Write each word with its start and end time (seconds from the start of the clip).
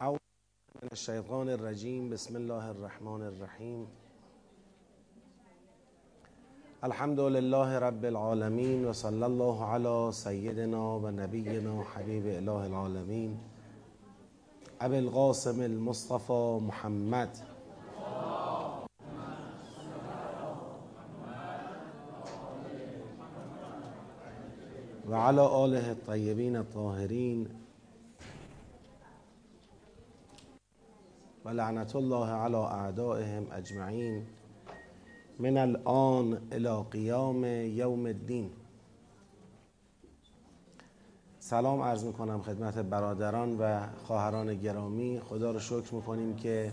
أعوذ 0.00 0.18
من 0.82 0.88
الشيطان 0.92 1.48
الرجيم. 1.48 2.10
بسم 2.10 2.36
الله 2.36 2.70
الرحمن 2.70 3.22
الرحيم. 3.22 3.86
الحمد 6.84 7.20
لله 7.20 7.78
رب 7.78 8.04
العالمين 8.04 8.86
وصلى 8.86 9.26
الله 9.26 9.64
على 9.64 10.08
سيدنا 10.12 10.78
ونبينا 10.78 11.84
حبيب 11.84 12.26
إله 12.26 12.66
العالمين 12.66 13.38
أبي 14.80 14.98
القاسم 14.98 15.62
المصطفى 15.62 16.58
محمد. 16.62 17.30
وعلى 25.08 25.64
آله 25.64 25.92
الطيبين 25.92 26.56
الطاهرين 26.56 27.65
و 31.46 31.48
لعنت 31.48 31.96
الله 31.96 32.30
علی 32.30 32.54
اعدائهم 32.54 33.46
اجمعین 33.52 34.26
من 35.38 35.56
الان 35.56 36.38
الى 36.52 36.84
قیام 36.90 37.44
یوم 37.44 38.06
الدین. 38.06 38.50
سلام 41.38 41.80
عرض 41.80 42.04
می‌کنم 42.04 42.42
خدمت 42.42 42.78
برادران 42.78 43.58
و 43.58 43.86
خواهران 44.04 44.54
گرامی. 44.54 45.20
خدا 45.20 45.50
رو 45.50 45.58
شکر 45.58 45.94
می‌کنیم 45.94 46.36
که 46.36 46.72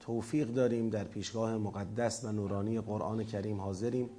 توفیق 0.00 0.48
داریم 0.48 0.88
در 0.88 1.04
پیشگاه 1.04 1.56
مقدس 1.56 2.24
و 2.24 2.32
نورانی 2.32 2.80
قرآن 2.80 3.24
کریم 3.24 3.60
حاضریم. 3.60 4.10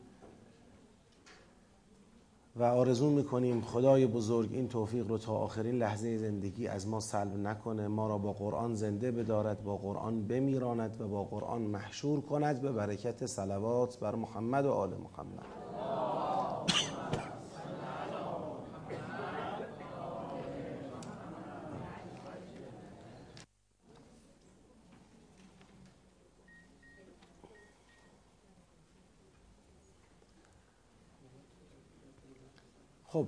و 2.55 2.63
آرزو 2.63 3.09
می‌کنیم 3.09 3.62
خدای 3.62 4.07
بزرگ 4.07 4.49
این 4.53 4.67
توفیق 4.67 5.07
رو 5.07 5.17
تا 5.17 5.34
آخرین 5.34 5.75
لحظه 5.75 6.17
زندگی 6.17 6.67
از 6.67 6.88
ما 6.88 6.99
سلب 6.99 7.38
نکنه 7.38 7.88
ما 7.88 8.07
را 8.07 8.17
با 8.17 8.34
قرآن 8.34 8.75
زنده 8.75 9.11
بدارد 9.11 9.63
با 9.63 9.77
قرآن 9.77 10.27
بمیراند 10.27 11.02
و 11.02 11.08
با 11.08 11.23
قرآن 11.23 11.61
محشور 11.61 12.22
کند 12.22 12.61
به 12.61 12.72
برکت 12.72 13.25
صلوات 13.25 14.00
بر 14.00 14.16
محمد 14.16 14.66
و 14.66 14.72
آل 14.72 14.89
محمد. 14.89 15.45
خب. 33.14 33.28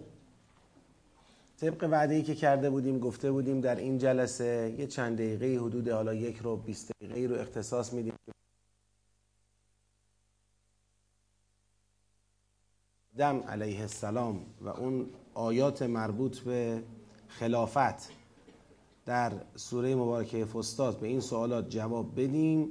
طبق 1.58 1.88
وعده 1.92 2.14
ای 2.14 2.24
که 2.24 2.36
کرده 2.36 2.70
بودیم 2.70 3.00
گفته 3.00 3.32
بودیم 3.32 3.62
در 3.62 3.76
این 3.76 3.98
جلسه 3.98 4.76
یه 4.78 4.88
چند 4.88 5.18
دقیقه 5.18 5.66
حدود 5.66 5.88
حالا 5.88 6.14
یک 6.14 6.38
رو 6.38 6.56
20 6.58 6.92
دقیقه 7.02 7.34
رو 7.34 7.42
اختصاص 7.42 7.94
میدیم. 7.94 8.14
دم 13.18 13.40
علیه 13.40 13.82
السلام 13.82 14.46
و 14.62 14.68
اون 14.70 15.10
آیات 15.34 15.82
مربوط 15.82 16.40
به 16.40 16.84
خلافت 17.28 18.12
در 19.06 19.34
سوره 19.56 19.96
مبارکه 19.96 20.46
فستاد 20.46 21.00
به 21.00 21.08
این 21.08 21.20
سوالات 21.20 21.70
جواب 21.70 22.22
بدیم 22.22 22.70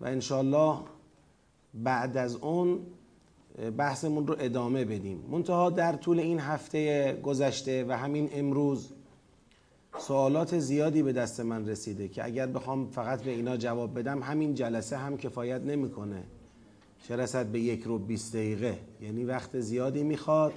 و 0.00 0.04
انشالله 0.04 0.78
بعد 1.74 2.16
از 2.16 2.36
اون 2.36 2.86
بحثمون 3.76 4.26
رو 4.26 4.36
ادامه 4.38 4.84
بدیم. 4.84 5.24
منتها 5.30 5.70
در 5.70 5.92
طول 5.92 6.20
این 6.20 6.38
هفته 6.38 7.12
گذشته 7.22 7.84
و 7.84 7.92
همین 7.92 8.30
امروز 8.32 8.92
سوالات 9.98 10.58
زیادی 10.58 11.02
به 11.02 11.12
دست 11.12 11.40
من 11.40 11.68
رسیده 11.68 12.08
که 12.08 12.24
اگر 12.24 12.46
بخوام 12.46 12.86
فقط 12.86 13.22
به 13.22 13.30
اینا 13.30 13.56
جواب 13.56 13.98
بدم 13.98 14.22
همین 14.22 14.54
جلسه 14.54 14.96
هم 14.96 15.16
کفایت 15.16 15.60
نمی‌کنه. 15.60 16.22
چه 17.08 17.16
رسد 17.16 17.46
به 17.46 17.60
یک 17.60 17.82
رو 17.82 17.98
20 17.98 18.36
دقیقه؟ 18.36 18.78
یعنی 19.00 19.24
وقت 19.24 19.60
زیادی 19.60 20.02
می‌خواد. 20.02 20.52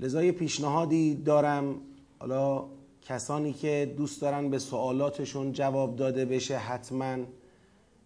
لذا 0.00 0.32
پیشنهادی 0.32 1.14
دارم. 1.14 1.74
حالا 2.18 2.64
کسانی 3.02 3.52
که 3.52 3.94
دوست 3.96 4.20
دارن 4.20 4.50
به 4.50 4.58
سوالاتشون 4.58 5.52
جواب 5.52 5.96
داده 5.96 6.24
بشه 6.24 6.56
حتماً 6.56 7.16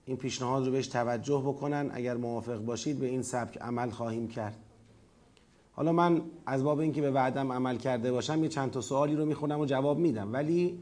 این 0.09 0.17
پیشنهاد 0.17 0.67
رو 0.67 0.73
بهش 0.73 0.87
توجه 0.87 1.43
بکنن. 1.47 1.91
اگر 1.93 2.17
موافق 2.17 2.59
باشید 2.59 2.99
به 2.99 3.07
این 3.07 3.23
سبک 3.23 3.59
عمل 3.59 3.91
خواهیم 3.91 4.29
کرد. 4.29 4.57
حالا 5.73 5.93
من 5.93 6.23
از 6.47 6.65
باب 6.65 6.79
اینکه 6.79 7.01
به 7.01 7.11
وعدم 7.11 7.53
عمل 7.53 7.77
کرده 7.77 8.13
باشم 8.13 8.43
یه 8.43 8.49
چند 8.49 8.71
تا 8.71 8.81
سوالی 8.81 9.17
رو 9.17 9.25
می‌خونم 9.25 9.61
و 9.61 9.67
جواب 9.67 9.99
میدم. 9.99 10.33
ولی 10.33 10.79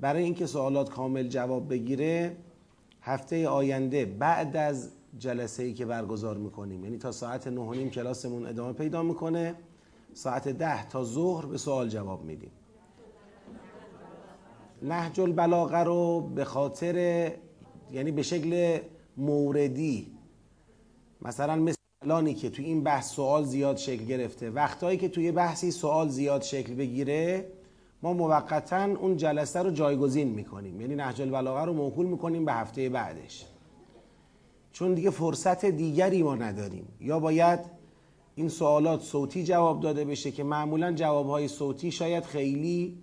برای 0.00 0.22
اینکه 0.22 0.46
سوالات 0.46 0.90
کامل 0.90 1.28
جواب 1.28 1.70
بگیره 1.70 2.36
هفته 3.02 3.48
آینده 3.48 4.04
بعد 4.04 4.56
از 4.56 4.90
جلسه 5.18 5.62
ای 5.62 5.74
که 5.74 5.86
برگزار 5.86 6.36
می‌کنیم 6.36 6.84
یعنی 6.84 6.98
تا 6.98 7.12
ساعت 7.12 7.46
نه 7.46 7.70
نیم 7.70 7.90
کلاسمون 7.90 8.46
ادامه 8.46 8.72
پیدا 8.72 9.02
می‌کنه 9.02 9.54
ساعت 10.14 10.48
ده 10.48 10.88
تا 10.88 11.04
ظهر 11.04 11.46
به 11.46 11.58
سوال 11.58 11.88
جواب 11.88 12.24
میدیم. 12.24 12.50
نهج 14.82 15.20
البلاغه 15.20 15.78
رو 15.78 16.20
به 16.20 16.44
خاطر 16.44 17.32
یعنی 17.92 18.12
به 18.12 18.22
شکل 18.22 18.78
موردی. 19.16 20.06
مثلا 21.22 21.56
مثل 21.56 21.78
الانی 22.02 22.34
که 22.34 22.50
توی 22.50 22.64
این 22.64 22.82
بحث 22.82 23.10
سوال 23.12 23.44
زیاد 23.44 23.76
شکل 23.76 24.04
گرفته. 24.04 24.50
وقتهایی 24.50 24.98
که 24.98 25.08
توی 25.08 25.32
بحثی 25.32 25.70
سوال 25.70 26.08
زیاد 26.08 26.42
شکل 26.42 26.74
بگیره 26.74 27.46
ما 28.02 28.12
موقتا 28.12 28.84
اون 28.84 29.16
جلسه 29.16 29.62
رو 29.62 29.70
جایگزین 29.70 30.28
می‌کنیم. 30.28 30.80
یعنی 30.80 30.94
نهج 30.94 31.20
البلاغه 31.22 31.64
رو 31.64 31.72
موکول 31.72 32.06
می‌کنیم 32.06 32.44
به 32.44 32.52
هفته 32.52 32.88
بعدش. 32.88 33.46
چون 34.72 34.94
دیگه 34.94 35.10
فرصت 35.10 35.64
دیگری 35.64 36.22
ما 36.22 36.34
نداریم. 36.34 36.88
یا 37.00 37.20
باید 37.20 37.60
این 38.34 38.48
سوالات 38.48 39.00
صوتی 39.00 39.44
جواب 39.44 39.80
داده 39.80 40.04
بشه 40.04 40.30
که 40.30 40.44
معمولا 40.44 40.92
جوابهای 40.92 41.48
صوتی 41.48 41.90
شاید 41.90 42.24
خیلی 42.24 42.98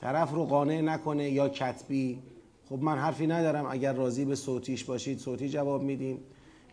طرف 0.00 0.32
رو 0.32 0.44
قانع 0.44 0.80
نکنه 0.80 1.30
یا 1.30 1.48
کتبی. 1.48 2.18
خب 2.68 2.78
من 2.82 2.98
حرفی 2.98 3.26
ندارم. 3.26 3.66
اگر 3.66 3.92
راضی 3.92 4.24
به 4.24 4.34
صوتیش 4.34 4.84
باشید 4.84 5.18
صوتی 5.18 5.48
جواب 5.48 5.82
میدیم. 5.82 6.24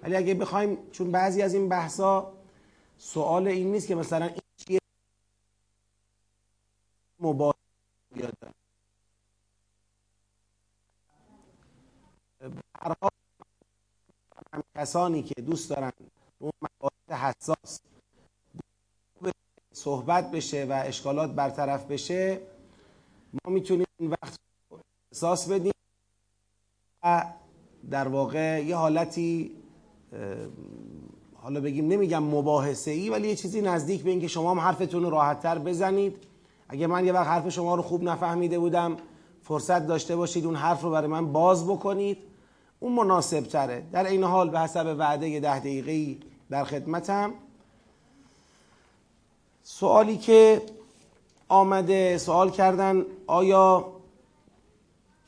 ولی 0.02 0.16
اگه 0.16 0.34
بخوایم 0.34 0.78
چون 0.92 1.12
بعضی 1.12 1.42
از 1.42 1.54
این 1.54 1.70
بحثا 1.70 2.34
سوال 2.98 3.48
این 3.48 3.72
نیست 3.72 3.88
که 3.88 3.96
مثلا 3.96 4.26
این 4.26 4.42
چیه؟ 4.58 4.80
کسانی 14.76 15.24
که 15.24 15.42
دوست 15.42 15.70
دارن 15.70 15.92
اون 16.40 16.52
مباحث 16.62 17.22
حساس 17.24 17.80
صحبت 19.74 20.32
بشه 20.32 20.66
و 20.66 20.84
اشکالات 20.86 21.32
برطرف 21.32 21.86
بشه 21.86 22.42
ما 23.34 23.52
می‌تونیم 23.52 23.88
این 23.98 24.10
وقت 24.10 24.40
احساس 25.12 25.50
بدیم. 25.50 25.73
در 27.92 28.08
واقع 28.08 28.64
یه 28.66 28.76
حالتی 28.76 29.52
حالا 31.36 31.62
بگیم 31.62 31.88
نمیگم 31.88 32.24
مباحثه 32.24 32.92
ای 32.92 33.10
ولی 33.10 33.28
یه 33.28 33.36
چیزی 33.36 33.62
نزدیک 33.62 34.04
به 34.04 34.10
اینکه 34.10 34.28
شما 34.28 34.52
هم 34.52 34.60
حرفتون 34.60 35.04
رو 35.04 35.10
راحت 35.10 35.40
تر 35.40 35.60
بزنید. 35.60 36.16
اگه 36.70 36.88
من 36.88 37.06
یه 37.06 37.14
وقت 37.14 37.28
حرف 37.28 37.50
شما 37.50 37.76
رو 37.76 37.82
خوب 37.82 38.04
نفهمیده 38.04 38.60
بودم 38.60 38.98
فرصت 39.42 39.88
داشته 39.88 40.16
باشید 40.16 40.46
اون 40.46 40.56
حرف 40.56 40.82
رو 40.82 40.92
برای 40.92 41.08
من 41.08 41.32
باز 41.32 41.68
بکنید. 41.68 42.18
اون 42.80 42.94
مناسب 42.94 43.42
تره 43.42 43.84
در 43.92 44.06
این 44.06 44.24
حال 44.24 44.50
به 44.50 44.60
حسب 44.60 44.96
وعده 44.98 45.40
ده 45.40 45.60
دقیقه 45.60 46.18
در 46.50 46.64
خدمتم. 46.64 47.34
سوالی 49.64 50.18
که 50.18 50.62
آمده 51.48 52.18
سوال 52.18 52.50
کردن 52.50 53.06
آیا 53.28 53.93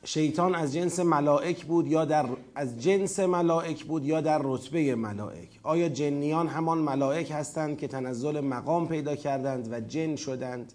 شیطان 0.07 0.55
از 0.55 0.73
جنس 0.73 0.99
ملائک 0.99 1.65
بود 1.65 1.87
یا 1.87 2.05
در 2.05 2.25
از 2.55 2.81
جنس 2.81 3.19
ملائک 3.19 3.85
بود 3.85 4.05
یا 4.05 4.21
در 4.21 4.41
رتبه 4.43 4.95
ملائک. 4.95 5.59
آیا 5.63 5.89
جنیان 5.89 6.47
همان 6.47 6.77
ملائک 6.77 7.31
هستند 7.31 7.77
که 7.77 7.87
تنزل 7.87 8.39
مقام 8.39 8.87
پیدا 8.87 9.15
کردند 9.15 9.67
و 9.71 9.79
جن 9.79 10.15
شدند؟ 10.15 10.73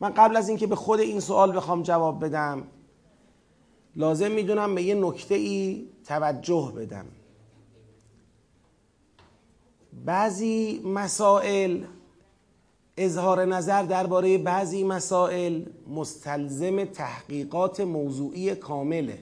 من 0.00 0.10
قبل 0.10 0.36
از 0.36 0.48
اینکه 0.48 0.66
به 0.66 0.76
خود 0.76 1.00
این 1.00 1.20
سوال 1.20 1.56
بخوام 1.56 1.82
جواب 1.82 2.24
بدم 2.24 2.62
لازم 3.96 4.30
می‌دونم 4.30 4.74
به 4.74 4.82
یه 4.82 4.94
نکته 4.94 5.34
ای 5.34 5.86
توجه 6.04 6.72
بدم. 6.76 7.06
بعضی 10.04 10.80
مسائل 10.84 11.84
اظهار 12.96 13.44
نظر 13.44 13.82
درباره 13.82 14.38
بعضی 14.38 14.84
مسائل 14.84 15.62
مستلزم 15.88 16.84
تحقیقات 16.84 17.80
موضوعی 17.80 18.54
کامله. 18.54 19.18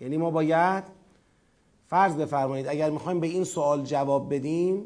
یعنی 0.00 0.16
ما 0.16 0.30
باید 0.30 0.84
فرض 1.86 2.14
بفرمایید 2.14 2.68
اگر 2.68 2.90
می‌خوایم 2.90 3.20
به 3.20 3.26
این 3.26 3.44
سوال 3.44 3.82
جواب 3.82 4.34
بدیم 4.34 4.84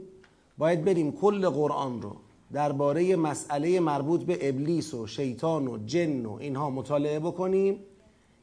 باید 0.59 0.85
بریم 0.85 1.13
کل 1.13 1.49
قرآن 1.49 2.03
رو 2.03 2.17
درباره 2.53 3.17
مسئله 3.17 3.81
مربوط 3.81 4.23
به 4.23 4.49
ابلیس 4.49 4.95
و 4.95 5.07
شیطان 5.07 5.69
و 5.69 5.79
جن 5.87 6.27
و 6.27 6.33
اینها 6.33 6.71
مطالعه 6.71 7.19
بکنیم. 7.19 7.79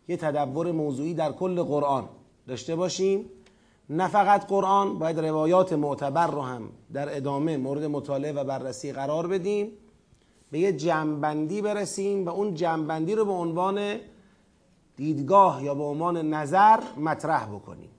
یه 0.08 0.18
تدبر 0.18 0.72
موضوعی 0.72 1.14
در 1.14 1.32
کل 1.32 1.64
قرآن 1.64 2.10
داشته 2.48 2.76
باشیم. 2.76 3.26
نه 3.90 4.08
فقط 4.08 4.48
قرآن 4.48 5.00
باید 5.00 5.20
روایات 5.20 5.74
معتبر 5.74 6.28
رو 6.28 6.42
هم 6.42 6.70
در 6.94 7.18
ادامه 7.18 7.58
مورد 7.58 7.84
مطالعه 7.84 8.32
و 8.32 8.44
بررسی 8.44 8.92
قرار 8.92 9.28
بدیم. 9.28 9.72
به 10.52 10.60
یه 10.60 10.74
جمعبندی 10.74 11.62
برسیم 11.62 12.26
و 12.26 12.30
اون 12.30 12.54
جمعبندی 12.54 13.16
رو 13.16 13.26
به 13.26 13.32
عنوان 13.32 13.96
دیدگاه 14.96 15.64
یا 15.64 15.76
به 15.76 15.84
عنوان 15.84 16.34
نظر 16.34 16.80
مطرح 16.98 17.46
بکنیم. 17.46 17.90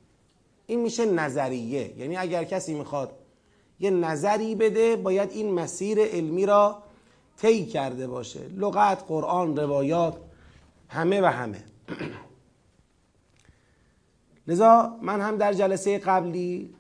این 0.67 0.81
میشه 0.81 1.07
نظریه. 1.07 1.99
یعنی 1.99 2.17
اگر 2.17 2.45
کسی 2.45 2.75
می‌خواد 2.75 3.11
یه 3.81 3.91
نظری 3.91 4.55
بده 4.55 4.97
باید 4.97 5.31
این 5.31 5.55
مسیر 5.55 5.99
علمی 6.01 6.47
را 6.47 6.79
طی 7.37 7.67
کرده 7.67 8.07
باشه. 8.07 8.41
لغت 8.57 9.05
قرآن 9.09 9.57
روایات 9.57 10.17
همه 10.89 11.21
و 11.21 11.25
همه. 11.25 11.65
لذا 14.49 14.97
من 15.03 15.21
هم 15.21 15.37
در 15.37 15.53
جلسه 15.53 15.99
قبلی 15.99 16.75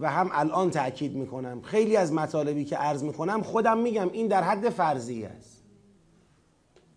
و 0.00 0.10
هم 0.10 0.30
الان 0.32 0.70
تاکید 0.70 1.14
می‌کنم 1.14 1.60
خیلی 1.62 1.96
از 1.96 2.12
مطالبی 2.12 2.64
که 2.64 2.76
عرض 2.76 3.02
می‌کنم 3.02 3.42
خودم 3.42 3.78
میگم 3.78 4.10
این 4.12 4.26
در 4.26 4.42
حد 4.42 4.68
فرضی 4.68 5.24
است. 5.24 5.62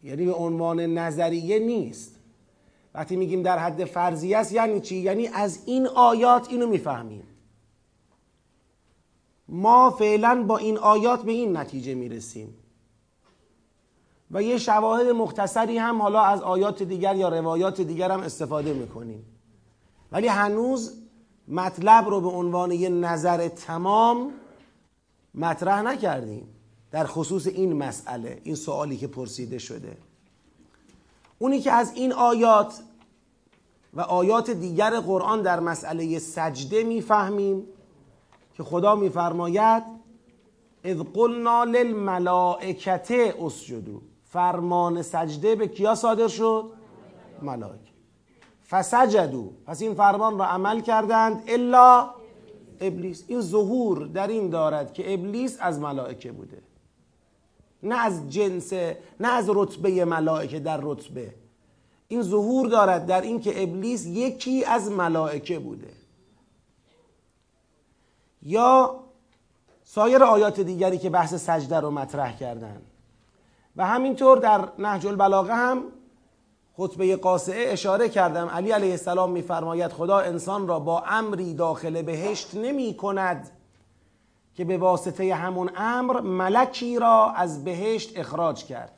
یعنی 0.03 0.25
به 0.25 0.33
عنوان 0.33 0.79
نظریه 0.79 1.59
نیست. 1.59 2.15
وقتی 2.93 3.15
میگیم 3.15 3.41
در 3.41 3.57
حد 3.57 3.85
فرضی 3.85 4.33
است 4.33 4.51
یعنی 4.51 4.79
چی؟ 4.79 4.95
یعنی 4.95 5.27
از 5.27 5.63
این 5.65 5.87
آیات 5.87 6.49
اینو 6.49 6.67
می‌فهمیم. 6.67 7.23
ما 9.49 9.89
فعلا 9.89 10.43
با 10.43 10.57
این 10.57 10.77
آیات 10.77 11.23
به 11.23 11.31
این 11.31 11.57
نتیجه 11.57 11.95
می‌رسیم. 11.95 12.55
و 14.31 14.43
یه 14.43 14.57
شواهد 14.57 15.07
مختصری 15.07 15.77
هم 15.77 16.01
حالا 16.01 16.21
از 16.21 16.41
آیات 16.41 16.83
دیگر 16.83 17.15
یا 17.15 17.29
روایات 17.29 17.81
دیگر 17.81 18.11
هم 18.11 18.19
استفاده 18.19 18.73
می‌کنیم. 18.73 19.25
ولی 20.11 20.27
هنوز 20.27 20.93
مطلب 21.47 22.07
رو 22.07 22.21
به 22.21 22.27
عنوان 22.27 22.71
یه 22.71 22.89
نظر 22.89 23.47
تمام 23.47 24.31
مطرح 25.35 25.81
نکردیم. 25.81 26.47
در 26.91 27.05
خصوص 27.05 27.47
این 27.47 27.73
مسئله 27.73 28.41
این 28.43 28.55
سوالی 28.55 28.97
که 28.97 29.07
پرسیده 29.07 29.57
شده. 29.57 29.97
اونی 31.39 31.59
که 31.59 31.71
از 31.71 31.93
این 31.95 32.13
آیات 32.13 32.79
و 33.93 34.01
آیات 34.01 34.49
دیگر 34.49 34.99
قرآن 34.99 35.41
در 35.41 35.59
مسئله 35.59 36.19
سجده 36.19 36.83
می‌فهمیم 36.83 37.63
که 38.53 38.63
خدا 38.63 38.95
میفرماید 38.95 39.83
اذ 40.83 40.97
قلنا 41.13 41.63
للملائکه 41.63 43.35
اسجدو 43.39 44.01
فرمان 44.23 45.01
سجده 45.01 45.55
به 45.55 45.67
کیا 45.67 45.95
صادر 45.95 46.27
شد؟ 46.27 46.71
ملائکه. 47.41 47.86
فسجدو 48.69 49.51
پس 49.65 49.81
این 49.81 49.93
فرمان 49.93 50.39
را 50.39 50.45
عمل 50.45 50.81
کردند 50.81 51.43
الا 51.47 52.09
ابلیس. 52.81 53.23
این 53.27 53.41
ظهور 53.41 54.07
در 54.07 54.27
این 54.27 54.49
دارد 54.49 54.93
که 54.93 55.13
ابلیس 55.13 55.57
از 55.59 55.79
ملائکه 55.79 56.31
بوده. 56.31 56.61
نه 57.83 57.95
از 57.95 58.29
جنس 58.29 58.73
نه 59.19 59.27
از 59.27 59.49
رتبه 59.49 60.05
ملائکه 60.05 60.59
در 60.59 60.79
رتبه. 60.83 61.33
این 62.07 62.21
ظهور 62.21 62.67
دارد 62.67 63.05
در 63.05 63.21
این 63.21 63.41
که 63.41 63.63
ابلیس 63.63 64.05
یکی 64.05 64.65
از 64.65 64.91
ملائکه 64.91 65.59
بوده. 65.59 65.93
یا 68.41 68.99
سایر 69.83 70.23
آیات 70.23 70.59
دیگری 70.59 70.97
که 70.97 71.09
بحث 71.09 71.33
سجده 71.33 71.79
رو 71.79 71.91
مطرح 71.91 72.37
کردن. 72.37 72.81
و 73.75 73.85
همینطور 73.85 74.37
در 74.37 74.69
نهج 74.79 75.07
البلاغه 75.07 75.53
هم 75.53 75.83
خطبه 76.77 77.15
قاسعه 77.15 77.73
اشاره 77.73 78.09
کردم. 78.09 78.47
علی 78.47 78.71
علیه 78.71 78.91
السلام 78.91 79.31
میفرماید 79.31 79.91
خدا 79.91 80.19
انسان 80.19 80.67
را 80.67 80.79
با 80.79 81.01
امری 81.01 81.53
داخل 81.53 82.01
بهشت 82.01 82.55
نمی 82.55 82.93
کند 82.93 83.49
که 84.55 84.65
به 84.65 84.77
واسطه 84.77 85.35
همون 85.35 85.71
امر 85.75 86.21
ملکی 86.21 86.99
را 86.99 87.31
از 87.31 87.63
بهشت 87.63 88.19
اخراج 88.19 88.65
کرد. 88.65 88.91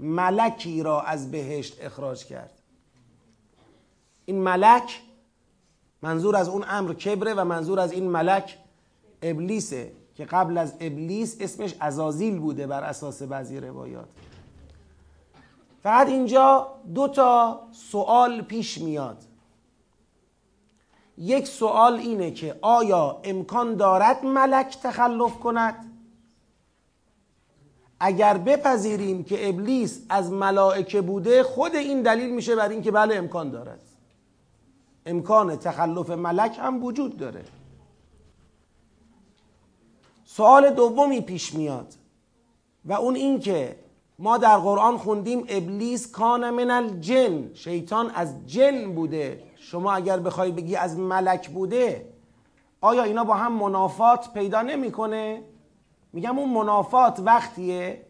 ملکی 0.00 0.82
را 0.82 1.00
از 1.00 1.30
بهشت 1.30 1.84
اخراج 1.84 2.24
کرد. 2.24 2.50
این 4.24 4.38
ملک 4.42 5.02
منظور 6.02 6.36
از 6.36 6.48
اون 6.48 6.64
امر 6.68 6.94
کبره 6.94 7.34
و 7.34 7.44
منظور 7.44 7.80
از 7.80 7.92
این 7.92 8.10
ملک 8.10 8.58
ابلیسه 9.22 9.92
که 10.14 10.24
قبل 10.24 10.58
از 10.58 10.74
ابلیس 10.80 11.36
اسمش 11.40 11.74
ازازیل 11.80 12.38
بوده 12.38 12.66
بر 12.66 12.82
اساس 12.82 13.22
بعضی 13.22 13.60
روایات. 13.60 14.08
فقط 15.82 16.06
اینجا 16.06 16.74
دو 16.94 17.08
تا 17.08 17.60
سوال 17.72 18.42
پیش 18.42 18.78
میاد. 18.78 19.24
یک 21.18 21.46
سوال 21.46 21.94
اینه 21.94 22.30
که 22.30 22.58
آیا 22.62 23.20
امکان 23.24 23.76
دارد 23.76 24.24
ملک 24.24 24.78
تخلف 24.82 25.38
کند؟ 25.38 25.84
اگر 28.00 28.38
بپذیریم 28.38 29.24
که 29.24 29.48
ابلیس 29.48 30.02
از 30.08 30.32
ملائکه 30.32 31.00
بوده 31.00 31.42
خود 31.42 31.74
این 31.74 32.02
دلیل 32.02 32.30
میشه 32.30 32.56
بر 32.56 32.68
اینکه 32.68 32.90
بله 32.90 33.16
امکان 33.16 33.50
دارد. 33.50 33.82
امکان 35.06 35.56
تخلف 35.56 36.10
ملک 36.10 36.58
هم 36.62 36.84
وجود 36.84 37.16
داره. 37.16 37.44
سوال 40.24 40.70
دومی 40.70 41.20
پیش 41.20 41.54
میاد 41.54 41.94
و 42.84 42.92
اون 42.92 43.14
این 43.14 43.40
که 43.40 43.87
ما 44.18 44.38
در 44.38 44.56
قرآن 44.56 44.98
خوندیم 44.98 45.44
ابلیس 45.48 46.10
کان 46.10 46.50
من 46.50 46.70
الجن 46.70 47.50
شیطان 47.54 48.10
از 48.10 48.46
جن 48.46 48.94
بوده. 48.94 49.42
شما 49.56 49.92
اگر 49.92 50.18
بخوای 50.18 50.52
بگی 50.52 50.76
از 50.76 50.98
ملک 50.98 51.50
بوده 51.50 52.08
آیا 52.80 53.02
اینا 53.02 53.24
با 53.24 53.34
هم 53.34 53.52
منافات 53.52 54.32
پیدا 54.32 54.62
نمی‌کنه؟ 54.62 55.42
میگم 56.12 56.38
اون 56.38 56.50
منافات 56.50 57.20
وقتیه 57.20 58.06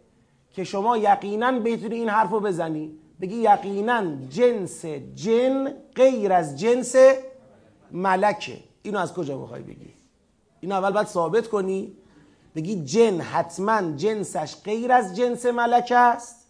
که 0.50 0.64
شما 0.64 0.96
یقینا 0.96 1.52
بتونی 1.52 1.94
این 1.94 2.08
حرف 2.08 2.30
رو 2.30 2.40
بزنی. 2.40 2.98
بگی 3.20 3.36
یقینا 3.36 4.02
جنس 4.28 4.84
جن 5.14 5.74
غیر 5.94 6.32
از 6.32 6.58
جنس 6.58 6.96
ملکه. 7.92 8.58
اینو 8.82 8.98
از 8.98 9.14
کجا 9.14 9.38
می‌خوای 9.38 9.62
بگی؟ 9.62 9.94
اینو 10.60 10.74
اول 10.74 10.90
باید 10.90 11.06
ثابت 11.06 11.48
کنی. 11.48 11.96
بگی 12.54 12.84
جن 12.84 13.20
حتما 13.20 13.92
جنسش 13.96 14.56
غیر 14.64 14.92
از 14.92 15.16
جنس 15.16 15.46
ملکه 15.46 15.96
است 15.96 16.46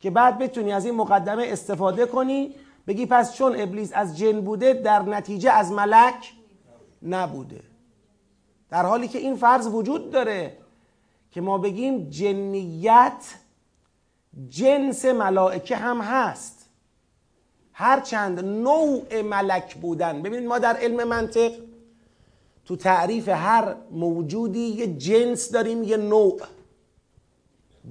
که 0.00 0.10
بعد 0.10 0.38
بتونی 0.38 0.72
از 0.72 0.84
این 0.84 0.94
مقدمه 0.94 1.44
استفاده 1.46 2.06
کنی 2.06 2.54
بگی 2.86 3.06
پس 3.06 3.34
چون 3.34 3.60
ابلیس 3.60 3.92
از 3.94 4.18
جن 4.18 4.40
بوده 4.40 4.72
در 4.72 5.02
نتیجه 5.02 5.50
از 5.50 5.72
ملک 5.72 6.32
نبوده. 7.02 7.60
در 8.70 8.86
حالی 8.86 9.08
که 9.08 9.18
این 9.18 9.36
فرض 9.36 9.66
وجود 9.66 10.10
داره 10.10 10.58
که 11.30 11.40
ما 11.40 11.58
بگیم 11.58 12.10
جنیت 12.10 13.34
جنس 14.48 15.04
ملائکه 15.04 15.76
هم 15.76 16.00
هست. 16.00 16.68
هرچند 17.72 18.44
نوع 18.44 19.22
ملک 19.22 19.74
بودن. 19.74 20.22
ببینید 20.22 20.48
ما 20.48 20.58
در 20.58 20.76
علم 20.76 21.08
منطق 21.08 21.52
تو 22.68 22.76
تعریف 22.76 23.28
هر 23.28 23.74
موجودی 23.90 24.60
یه 24.60 24.86
جنس 24.86 25.50
داریم 25.50 25.82
یه 25.82 25.96
نوع. 25.96 26.40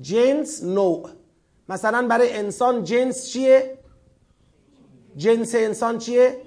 جنس 0.02 0.64
نوع. 0.64 1.10
مثلا 1.70 2.08
برای 2.08 2.34
انسان 2.34 2.84
جنس 2.84 3.30
چیه؟ 3.30 3.78
جنس 5.16 5.56
انسان 5.56 5.98
چیه؟ 5.98 6.38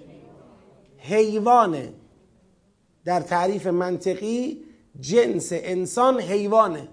حیوانه. 0.99 1.93
در 3.05 3.21
تعریف 3.21 3.67
منطقی 3.67 4.65
جنس 5.01 5.49
انسان 5.53 6.21
حیوانه. 6.21 6.89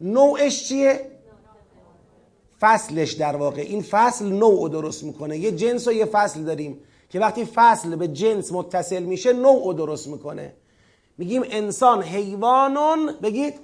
نوعش 0.00 0.68
چیه؟ 0.68 1.10
فصلش 2.60 3.12
در 3.12 3.36
واقع. 3.36 3.60
این 3.60 3.82
فصل 3.82 4.26
نوع 4.26 4.68
درست 4.68 5.04
می‌کنه. 5.04 5.38
یه 5.38 5.52
جنس 5.52 5.88
و 5.88 5.92
یه 5.92 6.04
فصل 6.04 6.44
داریم. 6.44 6.80
که 7.10 7.20
وقتی 7.20 7.44
فصل 7.44 7.96
به 7.96 8.08
جنس 8.08 8.52
متصل 8.52 9.02
میشه 9.02 9.32
نوع 9.32 9.74
درست 9.74 10.06
می‌کنه. 10.06 10.52
میگیم 11.18 11.42
انسان 11.50 12.02
حیوانون 12.02 13.12
بگید 13.22 13.54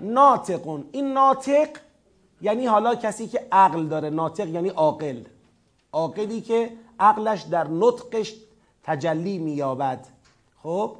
ناطقون. 0.00 0.84
این 0.92 1.12
ناطق 1.12 1.68
یعنی 2.42 2.66
حالا 2.66 2.94
کسی 2.94 3.26
که 3.26 3.46
عقل 3.52 3.86
داره 3.86 4.10
ناطق 4.10 4.48
یعنی 4.48 4.68
عاقل. 4.68 5.20
عاقلی 5.92 6.40
که 6.40 6.70
عقلش 7.00 7.42
در 7.42 7.66
نطقش 7.68 8.34
تجلی 8.82 9.38
مییابد. 9.38 10.06
خب؟ 10.62 10.96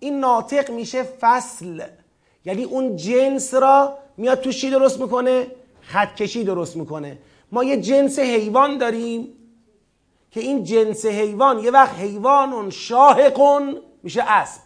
این 0.00 0.20
ناطق 0.20 0.70
میشه 0.70 1.02
فصل. 1.02 1.82
یعنی 2.44 2.64
اون 2.64 2.96
جنس 2.96 3.54
را 3.54 3.98
میاد 4.16 4.40
تو 4.40 4.52
چی 4.52 4.70
درست 4.70 5.00
می‌کنه؟ 5.00 5.46
خطکشی 5.80 6.44
درست 6.44 6.76
می‌کنه. 6.76 7.18
ما 7.52 7.64
یه 7.64 7.80
جنس 7.80 8.18
حیوان 8.18 8.78
داریم. 8.78 9.28
که 10.36 10.42
این 10.42 10.64
جنس 10.64 11.06
حیوان 11.06 11.58
یه 11.58 11.70
وقت 11.70 11.94
حیوان 11.94 12.70
شاهقون 12.70 13.82
میشه 14.02 14.22
اسب. 14.22 14.60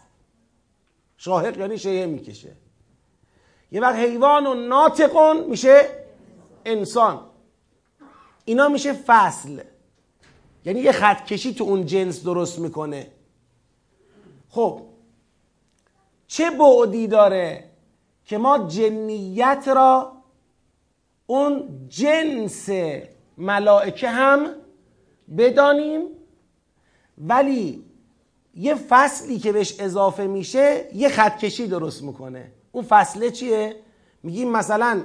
شاهق 1.17 1.57
یعنی 1.57 1.77
شیه 1.77 2.05
می‌کشه. 2.05 2.51
یه 3.71 3.81
وقت 3.81 3.95
حیوان 3.95 4.67
ناطقون 4.67 5.43
میشه 5.43 5.89
انسان. 6.65 7.19
اینا 8.45 8.67
میشه 8.67 8.93
فصل. 8.93 9.61
یعنی 10.65 10.79
یه 10.79 10.91
خط 10.91 11.25
کشی 11.25 11.53
تو 11.53 11.63
اون 11.63 11.85
جنس 11.85 12.23
درست 12.23 12.59
می‌کنه. 12.59 13.11
خب 14.49 14.81
چه 16.27 16.49
بعدی 16.49 17.07
داره 17.07 17.69
که 18.25 18.37
ما 18.37 18.67
جنیت 18.67 19.67
را 19.75 20.11
اون 21.27 21.85
جنس 21.89 22.69
ملائکه 23.37 24.09
هم 24.09 24.60
بدانیم 25.37 26.01
ولی 27.17 27.83
یه 28.55 28.75
فصلی 28.75 29.39
که 29.39 29.51
بهش 29.51 29.79
اضافه 29.79 30.27
میشه 30.27 30.85
یه 30.93 31.09
خطکشی 31.09 31.67
درست 31.67 32.03
می‌کنه 32.03 32.51
اون 32.71 32.83
فصله 32.83 33.31
چیه؟ 33.31 33.75
میگیم 34.23 34.51
مثلا 34.51 35.01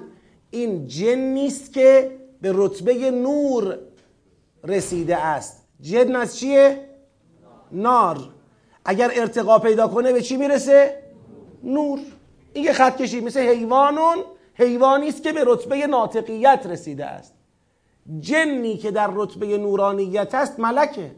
این 0.50 0.86
جن 0.86 1.18
نیست 1.18 1.72
که 1.72 2.18
به 2.40 2.52
رتبه 2.54 3.10
نور 3.10 3.78
رسیده 4.64 5.16
است 5.16 5.64
جن 5.80 6.16
از 6.16 6.38
چیه؟ 6.38 6.88
نار 7.72 8.18
اگر 8.84 9.10
ارتقا 9.14 9.58
پیدا 9.58 9.88
کنه 9.88 10.12
به 10.12 10.22
چی 10.22 10.36
می‌رسه؟ 10.36 11.02
نور 11.62 11.98
این 12.52 12.64
یه 12.64 12.72
خط 12.72 12.96
کشی 12.96 13.20
مثل 13.20 13.40
حیوانون 13.40 14.16
حیوانی 14.54 15.08
است 15.08 15.22
که 15.22 15.32
به 15.32 15.44
رتبه 15.46 15.86
ناطقیت 15.86 16.66
رسیده 16.66 17.04
است 17.06 17.35
جنی 18.20 18.76
که 18.76 18.90
در 18.90 19.10
رتبه 19.14 19.58
نورانیت 19.58 20.34
است 20.34 20.60
ملکه. 20.60 21.10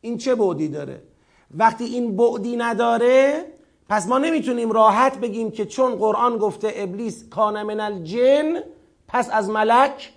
این 0.00 0.18
چه 0.18 0.34
بعدی 0.34 0.68
داره؟ 0.68 1.02
وقتی 1.50 1.84
این 1.84 2.16
بعدی 2.16 2.56
نداره 2.56 3.44
پس 3.88 4.08
ما 4.08 4.18
نمی‌تونیم 4.18 4.72
راحت 4.72 5.18
بگیم 5.18 5.50
که 5.50 5.66
چون 5.66 5.94
قرآن 5.94 6.38
گفته 6.38 6.72
ابلیس 6.76 7.28
کان 7.28 7.62
من 7.62 7.80
الجن 7.80 8.60
پس 9.08 9.30
از 9.32 9.50
ملک 9.50 10.12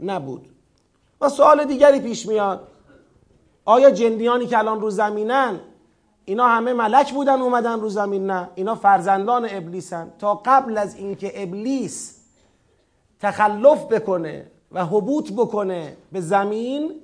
نبود. 0.00 0.48
و 1.20 1.28
سوال 1.28 1.64
دیگری 1.64 2.00
پیش 2.00 2.26
میاد. 2.26 2.68
آیا 3.64 3.90
جندیانی 3.90 4.46
که 4.46 4.58
الان 4.58 4.80
رو 4.80 4.90
زمینن 4.90 5.60
اینا 6.28 6.48
همه 6.48 6.72
ملک 6.72 7.12
بودن 7.12 7.40
اومدن 7.40 7.80
رو 7.80 7.88
زمین 7.88 8.26
نه. 8.26 8.48
اینا 8.54 8.74
فرزندان 8.74 9.48
ابلیسن. 9.50 10.12
تا 10.18 10.34
قبل 10.34 10.78
از 10.78 10.96
اینکه 10.96 11.42
ابلیس 11.42 12.18
تخلف 13.20 13.84
بکنه 13.84 14.50
و 14.72 14.84
حبوط 14.84 15.32
بکنه 15.32 15.96
به 16.12 16.20
زمین 16.20 16.94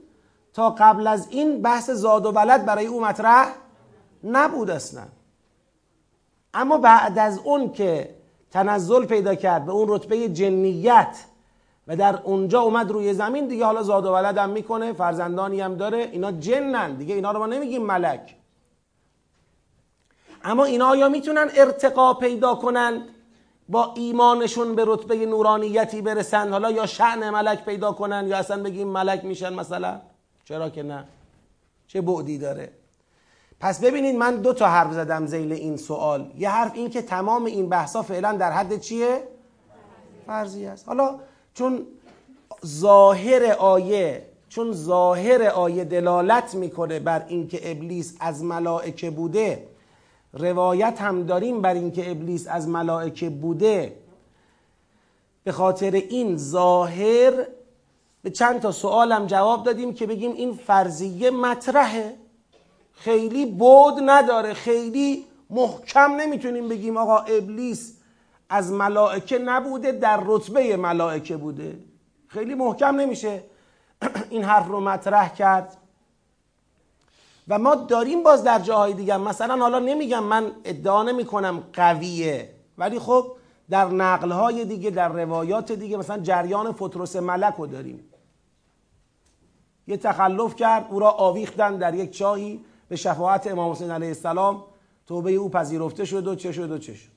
تا 0.52 0.70
قبل 0.70 1.06
از 1.06 1.28
این 1.30 1.62
بحث 1.62 1.90
زاد 1.90 2.26
و 2.26 2.30
ولد 2.30 2.64
برای 2.64 2.86
او 2.86 3.00
مطرح 3.00 3.48
نبود 4.24 4.70
اصلا. 4.70 5.02
اما 6.54 6.78
بعد 6.78 7.18
از 7.18 7.38
اون 7.44 7.72
که 7.72 8.14
تنزل 8.50 9.04
پیدا 9.04 9.34
کرد 9.34 9.66
به 9.66 9.72
اون 9.72 9.86
رتبه 9.88 10.28
جنیت 10.28 11.24
و 11.88 11.96
در 11.96 12.20
اونجا 12.24 12.60
اومد 12.60 12.90
روی 12.90 13.14
زمین 13.14 13.48
دیگه 13.48 13.64
حالا 13.64 13.82
زاد 13.82 14.06
و 14.06 14.12
ولد 14.14 14.38
هم 14.38 14.50
می‌کنه 14.50 14.92
فرزندانی 14.92 15.60
هم 15.60 15.74
داره. 15.74 15.98
اینا 15.98 16.32
جنن. 16.32 16.94
دیگه 16.94 17.14
اینا 17.14 17.30
رو 17.32 17.38
ما 17.38 17.46
نمیگیم 17.46 17.82
ملک. 17.82 18.36
اما 20.44 20.64
اینا 20.64 20.86
آیا 20.86 21.08
می‌تونن 21.08 21.50
ارتقا 21.54 22.14
پیدا 22.14 22.54
کنند؟ 22.54 23.00
با 23.68 23.94
ایمانشون 23.96 24.74
به 24.74 24.84
رتبه 24.86 25.26
نورانیتی 25.26 26.02
برسن 26.02 26.50
حالا 26.50 26.70
یا 26.70 26.86
شعن 26.86 27.30
ملک 27.30 27.64
پیدا 27.64 27.92
کنن 27.92 28.26
یا 28.28 28.36
اصلا 28.36 28.62
بگیم 28.62 28.88
ملک 28.88 29.24
میشن 29.24 29.52
مثلا؟ 29.52 30.00
چرا 30.44 30.70
که 30.70 30.82
نه. 30.82 31.04
چه 31.86 32.00
بعدی 32.00 32.38
داره؟ 32.38 32.70
پس 33.60 33.80
ببینید 33.80 34.16
من 34.16 34.36
دو 34.36 34.52
تا 34.52 34.66
حرف 34.66 34.92
زدم 34.92 35.26
زیل 35.26 35.52
این 35.52 35.76
سوال. 35.76 36.30
یه 36.38 36.50
حرف 36.50 36.72
این 36.74 36.90
که 36.90 37.02
تمام 37.02 37.44
این 37.44 37.68
بحثا 37.68 38.02
فعلا 38.02 38.32
در 38.32 38.52
حد 38.52 38.80
چیه؟ 38.80 39.22
فرضی 40.26 40.66
است. 40.66 40.88
حالا 40.88 41.20
چون 41.54 41.86
ظاهر 42.66 43.52
آیه 43.52 44.26
چون 44.48 44.72
ظاهر 44.72 45.42
آیه 45.42 45.84
دلالت 45.84 46.54
می‌کنه 46.54 47.00
بر 47.00 47.24
اینکه 47.28 47.70
ابلیس 47.70 48.16
از 48.20 48.44
ملائکه 48.44 49.10
بوده 49.10 49.66
روایت 50.34 51.00
هم 51.00 51.22
داریم 51.22 51.62
بر 51.62 51.74
اینکه 51.74 52.10
ابلیس 52.10 52.48
از 52.48 52.68
ملائکه 52.68 53.30
بوده. 53.30 53.96
به 55.44 55.52
خاطر 55.52 55.90
این 55.90 56.36
ظاهر 56.36 57.46
به 58.22 58.30
چند 58.30 58.60
تا 58.60 58.72
سوالم 58.72 59.26
جواب 59.26 59.64
دادیم 59.64 59.94
که 59.94 60.06
بگیم 60.06 60.32
این 60.32 60.52
فرضیه 60.52 61.30
مطرحه. 61.30 62.16
خیلی 62.92 63.46
بود 63.46 63.94
نداره 64.06 64.54
خیلی 64.54 65.24
محکم 65.50 66.12
نمی‌تونیم 66.16 66.68
بگیم 66.68 66.96
آقا 66.96 67.18
ابلیس 67.18 67.96
از 68.48 68.72
ملائکه 68.72 69.38
نبوده 69.38 69.92
در 69.92 70.20
رتبه 70.26 70.76
ملائکه 70.76 71.36
بوده. 71.36 71.78
خیلی 72.28 72.54
محکم 72.54 72.96
نمیشه 72.96 73.42
این 74.30 74.44
حرف 74.44 74.66
رو 74.66 74.80
مطرح 74.80 75.34
کرد. 75.34 75.76
و 77.48 77.58
ما 77.58 77.74
داریم 77.74 78.22
باز 78.22 78.44
در 78.44 78.58
جاهای 78.58 78.92
دیگه 78.92 79.16
مثلا 79.16 79.56
حالا 79.56 79.78
نمیگم 79.78 80.24
من 80.24 80.52
ادعا 80.64 81.02
نمی 81.02 81.24
کنم 81.24 81.62
قویه 81.72 82.54
ولی 82.78 82.98
خب 82.98 83.36
در 83.70 83.88
نقلهای 83.88 84.64
دیگه 84.64 84.90
در 84.90 85.08
روایات 85.08 85.72
دیگه 85.72 85.96
مثلا 85.96 86.18
جریان 86.18 86.72
فتروس 86.72 87.16
ملک 87.16 87.54
رو 87.54 87.66
داریم. 87.66 88.04
یه 89.86 89.96
تخلف 89.96 90.54
کرد 90.54 90.86
او 90.90 90.98
را 90.98 91.10
آویختن 91.10 91.76
در 91.76 91.94
یک 91.94 92.10
چاهی 92.10 92.64
به 92.88 92.96
شفاعت 92.96 93.46
امام 93.46 93.72
حسین 93.72 93.90
علیه 93.90 94.08
السلام. 94.08 94.64
توبه 95.06 95.32
او 95.32 95.48
پذیرفته 95.48 96.04
شد 96.04 96.26
و 96.26 96.34
چه 96.34 96.52
شد 96.52 96.70
و 96.70 96.78
چه 96.78 96.94
شد. 96.94 97.10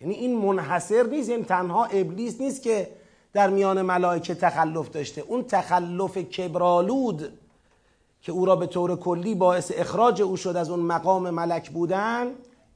یعنی 0.00 0.14
این 0.14 0.38
منحصر 0.38 1.06
نیست 1.06 1.28
یعنی 1.28 1.44
تنها 1.44 1.84
ابلیس 1.84 2.40
نیست 2.40 2.62
که 2.62 2.90
در 3.32 3.50
میان 3.50 3.82
ملائکه 3.82 4.34
تخلف 4.34 4.90
داشته. 4.90 5.20
اون 5.20 5.42
تخلف 5.42 6.18
کبرالود 6.18 7.38
که 8.22 8.32
او 8.32 8.44
را 8.44 8.56
به 8.56 8.66
طور 8.66 8.96
کلی 8.96 9.34
باعث 9.34 9.72
اخراج 9.74 10.22
او 10.22 10.36
شد 10.36 10.56
از 10.56 10.70
اون 10.70 10.80
مقام 10.80 11.30
ملک 11.30 11.70
بودن 11.70 12.26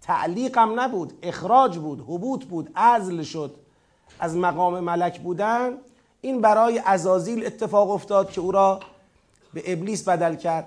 تعلیق 0.01 0.59
هم 0.59 0.81
نبود 0.81 1.13
اخراج 1.23 1.79
بود 1.79 2.01
حبوط 2.01 2.45
بود 2.45 2.71
ازل 2.75 3.23
شد 3.23 3.55
از 4.21 4.37
مقام 4.37 4.81
ملک 4.81 5.21
بودن. 5.21 5.79
این 6.21 6.41
برای 6.41 6.79
ازازیل 6.85 7.47
اتفاق 7.47 7.91
افتاد 7.91 8.31
که 8.31 8.41
او 8.41 8.53
را 8.53 8.81
به 9.55 9.73
ابلیس 9.73 10.09
بدل 10.09 10.35
کرد. 10.35 10.67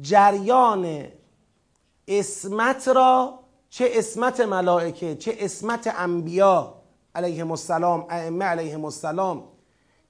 جریان 0.00 1.04
اسمت 2.08 2.88
را 2.88 3.38
چه 3.70 3.90
اسمت 3.92 4.40
ملائکه 4.40 5.16
چه 5.16 5.36
اسمت 5.40 5.94
انبیا 5.98 6.74
علیهم 7.14 7.50
السلام 7.50 8.06
ائمه 8.10 8.44
علیهم 8.44 8.84
السلام 8.84 9.44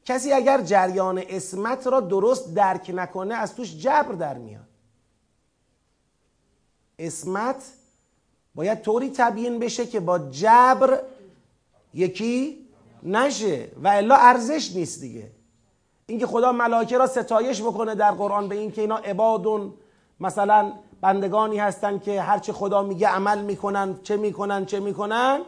کسی 0.06 0.32
اگر 0.32 0.60
جریان 0.60 1.22
اسمت 1.28 1.86
را 1.86 2.00
درست 2.00 2.54
درک 2.54 2.90
نکنه 2.94 3.34
از 3.34 3.54
توش 3.54 3.76
جبر 3.76 4.12
در 4.12 4.38
میاد. 4.38 4.66
اسمت 6.98 7.72
باید 8.54 8.82
طوری 8.82 9.10
تبیین 9.10 9.58
بشه 9.58 9.86
که 9.86 10.00
با 10.00 10.18
جبر 10.18 11.00
یکی 11.94 12.66
نشه 13.02 13.68
و 13.82 13.88
الا 13.88 14.16
ارزش 14.16 14.72
نیست 14.76 15.00
دیگه. 15.00 15.30
اینکه 16.06 16.26
خدا 16.26 16.52
ملائکه 16.52 16.98
را 16.98 17.06
ستایش 17.06 17.62
بکنه 17.62 17.94
در 17.94 18.10
قرآن 18.10 18.48
به 18.48 18.54
اینکه 18.54 18.80
اینا 18.80 18.96
عبادون 18.96 19.75
مثلا 20.20 20.72
بندگانی 21.00 21.58
هستن 21.58 21.98
که 21.98 22.22
هرچه 22.22 22.52
خدا 22.52 22.82
میگه 22.82 23.08
عمل 23.08 23.42
می‌کنن 23.42 23.98
چه 24.02 24.16
می‌کنن 24.16 24.66
چه 24.66 24.80
می‌کنن 24.80 25.40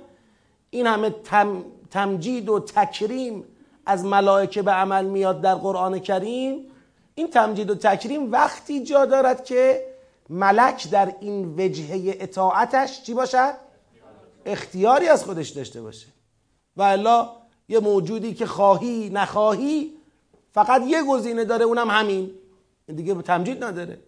این 0.70 0.86
همه 0.86 1.10
تم، 1.10 1.64
تمجید 1.90 2.48
و 2.48 2.60
تکریم 2.60 3.44
از 3.88 4.04
ملائکه 4.04 4.62
به 4.62 4.70
عمل 4.70 5.04
میاد 5.04 5.40
در 5.40 5.54
قرآن 5.54 5.98
کریم 5.98 6.66
این 7.14 7.30
تمجید 7.30 7.70
و 7.70 7.74
تکریم 7.74 8.32
وقتی 8.32 8.84
جا 8.84 9.06
دارد 9.06 9.44
که 9.44 9.84
ملک 10.30 10.90
در 10.90 11.14
این 11.20 11.54
وجهه 11.58 12.16
اطاعتش 12.20 13.02
چی 13.02 13.14
باشد؟ 13.14 13.54
اختیاری 14.46 15.08
از 15.08 15.24
خودش 15.24 15.48
داشته 15.48 15.82
باشه. 15.82 16.06
و 16.76 16.82
الا 16.82 17.30
یه 17.68 17.80
موجودی 17.80 18.34
که 18.34 18.46
خواهی 18.46 19.10
نخواهی 19.10 19.92
فقط 20.52 20.82
یه 20.86 21.02
گزینه 21.02 21.44
داره 21.44 21.64
اونم 21.64 21.90
همین. 21.90 22.30
دیگه 22.96 23.14
تمجید 23.22 23.64
نداره. 23.64 23.98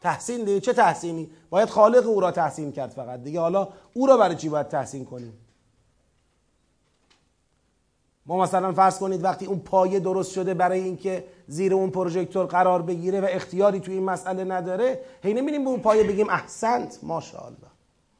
تحسین 0.00 0.44
دیگه 0.44 0.60
چه 0.60 0.72
تحسینی؟ 0.72 1.30
باید 1.50 1.68
خالق 1.68 2.06
او 2.06 2.20
را 2.20 2.30
تحسین 2.30 2.72
کرد 2.72 2.90
فقط. 2.90 3.22
دیگه 3.22 3.40
حالا 3.40 3.68
او 3.94 4.06
را 4.06 4.16
برای 4.16 4.36
چی 4.36 4.48
باید 4.48 4.68
تحسین 4.68 5.04
کنیم؟ 5.04 5.32
ما 8.26 8.36
مثلا 8.38 8.72
فرض 8.72 8.98
کنید 8.98 9.24
وقتی 9.24 9.46
اون 9.46 9.58
پایه 9.58 10.00
درست 10.00 10.32
شده 10.32 10.54
برای 10.54 10.80
اینکه 10.80 11.24
زیر 11.46 11.74
اون 11.74 11.90
پروژکتور 11.90 12.46
قرار 12.46 12.82
بگیره 12.82 13.20
و 13.20 13.26
اختیاری 13.30 13.80
توی 13.80 13.94
این 13.94 14.04
مسئله 14.04 14.44
نداره 14.44 15.00
هی 15.22 15.34
نمیریم 15.34 15.64
به 15.64 15.70
اون 15.70 15.80
پایه 15.80 16.04
بگیم 16.04 16.30
احسنت. 16.30 16.98
ماشاءالله. 17.02 17.58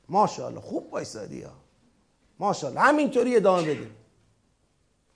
ماشاءالله. 0.08 0.60
خوب 0.60 0.92
وایسادی 0.92 1.42
ها. 1.42 1.50
ماشاءالله. 2.38 2.80
همینطوری 2.80 3.36
ادامه 3.36 3.62
بدیم. 3.62 3.90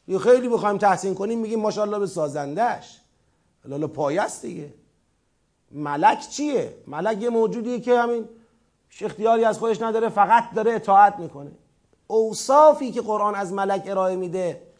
یه 0.08 0.18
خیلی 0.18 0.48
بخوایم 0.48 0.78
تحسین 0.78 1.14
کنیم 1.14 1.38
میگیم 1.38 1.60
ماشاءالله 1.60 1.98
به 1.98 2.06
سازندش 2.06 3.00
لالا 3.64 3.86
پایه 3.86 4.22
است 4.22 4.42
دیگه. 4.42 4.74
ملک 5.70 6.20
چیه؟ 6.20 6.74
ملک 6.86 7.22
یه 7.22 7.30
موجودیه 7.30 7.80
که 7.80 7.98
همین 7.98 8.28
اختیاری 9.00 9.44
از 9.44 9.58
خودش 9.58 9.82
نداره 9.82 10.08
فقط 10.08 10.44
داره 10.54 10.72
اطاعت 10.72 11.18
می‌کنه. 11.18 11.50
اوصافی 12.06 12.92
که 12.92 13.00
قرآن 13.00 13.34
از 13.34 13.52
ملک 13.52 13.82
ارائه 13.86 14.16
میده 14.16 14.73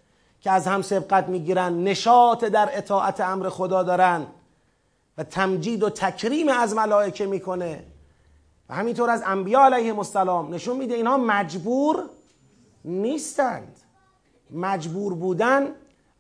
که 0.45 0.51
از 0.51 0.67
هم 0.67 0.83
سبقت 0.83 1.29
می‌گیرن 1.29 1.85
نشاط 1.85 2.45
در 2.45 2.79
اطاعت 2.79 3.21
امر 3.21 3.49
خدا 3.49 3.83
دارن 3.83 4.27
و 5.19 5.25
تمجید 5.25 5.83
و 5.83 5.91
تکریم 5.91 6.49
از 6.49 6.75
ملائکه 6.75 7.27
می‌کنه. 7.27 7.85
و 8.69 8.75
همینطور 8.75 9.11
از 9.11 9.23
انبیا 9.27 9.65
علیه 9.65 9.99
السلام 9.99 10.55
نشون 10.55 10.77
میده 10.77 10.95
اینها 10.95 11.17
مجبور 11.17 12.03
نیستند. 12.85 13.77
مجبور 14.51 15.15
بودن 15.15 15.69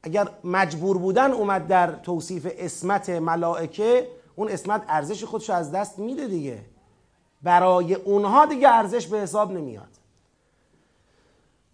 اگر 0.02 0.28
مجبور 0.44 0.98
بودن 0.98 1.32
اومد 1.32 1.66
در 1.66 1.92
توصیف 1.92 2.46
اسمت 2.58 3.10
ملائکه 3.10 4.08
اون 4.36 4.48
اسمت 4.48 4.84
ارزش 4.88 5.24
خودش 5.24 5.50
از 5.50 5.72
دست 5.72 5.98
میده 5.98 6.26
دیگه. 6.26 6.58
برای 7.42 7.94
اونها 7.94 8.46
دیگه 8.46 8.68
ارزش 8.68 9.06
به 9.06 9.18
حساب 9.18 9.52
نمیاد. 9.52 9.93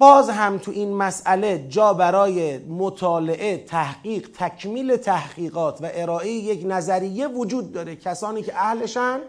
باز 0.01 0.31
هم 0.31 0.59
تو 0.59 0.71
این 0.71 0.95
مسئله 0.95 1.67
جا 1.69 1.95
برای 1.95 2.59
مطالعه 2.59 3.57
تحقیق 3.57 4.31
تکمیل 4.35 4.97
تحقیقات 4.97 5.83
و 5.83 5.91
ارائه 5.95 6.31
یک 6.31 6.63
نظریه 6.67 7.29
وجود 7.29 7.73
داره. 7.73 7.97
کسانی 7.97 8.43
که 8.43 8.53
اهلشن 8.57 9.21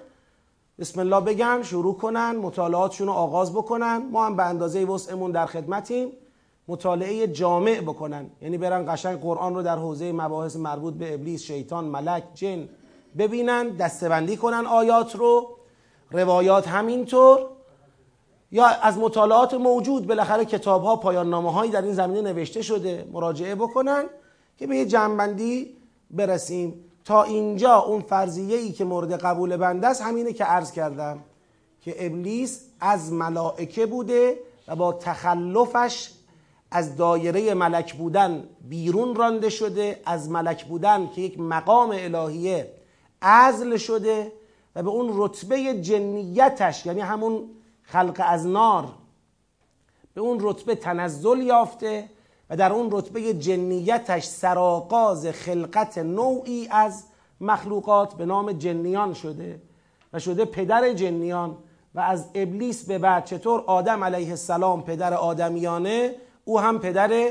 بسم 0.80 1.00
الله 1.00 1.20
بگن 1.20 1.64
شروع 1.64 1.98
کنن 1.98 2.36
مطالعاتشون 2.36 3.08
رو 3.08 3.14
آغاز 3.14 3.54
بکنن. 3.54 4.10
ما 4.12 4.26
هم 4.26 4.36
به 4.36 4.46
اندازه 4.46 4.86
وسعمون 4.86 5.32
در 5.32 5.46
خدمتیم. 5.46 6.12
مطالعه 6.68 7.28
جامع 7.28 7.82
بکنن. 7.82 8.30
یعنی 8.42 8.58
برن 8.58 8.94
قشنگ 8.94 9.20
قرآن 9.20 9.56
رو 9.56 9.64
در 9.64 9.78
حوزه 9.78 10.12
مباحث 10.12 10.56
مربوط 10.56 10.94
به 10.94 11.14
ابلیس 11.14 11.44
شیطان 11.44 11.86
ملک 11.86 12.24
جن 12.34 12.70
ببینن 13.18 13.70
دستبندی 13.70 14.38
کنن 14.38 14.66
آیات 14.66 15.16
رو. 15.16 15.48
روایات 16.12 16.68
همینطور. 16.68 17.48
یا 18.52 18.66
از 18.66 18.98
مطالعات 18.98 19.54
موجود 19.54 20.08
بالاخره 20.08 20.46
کتاب 20.46 20.84
ها 20.84 20.96
پایان 20.96 21.30
نامه 21.30 21.52
هایی 21.52 21.72
در 21.72 21.82
این 21.82 21.94
زمینه 21.94 22.22
نوشته 22.22 22.62
شده 22.62 23.08
مراجعه 23.12 23.56
بکنن 23.56 24.04
که 24.58 24.68
به 24.68 24.78
یه 24.78 24.86
جنبندی 24.86 25.78
برسیم. 26.12 26.86
تا 27.06 27.24
اینجا 27.24 27.76
اون 27.76 28.02
فرضیه 28.02 28.58
ای 28.58 28.72
که 28.72 28.86
مورد 28.86 29.14
قبول 29.14 29.58
بنده 29.58 29.88
است 29.88 30.02
همینه 30.02 30.34
که 30.34 30.44
عرض 30.44 30.72
کردم 30.72 31.24
که 31.82 32.06
ابلیس 32.06 32.62
از 32.80 33.14
ملائکه 33.14 33.86
بوده 33.86 34.40
و 34.68 34.76
با 34.76 34.94
تخلفش 34.94 36.12
از 36.72 36.96
دایره 36.96 37.54
ملک 37.54 37.94
بودن 37.94 38.44
بیرون 38.70 39.16
رانده 39.16 39.50
شده 39.50 40.02
از 40.06 40.30
ملک 40.30 40.66
بودن 40.66 41.10
که 41.16 41.22
یک 41.22 41.40
مقام 41.40 41.90
الهیه 41.94 42.72
عزل 43.22 43.78
شده 43.78 44.32
و 44.76 44.84
به 44.84 44.90
اون 44.90 45.12
رتبه 45.14 45.74
جنیتش 45.82 46.86
یعنی 46.86 47.00
همون 47.00 47.50
خلق 47.92 48.22
از 48.26 48.48
نار. 48.48 48.88
به 50.14 50.22
اون 50.22 50.38
رتبه 50.42 50.76
تنزل 50.76 51.42
یافته 51.42 52.10
و 52.50 52.58
در 52.58 52.74
اون 52.74 52.90
رتبه 52.92 53.34
جنیتش 53.34 54.24
سراغاز 54.24 55.28
خلقت 55.28 55.98
نوعی 55.98 56.68
از 56.72 57.04
مخلوقات 57.42 58.14
به 58.14 58.26
نام 58.26 58.52
جنیان 58.52 59.14
شده 59.14 59.62
و 60.14 60.20
شده 60.20 60.46
پدر 60.46 60.94
جنیان 60.94 61.58
و 61.96 62.00
از 62.00 62.30
ابلیس 62.36 62.86
به 62.86 62.98
بعد 62.98 63.26
چطور 63.26 63.64
آدم 63.68 64.04
علیه 64.04 64.30
السلام 64.30 64.84
پدر 64.84 65.14
آدمیانه 65.14 66.16
او 66.46 66.60
هم 66.60 66.80
پدر 66.80 67.28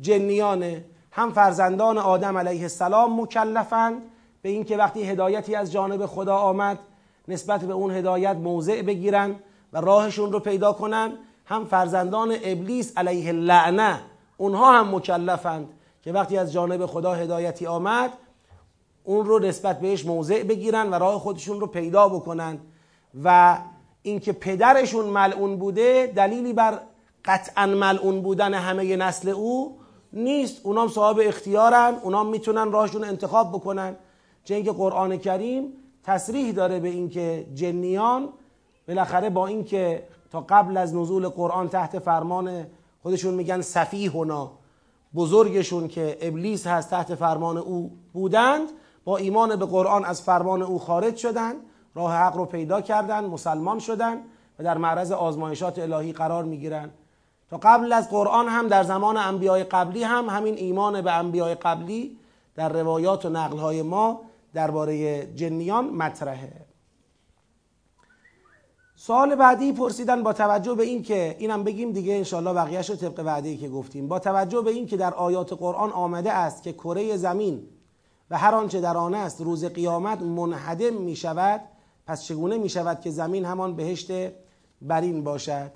جنیانه. 0.00 0.84
هم 1.10 1.32
فرزندان 1.32 1.98
آدم 1.98 2.38
علیه 2.38 2.62
السلام 2.62 3.20
مکلفند 3.20 4.02
به 4.42 4.48
اینکه 4.48 4.76
وقتی 4.76 5.02
هدایتی 5.02 5.54
از 5.54 5.72
جانب 5.72 6.06
خدا 6.06 6.36
آمد 6.36 6.78
نسبت 7.28 7.64
به 7.64 7.72
اون 7.72 7.90
هدایت 7.90 8.36
موضع 8.36 8.82
بگیرن. 8.82 9.36
و 9.72 9.80
راهشون 9.80 10.32
رو 10.32 10.40
پیدا 10.40 10.72
کنن 10.72 11.12
هم 11.44 11.64
فرزندان 11.64 12.36
ابلیس 12.44 12.92
علیه 12.98 13.28
اللعنه. 13.28 14.00
اونها 14.36 14.78
هم 14.78 14.94
مکلفند 14.94 15.68
که 16.02 16.12
وقتی 16.12 16.38
از 16.38 16.52
جانب 16.52 16.86
خدا 16.86 17.14
هدایتی 17.14 17.66
آمد 17.66 18.12
اون 19.04 19.26
رو 19.26 19.38
نسبت 19.38 19.80
بهش 19.80 20.06
موضع 20.06 20.42
بگیرن 20.42 20.90
و 20.90 20.94
راه 20.94 21.18
خودشون 21.18 21.60
رو 21.60 21.66
پیدا 21.66 22.08
بکنن. 22.08 22.58
و 23.24 23.58
اینکه 24.02 24.32
پدرشون 24.32 25.04
ملعون 25.04 25.56
بوده 25.56 26.12
دلیلی 26.16 26.52
بر 26.52 26.80
قطعا 27.24 27.66
ملعون 27.66 28.20
بودن 28.20 28.54
همه 28.54 28.96
نسل 28.96 29.28
او 29.28 29.78
نیست. 30.12 30.66
اونام 30.66 30.88
صاحب 30.88 31.20
اختیارن 31.22 31.94
اونام 32.02 32.26
می‌تونن 32.26 32.72
راهشون 32.72 33.04
انتخاب 33.04 33.48
بکنن. 33.48 33.96
چه 34.44 34.54
اینکه 34.54 34.72
قرآن 34.72 35.16
کریم 35.16 35.72
تصریح 36.02 36.52
داره 36.52 36.80
به 36.80 36.88
اینکه 36.88 37.46
جنیان 37.54 38.28
بالاخره 38.88 39.30
با 39.30 39.46
اینکه 39.46 40.02
تا 40.30 40.40
قبل 40.40 40.76
از 40.76 40.94
نزول 40.94 41.28
قرآن 41.28 41.68
تحت 41.68 41.98
فرمان 41.98 42.66
خودشون 43.02 43.34
میگن 43.34 43.62
هنا 44.14 44.52
بزرگشون 45.14 45.88
که 45.88 46.18
ابلیس 46.20 46.66
هست 46.66 46.90
تحت 46.90 47.14
فرمان 47.14 47.56
او 47.56 47.90
بودند 48.12 48.68
با 49.04 49.16
ایمان 49.16 49.56
به 49.56 49.66
قرآن 49.66 50.04
از 50.04 50.22
فرمان 50.22 50.62
او 50.62 50.78
خارج 50.78 51.16
شدند 51.16 51.56
راه 51.94 52.14
حق 52.14 52.36
رو 52.36 52.44
پیدا 52.44 52.80
کردند 52.80 53.24
مسلمان 53.24 53.78
شدند 53.78 54.18
و 54.58 54.64
در 54.64 54.78
معرض 54.78 55.12
آزمایشات 55.12 55.78
الهی 55.78 56.12
قرار 56.12 56.44
می‌گیرند 56.44 56.92
تا 57.50 57.58
قبل 57.62 57.92
از 57.92 58.10
قرآن 58.10 58.48
هم 58.48 58.68
در 58.68 58.82
زمان 58.82 59.16
انبیای 59.16 59.64
قبلی 59.64 60.02
هم 60.02 60.28
همین 60.28 60.54
ایمان 60.54 61.02
به 61.02 61.12
انبیای 61.12 61.54
قبلی 61.54 62.18
در 62.54 62.68
روایات 62.68 63.24
و 63.24 63.28
نقلهای 63.28 63.82
ما 63.82 64.20
درباره 64.54 65.26
جنیان 65.26 65.84
مطرحه. 65.84 66.65
سوال 69.06 69.34
بعدی 69.34 69.72
پرسیدن 69.72 70.22
با 70.22 70.32
توجه 70.32 70.74
به 70.74 70.82
این 70.82 71.02
که 71.02 71.36
اینم 71.38 71.64
بگیم 71.64 71.92
دیگه 71.92 72.14
انشالله 72.14 72.52
بقیهش 72.52 72.90
رو 72.90 72.96
طبق 72.96 73.22
وعده 73.26 73.56
که 73.56 73.68
گفتیم. 73.68 74.08
با 74.08 74.18
توجه 74.18 74.60
به 74.60 74.70
این 74.70 74.86
که 74.86 74.96
در 74.96 75.14
آیات 75.14 75.52
قرآن 75.52 75.90
آمده 75.90 76.32
است 76.32 76.62
که 76.62 76.72
کره 76.72 77.16
زمین 77.16 77.62
و 78.30 78.38
هر 78.38 78.54
آنچه 78.54 78.80
در 78.80 78.96
آن 78.96 79.14
است 79.14 79.40
روز 79.40 79.64
قیامت 79.64 80.22
منحدم 80.22 80.94
می 80.94 81.16
شود 81.16 81.60
پس 82.06 82.24
چگونه 82.24 82.58
می 82.58 82.68
شود 82.68 83.00
که 83.00 83.10
زمین 83.10 83.44
همان 83.44 83.76
بهشت 83.76 84.10
برین 84.82 85.24
باشد؟ 85.24 85.70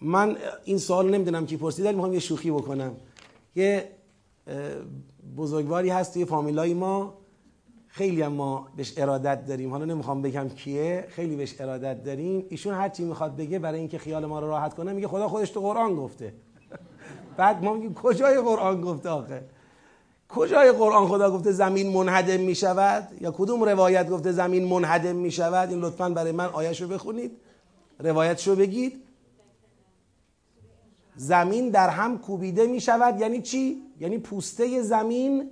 من 0.00 0.36
این 0.64 0.78
سوال 0.78 1.10
نمی‌دونم 1.10 1.46
کی 1.46 1.56
پرسیدن 1.56 1.94
می‌خوام 1.94 2.12
یه 2.12 2.20
شوخی 2.20 2.50
بکنم. 2.50 2.96
یه 3.56 3.90
بزرگواری 5.36 5.88
هست 5.88 6.14
توی 6.14 6.24
فامیلای 6.24 6.74
ما. 6.74 7.14
خیلی 7.88 8.22
هم 8.22 8.32
ما 8.32 8.68
بهش 8.76 8.94
ارادت 8.96 9.46
داریم. 9.46 9.70
حالا 9.70 9.84
نمی‌خوام 9.84 10.22
بگم 10.22 10.48
کیه 10.48 11.04
خیلی 11.08 11.36
بهش 11.36 11.60
ارادت 11.60 12.04
داریم. 12.04 12.46
ایشون 12.48 12.74
هر 12.74 12.88
چی 12.88 13.04
می‌خواد 13.04 13.36
بگه 13.36 13.58
برای 13.58 13.78
اینکه 13.78 13.98
خیال 13.98 14.26
ما 14.26 14.40
رو 14.40 14.46
راحت 14.46 14.74
کنه 14.74 14.92
میگه 14.92 15.08
خدا 15.08 15.28
خودش 15.28 15.50
تو 15.50 15.60
قرآن 15.60 15.96
گفته. 15.96 16.34
بعد 17.36 17.64
ما 17.64 17.74
میگیم 17.74 17.94
کجای 17.94 18.40
قرآن 18.40 18.80
گفته 18.80 19.08
آخه؟ 19.08 19.42
کجای 20.28 20.72
قرآن 20.72 21.08
خدا 21.08 21.30
گفته 21.30 21.52
زمین 21.52 21.92
منهدم 21.92 22.40
می‌شود؟ 22.40 23.08
یا 23.20 23.30
کدوم 23.30 23.64
روایت 23.64 24.08
گفته 24.08 24.32
زمین 24.32 24.64
منهدم 24.64 25.16
می‌شود؟ 25.16 25.70
این 25.70 25.80
لطفا 25.80 26.08
برای 26.08 26.32
من 26.32 26.48
رو 26.80 26.88
بخونید. 26.88 27.32
روایتشو 27.98 28.56
بگید. 28.56 29.02
زمین 31.16 31.70
در 31.70 31.88
هم 31.88 32.18
کوبیده 32.18 32.66
می 32.66 32.80
شود 32.80 33.20
یعنی 33.20 33.42
چی؟ 33.42 33.82
یعنی 34.00 34.18
پوسته 34.18 34.82
زمین 34.82 35.50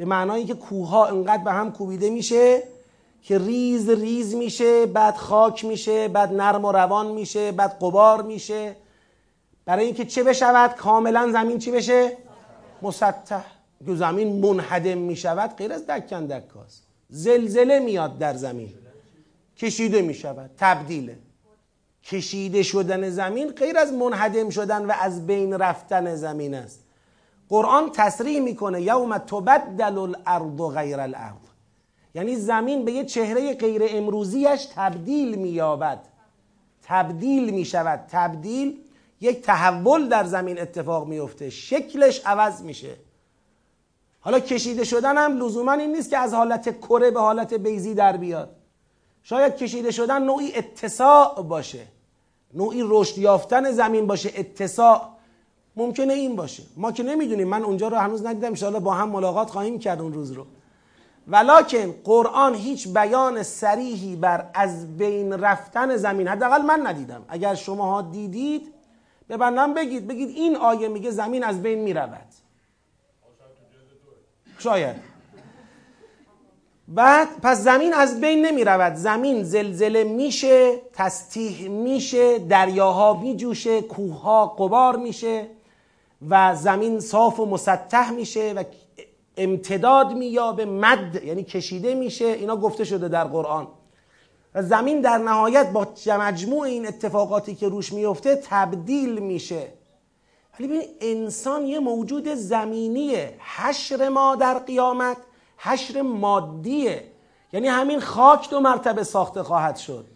به 0.00 0.06
معنایی 0.06 0.44
که 0.44 0.54
کوها 0.54 1.06
انقدر 1.06 1.44
به 1.44 1.52
هم 1.52 1.72
کوبیده 1.72 2.10
میشه 2.10 2.62
که 3.22 3.38
ریز 3.38 3.90
ریز 3.90 4.34
میشه 4.34 4.86
بعد 4.86 5.16
خاک 5.16 5.64
میشه 5.64 6.08
بعد 6.08 6.32
نرم 6.32 6.64
و 6.64 6.72
روان 6.72 7.06
میشه 7.06 7.52
بعد 7.52 7.70
قبار 7.70 8.22
میشه. 8.22 8.76
برای 9.64 9.84
اینکه 9.84 10.04
چه 10.04 10.22
بشود؟ 10.22 10.74
کاملا 10.74 11.32
زمین 11.32 11.58
چی 11.58 11.70
بشه؟ 11.70 12.16
مسطح. 12.82 13.42
که 13.86 13.94
زمین 13.94 14.46
منحدم 14.46 14.98
می‌شود 14.98 15.56
غیر 15.56 15.72
از 15.72 15.86
دکن 15.86 16.26
دکاست 16.26 16.82
زلزله 17.08 17.78
میاد 17.78 18.18
در 18.18 18.34
زمین. 18.34 18.72
کشیده 19.56 20.02
می‌شود. 20.02 20.50
تبدیله 20.58 21.18
کشیده 22.04 22.62
شدن 22.62 23.10
زمین 23.10 23.50
غیر 23.50 23.78
از 23.78 23.92
منهدم 23.92 24.50
شدن 24.50 24.84
و 24.84 24.92
از 25.00 25.26
بین 25.26 25.52
رفتن 25.54 26.14
زمین 26.14 26.54
است. 26.54 26.80
قرآن 27.50 27.90
تصریح 27.92 28.40
می‌کنه 28.40 28.82
یوم 28.82 29.18
تبدل 29.18 29.98
الارض 29.98 30.74
غیر 30.74 31.00
الارض. 31.00 31.34
یعنی 32.14 32.36
زمین 32.36 32.84
به 32.84 32.92
یه 32.92 33.04
چهره 33.04 33.54
غیر 33.54 33.82
امروزیش 33.88 34.66
تبدیل 34.74 35.34
مییابد. 35.34 36.00
تبدیل 36.82 37.50
می‌شود. 37.50 38.04
تبدیل 38.10 38.78
یک 39.20 39.42
تحول 39.42 40.08
در 40.08 40.24
زمین 40.24 40.60
اتفاق 40.60 41.08
میفته 41.08 41.50
شکلش 41.50 42.20
عوض 42.24 42.62
میشه. 42.62 42.96
حالا 44.20 44.40
کشیده 44.40 44.84
شدن 44.84 45.18
هم 45.18 45.36
لزوما 45.36 45.72
این 45.72 45.92
نیست 45.92 46.10
که 46.10 46.18
از 46.18 46.34
حالت 46.34 46.78
کره 46.78 47.10
به 47.10 47.20
حالت 47.20 47.54
بیزی 47.54 47.94
در 47.94 48.16
بیاد. 48.16 48.56
شاید 49.22 49.56
کشیده 49.56 49.90
شدن 49.90 50.22
نوعی 50.22 50.54
اتساع 50.56 51.42
باشه. 51.42 51.86
نوعی 52.54 52.82
رشد 52.84 53.18
یافتن 53.18 53.70
زمین 53.70 54.06
باشه 54.06 54.30
اتساع. 54.36 55.19
ممکنه 55.76 56.12
این 56.12 56.36
باشه. 56.36 56.62
ما 56.76 56.92
که 56.92 57.02
نمی‌دونیم. 57.02 57.48
من 57.48 57.64
اونجا 57.64 57.88
رو 57.88 57.96
هنوز 57.96 58.26
ندیدم. 58.26 58.74
ان 58.74 58.78
با 58.78 58.94
هم 58.94 59.08
ملاقات 59.08 59.50
خواهیم 59.50 59.78
کرد 59.78 60.00
اون 60.00 60.12
روز 60.12 60.32
رو. 60.32 60.46
ولکن 61.28 61.94
قرآن 62.04 62.54
هیچ 62.54 62.88
بیان 62.88 63.42
سریحی 63.42 64.16
بر 64.16 64.46
از 64.54 64.96
بین 64.96 65.32
رفتن 65.32 65.96
زمین. 65.96 66.28
حداقل 66.28 66.62
من 66.62 66.86
ندیدم. 66.86 67.22
اگر 67.28 67.54
شماها 67.54 68.02
دیدید 68.02 68.72
به 69.28 69.36
بندم 69.36 69.74
بگید. 69.74 70.06
بگید 70.06 70.28
این 70.28 70.56
آیه 70.56 70.88
میگه 70.88 71.10
زمین 71.10 71.44
از 71.44 71.62
بین 71.62 71.78
می‌رود. 71.78 72.26
شاید. 74.58 74.96
بعد 76.88 77.28
پس 77.42 77.58
زمین 77.58 77.94
از 77.94 78.20
بین 78.20 78.46
نمی 78.46 78.64
رود 78.64 78.94
زمین 78.94 79.42
زلزله 79.42 80.04
میشه 80.04 80.76
تستیح 80.92 81.68
میشه 81.68 82.38
دریاها 82.38 83.14
میجوشه 83.14 83.82
کوهها 83.82 84.46
قبار 84.46 84.96
میشه. 84.96 85.46
و 86.28 86.54
زمین 86.54 87.00
صاف 87.00 87.40
و 87.40 87.46
مسطح 87.46 88.10
میشه 88.10 88.52
و 88.52 88.64
امتداد 89.36 90.12
مییابه 90.12 90.64
مد 90.64 91.24
یعنی 91.24 91.44
کشیده 91.44 91.94
میشه. 91.94 92.24
اینا 92.24 92.56
گفته 92.56 92.84
شده 92.84 93.08
در 93.08 93.24
قرآن. 93.24 93.68
و 94.54 94.62
زمین 94.62 95.00
در 95.00 95.18
نهایت 95.18 95.72
با 95.72 95.88
مجموع 96.06 96.62
این 96.62 96.86
اتفاقاتی 96.86 97.54
که 97.54 97.68
روش 97.68 97.92
میفته 97.92 98.40
تبدیل 98.44 99.18
میشه. 99.18 99.72
ولی 100.58 100.68
ببین 100.68 100.82
انسان 101.00 101.66
یه 101.66 101.78
موجود 101.78 102.34
زمینیه. 102.34 103.34
حشر 103.56 104.08
ما 104.08 104.36
در 104.36 104.58
قیامت 104.58 105.16
حشر 105.56 106.02
مادیه. 106.02 107.04
یعنی 107.52 107.68
همین 107.68 108.00
خاک 108.00 108.50
دو 108.50 108.60
مرتبه 108.60 109.04
ساخته 109.04 109.42
خواهد 109.42 109.76
شد. 109.76 110.06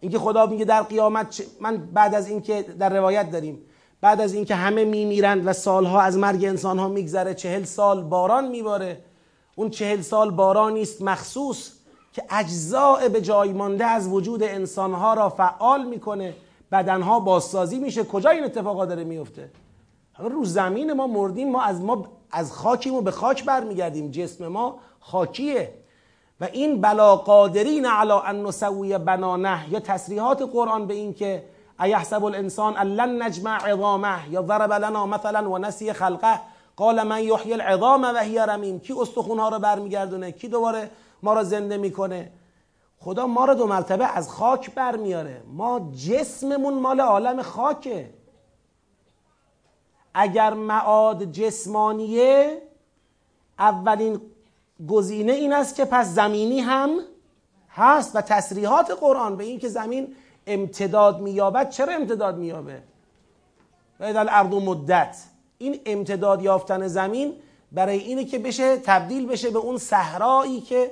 اینکه 0.00 0.18
خدا 0.18 0.46
میگه 0.46 0.64
در 0.64 0.82
قیامت 0.82 1.42
من 1.60 1.76
بعد 1.76 2.14
از 2.14 2.28
اینکه 2.28 2.62
در 2.62 2.96
روایت 2.96 3.30
داریم 3.30 3.62
بعد 4.00 4.20
از 4.20 4.34
اینکه 4.34 4.54
همه 4.54 4.84
میمیرند 4.84 5.46
و 5.46 5.52
سالها 5.52 6.00
از 6.00 6.18
مرگ 6.18 6.44
انسان 6.44 6.78
ها 6.78 6.88
میگذره 6.88 7.34
چهل 7.34 7.64
سال 7.64 8.02
باران 8.02 8.48
میباره. 8.48 8.98
اون 9.54 9.70
چهل 9.70 10.00
سال 10.00 10.30
بارانی 10.30 10.82
است 10.82 11.02
مخصوص 11.02 11.70
که 12.12 12.22
اجزاء 12.30 13.08
به 13.08 13.20
جای 13.20 13.52
مانده 13.52 13.84
از 13.84 14.08
وجود 14.08 14.42
انسان 14.42 14.92
ها 14.92 15.14
را 15.14 15.28
فعال 15.28 15.84
می‌کنه. 15.84 16.34
بدنها 16.72 17.20
بازسازی 17.20 17.78
میشه. 17.78 18.04
کجا 18.04 18.30
این 18.30 18.44
اتفاقا 18.44 18.84
داره 18.84 19.04
میفته 19.04 19.50
رو 20.18 20.44
زمین 20.44 20.92
ما 20.92 21.06
مردیم 21.06 21.50
ما 21.50 21.62
از 21.62 21.80
ما 21.80 22.04
از 22.30 22.52
خاکیم 22.52 22.94
و 22.94 23.00
به 23.00 23.10
خاک 23.10 23.44
برمیگردیم. 23.44 24.10
جسم 24.10 24.48
ما 24.48 24.78
خاکیه. 25.00 25.72
و 26.40 26.48
این 26.52 26.80
بلا 26.80 27.16
قادرین 27.16 27.86
علی 27.86 28.12
ان 28.12 28.46
نسوی 28.46 28.98
بنانه 28.98 29.66
یا 29.70 29.80
تصریحات 29.80 30.42
قرآن 30.42 30.86
به 30.86 30.94
این 30.94 31.14
که 31.14 31.42
ایحسب 31.80 32.24
الانسان 32.24 32.76
ان 32.76 32.86
لن 32.86 33.22
نجمع 33.22 33.56
عظامه 33.56 34.28
یا 34.30 34.42
ضرب 34.42 34.72
لنا 34.72 35.06
مثلا 35.06 35.50
و 35.50 35.58
نسی 35.58 35.92
خلقه. 35.92 36.40
قال 36.76 37.02
من 37.02 37.22
یحیی 37.22 37.52
العظام 37.52 38.04
و 38.04 38.18
هی 38.18 38.38
رمیم. 38.38 38.80
کی 38.80 38.92
استخونها 38.92 39.48
رو 39.48 39.58
برمیگردونه؟ 39.58 40.32
کی 40.32 40.48
دوباره 40.48 40.90
ما 41.22 41.34
رو 41.34 41.44
زنده 41.44 41.76
می‌کنه؟ 41.76 42.32
خدا 43.00 43.26
ما 43.26 43.44
رو 43.44 43.54
دو 43.54 43.66
مرتبه 43.66 44.16
از 44.16 44.28
خاک 44.28 44.74
برمیاره. 44.74 45.42
ما 45.52 45.92
جسممون 46.08 46.74
مال 46.74 47.00
عالم 47.00 47.42
خاکه. 47.42 48.10
اگر 50.14 50.54
معاد 50.54 51.24
جسمانیه 51.24 52.62
اولین 53.58 54.20
گزینه 54.88 55.32
این 55.32 55.52
است 55.52 55.74
که 55.74 55.84
پس 55.84 56.06
زمینی 56.06 56.60
هم 56.60 56.90
هست 57.70 58.16
و 58.16 58.20
تصریحات 58.20 58.90
قرآن. 59.00 59.36
به 59.36 59.44
این 59.44 59.58
که 59.58 59.68
زمین 59.68 60.14
امتداد 60.46 61.20
مییابد 61.20 61.70
چرا 61.70 61.92
امتداد 61.92 62.36
مییابه؟ 62.36 62.82
و 64.00 64.04
الارض 64.04 64.54
مدت. 64.54 65.16
این 65.58 65.80
امتداد 65.86 66.42
یافتن 66.42 66.86
زمین 66.86 67.34
برای 67.72 67.98
اینه 67.98 68.24
که 68.24 68.38
بشه 68.38 68.76
تبدیل 68.76 69.26
بشه 69.26 69.50
به 69.50 69.58
اون 69.58 69.78
صحرایی 69.78 70.60
که 70.60 70.90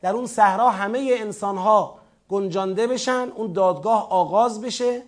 در 0.00 0.12
اون 0.12 0.26
صحرا 0.26 0.70
همه 0.70 1.14
انسان 1.18 1.56
ها 1.56 1.98
گنجانده 2.28 2.86
بشن 2.86 3.28
اون 3.36 3.52
دادگاه 3.52 4.10
آغاز 4.10 4.60
بشه. 4.60 5.02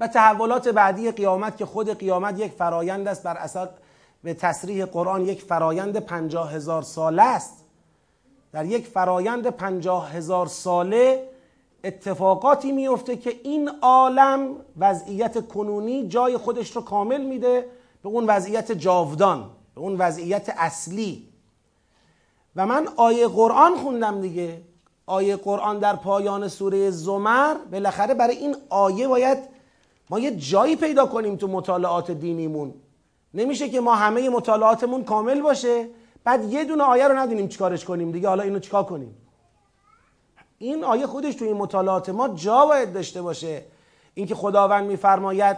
و 0.00 0.08
تحولات 0.08 0.68
بعدی 0.68 1.10
قیامت 1.10 1.56
که 1.56 1.66
خود 1.66 1.98
قیامت 1.98 2.38
یک 2.38 2.52
فرایند 2.52 3.08
است 3.08 3.22
بر 3.22 3.36
اساس 3.36 3.68
به 4.22 4.34
تصریح 4.34 4.84
قرآن 4.84 5.26
یک 5.26 5.42
فرایند 5.42 5.96
پنجاه 5.96 6.52
هزار 6.52 6.82
ساله 6.82 7.22
است. 7.22 7.64
در 8.52 8.64
یک 8.64 8.86
فرایند 8.86 9.46
پنجاه 9.46 10.10
هزار 10.12 10.46
ساله 10.46 11.28
اتفاقاتی 11.84 12.72
میفته 12.72 13.16
که 13.16 13.40
این 13.44 13.70
عالم 13.82 14.56
وضعیت 14.78 15.48
کنونی 15.48 16.08
جای 16.08 16.36
خودش 16.36 16.76
رو 16.76 16.82
کامل 16.82 17.24
میده 17.24 17.66
به 18.02 18.08
اون 18.08 18.26
وضعیت 18.26 18.72
جاودان 18.72 19.50
به 19.74 19.80
اون 19.80 19.96
وضعیت 19.96 20.54
اصلی. 20.56 21.28
و 22.56 22.66
من 22.66 22.88
آیه 22.96 23.28
قرآن 23.28 23.76
خوندم 23.76 24.20
دیگه. 24.20 24.62
آیه 25.06 25.36
قرآن 25.36 25.78
در 25.78 25.96
پایان 25.96 26.48
سوره 26.48 26.90
زمر 26.90 27.54
بالاخره 27.72 28.14
برای 28.14 28.36
این 28.36 28.56
آیه 28.68 29.08
باید 29.08 29.38
ما 30.10 30.18
یه 30.18 30.36
جایی 30.36 30.76
پیدا 30.76 31.06
کنیم 31.06 31.36
تو 31.36 31.46
مطالعات 31.46 32.10
دینیمون. 32.10 32.74
نمیشه 33.34 33.68
که 33.68 33.80
ما 33.80 33.94
همه 33.94 34.28
مطالعاتمون 34.28 35.04
کامل 35.04 35.40
باشه 35.40 35.88
بعد 36.24 36.52
یه 36.52 36.64
دونه 36.64 36.84
آیه 36.84 37.08
رو 37.08 37.18
ندونیم 37.18 37.48
چیکارش 37.48 37.84
کنیم 37.84 38.12
دیگه. 38.12 38.28
حالا 38.28 38.42
اینو 38.42 38.58
چیکار 38.58 38.84
کنیم؟ 38.84 39.16
این 40.58 40.84
آیه 40.84 41.06
خودش 41.06 41.34
تو 41.34 41.44
این 41.44 41.56
مطالعات 41.56 42.08
ما 42.08 42.28
جا 42.28 42.66
باید 42.66 42.92
داشته 42.92 43.22
باشه. 43.22 43.62
اینکه 44.14 44.34
خداوند 44.34 44.84
میفرماید 44.84 45.56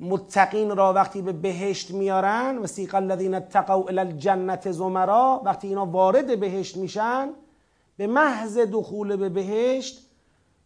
متقین 0.00 0.76
را 0.76 0.92
وقتی 0.92 1.22
به 1.22 1.32
بهشت 1.32 1.90
میارن 1.90 2.58
و 2.58 2.66
سیق 2.66 2.94
الذین 2.94 3.34
اتقوا 3.34 3.84
الی 3.88 3.98
الجنت 3.98 4.70
زمرا 4.70 5.42
وقتی 5.44 5.68
اینا 5.68 5.86
وارد 5.86 6.40
بهشت 6.40 6.76
میشن 6.76 7.28
به 7.96 8.06
محض 8.06 8.58
دخول 8.58 9.16
به 9.16 9.28
بهشت 9.28 10.10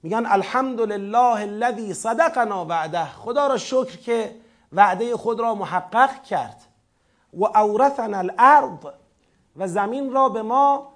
میگن 0.02 0.26
الحمدلله 0.26 1.40
الذی 1.40 1.94
صدقنا 1.94 2.64
وعده. 2.64 3.04
خدا 3.04 3.46
را 3.46 3.56
شکر 3.56 3.96
که 3.96 4.36
وعده 4.72 5.16
خود 5.16 5.40
را 5.40 5.54
محقق 5.54 6.22
کرد. 6.22 6.62
و 7.34 7.44
اورثنا 7.44 8.18
الارض. 8.18 8.94
و 9.56 9.68
زمین 9.68 10.12
را 10.12 10.28
به 10.28 10.42
ما 10.42 10.92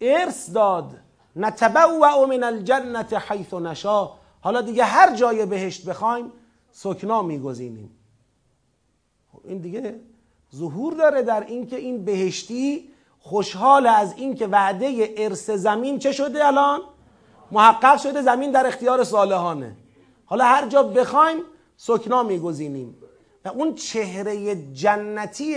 ارث 0.00 0.50
داد. 0.50 0.90
نتبوع 1.36 2.26
من 2.26 2.42
الجنت 2.42 3.14
حیث 3.14 3.54
نشا 3.54 4.10
حالا 4.40 4.60
دیگه 4.60 4.84
هر 4.84 5.16
جای 5.16 5.46
بهشت 5.46 5.84
بخوایم 5.84 6.32
سکنا 6.72 7.22
میگزینیم. 7.22 7.90
خب 9.32 9.40
این 9.44 9.58
دیگه 9.58 10.00
ظهور 10.56 10.94
داره 10.94 11.22
در 11.22 11.44
اینکه 11.46 11.76
این 11.76 12.04
بهشتی 12.04 12.88
خوشحال 13.20 13.86
از 13.86 14.14
اینکه 14.16 14.46
وعده 14.46 15.14
ارث 15.16 15.50
زمین 15.50 15.98
چه 15.98 16.12
شده 16.12 16.46
الان؟ 16.46 16.80
محقق 17.50 17.98
شده 17.98 18.22
زمین 18.22 18.50
در 18.50 18.66
اختیار 18.66 19.04
صالحانه. 19.04 19.76
حالا 20.24 20.44
هر 20.44 20.68
جا 20.68 20.82
بخوایم 20.82 21.38
سکنا 21.76 22.22
میگزینیم. 22.22 22.96
و 23.44 23.48
اون 23.48 23.74
چهره 23.74 24.56
جنتی 24.72 25.56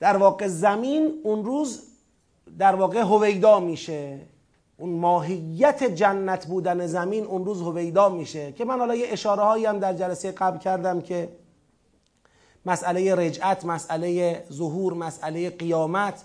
در 0.00 0.16
واقع 0.16 0.46
زمین 0.46 1.20
اون 1.22 1.44
روز 1.44 1.89
در 2.58 2.74
واقع 2.74 3.00
هویدا 3.00 3.60
میشه. 3.60 4.18
اون 4.78 4.90
ماهیت 4.90 5.84
جنت 5.84 6.46
بودن 6.46 6.86
زمین 6.86 7.24
اون 7.24 7.44
روز 7.44 7.62
هویدا 7.62 8.08
میشه. 8.08 8.52
که 8.52 8.64
من 8.64 8.78
حالا 8.78 8.94
یه 8.94 9.06
اشاره 9.10 9.42
هایی 9.42 9.66
هم 9.66 9.78
در 9.78 9.92
جلسه 9.94 10.32
قبل 10.32 10.58
کردم 10.58 11.00
که 11.00 11.28
مسئله 12.66 13.14
رجعت 13.14 13.64
مسئله 13.64 14.44
ظهور 14.52 14.94
مسئله 14.94 15.50
قیامت 15.50 16.24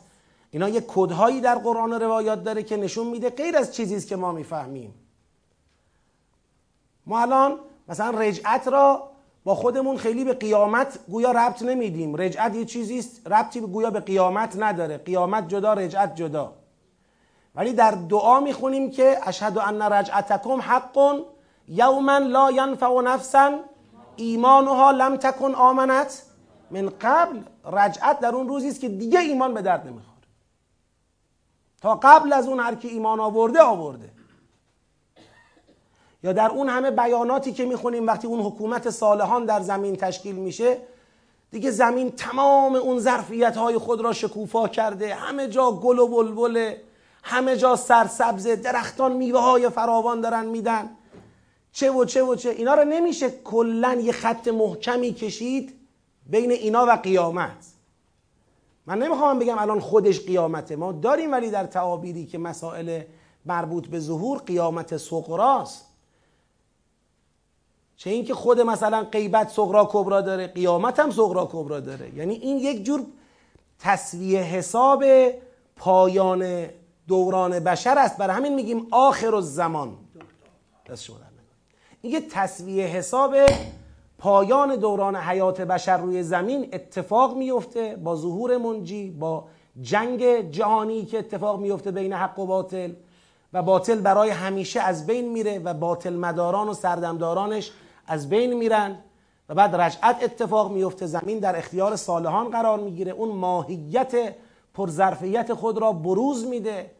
اینا 0.52 0.70
یه 0.70 0.84
کدهایی 0.88 1.42
در 1.42 1.56
قرآن 1.56 1.94
و 1.94 2.00
روایات 2.00 2.44
داره 2.44 2.64
که 2.64 2.78
نشون 2.78 3.08
میده 3.08 3.30
غیر 3.30 3.58
از 3.58 3.76
چیزی 3.76 4.08
که 4.08 4.16
ما 4.16 4.32
می‌فهمیم. 4.32 4.94
ما 7.06 7.22
الان 7.22 7.60
مثلا 7.88 8.20
رجعت 8.20 8.68
را 8.68 9.15
با 9.46 9.56
خودمون 9.56 9.98
خیلی 9.98 10.24
به 10.24 10.34
قیامت 10.34 11.00
گویا 11.10 11.32
ربط 11.32 11.62
نمیدیم. 11.62 12.16
رجعت 12.16 12.56
یه 12.56 12.66
چیزی 12.66 13.00
است 13.00 13.28
ربطی 13.28 13.62
گویا 13.62 13.90
به 13.90 14.00
قیامت 14.00 14.56
نداره. 14.60 14.98
قیامت 14.98 15.48
جدا 15.48 15.74
رجعت 15.74 16.16
جدا. 16.16 16.54
ولی 17.56 17.74
در 17.74 17.92
دعا 17.92 18.40
می‌خونیم 18.40 18.92
که 18.92 19.18
اشهد 19.24 19.58
ان 19.58 19.82
رجعتکم 19.82 20.62
حق 20.62 21.22
یوما 21.68 22.18
لا 22.18 22.52
ینفع 22.52 23.02
نفسا 23.02 23.60
ایمانها 24.16 24.92
لم 24.92 25.16
تکن 25.16 25.56
آمنت. 25.56 26.22
من 26.72 26.90
قبل 27.02 27.40
رجعت 27.72 28.20
در 28.20 28.36
اون 28.36 28.48
روزی 28.48 28.70
است 28.70 28.82
که 28.82 28.90
دیگه 28.90 29.20
ایمان 29.20 29.54
به 29.54 29.62
درد 29.62 29.88
نمی‌خوره. 29.88 30.16
تا 31.82 31.96
قبل 31.96 32.34
از 32.34 32.48
اون 32.48 32.60
هر 32.60 32.76
کی 32.76 32.88
ایمان 32.88 33.20
آورده 33.20 33.62
آورده. 33.62 34.10
یا 36.26 36.34
در 36.34 36.50
اون 36.50 36.70
همه 36.70 36.92
بیاناتی 36.92 37.54
که 37.54 37.66
می‌خونیم 37.66 38.08
وقتی 38.08 38.28
اون 38.28 38.40
حکومت 38.40 38.90
صالحان 38.90 39.46
در 39.46 39.62
زمین 39.62 39.96
تشکیل 39.96 40.36
میشه 40.36 40.78
دیگه 41.52 41.72
زمین 41.72 42.12
تمام 42.12 42.76
اون 42.76 43.00
ظرفیت 43.00 43.58
های 43.58 43.78
خود 43.78 44.02
را 44.02 44.14
شکوفا 44.14 44.68
کرده. 44.68 45.16
همه 45.16 45.48
جا 45.48 45.72
گل 45.72 46.00
و 46.00 46.08
بلبله 46.08 46.82
همه 47.24 47.58
جا 47.58 47.76
سرسبز 47.76 48.48
درختان 48.48 49.14
میوه 49.14 49.40
های 49.40 49.70
فراوان 49.70 50.22
دارن 50.22 50.46
میدن. 50.46 50.90
چه 51.72 51.92
و 51.92 52.06
چه 52.06 52.24
و 52.24 52.36
چه. 52.36 52.50
اینا 52.50 52.74
رو 52.74 52.84
نمیشه 52.84 53.30
کلا 53.30 53.94
یه 53.94 54.12
خط 54.12 54.48
محکمی 54.48 55.14
کشید 55.14 55.74
بین 56.30 56.52
اینا 56.52 56.86
و 56.86 56.92
قیامت. 56.92 57.66
من 58.86 59.00
نمی‌خوام 59.00 59.40
بگم 59.40 59.58
الان 59.58 59.80
خودش 59.80 60.20
قیامته. 60.26 60.76
ما 60.76 60.92
داریم 60.92 61.32
ولی 61.32 61.50
در 61.50 61.64
تعابیری 61.64 62.26
که 62.26 62.38
مسائل 62.38 63.02
مربوط 63.46 63.88
به 63.88 64.00
ظهور 64.00 64.38
قیامت 64.38 64.98
صغراست 64.98 65.85
چه 67.98 68.10
اینکه 68.10 68.34
خود 68.34 68.62
مثلا 68.62 69.04
غیبت 69.04 69.50
صغرا 69.50 69.90
کبرا 69.92 70.22
داره 70.22 70.48
قیامت 70.48 71.00
هم 71.00 71.12
صغرا 71.12 71.50
کبرا 71.52 71.80
داره. 71.80 72.16
یعنی 72.16 72.34
این 72.34 72.58
یک 72.58 72.84
جور 72.84 73.06
تصویه 73.80 74.42
حساب 74.42 75.04
پایان 75.76 76.68
دوران 77.08 77.60
بشر 77.60 77.98
است. 77.98 78.18
برای 78.18 78.36
همین 78.36 78.56
میگیم 78.56 78.88
آخر 78.92 79.36
الزمان. 79.36 79.98
دست 80.90 81.04
شما 81.04 81.16
این 82.02 82.14
یه 82.14 82.22
تصویه 82.22 82.86
حساب 82.86 83.36
پایان 84.18 84.76
دوران 84.76 85.16
حیات 85.16 85.62
بشر 85.62 85.98
روی 85.98 86.24
زمین 86.24 86.70
اتفاق 86.74 87.38
میفته 87.38 87.96
با 87.96 88.16
ظهور 88.16 88.58
منجی 88.58 89.10
با 89.12 89.48
جنگ 89.82 90.52
جهانی 90.52 91.06
که 91.06 91.20
اتفاق 91.20 91.60
میفته 91.60 91.92
بین 91.92 92.14
حق 92.14 92.40
و 92.40 92.46
باطل. 92.46 92.94
و 93.54 93.62
باطل 93.62 94.00
برای 94.00 94.30
همیشه 94.30 94.82
از 94.82 95.08
بین 95.08 95.32
میره 95.32 95.60
و 95.60 95.74
باطل 95.74 96.14
مداران 96.14 96.70
و 96.70 96.74
سردمدارانش 96.74 97.72
از 98.08 98.30
بین 98.30 98.54
میرن 98.54 98.98
و 99.50 99.56
بعد 99.56 99.76
رجعت 99.76 100.24
اتفاق 100.24 100.72
میفته 100.72 101.06
زمین 101.06 101.40
در 101.40 101.58
اختیار 101.58 101.96
صالحان 101.96 102.50
قرار 102.50 102.80
می‌گیره. 102.80 103.12
اون 103.12 103.30
ماهیت 103.30 104.36
پرظرفیت 104.74 105.54
خود 105.54 105.78
را 105.78 105.92
بروز 105.92 106.46
میده. 106.46 106.92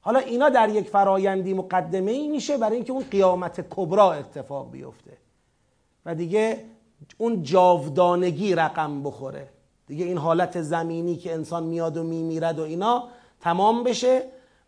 حالا 0.00 0.18
اینا 0.18 0.48
در 0.48 0.68
یک 0.68 0.88
فرایندی 0.88 1.54
مقدمه 1.54 2.10
ای 2.10 2.28
میشه 2.28 2.58
برای 2.58 2.76
اینکه 2.76 2.92
اون 2.92 3.04
قیامت 3.10 3.66
کبرا 3.70 4.12
اتفاق 4.12 4.70
بیفته 4.70 5.16
و 6.06 6.14
دیگه 6.14 6.64
اون 7.18 7.42
جاودانگی 7.42 8.54
رقم 8.54 9.02
بخوره. 9.02 9.48
دیگه 9.86 10.04
این 10.04 10.18
حالت 10.18 10.62
زمینی 10.62 11.16
که 11.16 11.32
انسان 11.32 11.62
میاد 11.62 11.96
و 11.96 12.02
میمیرد 12.02 12.58
و 12.58 12.62
اینا 12.62 13.04
تمام 13.40 13.84
بشه 13.84 14.22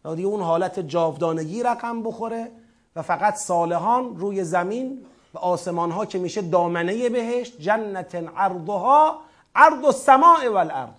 و 0.05 0.15
دیگه 0.15 0.29
اون 0.29 0.41
حالت 0.41 0.81
جاودانگی 0.81 1.63
رقم 1.63 2.03
بخوره 2.03 2.51
و 2.97 3.03
فقط 3.03 3.35
صالحان 3.35 4.17
روی 4.17 4.45
زمین 4.45 5.07
و 5.35 5.39
آسمان 5.39 5.91
ها 5.91 6.07
که 6.07 6.19
میشه 6.19 6.43
دامنه 6.43 7.09
بهشت 7.09 7.61
جنت 7.61 8.15
عرضها 8.15 9.21
عرض 9.55 9.85
السماء 9.85 10.51
والارض. 10.53 10.91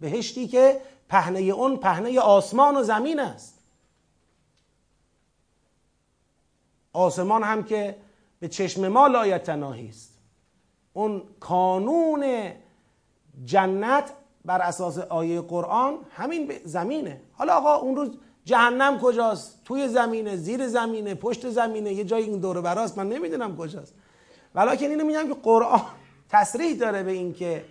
بهشتی 0.00 0.48
که 0.48 0.80
پهنه 1.08 1.40
اون 1.40 1.76
پهنه 1.76 2.20
آسمان 2.20 2.76
و 2.76 2.82
زمین 2.82 3.20
است. 3.20 3.58
آسمان 6.92 7.42
هم 7.42 7.64
که 7.64 7.96
به 8.40 8.48
چشم 8.48 8.88
ما 8.88 9.06
لایتناهی 9.06 9.88
است. 9.88 10.18
اون 10.92 11.22
کانون 11.40 12.52
جنت 13.44 14.12
بر 14.44 14.60
اساس 14.60 14.98
آیه 14.98 15.40
قرآن 15.40 15.98
همین 16.10 16.52
زمینه. 16.64 17.20
حالا 17.32 17.56
آقا 17.56 17.74
اون 17.74 17.96
روز 17.96 18.10
جهنم 18.44 18.98
کجاست؟ 18.98 19.60
توی 19.64 19.88
زمینه 19.88 20.36
زیر 20.36 20.68
زمینه 20.68 21.14
پشت 21.14 21.50
زمینه 21.50 21.92
یه 21.92 22.04
جای 22.04 22.22
این 22.22 22.40
دور 22.40 22.60
براست. 22.60 22.98
من 22.98 23.08
نمی‌دونم 23.08 23.56
کجاست. 23.56 23.94
ولیکن 24.54 24.86
اینو 24.86 25.04
میگم 25.04 25.28
که 25.28 25.34
قرآن 25.42 25.82
تصریح 26.28 26.76
داره 26.76 27.02
به 27.02 27.12
اینکه 27.12 27.64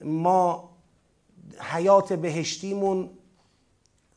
ما 0.00 0.70
حیات 1.58 2.12
بهشتیمون 2.12 3.10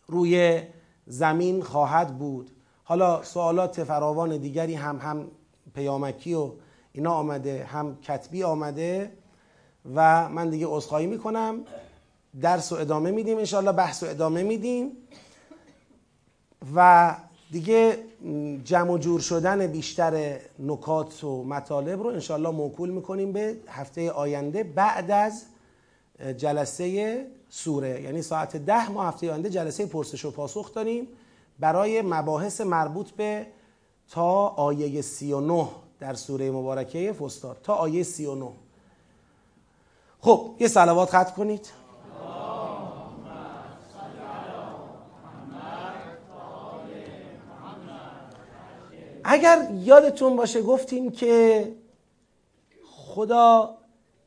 روی 0.08 0.62
زمین 1.08 1.64
خواهد 1.64 2.18
بود. 2.18 2.52
حالا 2.84 3.24
سوالات 3.24 3.84
فراوان 3.84 4.38
دیگری 4.38 4.74
هم 4.74 4.98
هم 4.98 5.28
پیامکی 5.76 6.34
و 6.34 6.52
اینا 6.92 7.14
آمده 7.14 7.64
هم 7.64 7.98
کتبی 8.02 8.44
آمده 8.44 9.12
و 9.96 10.30
من 10.30 10.50
دیگه 10.50 10.68
عذرخواهی 10.70 11.08
می‌کنم. 11.08 11.66
درس 12.42 12.72
و 12.72 12.76
ادامه 12.76 13.12
میدیم 13.12 13.38
انشاءالله 13.38 13.72
بحث 13.72 14.04
و 14.04 14.06
ادامه 14.06 14.44
میدیم. 14.44 14.92
و 16.76 17.16
دیگه 17.52 17.98
جمع 18.64 18.92
و 18.92 18.98
جور 18.98 19.20
شدن 19.20 19.68
بیشتر 19.68 20.40
نکات 20.60 21.24
و 21.24 21.44
مطالب 21.44 22.02
رو 22.04 22.08
انشاءالله 22.08 22.50
موکول 22.50 22.90
می‌کنیم 22.90 23.32
به 23.32 23.58
هفته 23.68 24.12
آینده 24.12 24.64
بعد 24.64 25.12
از 25.12 25.44
جلسه 26.38 27.26
سوره. 27.50 28.02
یعنی 28.02 28.22
ساعت 28.22 28.58
ده 28.58 28.92
ما 28.92 29.04
هفته 29.04 29.32
آینده 29.32 29.50
جلسه 29.50 29.86
پرسش 29.86 30.26
و 30.26 30.32
پاسخ 30.32 30.74
داریم 30.74 31.08
برای 31.60 32.02
مباحث 32.02 32.62
مربوط 32.62 33.12
به 33.12 33.48
تا 34.10 34.48
آیه 34.48 35.02
39 35.02 35.68
در 36.00 36.14
سوره 36.14 36.52
مبارکه 36.52 37.14
فستاد 37.14 37.58
تا 37.64 37.74
آیه 37.74 38.04
39 38.04 38.52
خب 40.20 40.56
یه 40.60 40.68
سلوات 40.68 41.10
خط 41.10 41.34
کنید. 41.36 41.85
اگر 49.28 49.68
یادتون 49.74 50.36
باشه 50.36 50.62
گفتیم 50.62 51.12
که 51.12 51.72
خدا 52.86 53.78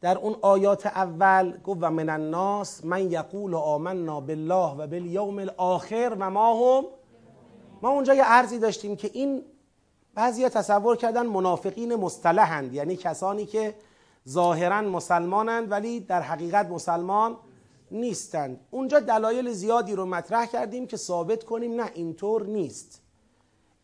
در 0.00 0.18
اون 0.18 0.36
آیات 0.42 0.86
اول 0.86 1.58
گفت 1.64 1.78
و 1.82 1.90
من 1.90 2.08
الناس 2.08 2.84
من 2.84 3.12
یقول 3.12 3.54
آمنا 3.54 4.20
بالله 4.20 4.72
و 4.72 4.86
بالیوم 4.86 5.38
الاخر 5.38 6.16
و 6.18 6.30
ما 6.30 6.78
هم 6.78 6.84
ما 7.82 7.88
اونجا 7.88 8.14
یه 8.14 8.24
عرضی 8.24 8.58
داشتیم 8.58 8.96
که 8.96 9.10
این 9.12 9.42
بعضی 10.14 10.48
تصور 10.48 10.96
کردن 10.96 11.26
منافقین 11.26 11.94
مصطلحند 11.94 12.74
یعنی 12.74 12.96
کسانی 12.96 13.46
که 13.46 13.74
ظاهرا 14.28 14.80
مسلمانند 14.82 15.70
ولی 15.70 16.00
در 16.00 16.20
حقیقت 16.20 16.66
مسلمان 16.66 17.36
نیستند. 17.90 18.60
اونجا 18.70 19.00
دلایل 19.00 19.50
زیادی 19.50 19.94
رو 19.94 20.06
مطرح 20.06 20.46
کردیم 20.46 20.86
که 20.86 20.96
ثابت 20.96 21.44
کنیم 21.44 21.80
نه 21.80 21.90
اینطور 21.94 22.46
نیست. 22.46 23.02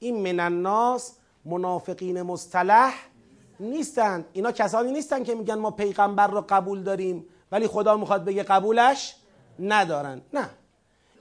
این 0.04 0.32
من 0.32 0.40
الناس 0.40 1.12
منافقین 1.44 2.22
مصطلح 2.22 2.94
نیستند 3.60 4.24
اینا 4.32 4.52
کسانی 4.52 4.92
نیستند 4.92 5.24
که 5.24 5.34
میگن 5.34 5.54
ما 5.54 5.70
پیغمبر 5.70 6.26
رو 6.26 6.44
قبول 6.48 6.82
داریم 6.82 7.26
ولی 7.52 7.66
خدا 7.66 7.96
می‌خواد 7.96 8.24
بگه 8.24 8.42
قبولش 8.42 9.16
ندارن. 9.58 10.20
نه. 10.32 10.50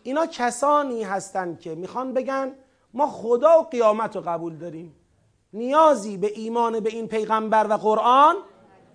اینا 0.04 0.26
کسانی 0.26 1.04
هستند 1.04 1.60
که 1.60 1.76
می‌خوان 1.76 2.14
بگن 2.14 2.52
ما 2.94 3.08
خدا 3.08 3.60
و 3.60 3.64
قیامت 3.64 4.16
رو 4.16 4.22
قبول 4.22 4.56
داریم. 4.56 4.96
نیازی 5.54 6.18
به 6.18 6.32
ایمان 6.36 6.80
به 6.80 6.90
این 6.90 7.08
پیغمبر 7.08 7.68
و 7.70 7.74
قرآن 7.78 8.36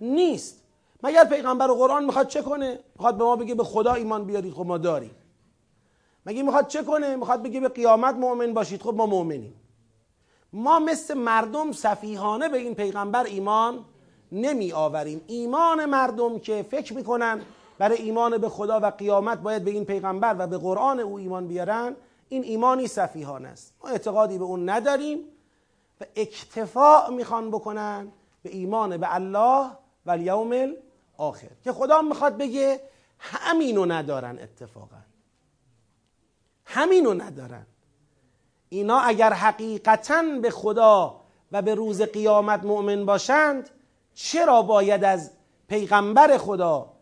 نیست. 0.01 0.63
مگر 1.03 1.23
پیغمبر 1.23 1.71
و 1.71 1.75
قرآن 1.75 2.05
می‌خواد 2.05 2.27
چه 2.27 2.41
کنه؟ 2.41 2.79
می‌خواد 2.95 3.17
به 3.17 3.23
ما 3.23 3.35
بگه 3.35 3.55
به 3.55 3.63
خدا 3.63 3.93
ایمان 3.93 4.25
بیارید 4.25 4.53
خب 4.53 4.65
ما 4.65 4.77
داریم. 4.77 5.15
مگه 6.25 6.43
می‌خواد 6.43 6.67
چه 6.67 6.83
کنه؟ 6.83 7.15
می‌خواد 7.15 7.43
بگه 7.43 7.59
به 7.59 7.69
قیامت 7.69 8.15
مؤمن 8.15 8.53
باشید 8.53 8.81
خب 8.81 8.93
ما 8.93 9.05
مؤمنیم. 9.05 9.53
ما 10.53 10.79
مثل 10.79 11.13
مردم 11.13 11.71
سفیهانه 11.71 12.49
به 12.49 12.57
این 12.57 12.75
پیغمبر 12.75 13.23
ایمان 13.23 13.85
نمی 14.31 14.71
آوریم. 14.71 15.21
ایمان 15.27 15.85
مردم 15.85 16.39
که 16.39 16.63
فکر 16.71 16.93
می‌کنن 16.93 17.41
برای 17.77 17.97
ایمان 17.97 18.37
به 18.37 18.49
خدا 18.49 18.79
و 18.79 18.85
قیامت 18.85 19.37
باید 19.37 19.63
به 19.63 19.71
این 19.71 19.85
پیغمبر 19.85 20.35
و 20.39 20.47
به 20.47 20.57
قرآن 20.57 20.99
او 20.99 21.17
ایمان 21.17 21.47
بیارن 21.47 21.95
این 22.29 22.43
ایمانی 22.43 22.87
سفیهانه 22.87 23.47
است. 23.47 23.73
ما 23.83 23.89
اعتقادی 23.89 24.37
به 24.37 24.43
اون 24.43 24.69
نداریم 24.69 25.19
و 26.01 26.05
اکتفاع 26.15 27.09
می‌خوان 27.09 27.51
بکنن 27.51 28.11
به 28.43 28.49
ایمان 28.49 28.97
به 28.97 29.15
الله 29.15 29.71
و 30.05 30.11
الیوم 30.11 30.73
آخر 31.17 31.49
که 31.63 31.71
خدا 31.71 32.01
می‌خواد 32.01 32.37
بگه 32.37 32.81
همینو 33.19 33.85
ندارن 33.85 34.39
اتفاقا. 34.39 34.97
همینو 36.65 37.13
ندارن. 37.13 37.65
اینا 38.69 38.99
اگر 38.99 39.33
حقیقتا 39.33 40.23
به 40.41 40.49
خدا 40.49 41.21
و 41.51 41.61
به 41.61 41.75
روز 41.75 42.01
قیامت 42.01 42.63
مؤمن 42.63 43.05
باشند 43.05 43.69
چرا 44.13 44.61
باید 44.61 45.03
از 45.03 45.31
پیغمبر 45.67 46.37
خدا 46.37 46.93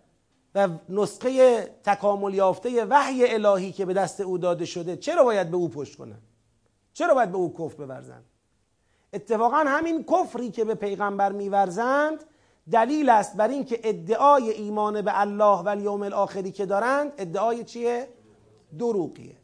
و 0.55 0.69
نسخه 0.89 1.61
تکامل 1.83 2.33
یافته 2.33 2.85
وحی 2.85 3.33
الهی 3.33 3.71
که 3.71 3.85
به 3.85 3.93
دست 3.93 4.21
او 4.21 4.37
داده 4.37 4.65
شده 4.65 4.97
چرا 4.97 5.23
باید 5.23 5.51
به 5.51 5.57
او 5.57 5.69
پشت 5.69 5.97
کنند؟ 5.97 6.21
چرا 6.93 7.13
باید 7.13 7.31
به 7.31 7.37
او 7.37 7.53
کفر 7.53 7.85
بورزند؟ 7.85 8.25
اتفاقا 9.13 9.57
همین 9.57 10.03
کفری 10.03 10.51
که 10.51 10.65
به 10.65 10.75
پیغمبر 10.75 11.31
میورزند 11.31 12.23
دلیل 12.71 13.09
است 13.09 13.37
بر 13.37 13.47
اینکه 13.47 13.79
ادعای 13.83 14.51
ایمان 14.51 15.01
به 15.01 15.19
الله 15.19 15.63
و 15.63 15.67
الیوم 15.67 16.01
الاخری 16.01 16.51
که 16.51 16.65
دارند 16.65 17.13
ادعای 17.17 17.63
چیه؟ 17.63 18.07
دروغیه. 18.79 19.35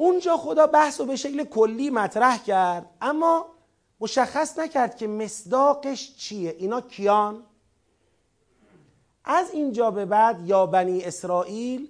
اونجا 0.00 0.36
خدا 0.36 0.66
بحث 0.66 1.00
رو 1.00 1.06
به 1.06 1.16
شکل 1.16 1.44
کلی 1.44 1.90
مطرح 1.90 2.42
کرد 2.42 2.86
اما 3.00 3.46
مشخص 4.00 4.58
نکرد 4.58 4.96
که 4.96 5.06
مصداقش 5.06 6.14
چیه. 6.16 6.56
اینا 6.58 6.80
کیان؟ 6.80 7.42
از 9.24 9.50
اینجا 9.50 9.90
به 9.90 10.04
بعد 10.04 10.46
یا 10.46 10.66
بنی 10.66 11.02
اسرائیل 11.02 11.88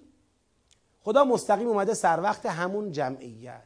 خدا 1.05 1.25
مستقیم 1.25 1.69
اومده 1.69 1.95
سر 1.95 2.21
وقت 2.23 2.47
همون 2.47 2.93
جمعیت. 2.93 3.63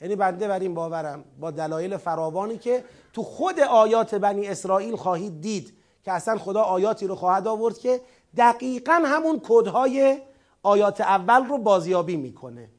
یعنی 0.00 0.16
بنده 0.16 0.48
بر 0.48 0.58
این 0.58 0.74
باورم 0.74 1.24
با 1.40 1.50
دلایل 1.50 1.96
فراوانی 1.96 2.58
که 2.58 2.84
تو 3.12 3.22
خود 3.22 3.60
آیات 3.60 4.14
بنی 4.14 4.48
اسرائیل 4.48 4.96
خواهید 4.96 5.40
دید 5.40 5.76
که 6.04 6.12
اصلا 6.12 6.38
خدا 6.38 6.62
آیاتی 6.62 7.06
رو 7.06 7.14
خواهد 7.14 7.46
آورد 7.46 7.78
که 7.78 8.00
دقیقا 8.36 9.02
همون 9.06 9.40
کدهای 9.48 10.22
آیات 10.62 11.00
اول 11.00 11.44
رو 11.44 11.58
بازیابی 11.58 12.16
می‌کنه. 12.16 12.75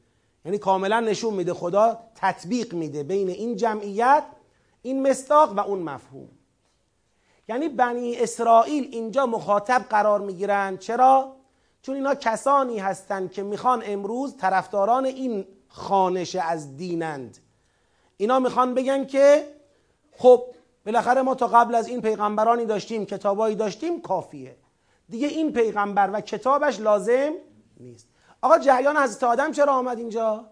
یعنی 0.48 0.58
کاملا 0.58 1.00
نشون 1.00 1.34
میده 1.34 1.54
خدا 1.54 1.98
تطبیق 2.14 2.74
میده 2.74 3.02
بین 3.02 3.28
این 3.28 3.56
جمعیت 3.56 4.24
این 4.82 5.10
مستاق 5.10 5.52
و 5.58 5.60
اون 5.60 5.78
مفهوم. 5.78 6.28
یعنی 7.48 7.68
بنی 7.68 8.16
اسرائیل 8.16 8.88
اینجا 8.92 9.26
مخاطب 9.26 9.84
قرار 9.90 10.20
می‌گیرن. 10.20 10.76
چرا؟ 10.76 11.36
چون 11.82 11.94
اینا 11.94 12.14
کسانی 12.14 12.78
هستند 12.78 13.32
که 13.32 13.42
می‌خوان 13.42 13.82
امروز 13.86 14.36
طرفداران 14.36 15.04
این 15.04 15.46
خانش 15.68 16.36
از 16.36 16.76
دینند. 16.76 17.38
اینا 18.16 18.38
می‌خوان 18.38 18.74
بگن 18.74 19.06
که 19.06 19.46
خب 20.12 20.44
بالاخره 20.86 21.22
ما 21.22 21.34
تا 21.34 21.46
قبل 21.46 21.74
از 21.74 21.88
این 21.88 22.02
پیغمبرانی 22.02 22.64
داشتیم 22.64 23.06
کتابایی 23.06 23.56
داشتیم 23.56 24.00
کافیه. 24.00 24.56
دیگه 25.08 25.26
این 25.26 25.52
پیغمبر 25.52 26.10
و 26.12 26.20
کتابش 26.20 26.80
لازم 26.80 27.32
نیست. 27.80 28.08
آقا 28.42 28.58
جریان 28.58 28.96
حضرت 28.96 29.24
آدم 29.24 29.52
چرا 29.52 29.72
آمد 29.72 29.98
اینجا؟ 29.98 30.44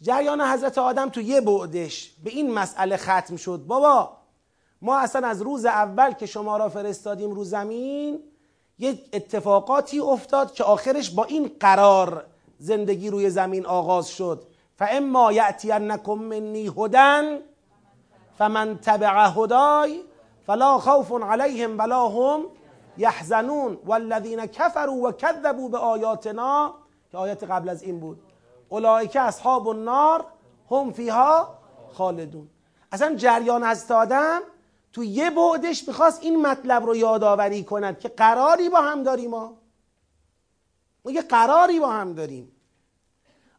جریان 0.00 0.40
حضرت 0.40 0.78
آدم 0.78 1.08
تو 1.08 1.20
یه 1.20 1.40
بعدش 1.40 2.12
به 2.24 2.30
این 2.30 2.54
مسئله 2.54 2.96
ختم 2.96 3.36
شد. 3.36 3.64
بابا 3.66 4.16
ما 4.82 4.98
اصلا 4.98 5.28
از 5.28 5.42
روز 5.42 5.64
اول 5.64 6.12
که 6.12 6.26
شما 6.26 6.56
را 6.56 6.68
فرستادیم 6.68 7.30
رو 7.30 7.44
زمین 7.44 8.20
یه 8.78 8.98
اتفاقاتی 9.12 10.00
افتاد 10.00 10.52
که 10.52 10.64
آخرش 10.64 11.10
با 11.10 11.24
این 11.24 11.50
قرار 11.60 12.24
زندگی 12.58 13.10
روی 13.10 13.30
زمین 13.30 13.66
آغاز 13.66 14.08
شد. 14.08 14.46
فاما 14.78 15.32
یأتینکم 15.32 16.14
منی 16.14 16.72
هدن 16.78 17.38
فمن 18.38 18.78
تبع 18.78 19.30
هدای 19.36 20.02
فلا 20.46 20.78
خوف 20.78 21.22
علیهم 21.22 21.78
ولا 21.78 22.08
هم 22.08 22.40
یحزنون 22.98 23.78
والذین 23.86 24.46
کفروا 24.46 24.94
و 24.94 25.12
کذبوا 25.12 25.68
به 25.68 25.78
که 27.10 27.18
آیات 27.18 27.44
قبل 27.44 27.68
از 27.68 27.82
این 27.82 28.00
بود. 28.00 28.22
اولئک 28.68 29.16
اصحاب 29.16 29.68
النار 29.68 30.24
هم 30.70 30.92
فیها 30.92 31.58
خالدون. 31.92 32.48
اصلا 32.92 33.14
جریان 33.14 33.62
از 33.62 33.90
آدم 33.90 34.40
تو 34.92 35.04
یه 35.04 35.30
بعدش 35.30 35.88
می‌خواست 35.88 36.22
این 36.22 36.46
مطلب 36.46 36.86
رو 36.86 36.96
یادآوری 36.96 37.64
کند 37.64 37.98
که 37.98 38.08
قراری 38.08 38.68
با 38.68 38.80
هم 38.80 39.02
داریم 39.02 39.30
ما 39.30 39.56
ما 41.04 41.12
یه 41.12 41.22
قراری 41.22 41.80
با 41.80 41.88
هم 41.88 42.12
داریم. 42.12 42.52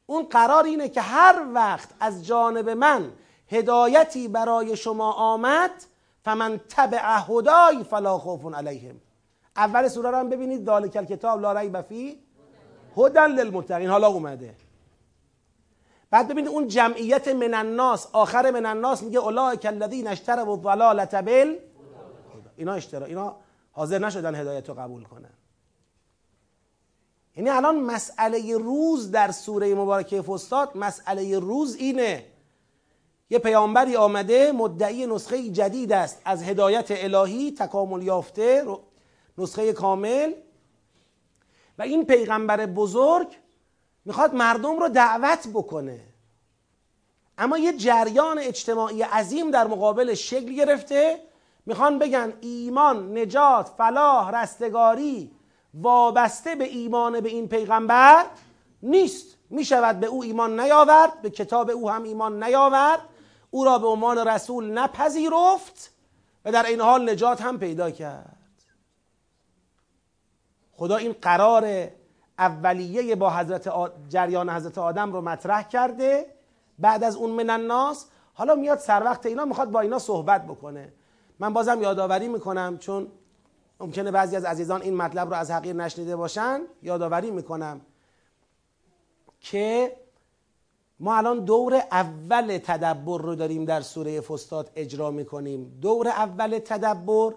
اون 0.05 0.23
قرار 0.23 0.63
اینه 0.63 0.89
که 0.89 1.01
هر 1.01 1.45
وقت 1.53 1.89
از 1.99 2.25
جانب 2.25 2.69
من 2.69 3.11
هدایتی 3.47 4.27
برای 4.27 4.77
شما 4.77 5.11
آمد 5.11 5.71
فمن 6.23 6.59
تبع 6.69 7.01
هدای 7.03 7.83
فلا 7.83 8.17
خوف 8.17 8.53
علیهم. 8.53 8.95
اول 9.55 9.87
سوره 9.87 10.11
رو 10.11 10.17
هم 10.17 10.29
ببینید 10.29 10.65
ذالک 10.65 10.91
کتاب 10.91 11.41
لا 11.41 11.53
ریب 11.53 11.81
فی 11.81 12.19
هدن 12.97 13.31
للمتقین. 13.31 13.89
حالا 13.89 14.07
اومده. 14.07 14.55
بعد 16.09 16.27
ببینید 16.27 16.49
اون 16.49 16.67
جمعیت 16.67 17.27
من 17.27 17.53
الناس 17.53 18.07
آخر 18.13 18.51
من 18.51 18.65
الناس 18.65 19.03
میگه 19.03 19.19
اولئک 19.19 19.65
الذین 19.65 20.07
اشتروا 20.07 20.53
الضلاله 20.53 21.21
بال 21.21 21.59
اینا 22.57 22.73
اشترا 22.73 23.05
اینا 23.05 23.35
حاضر 23.71 23.99
نشدن 23.99 24.35
هدایت 24.35 24.69
قبول 24.69 25.03
کنن. 25.03 25.29
یعنی 27.35 27.49
الان 27.49 27.79
مسئله 27.79 28.57
روز 28.57 29.11
در 29.11 29.31
سوره 29.31 29.75
مبارکه 29.75 30.21
فستاد 30.21 30.77
مسئله 30.77 31.39
روز 31.39 31.75
اینه. 31.75 32.25
یه 33.29 33.39
پیامبری 33.39 33.95
آمده 33.95 34.51
مدعی 34.51 35.05
نسخه 35.05 35.49
جدید 35.49 35.91
است. 35.91 36.21
از 36.25 36.43
هدایت 36.43 36.85
الهی 36.89 37.51
تکامل 37.51 38.03
یافته 38.03 38.65
نسخه 39.37 39.73
کامل. 39.73 40.33
و 41.77 41.81
این 41.81 42.05
پیغمبر 42.05 42.65
بزرگ 42.65 43.27
می‌خواد 44.05 44.35
مردم 44.35 44.79
رو 44.79 44.89
دعوت 44.89 45.47
بکنه. 45.53 45.99
اما 47.37 47.57
یه 47.57 47.73
جریان 47.73 48.39
اجتماعی 48.39 49.01
عظیم 49.01 49.51
در 49.51 49.67
مقابل 49.67 50.13
شکل 50.13 50.53
گرفته. 50.53 51.19
می‌خوان 51.65 51.99
بگن 51.99 52.33
ایمان 52.41 53.17
نجات 53.17 53.69
فلاح 53.77 54.35
رستگاری 54.35 55.31
وابسته 55.73 56.55
به 56.55 56.63
ایمان 56.63 57.19
به 57.19 57.29
این 57.29 57.47
پیغمبر 57.47 58.25
نیست. 58.83 59.37
می‌شود 59.49 59.99
به 59.99 60.07
او 60.07 60.23
ایمان 60.23 60.59
نیاورد 60.59 61.21
به 61.21 61.29
کتاب 61.29 61.69
او 61.69 61.89
هم 61.89 62.03
ایمان 62.03 62.43
نیاورد. 62.43 63.01
او 63.51 63.65
را 63.65 63.79
به 63.79 63.87
عنوان 63.87 64.27
رسول 64.27 64.71
نپذیرفت 64.71 65.93
و 66.45 66.51
در 66.51 66.65
این 66.65 66.81
حال 66.81 67.09
نجات 67.09 67.41
هم 67.41 67.59
پیدا 67.59 67.91
کرد. 67.91 68.36
خدا 70.77 70.95
این 70.95 71.15
قرار 71.21 71.87
اولیه 72.39 73.15
با 73.15 73.29
حضرت 73.29 73.73
جریان 74.09 74.49
حضرت 74.49 74.77
آدم 74.77 75.13
رو 75.13 75.21
مطرح 75.21 75.67
کرده 75.67 76.25
بعد 76.79 77.03
از 77.03 77.15
اون 77.15 77.29
من 77.29 77.49
الناس. 77.49 78.05
حالا 78.33 78.55
میاد 78.55 78.79
سر 78.79 79.03
وقت 79.03 79.25
اینا 79.25 79.45
می‌خواد 79.45 79.71
با 79.71 79.79
اینا 79.79 79.99
صحبت 79.99 80.45
بکنه. 80.45 80.93
من 81.39 81.53
بازم 81.53 81.81
یادآوری 81.81 82.27
می‌کنم 82.27 82.77
چون 82.77 83.07
ممکنه 83.79 84.11
بعضی 84.11 84.35
از 84.35 84.45
عزیزان 84.45 84.81
این 84.81 84.95
مطلب 84.95 85.29
رو 85.29 85.35
از 85.35 85.51
حقیر 85.51 85.75
نشنیده 85.75 86.15
باشن. 86.15 86.61
یادآوری 86.81 87.31
می‌کنم 87.31 87.81
که 89.39 89.97
ما 90.99 91.17
الان 91.17 91.39
دور 91.39 91.73
اول 91.75 92.57
تدبر 92.57 93.21
رو 93.21 93.35
داریم 93.35 93.65
در 93.65 93.81
سوره 93.81 94.21
فستاد 94.21 94.71
اجرا 94.75 95.11
می‌کنیم. 95.11 95.79
دور 95.81 96.07
اول 96.07 96.59
تدبر 96.59 97.33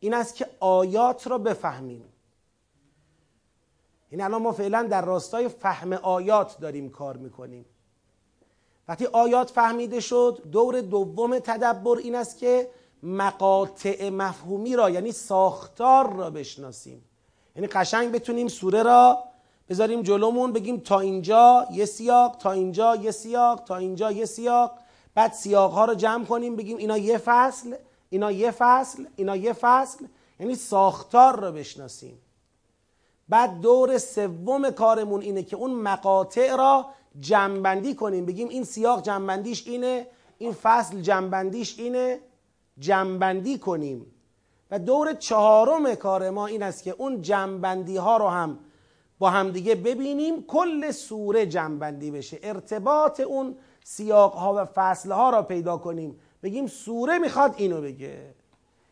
این 0.00 0.14
است 0.14 0.34
که 0.34 0.46
آیات 0.60 1.26
رو 1.26 1.38
بفهمیم. 1.38 2.04
این 4.14 4.22
الان 4.22 4.42
ما 4.42 4.52
فعلا 4.52 4.82
در 4.82 5.04
راستای 5.04 5.48
فهم 5.48 5.92
آیات 5.92 6.58
داریم 6.60 6.90
کار 6.90 7.16
می‌کنیم. 7.16 7.64
وقتی 8.88 9.06
آیات 9.06 9.50
فهمیده 9.50 10.00
شد 10.00 10.42
دور 10.52 10.80
دوم 10.80 11.38
تدبر 11.38 11.98
این 11.98 12.14
است 12.14 12.38
که 12.38 12.70
مقاطع 13.02 14.10
مفهومی 14.10 14.76
را 14.76 14.90
یعنی 14.90 15.12
ساختار 15.12 16.12
را 16.12 16.30
بشناسیم. 16.30 17.04
یعنی 17.56 17.68
قشنگ 17.68 18.12
بتونیم 18.12 18.48
سوره 18.48 18.82
را 18.82 19.18
بذاریم 19.68 20.02
جلومون 20.02 20.52
بگیم 20.52 20.80
تا 20.80 21.00
اینجا 21.00 21.66
یه 21.72 21.84
سیاق 21.84 22.36
تا 22.36 22.52
اینجا 22.52 22.96
یه 22.96 23.10
سیاق 23.10 23.64
تا 23.64 23.76
اینجا 23.76 24.12
یه 24.12 24.24
سیاق. 24.24 24.78
بعد 25.14 25.32
سیاق 25.32 25.72
ها 25.72 25.84
رو 25.84 25.94
جمع 25.94 26.24
کنیم 26.24 26.56
بگیم 26.56 26.76
اینا 26.76 26.98
یه 26.98 27.18
فصل 27.18 27.74
اینا 28.10 28.32
یه 28.32 28.50
فصل 28.50 29.04
اینا 29.16 29.36
یه 29.36 29.52
فصل. 29.52 30.06
یعنی 30.40 30.54
ساختار 30.54 31.40
را 31.40 31.52
بشناسیم. 31.52 32.18
بعد 33.28 33.60
دور 33.60 33.98
سوم 33.98 34.70
کارمون 34.70 35.20
اینه 35.20 35.42
که 35.42 35.56
اون 35.56 35.74
مقاطع 35.74 36.56
را 36.56 36.86
جمعبندی 37.20 37.94
کنیم. 37.94 38.26
بگیم 38.26 38.48
این 38.48 38.64
سیاق 38.64 39.02
جمعبندیش 39.02 39.68
اینه 39.68 40.06
این 40.38 40.52
فصل 40.52 41.00
جمعبندیش 41.00 41.78
اینه. 41.78 42.20
جمعبندی 42.78 43.58
کنیم. 43.58 44.06
و 44.70 44.78
دور 44.78 45.12
چهارم 45.12 45.94
کار 45.94 46.30
ما 46.30 46.46
این 46.46 46.62
است 46.62 46.82
که 46.82 46.94
اون 46.98 47.22
جمعبندی 47.22 47.96
ها 47.96 48.16
رو 48.16 48.28
هم 48.28 48.58
با 49.18 49.30
همدیگه 49.30 49.74
ببینیم. 49.74 50.42
کل 50.42 50.90
سوره 50.90 51.46
جمعبندی 51.46 52.10
بشه. 52.10 52.38
ارتباط 52.42 53.20
اون 53.20 53.56
سیاق 53.84 54.32
ها 54.32 54.54
و 54.54 54.64
فصل 54.64 55.12
ها 55.12 55.30
را 55.30 55.42
پیدا 55.42 55.76
کنیم. 55.76 56.20
بگیم 56.42 56.66
سوره 56.66 57.18
می‌خواد 57.18 57.54
اینو 57.56 57.80
بگه. 57.80 58.34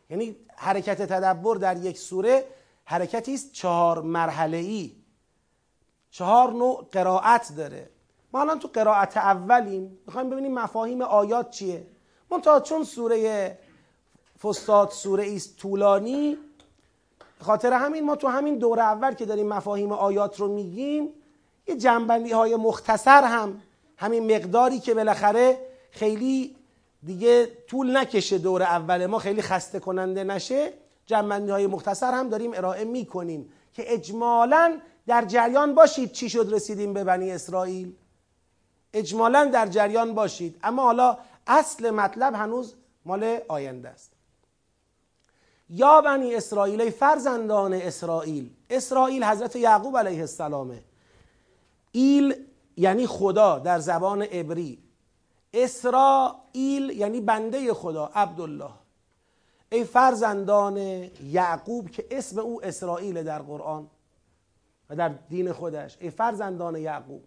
یعنی 0.09 0.35
حرکت 0.55 1.01
تدبر 1.01 1.55
در 1.55 1.77
یک 1.77 1.97
سوره 1.97 2.43
حرکتی 2.85 3.33
است 3.33 3.51
چهار 3.51 4.01
مرحله 4.01 4.57
ای 4.57 4.95
چهار 6.11 6.51
نوع 6.51 6.87
قرائت 6.91 7.51
داره. 7.57 7.89
ما 8.33 8.41
الان 8.41 8.59
تو 8.59 8.67
قرائت 8.67 9.17
اولیم 9.17 9.97
می‌خوایم 10.05 10.29
ببینیم 10.29 10.53
مفاهیم 10.53 11.01
آیات 11.01 11.49
چیه. 11.49 11.87
منتها 12.31 12.59
چون 12.59 12.83
سوره 12.83 13.57
فستاد 14.43 14.89
سوره 14.89 15.23
ایست 15.23 15.57
طولانی 15.57 16.37
خاطر 17.43 17.73
همین 17.73 18.05
ما 18.05 18.15
تو 18.15 18.27
همین 18.27 18.57
دور 18.57 18.79
اول 18.79 19.13
که 19.13 19.25
داریم 19.25 19.47
مفاهیم 19.47 19.91
آیات 19.91 20.39
رو 20.39 20.47
میگیم 20.47 21.09
یه 21.67 21.75
جنبندی 21.75 22.31
های 22.31 22.55
مختصر 22.55 23.23
هم 23.23 23.61
همین 23.97 24.35
مقداری 24.35 24.79
که 24.79 24.93
بالاخره 24.93 25.57
خیلی 25.91 26.55
دیگه 27.03 27.45
طول 27.67 27.97
نکشه 27.97 28.37
دور 28.37 28.63
اول. 28.63 29.05
ما 29.05 29.19
خیلی 29.19 29.41
خسته 29.41 29.79
کننده 29.79 30.23
نشه. 30.23 30.73
جنبندی 31.05 31.51
های 31.51 31.67
مختصر 31.67 32.11
هم 32.11 32.29
داریم 32.29 32.51
ارائه 32.53 32.83
می 32.83 33.05
کنیم 33.05 33.49
که 33.73 33.93
اجمالا 33.93 34.79
در 35.07 35.25
جریان 35.25 35.75
باشید 35.75 36.11
چی 36.11 36.29
شد 36.29 36.47
رسیدیم 36.51 36.93
به 36.93 37.03
بنی 37.03 37.31
اسرائیل. 37.31 37.93
اجمالا 38.93 39.45
در 39.45 39.67
جریان 39.67 40.13
باشید. 40.13 40.59
اما 40.63 40.83
حالا 40.83 41.17
اصل 41.47 41.89
مطلب 41.89 42.33
هنوز 42.33 42.75
مال 43.05 43.39
آینده 43.47 43.89
است. 43.89 44.11
یا 45.69 46.01
بنی 46.01 46.35
اسرائیل 46.35 46.89
فرزندان 46.89 47.73
اسرائیل. 47.73 48.49
اسرائیل 48.69 49.23
حضرت 49.23 49.55
یعقوب 49.55 49.97
علیه 49.97 50.21
السلامه. 50.21 50.83
ایل 51.91 52.45
یعنی 52.77 53.07
خدا 53.07 53.59
در 53.59 53.79
زبان 53.79 54.21
عبری. 54.21 54.79
اسرائیل 55.53 56.89
یعنی 56.89 57.21
بنده 57.21 57.73
خدا 57.73 58.11
عبدالله. 58.15 58.71
ای 59.73 59.83
فرزندان 59.83 60.77
یعقوب 61.23 61.89
که 61.89 62.05
اسم 62.11 62.39
او 62.39 62.65
اسرائیل 62.65 63.23
در 63.23 63.39
قرآن 63.39 63.87
و 64.89 64.95
در 64.95 65.09
دین 65.29 65.51
خودش. 65.51 65.97
ای 65.99 66.09
فرزندان 66.09 66.75
یعقوب. 66.75 67.23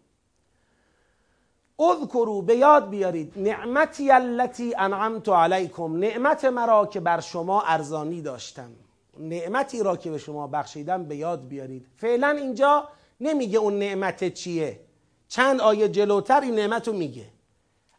اذکرو 1.78 2.42
به 2.42 2.57
یاد 2.57 2.88
بیارید 2.90 3.32
نعمتی 3.36 4.11
التي 4.11 4.74
انعمت 4.78 5.28
علیکم. 5.28 5.97
نعمت 5.97 6.44
مرا 6.44 6.86
که 6.86 7.01
بر 7.01 7.20
شما 7.20 7.62
ارزانی 7.62 8.22
داشتم. 8.22 8.70
نعمتی 9.18 9.82
را 9.82 9.97
که 9.97 10.11
به 10.11 10.18
شما 10.18 10.47
بخشیدم 10.47 11.05
به 11.05 11.16
یاد 11.16 11.49
بیارید. 11.49 11.86
فعلا 11.97 12.28
اینجا 12.28 12.88
نمیگه 13.20 13.59
اون 13.59 13.78
نعمت 13.78 14.34
چیه. 14.34 14.80
چند 15.28 15.61
آیه 15.61 15.88
جلوتر 15.88 16.40
این 16.40 16.55
نعمت 16.55 16.88
رو 16.88 16.94
میگه. 16.94 17.36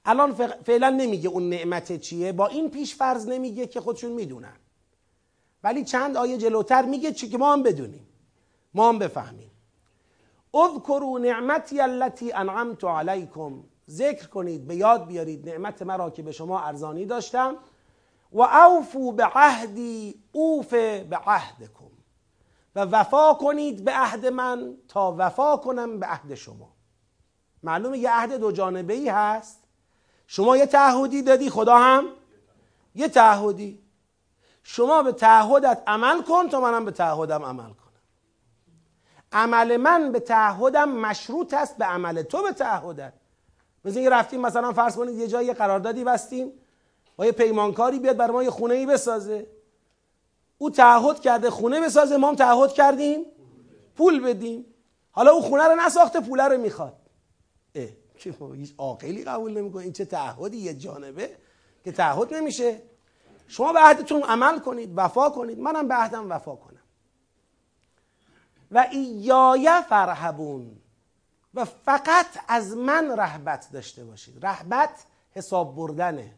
الان 0.08 0.34
فعلا 0.64 0.89
نمیگه 0.89 1.30
اون 1.30 1.49
نعمت 1.49 1.99
چیه. 1.99 2.32
با 2.32 2.47
این 2.47 2.70
پیش 2.70 2.95
فرض 2.95 3.28
نمیگه 3.28 3.68
که 3.68 3.82
خودشون 3.82 4.12
می‌دونن. 4.12 4.55
ولی 5.64 5.84
چند 5.84 6.18
آیه 6.18 6.38
جلوتر 6.38 6.86
میگه 6.86 7.12
چی 7.12 7.30
که 7.30 7.38
ما 7.38 7.53
هم 7.53 7.64
بدونیم. 7.64 8.08
ما 8.74 8.89
هم 8.89 8.99
بفهمیم. 8.99 9.51
اذکروا 10.53 11.18
نعمتی 11.18 11.82
التي 11.82 12.34
انعمت 12.34 12.84
علیکم. 12.84 13.64
ذکر 13.89 14.28
کنید 14.28 14.68
به 14.68 14.76
یاد 14.76 15.08
بیارید 15.08 15.49
نعمت 15.49 15.82
مرا 15.82 16.10
که 16.10 16.24
به 16.24 16.32
شما 16.32 16.62
ارزانی 16.62 17.05
داشتم. 17.05 17.55
و 18.32 18.41
اوفو 18.41 19.12
به 19.12 19.26
عهدی 19.26 20.24
اوف 20.32 20.70
به 20.70 21.18
عهدکم 21.26 21.91
و 22.76 22.80
وفا 22.80 23.34
کنید 23.34 23.84
به 23.84 23.91
عهد 23.91 24.26
من 24.26 24.78
تا 24.88 25.16
وفا 25.18 25.58
کنم 25.58 25.99
به 25.99 26.05
عهد 26.05 26.36
شما. 26.36 26.74
معلومه 27.64 27.97
یه 27.97 28.12
عهد 28.12 28.34
دو 28.34 28.51
جانبه 28.51 28.93
ای 28.93 29.10
هست. 29.10 29.66
شما 30.28 30.57
یه 30.57 30.65
تعهدی 30.65 31.21
دادی 31.21 31.49
خدا 31.49 31.78
هم؟ 31.78 32.05
یه 32.95 33.07
تعهدی. 33.07 33.80
شما 34.63 35.03
به 35.03 35.11
تعهدت 35.11 35.84
عمل 35.88 36.21
کن 36.21 36.49
تا 36.49 36.59
منم 36.59 36.86
به 36.86 36.91
تعهدم 36.91 37.43
عمل 37.43 37.69
کنم. 37.69 37.88
عمل 39.32 39.78
من 39.78 40.11
به 40.11 40.19
تعهدم 40.19 40.89
مشروط 40.89 41.53
است 41.53 41.78
به 41.78 41.86
عمل 41.86 42.21
تو 42.21 42.43
به 42.43 42.51
تعهدت. 42.51 43.13
مثل 43.86 43.97
اینکه 43.97 44.15
رفتیم 44.15 44.41
مثلا 44.41 44.73
فرض 44.73 44.95
کنید 44.95 45.15
یه 45.15 45.28
جایی 45.28 45.53
قراردادی 45.53 46.03
بستیم 46.03 46.51
با 47.15 47.25
یه 47.25 47.32
پیمانکاری 47.32 47.99
بیاد 47.99 48.17
بر 48.17 48.32
ما 48.32 48.43
یه 48.43 48.49
خونه 48.49 48.73
ای 48.73 48.86
بسازه. 48.86 49.47
او 50.57 50.69
تعهد 50.69 51.19
کرده 51.19 51.49
خونه 51.49 51.82
بسازه 51.82 52.17
ما 52.17 52.28
هم 52.30 52.36
تعهد 52.36 52.73
کردیم 52.73 53.25
پول 53.95 54.19
بدیم. 54.19 54.65
حالا 55.11 55.32
او 55.32 55.41
خونه 55.41 55.63
رو 55.63 55.75
نساخته 55.75 56.19
پول 56.19 56.39
رو 56.39 56.57
می‌خواد. 56.57 56.93
که 58.18 58.36
هیچ 58.55 58.74
عاقلی 58.78 59.24
قبول 59.24 59.57
نمی‌کنه. 59.57 59.84
این 59.84 59.93
چه 59.93 60.05
تعهدی 60.05 60.57
یه 60.57 60.74
جانبه 60.74 61.36
که 61.84 61.91
تعهد 61.91 62.34
نمیشه. 62.34 62.82
شما 63.47 63.74
به 63.74 63.80
عهدتون 63.80 64.24
عمل 64.24 64.59
کنید 64.59 64.93
وفا 64.95 65.30
کنید. 65.30 65.59
منم 65.59 65.88
به 65.88 65.95
عهدم 65.95 66.32
وفا 66.32 66.55
کنم. 66.55 66.82
و 68.72 68.88
ایای 68.91 69.82
فرهبون 69.89 70.78
و 71.53 71.65
فقط 71.65 72.26
از 72.47 72.78
من 72.78 73.18
رهبت 73.18 73.68
داشته 73.74 74.05
باشید. 74.05 74.45
رهبت 74.45 74.89
حساب 75.32 75.76
بردنه. 75.76 76.34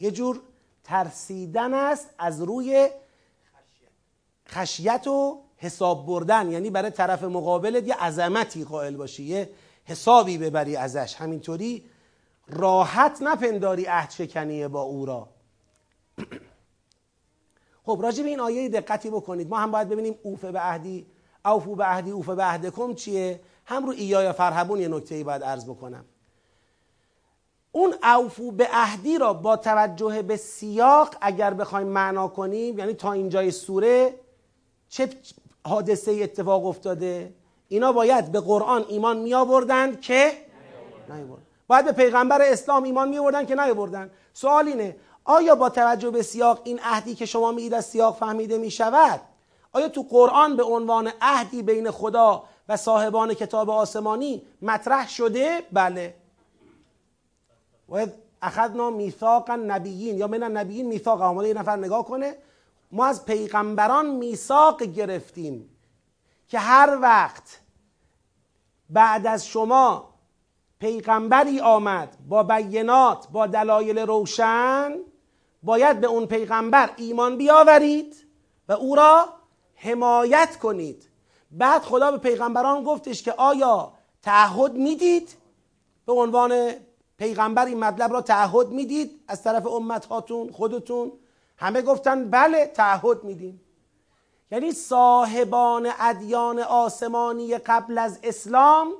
یه 0.00 0.10
جور 0.10 0.40
ترسیدن 0.84 1.74
است 1.74 2.10
از 2.18 2.42
روی 2.42 2.88
خشیت 4.48 5.06
و 5.06 5.42
حساب 5.56 6.06
بردن. 6.06 6.50
یعنی 6.50 6.70
برای 6.70 6.90
طرف 6.90 7.22
مقابلت 7.22 7.88
یه 7.88 7.94
عظمتی 7.94 8.64
قائل 8.64 8.96
باشی. 8.96 9.22
یه 9.22 9.50
حسابی 9.90 10.38
ببری 10.38 10.76
ازش. 10.76 11.14
همینطوری 11.14 11.84
راحت 12.48 13.18
نپنداری 13.22 13.84
عهد 13.84 14.10
شکنیه 14.10 14.68
با 14.68 14.82
او 14.82 15.06
را. 15.06 15.28
خب 17.86 17.98
راجع 18.02 18.22
به 18.22 18.28
این 18.28 18.40
آیه 18.40 18.68
دقتی 18.68 19.10
بکنید. 19.10 19.48
ما 19.48 19.58
هم 19.58 19.70
باید 19.70 19.88
ببینیم 19.88 20.14
اوفه 20.22 20.52
به 20.52 20.60
عهدی 20.60 21.06
اوفو 21.44 21.74
به 21.74 21.84
عهدی 21.84 22.10
اوفه 22.10 22.34
به 22.34 22.42
عهدکم 22.44 22.94
چیه. 22.94 23.40
هم 23.64 23.86
رو 23.86 23.92
اییا 23.92 24.22
یا 24.22 24.32
فرهبون 24.32 24.80
یه 24.80 24.88
نکته 24.88 25.14
ای 25.14 25.24
باید 25.24 25.44
عرض 25.44 25.64
بکنم. 25.64 26.04
اون 27.72 27.94
اوفو 28.02 28.50
به 28.50 28.68
عهدی 28.72 29.18
را 29.18 29.32
با 29.32 29.56
توجه 29.56 30.22
به 30.22 30.36
سیاق 30.36 31.16
اگر 31.20 31.54
بخوایم 31.54 31.86
معنا 31.86 32.28
کنیم 32.28 32.78
یعنی 32.78 32.92
تا 32.92 33.12
اینجای 33.12 33.50
سوره 33.50 34.14
چه 34.88 35.08
حادثه 35.66 36.12
اتفاق 36.12 36.66
افتاده؟ 36.66 37.34
اینا 37.70 37.92
باید 37.92 38.32
به 38.32 38.40
قرآن 38.40 38.84
ایمان 38.88 39.18
می 39.18 39.34
آوردند 39.34 40.00
که 40.00 40.32
نیاوردن. 41.08 41.42
باید 41.66 41.84
به 41.84 41.92
پیغمبر 41.92 42.42
اسلام 42.42 42.82
ایمان 42.82 43.08
می 43.08 43.18
آوردن 43.18 43.46
که 43.46 43.54
نیاوردن. 43.54 44.10
سوال 44.32 44.68
اینه 44.68 44.96
آیا 45.24 45.54
با 45.54 45.68
توجه 45.68 46.10
به 46.10 46.22
سیاق 46.22 46.60
این 46.64 46.80
عهدی 46.82 47.14
که 47.14 47.26
شما 47.26 47.52
میگید 47.52 47.74
از 47.74 47.84
سیاق 47.84 48.16
فهمیده 48.16 48.58
می 48.58 48.70
شود 48.70 49.20
آیا 49.72 49.88
تو 49.88 50.02
قرآن 50.02 50.56
به 50.56 50.62
عنوان 50.62 51.12
عهدی 51.20 51.62
بین 51.62 51.90
خدا 51.90 52.44
و 52.68 52.76
صاحبان 52.76 53.34
کتاب 53.34 53.70
آسمانی 53.70 54.42
مطرح 54.62 55.08
شده؟ 55.08 55.62
بله. 55.72 56.14
و 57.88 58.06
اخذنا 58.42 58.90
میثاق 58.90 59.50
نبیین 59.50 60.18
یا 60.18 60.26
من 60.26 60.42
نبیین 60.42 60.86
میثاق 60.86 61.20
آماده 61.20 61.48
یه 61.48 61.54
نفر 61.54 61.76
نگاه 61.76 62.04
کنه. 62.04 62.36
ما 62.92 63.06
از 63.06 63.24
پیغمبران 63.24 64.06
میثاق 64.06 64.82
گرفتیم. 64.82 65.69
که 66.50 66.58
هر 66.58 66.98
وقت 67.02 67.60
بعد 68.90 69.26
از 69.26 69.46
شما 69.46 70.14
پیغمبری 70.78 71.60
آمد 71.60 72.16
با 72.28 72.42
بینات 72.42 73.28
با 73.28 73.46
دلایل 73.46 73.98
روشن 73.98 74.92
باید 75.62 76.00
به 76.00 76.06
اون 76.06 76.26
پیغمبر 76.26 76.90
ایمان 76.96 77.36
بیاورید 77.36 78.16
و 78.68 78.72
او 78.72 78.94
را 78.94 79.28
حمایت 79.74 80.56
کنید. 80.56 81.08
بعد 81.50 81.82
خدا 81.82 82.10
به 82.10 82.18
پیغمبران 82.18 82.84
گفتش 82.84 83.22
که 83.22 83.32
آیا 83.32 83.92
تعهد 84.22 84.74
می‌دید؟ 84.74 85.36
به 86.06 86.12
عنوان 86.12 86.72
پیغمبر 87.18 87.66
این 87.66 87.78
مطلب 87.78 88.12
را 88.12 88.20
تعهد 88.20 88.68
می‌دید 88.68 89.20
از 89.28 89.42
طرف 89.42 89.66
امت 89.66 90.06
هاتون 90.06 90.52
خودتون؟ 90.52 91.12
همه 91.56 91.82
گفتن 91.82 92.30
بله 92.30 92.66
تعهد 92.66 93.24
میدیم. 93.24 93.60
یعنی 94.50 94.72
صاحبان 94.72 95.90
ادیان 95.98 96.58
آسمانی 96.58 97.58
قبل 97.58 97.98
از 97.98 98.18
اسلام 98.22 98.92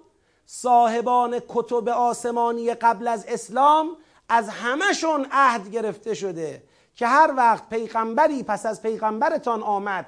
صاحبان 0.47 1.41
کتب 1.49 1.89
آسمانی 1.89 2.75
قبل 2.75 3.09
از 3.09 3.25
اسلام 3.29 3.97
از 4.29 4.49
همهشون 4.49 5.27
عهد 5.33 5.71
گرفته 5.71 6.15
شده 6.15 6.63
که 6.95 7.07
هر 7.07 7.35
وقت 7.37 7.69
پیغمبری 7.69 8.43
پس 8.43 8.67
از 8.67 8.83
پیغمبرتان 8.83 9.63
آمد 9.63 10.07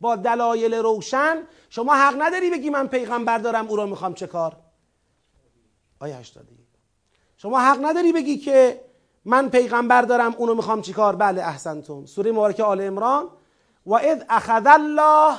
با 0.00 0.16
دلایل 0.16 0.74
روشن 0.74 1.42
شما 1.68 1.94
حق 1.94 2.22
نداری 2.22 2.50
بگی 2.50 2.70
من 2.70 2.86
پیغمبر 2.86 3.38
دارم 3.38 3.68
او 3.68 3.76
را 3.76 3.86
می‌خوام 3.86 4.14
چه 4.14 4.26
کار؟ 4.26 4.56
آیه 6.00 6.16
81 6.16 6.58
شما 7.36 7.60
حق 7.60 7.84
نداری 7.84 8.12
بگی 8.12 8.36
که 8.36 8.84
من 9.24 9.48
پیغمبر 9.48 10.02
دارم 10.02 10.34
اونو 10.34 10.54
می‌خوام 10.54 10.82
چیکار 10.82 11.16
بله 11.16 11.42
احسنتون 11.42 12.06
سوره 12.06 12.32
مبارکه 12.32 12.64
آل 12.64 12.80
عمران 12.80 13.30
و 13.86 13.94
اذ 13.94 14.22
اخذ 14.28 14.66
الله 14.66 15.36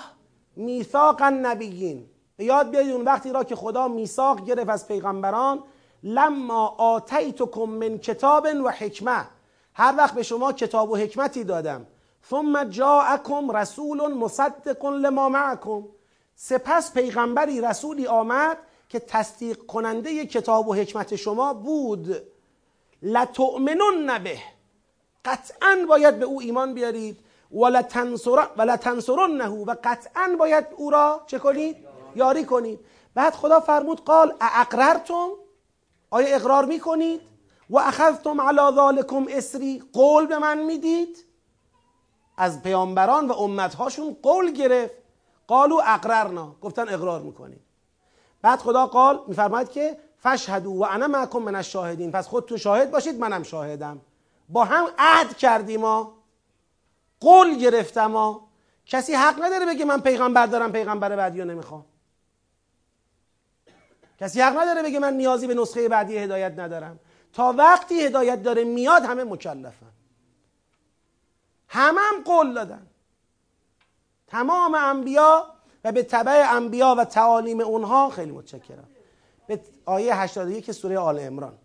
میثاق 0.56 1.22
النبیین 1.22 2.10
به 2.38 2.44
یاد 2.44 2.70
بیارید 2.70 2.92
اون 2.92 3.06
وقتی 3.06 3.32
را 3.32 3.44
که 3.44 3.56
خدا 3.56 3.88
میثاق 3.88 4.46
گرفت 4.46 4.70
از 4.70 4.88
پیغمبران 4.88 5.64
لما 6.04 6.68
آتیتکم 6.68 7.62
من 7.62 7.98
کتاب 7.98 8.48
و 8.66 8.70
حکمه. 8.70 9.28
هر 9.74 9.94
وقت 9.98 10.14
به 10.14 10.24
شما 10.24 10.54
کتاب 10.54 10.92
و 10.92 10.96
حکمتی 10.96 11.44
دادم. 11.44 11.88
ثم 12.30 12.64
جاءکم 12.64 13.52
رسول 13.52 14.14
مصدق 14.14 14.86
لما 14.86 15.30
معکم. 15.30 15.84
سپس 16.36 16.94
پیغمبری 16.94 17.62
رسولی 17.62 18.08
آمد 18.08 18.58
که 18.90 19.00
تصدیق 19.00 19.58
کننده 19.66 20.26
کتاب 20.26 20.68
و 20.68 20.74
حکمت 20.74 21.16
شما 21.16 21.54
بود. 21.54 22.16
لتؤمنن 23.02 24.24
به. 24.24 24.38
قطعا 25.26 25.86
باید 25.90 26.20
به 26.20 26.26
او 26.26 26.42
ایمان 26.42 26.74
بیارید. 26.74 27.25
ولتنصرنه 28.58 29.48
و 29.48 29.76
قطعا 29.84 30.36
باید 30.40 30.66
او 30.76 30.90
را 30.90 31.22
چه 31.28 31.40
کنید؟ 31.40 31.78
یاری 32.16 32.46
کنید 32.46 32.80
بعد 33.16 33.34
خدا 33.34 33.60
فرمود 33.60 34.04
قال 34.04 34.34
اقررتم 34.42 35.30
آیا 36.10 36.36
اقرار 36.36 36.66
می‌کنید؟ 36.66 37.22
و 37.70 37.80
اخذتم 37.80 38.42
علی 38.42 38.76
ذالکم 38.76 39.26
اسری. 39.30 39.84
قول 39.94 40.26
به 40.26 40.38
من 40.38 40.58
می‌دید؟ 40.58 41.26
از 42.38 42.64
پیامبران 42.64 43.28
و 43.28 43.34
امتهاشون 43.34 44.18
قول 44.24 44.52
گرفت. 44.52 44.94
قالو 45.48 45.82
اقررنا. 45.86 46.56
گفتن 46.62 46.90
اقرار 46.90 47.22
می‌کنید 47.22 47.62
بعد 48.42 48.60
خدا 48.60 48.86
قال 48.86 49.20
میفرماید 49.28 49.70
که 49.70 49.98
فشهدو 50.18 50.72
و 50.72 50.84
انا 50.84 51.08
معکم 51.08 51.40
من 51.40 51.56
الشاهدین. 51.56 52.12
پس 52.12 52.28
خودتون 52.28 52.58
شاهد 52.58 52.92
باشید 52.92 53.20
منم 53.20 53.44
شاهدم. 53.44 54.02
با 54.50 54.64
هم 54.64 54.88
عهد 54.98 55.38
کردیم 55.38 55.82
ما 55.82 56.14
قول 57.26 57.58
گرفتم 57.58 58.06
ما 58.06 58.48
کسی 58.86 59.14
حق 59.14 59.44
نداره 59.44 59.66
بگه 59.66 59.86
من 59.86 60.02
پیغمبر 60.02 60.46
دارم 60.46 60.72
پیغمبر 60.72 61.16
بعدی 61.16 61.42
رو 61.42 61.46
نمی‌خوام. 61.46 61.86
کسی 64.20 64.42
حق 64.42 64.58
نداره 64.58 64.84
بگه 64.84 65.00
من 65.00 65.14
نیازی 65.14 65.48
به 65.48 65.54
نسخه 65.54 65.90
بعدی 65.90 66.18
هدایت 66.18 66.60
ندارم. 66.60 67.00
تا 67.34 67.54
وقتی 67.58 68.02
هدایت 68.02 68.44
داره 68.44 68.64
میاد 68.64 69.04
همه 69.04 69.24
مکلفن. 69.24 69.92
همه 71.68 72.02
هم 72.02 72.24
قول 72.26 72.54
دادن. 72.54 72.88
تمام 74.28 74.76
انبیا 74.76 75.56
و 75.84 75.92
به 75.92 76.04
تبع 76.04 76.48
انبیا 76.52 76.96
و 76.98 77.06
تعالیم 77.06 77.62
اونها 77.62 78.10
خیلی 78.10 78.32
متشکرم. 78.32 78.88
به 79.48 79.60
آیه 79.86 80.16
81 80.16 80.72
سوره 80.72 80.98
آل 80.98 81.20
عمران. 81.20 81.58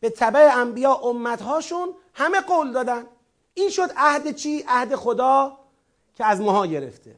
به 0.00 0.10
تبع 0.10 0.50
انبیا 0.54 0.94
امتهاشون 0.94 1.94
همه 2.14 2.40
قول 2.40 2.72
دادن. 2.72 3.06
این 3.58 3.70
شد 3.70 3.90
عهد 3.96 4.36
چی؟ 4.36 4.64
عهد 4.68 4.94
خدا 4.94 5.58
که 6.14 6.24
از 6.24 6.40
ماها 6.40 6.66
گرفته. 6.66 7.16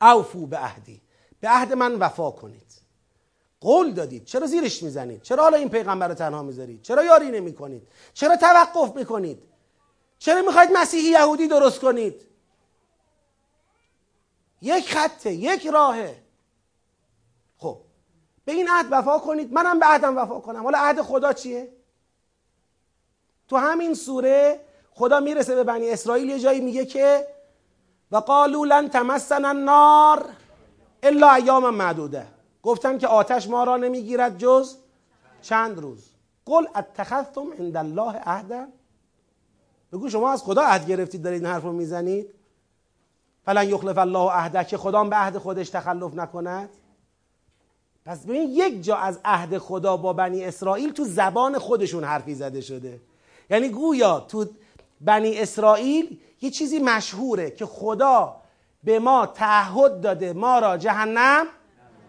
اوفو 0.00 0.46
به 0.46 0.58
عهدی. 0.58 1.00
به 1.40 1.48
عهد 1.48 1.72
من 1.72 1.94
وفا 1.94 2.30
کنید. 2.30 2.72
قول 3.60 3.92
دادید. 3.92 4.24
چرا 4.24 4.46
زیرش 4.46 4.82
می‌زنید؟ 4.82 5.22
چرا 5.22 5.42
حالا 5.42 5.56
این 5.56 5.68
پیغمبر 5.68 6.08
رو 6.08 6.14
تنها 6.14 6.42
می‌ذارید؟ 6.42 6.82
چرا 6.82 7.04
یاری 7.04 7.30
نمی 7.30 7.54
کنید 7.54 7.88
چرا 8.14 8.36
توقف 8.36 8.96
می‌کنید؟ 8.96 9.42
چرا 10.18 10.42
می‌خواید 10.42 10.70
مسیحی 10.72 11.10
یهودی 11.10 11.48
درست 11.48 11.80
کنید؟ 11.80 12.26
یک 14.62 14.94
خطه 14.94 15.32
یک 15.32 15.66
راهه. 15.66 16.22
خب 17.58 17.80
به 18.44 18.52
این 18.52 18.68
عهد 18.70 18.86
وفا 18.90 19.18
کنید. 19.18 19.52
منم 19.52 19.78
به 19.78 19.86
عهدم 19.86 20.16
وفا 20.16 20.40
کنم. 20.40 20.62
حالا 20.62 20.78
عهد 20.78 21.02
خدا 21.02 21.32
چیه؟ 21.32 21.72
تو 23.48 23.56
همین 23.56 23.94
سوره 23.94 24.60
خدا 24.98 25.20
می‌رسه 25.20 25.54
به 25.54 25.64
بنی 25.64 25.90
اسرائیل 25.90 26.28
یه 26.28 26.38
جایی 26.38 26.60
میگه 26.60 26.86
که 26.86 27.26
و 28.12 28.16
قالوا 28.16 28.64
لن 28.64 28.88
تمسنا 28.88 29.48
النار 29.48 30.24
الا 31.02 31.32
ایام 31.32 31.74
معدوده. 31.74 32.26
گفتن 32.62 32.98
که 32.98 33.06
آتش 33.06 33.48
ما 33.48 33.64
را 33.64 33.76
نمی‌گیرد 33.76 34.38
جز 34.38 34.76
چند 35.42 35.78
روز. 35.78 36.10
قل 36.46 36.66
اتخذتم 36.76 37.52
عند 37.58 37.76
الله 37.76 38.18
عهدا. 38.18 38.66
بگو 39.92 40.08
شما 40.08 40.32
از 40.32 40.42
خدا 40.42 40.62
عهد 40.62 40.86
گرفتید 40.86 41.22
دارید 41.22 41.44
این 41.44 41.52
حرف 41.52 41.64
می‌زنید؟ 41.64 42.34
فلن 43.44 43.68
یخلف 43.68 43.98
الله 43.98 44.30
عهده 44.32 44.64
که 44.64 44.76
خدا 44.76 45.04
به 45.04 45.16
عهد 45.16 45.38
خودش 45.38 45.70
تخلف 45.70 46.14
نکند؟ 46.14 46.68
پس 48.04 48.24
ببین 48.24 48.50
یک 48.50 48.82
جا 48.82 48.96
از 48.96 49.20
عهد 49.24 49.58
خدا 49.58 49.96
با 49.96 50.12
بنی 50.12 50.44
اسرائیل 50.44 50.92
تو 50.92 51.04
زبان 51.04 51.58
خودشون 51.58 52.04
حرفی 52.04 52.34
زده 52.34 52.60
شده. 52.60 53.00
یعنی 53.50 53.68
گویا 53.68 54.20
تو 54.20 54.46
بنی 55.00 55.38
اسرائیل 55.38 56.20
یه 56.40 56.50
چیزی 56.50 56.78
مشهوره 56.78 57.50
که 57.50 57.66
خدا 57.66 58.36
به 58.84 58.98
ما 58.98 59.26
تعهد 59.26 60.00
داده 60.00 60.32
ما 60.32 60.58
را 60.58 60.76
جهنم 60.76 61.46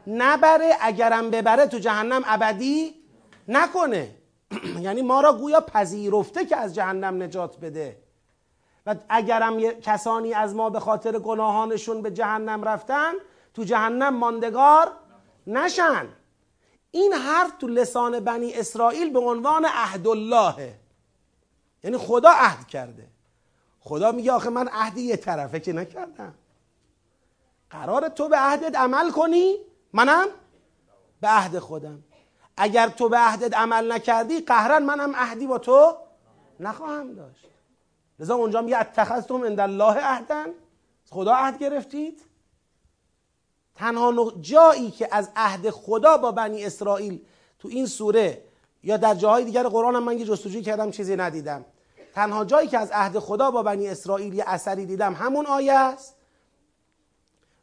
نبره 0.07 0.73
اگرم 0.81 1.29
ببره 1.29 1.65
تو 1.65 1.79
جهنم 1.79 2.21
ابدی 2.25 2.95
نکنه. 3.47 4.15
یعنی 4.85 5.01
ما 5.01 5.21
را 5.21 5.33
گویا 5.33 5.61
پذیرفته 5.61 6.45
که 6.45 6.57
از 6.57 6.75
جهنم 6.75 7.23
نجات 7.23 7.57
بده. 7.57 7.97
و 8.85 8.95
اگرم 9.09 9.59
کسانی 9.59 10.33
از 10.33 10.55
ما 10.55 10.69
به 10.69 10.79
خاطر 10.79 11.19
گناهانشون 11.19 12.01
به 12.01 12.11
جهنم 12.11 12.63
رفتن 12.63 13.13
تو 13.53 13.63
جهنم 13.63 14.15
ماندگار 14.15 14.91
نشن. 15.47 16.07
این 16.91 17.13
حرف 17.13 17.51
تو 17.59 17.67
لسان 17.67 18.19
بنی 18.19 18.53
اسرائیل 18.53 19.13
به 19.13 19.19
عنوان 19.19 19.65
عهد 19.65 20.07
اللهه 20.07 20.79
یعنی 21.83 21.97
خدا 21.97 22.29
عهد 22.29 22.67
کرده. 22.67 23.07
خدا 23.79 24.11
میگه 24.11 24.31
آخه 24.31 24.49
من 24.49 24.67
عهدی 24.67 25.01
یه 25.01 25.17
طرفه 25.17 25.59
که 25.59 25.73
نکردم. 25.73 26.33
قرار 27.69 28.09
تو 28.09 28.29
به 28.29 28.37
عهدت 28.37 28.75
عمل 28.75 29.11
کنی؟ 29.11 29.55
منم؟ 29.93 30.27
به 31.21 31.27
عهد 31.27 31.59
خودم. 31.59 32.03
اگر 32.57 32.87
تو 32.87 33.09
به 33.09 33.17
عهدت 33.17 33.57
عمل 33.57 33.91
نکردی 33.91 34.39
قهرن 34.39 34.83
منم 34.83 35.15
عهدی 35.15 35.47
با 35.47 35.57
تو 35.57 35.97
نخواهم 36.59 37.13
داشت. 37.13 37.47
لذا 38.19 38.35
اونجا 38.35 38.61
میگه 38.61 38.79
اتخذتم 38.79 39.45
عند 39.45 39.59
الله 39.59 39.99
عهدا. 39.99 40.45
خدا 41.09 41.33
عهد 41.33 41.57
گرفتید؟ 41.59 42.21
تنها 43.75 44.31
جایی 44.41 44.91
که 44.91 45.07
از 45.11 45.31
عهد 45.35 45.69
خدا 45.69 46.17
با 46.17 46.31
بنی 46.31 46.65
اسرائیل 46.65 47.25
تو 47.59 47.67
این 47.67 47.85
سوره 47.85 48.48
یا 48.83 48.97
در 48.97 49.15
جاهای 49.15 49.45
دیگر 49.45 49.63
قرآن 49.63 49.95
هم 49.95 50.03
من 50.03 50.19
یه 50.19 50.25
جستجوی 50.25 50.61
کردم 50.61 50.91
چیزی 50.91 51.15
ندیدم. 51.15 51.65
تنها 52.15 52.45
جایی 52.45 52.67
که 52.67 52.77
از 52.77 52.91
عهد 52.91 53.19
خدا 53.19 53.51
با 53.51 53.63
بنی 53.63 53.87
اسرائیل 53.87 54.33
یه 54.33 54.43
اثری 54.47 54.85
دیدم 54.85 55.13
همون 55.13 55.45
آیه 55.45 55.73
است. 55.73 56.15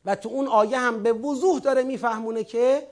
و 0.04 0.14
تو 0.16 0.28
اون 0.28 0.46
آیه 0.46 0.78
هم 0.78 1.02
به 1.02 1.12
وضوح 1.12 1.58
داره 1.58 1.82
میفهمونه 1.82 2.44
که 2.44 2.88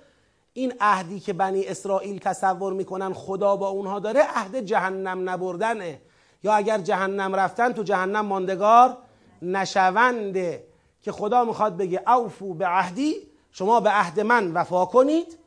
این 0.53 0.73
عهدی 0.81 1.21
که 1.21 1.33
بنی 1.33 1.67
اسرائیل 1.67 2.19
تصور 2.19 2.73
می‌کنن 2.73 3.13
خدا 3.13 3.57
با 3.57 3.69
اونها 3.69 3.99
داره 3.99 4.21
عهد 4.21 4.57
جهنم 4.57 5.29
نبردنه. 5.29 6.01
یا 6.43 6.55
اگر 6.55 6.79
جهنم 6.79 7.35
رفتن 7.35 7.73
تو 7.73 7.83
جهنم 7.83 8.27
ماندگار 8.27 8.97
نشونده. 9.43 10.65
که 11.03 11.13
خدا 11.13 11.45
می‌خواد 11.45 11.77
بگه 11.77 12.11
اوفو 12.11 12.55
به 12.55 12.67
عهدی 12.67 13.15
شما 13.53 13.81
به 13.81 13.91
عهد 13.91 14.21
من 14.21 14.53
وفا 14.53 14.85
کنید. 14.85 15.39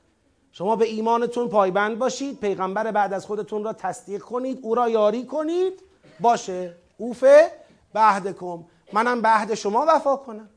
شما 0.57 0.75
به 0.75 0.85
ایمانتون 0.85 1.49
پایبند 1.49 1.99
باشید 1.99 2.39
پیغمبر 2.39 2.91
بعد 2.91 3.13
از 3.13 3.25
خودتون 3.25 3.63
را 3.63 3.73
تصدیق 3.73 4.21
کنید 4.21 4.59
او 4.61 4.75
را 4.75 4.89
یاری 4.89 5.25
کنید. 5.25 5.81
باشه. 6.19 6.75
اوفه 6.97 7.51
به 7.93 7.99
عهدکم 7.99 8.65
منم 8.93 9.21
به 9.21 9.27
عهد 9.27 9.53
شما 9.53 9.85
وفا 9.87 10.15
کنم. 10.15 10.49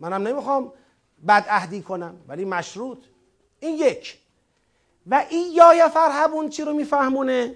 منم 0.00 0.28
نمی‌خوام 0.28 0.72
بد 1.28 1.46
عهدی 1.48 1.82
کنم 1.82 2.16
ولی 2.28 2.44
مشروط. 2.44 2.98
این 3.60 3.76
یک. 3.76 4.18
و 5.06 5.24
این 5.30 5.52
یا 5.52 5.88
فرهبون 5.88 6.48
چی 6.48 6.62
رو 6.64 6.72
میفهمونه؟ 6.72 7.54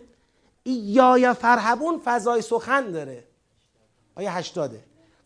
این 0.62 0.84
یا 0.84 1.34
فرهبون 1.34 2.00
فضای 2.04 2.42
سخن 2.42 2.90
داره. 2.90 3.24
آیه 4.14 4.32
هشتاده. 4.32 4.84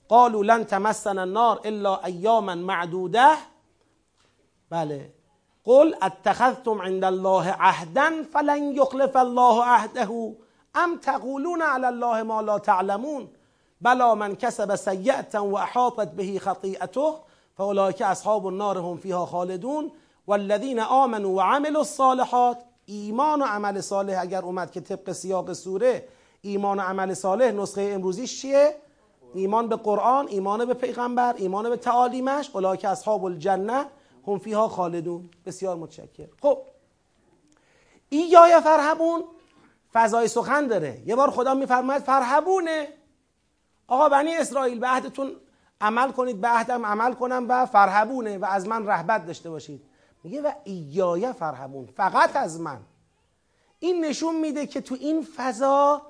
قالوا 0.08 0.42
لن 0.42 0.64
تمسنا 0.64 1.22
النار 1.22 1.60
الا 1.64 2.00
ایاما 2.04 2.54
معدوده. 2.54 3.36
بله. 4.70 5.10
قل 5.64 5.94
اتخذتم 6.02 6.80
عند 6.80 7.04
الله 7.04 7.50
عهدا 7.50 8.10
فلن 8.32 8.62
یخلف 8.76 9.16
الله 9.16 9.64
عهده. 9.64 10.34
ام 10.76 10.96
تقولون 10.96 11.62
على 11.62 11.86
الله 11.86 12.22
ما 12.22 12.40
لا 12.40 12.58
تعلمون؟ 12.58 13.28
بلا 13.80 14.14
من 14.14 14.36
کسب 14.36 14.76
سیئتا 14.76 15.44
و 15.44 15.58
احاطت 15.58 16.12
به 16.12 16.38
خطیئته 16.38 17.14
فاولئک 17.56 18.02
اصحاب 18.02 18.46
النار 18.46 18.78
هم 18.78 18.96
فیها 18.96 19.26
خالدون. 19.26 19.92
والذین 20.26 20.80
آمنوا 20.80 21.30
و 21.30 21.40
عملوا 21.40 21.80
الصالحات 21.80 22.58
ایمان 22.86 23.42
و 23.42 23.44
عمل 23.44 23.80
صالح 23.80 24.20
اگر 24.20 24.42
اومد 24.42 24.70
که 24.70 24.80
طبق 24.80 25.12
سیاق 25.12 25.52
سوره 25.52 26.08
ایمان 26.42 26.78
و 26.78 26.82
عمل 26.82 27.14
صالح 27.14 27.50
نسخه 27.50 27.90
امروزیش 27.94 28.40
چیه؟ 28.40 28.76
ایمان 29.34 29.68
به 29.68 29.76
قرآن 29.76 30.28
ایمان 30.28 30.64
به 30.64 30.74
پیغمبر 30.74 31.34
ایمان 31.36 31.70
به 31.70 31.76
تعالیمش. 31.76 32.50
اولئک 32.54 32.84
اصحاب 32.84 33.24
الجنه. 33.24 33.86
هم 34.26 34.38
فیها 34.38 34.68
خالدون. 34.68 35.30
بسیار 35.46 35.76
متشکر 35.76 36.28
خب 36.42 36.58
این 38.08 38.28
یا 38.30 38.60
فرهبون 38.60 39.24
فضای 39.92 40.28
سخن 40.28 40.66
داره. 40.66 41.02
یه 41.06 41.16
بار 41.16 41.30
خدا 41.30 41.54
میفرماید 41.54 42.02
فرهبونه. 42.02 42.88
آقا 43.88 44.08
بنی 44.08 44.36
اسرائیل 44.36 44.78
به 44.78 44.86
عهدتون 44.86 45.32
عمل 45.80 46.12
کنید 46.12 46.40
به 46.40 46.48
عهدم 46.48 46.86
عمل 46.86 47.12
کنم 47.12 47.46
و 47.48 47.66
فرهبونه 47.66 48.38
و 48.38 48.44
از 48.44 48.68
من 48.68 48.86
رهبت 48.86 49.26
داشته 49.26 49.50
باشید. 49.50 49.84
میگه 50.24 50.42
و 50.42 50.52
ایای 50.64 51.32
فرهبون 51.32 51.86
فقط 51.86 52.36
از 52.36 52.60
من. 52.60 52.80
این 53.78 54.04
نشون 54.04 54.40
میده 54.40 54.66
که 54.66 54.80
تو 54.80 54.96
این 55.00 55.26
فضا 55.36 56.02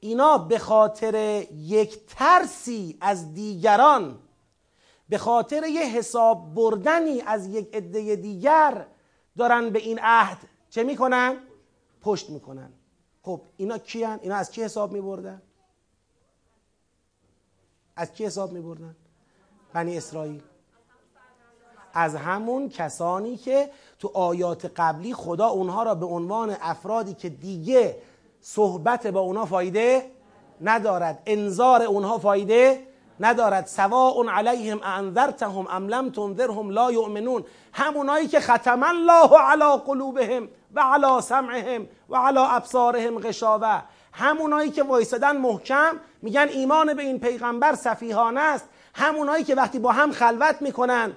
اینا 0.00 0.38
به 0.38 0.58
خاطر 0.58 1.44
یک 1.56 2.06
ترسی 2.06 2.98
از 3.00 3.34
دیگران 3.34 4.18
به 5.08 5.18
خاطر 5.18 5.66
یه 5.66 5.82
حساب 5.82 6.54
بردنی 6.54 7.20
از 7.20 7.46
یک 7.46 7.74
عده 7.74 8.16
دیگر 8.16 8.86
دارن 9.36 9.70
به 9.70 9.78
این 9.78 9.98
عهد 10.02 10.38
چه 10.70 10.82
می‌کنن؟ 10.82 11.36
پشت 12.00 12.30
می‌کنن 12.30 12.72
خب 13.22 13.40
اینا 13.56 13.78
کیان؟ 13.78 14.18
اینا 14.22 14.36
از 14.36 14.50
کی 14.50 14.62
حساب 14.62 14.92
میبردن؟ 14.92 15.42
از 17.96 18.12
کی 18.12 18.26
حساب 18.26 18.52
میبردن؟ 18.52 18.96
بنی 19.72 19.96
اسرائیل 19.96 20.42
از 21.94 22.14
همون 22.14 22.68
کسانی 22.68 23.36
که 23.36 23.70
تو 23.98 24.10
آیات 24.14 24.72
قبلی 24.76 25.14
خدا 25.14 25.46
اونها 25.46 25.82
را 25.82 25.94
به 25.94 26.06
عنوان 26.06 26.56
افرادی 26.60 27.14
که 27.14 27.28
دیگه 27.28 27.96
صحبت 28.40 29.06
با 29.06 29.20
اونها 29.20 29.44
فایده 29.44 30.10
ندارد 30.60 31.22
انذار 31.26 31.82
اونها 31.82 32.18
فایده 32.18 32.86
ندارد. 33.20 33.66
سواء 33.66 34.28
علیهم 34.28 34.80
انذرتهم 34.82 35.66
ام 35.70 35.88
لم 35.88 36.10
تنذرهم 36.10 36.70
لا 36.70 36.92
یؤمنون. 36.92 37.44
همونایی 37.72 38.28
که 38.28 38.40
ختم 38.40 38.82
الله 38.82 39.38
علی 39.38 39.82
قلوبهم 39.86 40.48
و 40.74 40.80
علی 40.80 41.22
سمعهم 41.22 41.86
و 42.08 42.16
علی 42.16 42.38
ابصارهم 42.38 43.18
غشاوه. 43.18 43.82
همونایی 44.12 44.70
که 44.70 44.82
وایسادن 44.82 45.36
محکم 45.36 46.00
میگن 46.22 46.48
ایمان 46.48 46.94
به 46.94 47.02
این 47.02 47.20
پیغمبر 47.20 47.74
سفیهانه 47.74 48.40
است. 48.40 48.68
همونایی 48.94 49.44
که 49.44 49.54
وقتی 49.54 49.78
با 49.78 49.92
هم 49.92 50.12
خلوت 50.12 50.62
می‌کنن. 50.62 51.12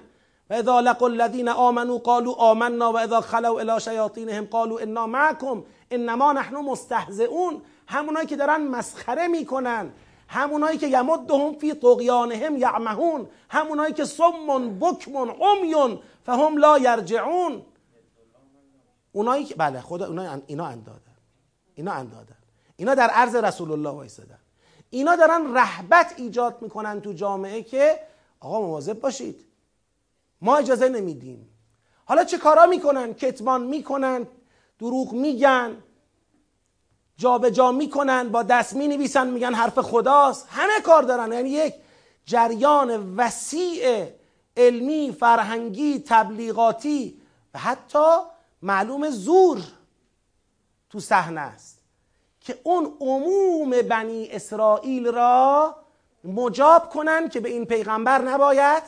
و 0.50 0.54
اذا 0.54 0.80
لقوا 0.80 1.08
الذين 1.08 1.48
آمنوا 1.48 1.98
قالوا 1.98 2.34
آمنا 2.34 2.92
و 2.92 2.98
اذا 2.98 3.20
خلوا 3.20 3.60
الى 3.60 3.80
شیاطینهم 3.80 4.44
قالوا 4.44 4.80
انا 4.80 5.06
معكم 5.06 5.64
انما 5.90 6.32
نحن 6.32 6.56
مستهزئون. 6.56 7.62
همونایی 7.88 8.26
که 8.26 8.36
دارن 8.36 8.60
مسخره 8.60 9.26
می‌کنن. 9.26 9.90
همونایی 10.32 10.78
که 10.78 10.86
یمدهم 10.86 11.54
فی 11.54 11.74
طغیانهم 11.74 12.56
یعمهون 12.56 13.28
همونایی 13.48 13.94
که 13.94 14.04
سمون 14.04 14.78
بکمون 14.78 15.30
عمیون 15.30 15.98
فهم 16.26 16.56
لا 16.56 16.78
یرجعون. 16.78 17.62
اونایی 19.12 19.44
که 19.44 19.54
بله 19.54 19.80
خدا 19.80 20.06
اونا 20.06 20.40
اینا 20.46 20.66
اندادن. 20.66 21.16
اینا 21.74 21.92
اندادن. 21.92 22.36
اینا 22.76 22.94
در 22.94 23.08
عرض 23.10 23.34
رسول 23.34 23.72
الله 23.72 23.90
وایسادن. 23.90 24.38
اینا 24.90 25.16
دارن 25.16 25.54
رهبت 25.54 26.14
ایجاد 26.16 26.62
می‌کنن 26.62 27.00
تو 27.00 27.12
جامعه 27.12 27.62
که 27.62 28.00
آقا 28.40 28.60
مواظب 28.60 29.00
باشید. 29.00 29.44
ما 30.40 30.56
اجازه 30.56 30.88
نمیدیم. 30.88 31.48
حالا 32.04 32.24
چه 32.24 32.38
کارا 32.38 32.66
می‌کنن؟ 32.66 33.14
کتمان 33.14 33.62
می‌کنن 33.62 34.26
دروغ 34.78 35.12
میگن. 35.12 35.82
جابجا 37.20 37.50
جا 37.50 37.72
می‌کنن 37.72 38.28
با 38.28 38.42
دست 38.42 38.76
می‌نویسن 38.76 39.26
میگن 39.26 39.54
حرف 39.54 39.78
خداست. 39.78 40.48
همه 40.50 40.80
کار 40.84 41.02
دارن. 41.02 41.32
یعنی 41.32 41.50
یک 41.50 41.74
جریان 42.24 43.16
وسیع 43.16 44.04
علمی 44.56 45.16
فرهنگی 45.20 46.04
تبلیغاتی 46.06 47.20
و 47.54 47.58
حتی 47.58 48.16
معلوم 48.62 49.10
زور 49.10 49.62
تو 50.90 51.00
صحنه 51.00 51.40
است 51.40 51.82
که 52.40 52.58
اون 52.62 52.96
عموم 53.00 53.82
بنی 53.82 54.28
اسرائیل 54.30 55.06
را 55.06 55.76
مجاب 56.24 56.90
کنن 56.90 57.28
که 57.28 57.40
به 57.40 57.48
این 57.48 57.64
پیغمبر 57.64 58.18
نباید 58.18 58.82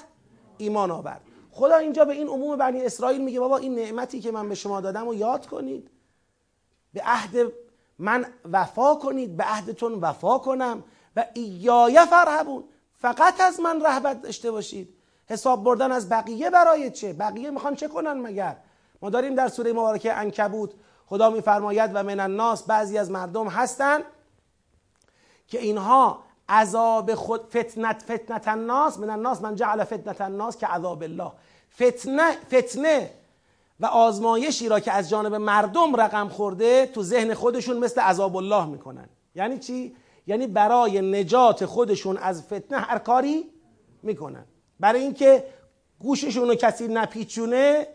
ایمان 0.59 0.91
آورد. 0.91 1.21
خدا 1.51 1.77
اینجا 1.77 2.05
به 2.05 2.13
این 2.13 2.29
عموم 2.29 2.57
بنی 2.57 2.85
اسرائیل 2.85 3.21
میگه 3.21 3.41
بابا 3.41 3.57
این 3.57 3.75
نعمتی 3.75 4.21
که 4.21 4.33
من 4.33 4.49
به 4.49 4.55
شما 4.55 4.81
دادم 4.81 5.09
و 5.09 5.15
یاد 5.15 5.47
کنید. 5.47 5.91
به 6.93 7.03
عهد 7.05 7.53
من 8.03 8.27
وفا 8.53 8.95
کنید 8.95 9.37
به 9.37 9.45
عهدتون 9.45 9.95
وفا 9.95 10.39
کنم 10.39 10.85
و 11.17 11.25
ایای 11.35 12.07
فرهبون 12.11 12.65
فقط 12.99 13.41
از 13.41 13.61
من 13.61 13.81
رهبت 13.85 14.23
داشته 14.23 14.51
باشید. 14.51 14.95
حساب 15.27 15.65
بردن 15.65 15.93
از 15.93 16.09
بقیه 16.09 16.51
برای 16.51 16.91
چه؟ 16.91 17.13
بقیه 17.13 17.51
می‌خوان 17.51 17.75
چه 17.75 17.89
کنن 17.89 18.13
مگر؟ 18.13 18.57
ما 19.03 19.11
داریم 19.11 19.35
در 19.35 19.49
سوره 19.49 19.73
مبارکه 19.73 20.13
انکبوت 20.13 20.71
خدا 21.07 21.31
میفرماید 21.31 21.91
و 21.95 22.03
من 22.03 22.21
الناس 22.21 22.63
بعضی 22.63 22.99
از 22.99 23.11
مردم 23.11 23.49
هستند 23.49 24.05
که 25.49 25.61
اینها 25.61 26.25
عذاب 26.49 27.15
خود 27.15 27.41
فتنت 27.41 28.03
فتنت 28.03 28.49
الناس 28.49 28.99
من 28.99 29.11
الناس 29.11 29.43
من 29.43 29.55
جعل 29.55 29.85
فتنت 29.85 30.21
الناس 30.21 30.57
که 30.57 30.67
عذاب 30.67 31.03
الله. 31.03 31.33
فتنه 31.75 32.33
فتنه 32.33 33.11
و 33.83 33.87
آزمایشی 33.87 34.69
را 34.69 34.81
که 34.81 34.93
از 34.93 35.11
جانب 35.11 35.35
مردم 35.35 35.97
رقم 35.97 36.29
خورده 36.29 36.87
تو 36.87 37.03
ذهن 37.03 37.35
خودشون 37.35 37.79
مثل 37.79 38.01
عذاب 38.01 38.37
الله 38.37 38.67
می‌کنن. 38.67 39.09
یعنی 39.35 39.59
چی؟ 39.59 39.97
یعنی 40.27 40.47
برای 40.47 41.01
نجات 41.01 41.67
خودشون 41.67 42.17
از 42.17 42.43
فتنه 42.43 42.79
هر 42.79 42.99
کاری 42.99 43.45
می‌کنن. 44.03 44.45
برای 44.81 45.01
اینکه 45.01 45.45
گوششون 45.99 46.49
رو 46.49 46.55
کسی 46.55 46.89
نپیچونه 46.89 47.87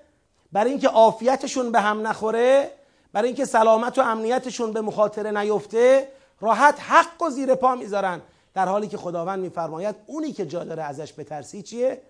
برای 0.52 0.72
اینکه 0.72 0.88
عافیتشون 0.88 1.72
به 1.72 1.82
هم 1.82 2.08
نخوره 2.08 2.72
برای 3.14 3.28
اینکه 3.28 3.46
سلامت 3.46 3.98
و 3.98 4.02
امنیتشون 4.02 4.74
به 4.74 4.82
مخاطره 4.82 5.32
نیفته 5.32 6.08
راحت 6.42 6.80
حق 6.80 7.22
و 7.22 7.30
زیر 7.30 7.56
پا 7.56 7.76
می‌ذارن. 7.76 8.22
در 8.54 8.68
حالی 8.68 8.88
که 8.88 8.98
خداوند 8.98 9.40
میفرماید 9.40 9.96
اونی 10.06 10.32
که 10.32 10.46
جا 10.46 10.64
داره 10.64 10.84
ازش 10.84 11.14
بترسی 11.18 11.62
چیه؟ 11.62 12.02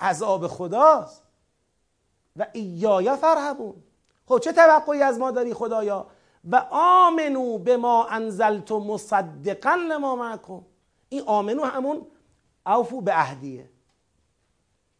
عذاب 0.00 0.46
خداست. 0.46 1.22
و 2.38 2.46
ایایا 2.52 3.16
فرهبون 3.16 3.74
خب 4.26 4.38
چه 4.38 4.52
توقعی 4.52 5.02
از 5.02 5.18
ما 5.18 5.30
داری 5.30 5.54
خدایا؟ 5.54 6.06
و 6.50 6.66
آمنو 6.70 7.58
به 7.58 7.76
ما 7.76 8.06
انزلت 8.06 8.72
مصدقا 8.72 9.74
لما 9.74 10.16
معکم. 10.16 10.62
این 11.08 11.22
آمنو 11.26 11.64
همون 11.64 12.06
اوفو 12.66 13.00
به 13.00 13.12
عهدیه. 13.12 13.70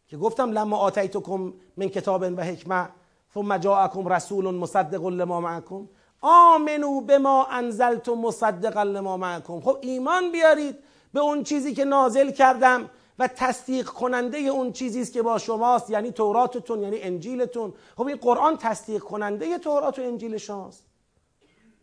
که 0.07 0.17
گفتم 0.17 0.51
لما 0.51 0.77
آتیتکم 0.77 1.53
من 1.77 1.87
کتاب 1.87 2.21
و 2.21 2.41
حکمه 2.41 2.89
ثم 3.33 3.57
جاءکم 3.57 4.07
رسول 4.07 4.55
مصدق 4.55 5.05
لما 5.05 5.41
معکم. 5.41 5.89
آمنو 6.21 7.01
به 7.01 7.17
ما 7.17 7.45
انزلت 7.45 8.09
مصدقا 8.09 8.83
لما 8.83 9.17
معکم. 9.17 9.61
خب 9.61 9.77
ایمان 9.81 10.31
بیارید 10.31 10.75
به 11.13 11.19
اون 11.19 11.43
چیزی 11.43 11.73
که 11.73 11.85
نازل 11.85 12.31
کردم 12.31 12.89
و 13.19 13.27
تصدیق 13.27 13.85
کننده 13.85 14.37
اون 14.37 14.71
چیزی 14.71 15.01
است 15.01 15.13
که 15.13 15.21
با 15.21 15.37
شماست 15.37 15.89
یعنی 15.89 16.11
توراتتون 16.11 16.83
یعنی 16.83 17.01
انجیلتون. 17.01 17.73
خب 17.97 18.07
این 18.07 18.17
قرآن 18.17 18.57
تصدیق 18.57 19.01
کننده 19.01 19.57
تورات 19.57 19.99
و 19.99 20.01
انجیل 20.01 20.37
شماست. 20.37 20.85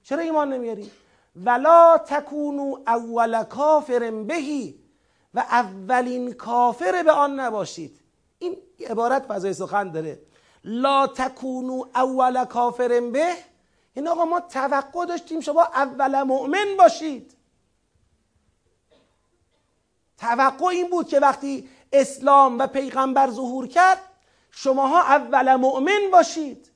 چرا 0.02 0.22
ایمان 0.22 0.52
نمیارید 0.52 0.90
ولا 1.36 1.98
تکونو 1.98 2.76
اول 2.86 3.44
کافر 3.44 4.10
بهی 4.10 4.78
و 5.34 5.38
اولین 5.38 6.32
کافر 6.32 7.02
به 7.02 7.12
آن 7.12 7.40
نباشید. 7.40 8.00
این 8.38 8.56
عبارت 8.90 9.22
فضای 9.26 9.54
سخن 9.54 9.90
داره. 9.90 10.18
لا 10.64 11.06
تکونو 11.06 11.84
اول 11.94 12.44
کافر 12.44 13.00
به. 13.00 13.32
این 13.94 14.08
آقا 14.08 14.24
ما 14.24 14.40
توقع 14.40 15.06
داشتیم 15.06 15.40
شما 15.40 15.62
اول 15.62 16.22
مؤمن 16.22 16.76
باشید. 16.78 17.35
توقع 20.18 20.66
این 20.66 20.90
بود 20.90 21.08
که 21.08 21.20
وقتی 21.20 21.68
اسلام 21.92 22.58
و 22.58 22.66
پیغمبر 22.66 23.30
ظهور 23.30 23.66
کرد 23.66 23.98
شماها 24.50 25.00
اول 25.00 25.54
مؤمن 25.54 26.10
باشید. 26.12 26.70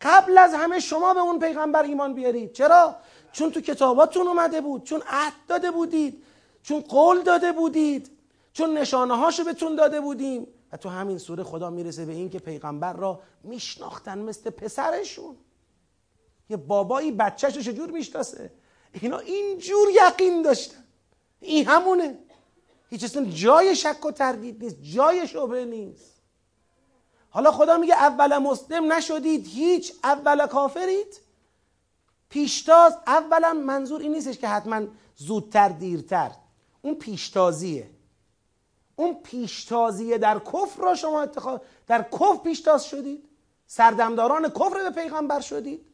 قبل 0.00 0.38
از 0.38 0.54
همه 0.54 0.80
شما 0.80 1.14
به 1.14 1.20
اون 1.20 1.38
پیغمبر 1.38 1.82
ایمان 1.82 2.14
بیارید. 2.14 2.52
چرا؟ 2.52 2.96
چون 3.32 3.50
تو 3.50 3.60
کتاباتون 3.60 4.28
اومده 4.28 4.60
بود 4.60 4.84
چون 4.84 5.02
عهد 5.06 5.32
داده 5.48 5.70
بودید 5.70 6.24
چون 6.62 6.80
قول 6.80 7.22
داده 7.22 7.52
بودید 7.52 8.10
چون 8.52 8.78
نشانه 8.78 9.16
هاشو 9.16 9.44
بهتون 9.44 9.76
داده 9.76 10.00
بودیم. 10.00 10.46
و 10.72 10.76
تو 10.76 10.88
همین 10.88 11.18
سوره 11.18 11.42
خدا 11.42 11.70
می‌رسه 11.70 12.04
به 12.04 12.12
این 12.12 12.30
که 12.30 12.38
پیغمبر 12.38 12.92
را 12.92 13.20
میشناختن 13.42 14.18
مثل 14.18 14.50
پسرشون. 14.50 15.36
یه 16.50 16.56
بابایی 16.56 17.12
بچهش 17.12 17.56
رو 17.56 17.62
چجور 17.62 17.90
می‌شناسه؟ 17.90 18.52
اینا 18.92 19.18
اینجور 19.18 19.88
یقین 19.90 20.42
داشتن. 20.42 20.84
این 21.40 21.66
همونه. 21.66 22.18
هیچ 22.94 23.04
اصلا 23.04 23.24
جای 23.24 23.76
شک 23.76 24.04
و 24.04 24.10
تردید 24.10 24.64
نیست 24.64 24.76
جای 24.82 25.28
شبه 25.28 25.64
نیست. 25.64 26.14
حالا 27.30 27.52
خدا 27.52 27.76
میگه 27.76 27.94
اول 27.94 28.38
مسلم 28.38 28.92
نشدید 28.92 29.46
هیچ 29.46 29.92
اول 30.04 30.46
کافرید. 30.46 31.20
پیشتاز 32.28 32.98
اولا 33.06 33.52
منظور 33.52 34.00
این 34.00 34.12
نیستش 34.12 34.38
که 34.38 34.48
حتما 34.48 34.82
زودتر 35.16 35.68
دیرتر. 35.68 36.30
اون 36.82 36.94
پیشتازیه. 36.94 37.90
اون 38.96 39.14
پیشتازیه 39.22 40.18
در 40.18 40.38
کفر 40.38 40.82
را 40.82 40.94
شما 40.94 41.22
اتخاذ 41.22 41.60
در 41.86 42.02
کفر 42.02 42.36
پیشتاز 42.44 42.84
شدید. 42.84 43.28
سردمداران 43.66 44.48
کفر 44.48 44.90
به 44.90 44.90
پیغمبر 44.90 45.40
شدید. 45.40 45.86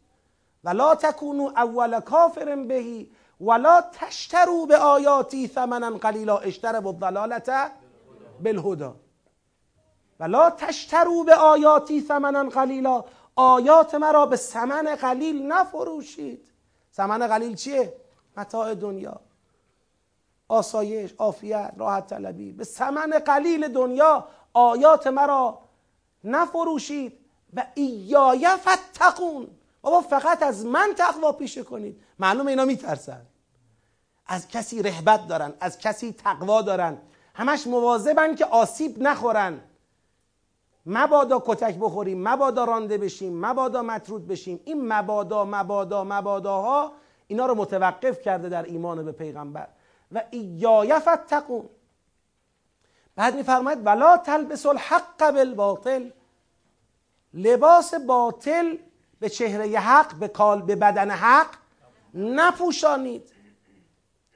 ولا 0.64 0.94
تکونو 0.94 1.52
اول 1.56 2.00
کافر 2.00 2.56
بهی 2.56 3.10
ولا 3.40 3.82
تشترو 3.92 4.66
به 4.66 4.76
آیاتی 4.76 5.48
ثمنا 5.48 5.90
قلیلا 5.90 6.38
اشتر 6.38 6.80
و 6.80 6.92
ضلالت 7.00 7.72
بالهدا 8.44 8.96
ولا 10.20 10.50
تشترو 10.50 11.24
به 11.24 11.34
آیاتی 11.34 12.00
ثمنا 12.00 12.42
قلیلا 12.42 13.04
آیات 13.36 13.94
مرا 13.94 14.26
به 14.26 14.36
ثمن 14.36 14.94
قلیل 14.94 15.46
نفروشید. 15.46 16.48
ثمن 16.94 17.26
قلیل 17.26 17.54
چیه؟ 17.54 17.94
متاع 18.36 18.74
دنیا. 18.74 19.20
آسایش 20.48 21.12
عافیت 21.18 21.72
راحت 21.76 22.06
طلبی. 22.06 22.52
به 22.52 22.64
ثمن 22.64 23.10
قلیل 23.10 23.68
دنیا 23.68 24.28
آیات 24.52 25.06
مرا 25.06 25.58
نفروشید. 26.24 27.20
و 27.54 27.66
ایای 27.74 28.48
فتقون 28.56 29.48
بابا 29.82 30.00
فقط 30.00 30.42
از 30.42 30.66
من 30.66 30.94
تقوا 30.96 31.32
پیشه 31.32 31.62
کنید. 31.62 32.02
معلوم 32.18 32.46
اینا 32.46 32.64
میترسن. 32.64 33.26
از 34.30 34.48
کسی 34.48 34.82
رهبت 34.82 35.26
دارن 35.28 35.52
از 35.60 35.78
کسی 35.78 36.12
تقوا 36.12 36.62
دارن. 36.62 36.98
همش 37.34 37.66
مواظبن 37.66 38.34
که 38.34 38.44
آسیب 38.44 39.02
نخورن. 39.02 39.60
مبادا 40.86 41.42
کتک 41.46 41.76
بخوریم 41.80 42.28
مبادا 42.28 42.64
رانده 42.64 42.98
بشیم 42.98 43.46
مبادا 43.46 43.82
مطرود 43.82 44.28
بشیم. 44.28 44.60
این 44.64 44.92
مبادا 44.92 45.44
مبادا 45.44 46.04
مباداها 46.04 46.92
اینا 47.26 47.46
رو 47.46 47.54
متوقف 47.54 48.22
کرده 48.22 48.48
در 48.48 48.62
ایمان 48.62 49.04
به 49.04 49.12
پیغمبر. 49.12 49.68
و 50.12 50.22
ایای 50.30 50.98
فتقون. 50.98 51.68
بعد 53.16 53.34
میفرماید 53.34 53.86
ولا 53.86 54.16
تلبس 54.16 54.66
الحق 54.66 55.30
بالباطل. 55.30 56.10
لباس 57.34 57.94
باطل 57.94 58.76
به 59.20 59.28
چهره 59.28 59.78
حق 59.78 60.14
به 60.14 60.28
کال 60.28 60.62
به 60.62 60.76
بدن 60.76 61.10
حق 61.10 61.50
نپوشانید. 62.14 63.30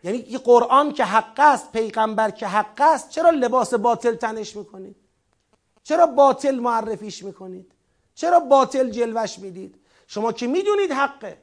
یعنی 0.05 0.19
یه 0.19 0.39
قرآن 0.39 0.93
که 0.93 1.05
حق 1.05 1.41
است 1.41 1.73
پیغمبر 1.73 2.31
که 2.31 2.47
حق 2.47 2.81
است 2.81 3.11
چرا 3.11 3.31
لباس 3.31 3.75
باطل 3.75 4.15
تنش 4.15 4.57
می‌کنید؟ 4.57 4.97
چرا 5.83 6.07
باطل 6.07 6.55
معرفیش 6.55 7.25
می‌کنید؟ 7.25 7.73
چرا 8.15 8.41
باطل 8.41 8.91
جلوش 8.91 9.39
می‌دید؟ 9.39 9.75
شما 10.07 10.33
که 10.33 10.47
می‌دونید 10.47 10.93
حقه. 10.93 11.39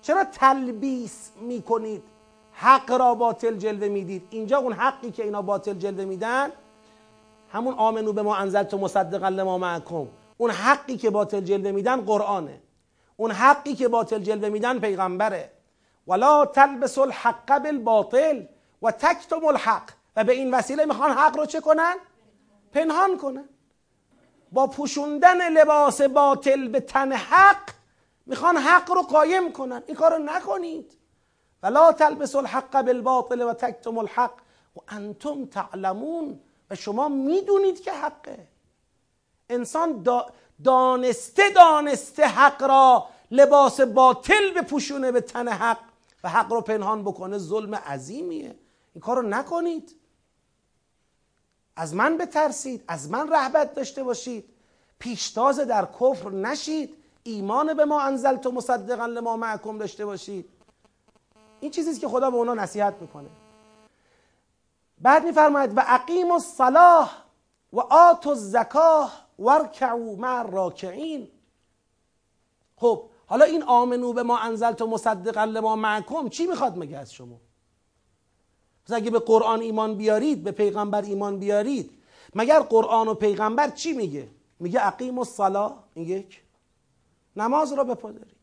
چرا 0.00 0.24
تلبیس 0.24 1.30
می‌کنید؟ 1.40 2.02
حق 2.52 2.90
را 2.90 3.14
باطل 3.14 3.56
جلوه 3.56 3.88
می‌دید. 3.88 4.28
اینجا 4.30 4.58
اون 4.58 4.72
حقی 4.72 5.10
که 5.10 5.24
اینا 5.24 5.42
باطل 5.42 5.74
جلوه 5.74 6.04
میدن 6.04 6.50
همون 7.52 7.74
آمنو 7.74 8.12
به 8.12 8.22
ما 8.22 8.36
انزلت 8.36 8.74
و 8.74 8.78
مصدقا 8.78 9.28
لما 9.28 9.58
معکم. 9.58 10.08
اون 10.36 10.50
حقی 10.50 10.96
که 10.96 11.10
باطل 11.10 11.40
جلوه 11.40 11.70
میدن 11.70 12.00
قرآنه. 12.00 12.60
اون 13.16 13.30
حقی 13.30 13.74
که 13.74 13.88
باطل 13.88 14.18
جلوه 14.18 14.48
میدن 14.48 14.78
پیغمبره. 14.78 15.50
ولا 16.06 16.46
تلبس 16.46 16.98
الحق 16.98 17.58
بالباطل 17.58 18.44
و 18.82 18.90
تکتم 18.90 19.44
الحق. 19.44 19.90
و 20.16 20.24
به 20.24 20.32
این 20.32 20.54
وسیله 20.54 20.84
می‌خوان 20.84 21.10
حق 21.10 21.36
رو 21.36 21.46
چه 21.46 21.60
کنن؟ 21.60 21.94
پنهان 22.72 23.18
کنن. 23.18 23.48
با 24.52 24.66
پوشوندن 24.66 25.48
لباس 25.48 26.02
باطل 26.02 26.68
به 26.68 26.80
تن 26.80 27.12
حق 27.12 27.70
می‌خوان 28.26 28.56
حق 28.56 28.90
رو 28.90 29.02
قایم 29.02 29.52
کنن. 29.52 29.82
این 29.86 29.96
کار 29.96 30.16
رو 30.16 30.18
نکنید. 30.18 30.92
ولا 31.62 31.92
تلبس 31.92 32.34
الحق 32.34 32.82
بالباطل 32.82 33.42
و 33.42 33.52
تکتم 33.52 33.98
الحق 33.98 34.34
و 34.76 34.80
انتم 34.88 35.46
تعلمون. 35.46 36.40
و 36.70 36.74
شما 36.74 37.08
می‌دونید 37.08 37.82
که 37.82 37.92
حقه. 37.92 38.46
انسان 39.50 40.06
دانسته 40.64 41.50
دانسته 41.50 42.26
حق 42.26 42.62
را 42.62 43.06
لباس 43.30 43.80
باطل 43.80 44.50
بپوشونه 44.56 45.12
به 45.12 45.20
تن 45.20 45.48
حق. 45.48 45.91
و 46.24 46.28
حق 46.28 46.52
رو 46.52 46.60
پنهان 46.60 47.02
بکنه 47.02 47.38
ظلم 47.38 47.74
عظیمیه. 47.74 48.56
این 48.94 49.02
کار 49.02 49.16
رو 49.16 49.22
نکنید. 49.22 49.96
از 51.76 51.94
من 51.94 52.16
بترسید 52.16 52.84
از 52.88 53.10
من 53.10 53.32
رهبت 53.32 53.74
داشته 53.74 54.02
باشید. 54.02 54.44
پیشتاز 54.98 55.58
در 55.58 55.88
کفر 56.00 56.30
نشید. 56.30 56.96
ایمان 57.22 57.74
به 57.74 57.84
ما 57.84 58.00
انزلت 58.00 58.46
و 58.46 58.50
مصدقا 58.52 59.06
لما 59.06 59.36
معکم 59.36 59.78
داشته 59.78 60.06
باشید. 60.06 60.48
این 61.60 61.70
چیزیست 61.70 62.00
که 62.00 62.08
خدا 62.08 62.30
به 62.30 62.36
اونا 62.36 62.54
نصیحت 62.54 62.94
می‌کنه. 63.00 63.28
بعد 64.98 65.24
میفرماید 65.24 65.76
و 65.76 65.82
اقیم 65.86 66.30
الصلاه 66.30 67.24
و 67.72 67.80
آت 67.80 68.26
الزکاه 68.26 69.26
ورکعوا 69.38 70.14
مع 70.14 70.50
راکعین 70.50 71.28
خب 72.76 73.10
حالا 73.32 73.44
این 73.44 73.62
آمنو 73.62 74.12
به 74.12 74.22
ما 74.22 74.38
انزلت 74.38 74.82
و 74.82 74.86
مصدقا 74.86 75.44
لما 75.44 75.76
معکم 75.76 76.28
چی 76.28 76.46
می‌خواد 76.46 76.78
مگه 76.78 76.98
از 76.98 77.12
شما؟ 77.12 77.40
پس 78.86 78.92
اگه 78.92 79.10
به 79.10 79.18
قرآن 79.18 79.60
ایمان 79.60 79.94
بیارید 79.94 80.44
به 80.44 80.50
پیغمبر 80.50 81.02
ایمان 81.02 81.38
بیارید 81.38 81.90
مگر 82.34 82.60
قرآن 82.60 83.08
و 83.08 83.14
پیغمبر 83.14 83.70
چی 83.70 83.92
میگه؟ 83.92 84.28
میگه 84.60 84.86
اقیم 84.86 85.18
الصلاه 85.18 85.84
این 85.94 86.08
یک. 86.08 86.42
نماز 87.36 87.72
را 87.72 87.84
بپادرید 87.84 88.36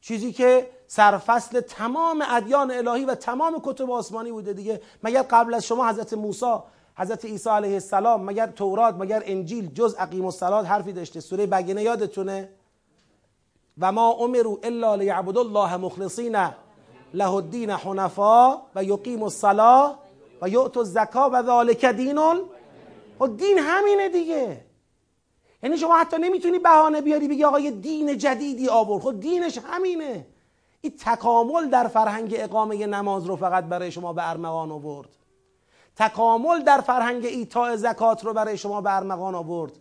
چیزی 0.00 0.32
که 0.32 0.70
سرفصل 0.86 1.60
تمام 1.60 2.24
ادیان 2.28 2.70
الهی 2.70 3.04
و 3.04 3.14
تمام 3.14 3.60
کتب 3.64 3.90
آسمانی 3.90 4.32
بوده 4.32 4.52
دیگه. 4.52 4.82
مگر 5.02 5.22
قبل 5.22 5.54
از 5.54 5.66
شما 5.66 5.88
حضرت 5.88 6.12
موسی 6.12 6.56
حضرت 6.96 7.24
عیسی 7.24 7.50
علیه 7.50 7.74
السلام 7.74 8.24
مگر 8.24 8.46
تورات 8.46 8.94
مگر 8.94 9.22
انجیل 9.26 9.66
جز 9.66 9.96
اقیم 9.98 10.24
الصلاه 10.24 10.66
حرفی 10.66 10.92
داشته. 10.92 11.20
سوره 11.20 11.46
بگینه 11.46 11.82
یادتونه؟ 11.82 12.59
و 13.78 13.92
ما 13.92 14.10
امروا 14.12 14.58
الا 14.62 14.94
لیعبدوا 14.94 15.42
الله 15.42 15.76
مخلصین 15.76 16.36
له 17.14 17.34
الدین 17.34 17.70
حنفا 17.70 18.62
و 18.74 18.84
یقیم 18.84 19.22
الصلاه 19.22 19.98
و 20.42 20.48
یعط 20.48 20.76
الزکا 20.76 21.30
و 21.32 21.42
ذالک 21.42 21.84
دین 21.84 22.18
و 23.20 23.26
دین 23.26 23.58
همینه 23.58 24.08
دیگه. 24.08 24.64
یعنی 25.62 25.76
شما 25.76 25.96
حتی 25.96 26.16
نمی‌تونی 26.18 26.58
بهانه 26.58 27.00
بیاری 27.00 27.28
بگی 27.28 27.44
آقا 27.44 27.58
یه 27.58 27.70
دین 27.70 28.18
جدیدی 28.18 28.68
آورد. 28.68 29.02
خود 29.02 29.20
دینش 29.20 29.58
همینه. 29.58 30.26
این 30.80 30.92
تکامل 31.04 31.68
در 31.68 31.88
فرهنگ 31.88 32.34
اقامه 32.38 32.86
نماز 32.86 33.26
رو 33.26 33.36
فقط 33.36 33.64
برای 33.64 33.92
شما 33.92 34.12
به 34.12 34.30
ارمغان 34.30 34.70
آورد. 34.70 35.08
تکامل 35.96 36.62
در 36.62 36.80
فرهنگ 36.80 37.24
ایتاء 37.24 37.76
زکات 37.76 38.24
رو 38.24 38.32
برای 38.32 38.58
شما 38.58 38.80
به 38.80 38.96
ارمغان 38.96 39.34
آورد. 39.34 39.72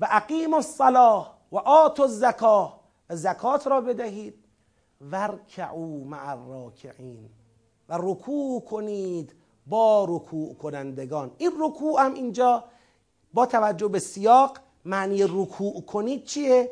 و 0.00 0.08
اقیم 0.10 0.54
الصلاه 0.54 1.38
و 1.52 1.58
آت 1.58 2.00
الزکا 2.00 2.83
زکات 3.10 3.66
را 3.66 3.80
بدهید. 3.80 4.34
ورکعو 5.00 6.04
مع 6.04 6.30
الراکعین. 6.30 7.30
و 7.88 7.98
رکوع 7.98 8.60
کنید 8.60 9.34
با 9.66 10.06
رکوع 10.08 10.54
کنندگان. 10.54 11.30
این 11.38 11.52
رکوع 11.58 12.04
هم 12.04 12.14
اینجا 12.14 12.64
با 13.34 13.46
توجه 13.46 13.88
به 13.88 13.98
سیاق 13.98 14.58
معنی 14.84 15.22
رکوع 15.22 15.82
کنید 15.82 16.24
چیه؟ 16.24 16.70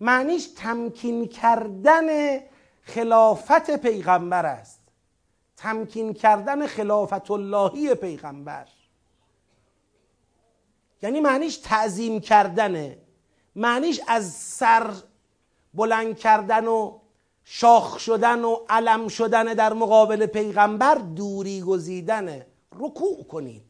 معنیش 0.00 0.46
تمکین 0.56 1.28
کردن 1.28 2.38
خلافت 2.82 3.70
پیغمبر 3.70 4.46
است. 4.46 4.80
تمکین 5.56 6.14
کردن 6.14 6.66
خلافت 6.66 7.30
اللهی 7.30 7.94
پیغمبر. 7.94 8.68
یعنی 11.02 11.20
معنیش 11.20 11.56
تعظیم 11.56 12.20
کردنه. 12.20 12.98
معنیش 13.56 14.00
از 14.08 14.32
سر 14.32 14.90
بلند 15.76 16.18
کردن 16.18 16.66
و 16.66 16.98
شاخ 17.44 17.98
شدن 17.98 18.44
و 18.44 18.56
علم 18.68 19.08
شدن 19.08 19.44
در 19.44 19.72
مقابل 19.72 20.26
پیغمبر 20.26 20.94
دوری 20.94 21.60
گزیدنه 21.60 22.46
رکوع 22.78 23.24
کنید. 23.24 23.62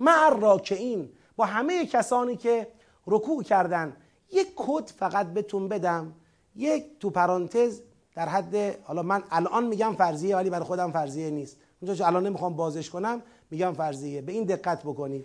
مع 0.00 0.38
راکعین 0.40 1.08
با 1.36 1.44
همه 1.44 1.86
کسانی 1.86 2.36
که 2.36 2.68
رکوع 3.06 3.42
کردن 3.42 3.96
یک 4.32 4.48
کد 4.56 4.86
فقط 4.86 5.26
بهتون 5.26 5.68
بدم 5.68 6.12
یک 6.56 6.84
تو 7.00 7.10
پرانتز 7.10 7.80
در 8.14 8.28
حد 8.28 8.84
حالا 8.84 9.02
من 9.02 9.22
الان 9.30 9.66
میگم 9.66 9.94
فرضیه 9.94 10.36
ولی 10.36 10.50
برای 10.50 10.64
خودم 10.64 10.92
فرضیه 10.92 11.30
نیست. 11.30 11.56
اونجا 11.80 12.06
الان 12.06 12.26
نمی‌خوام 12.26 12.56
بازش 12.56 12.90
کنم 12.90 13.22
میگم 13.50 13.72
فرضیه. 13.72 14.22
به 14.22 14.32
این 14.32 14.44
دقت 14.44 14.82
بکنید. 14.82 15.24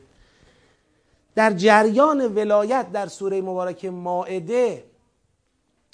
در 1.35 1.53
جریان 1.53 2.35
ولایت 2.35 2.91
در 2.91 3.07
سوره 3.07 3.41
مبارک 3.41 3.85
مائده 3.85 4.83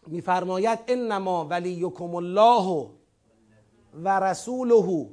میفرماید 0.08 0.80
انما 0.88 1.45
ولیکم 1.45 2.16
الله 2.16 2.89
و 3.93 4.20
رسوله 4.20 5.10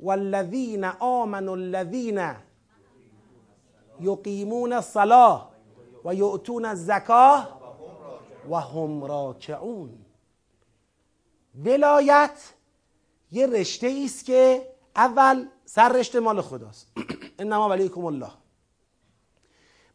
والذین 0.00 0.84
آمنوا 0.84 1.54
الذین 1.54 2.34
یقیمون 4.00 4.72
الصلاه 4.72 5.52
و 6.04 6.14
یؤتون 6.14 6.64
الزکاه 6.64 7.60
و 8.50 8.56
هم 8.56 9.04
راکعون. 9.04 9.90
ولایت 11.64 12.52
یه 13.32 13.46
رشته 13.46 14.02
است 14.04 14.24
که 14.24 14.68
اول 14.96 15.46
سر 15.64 15.92
رشته 15.92 16.20
مال 16.20 16.40
خداست. 16.40 16.92
انما 17.38 17.68
ولیکم 17.68 18.04
الله. 18.04 18.30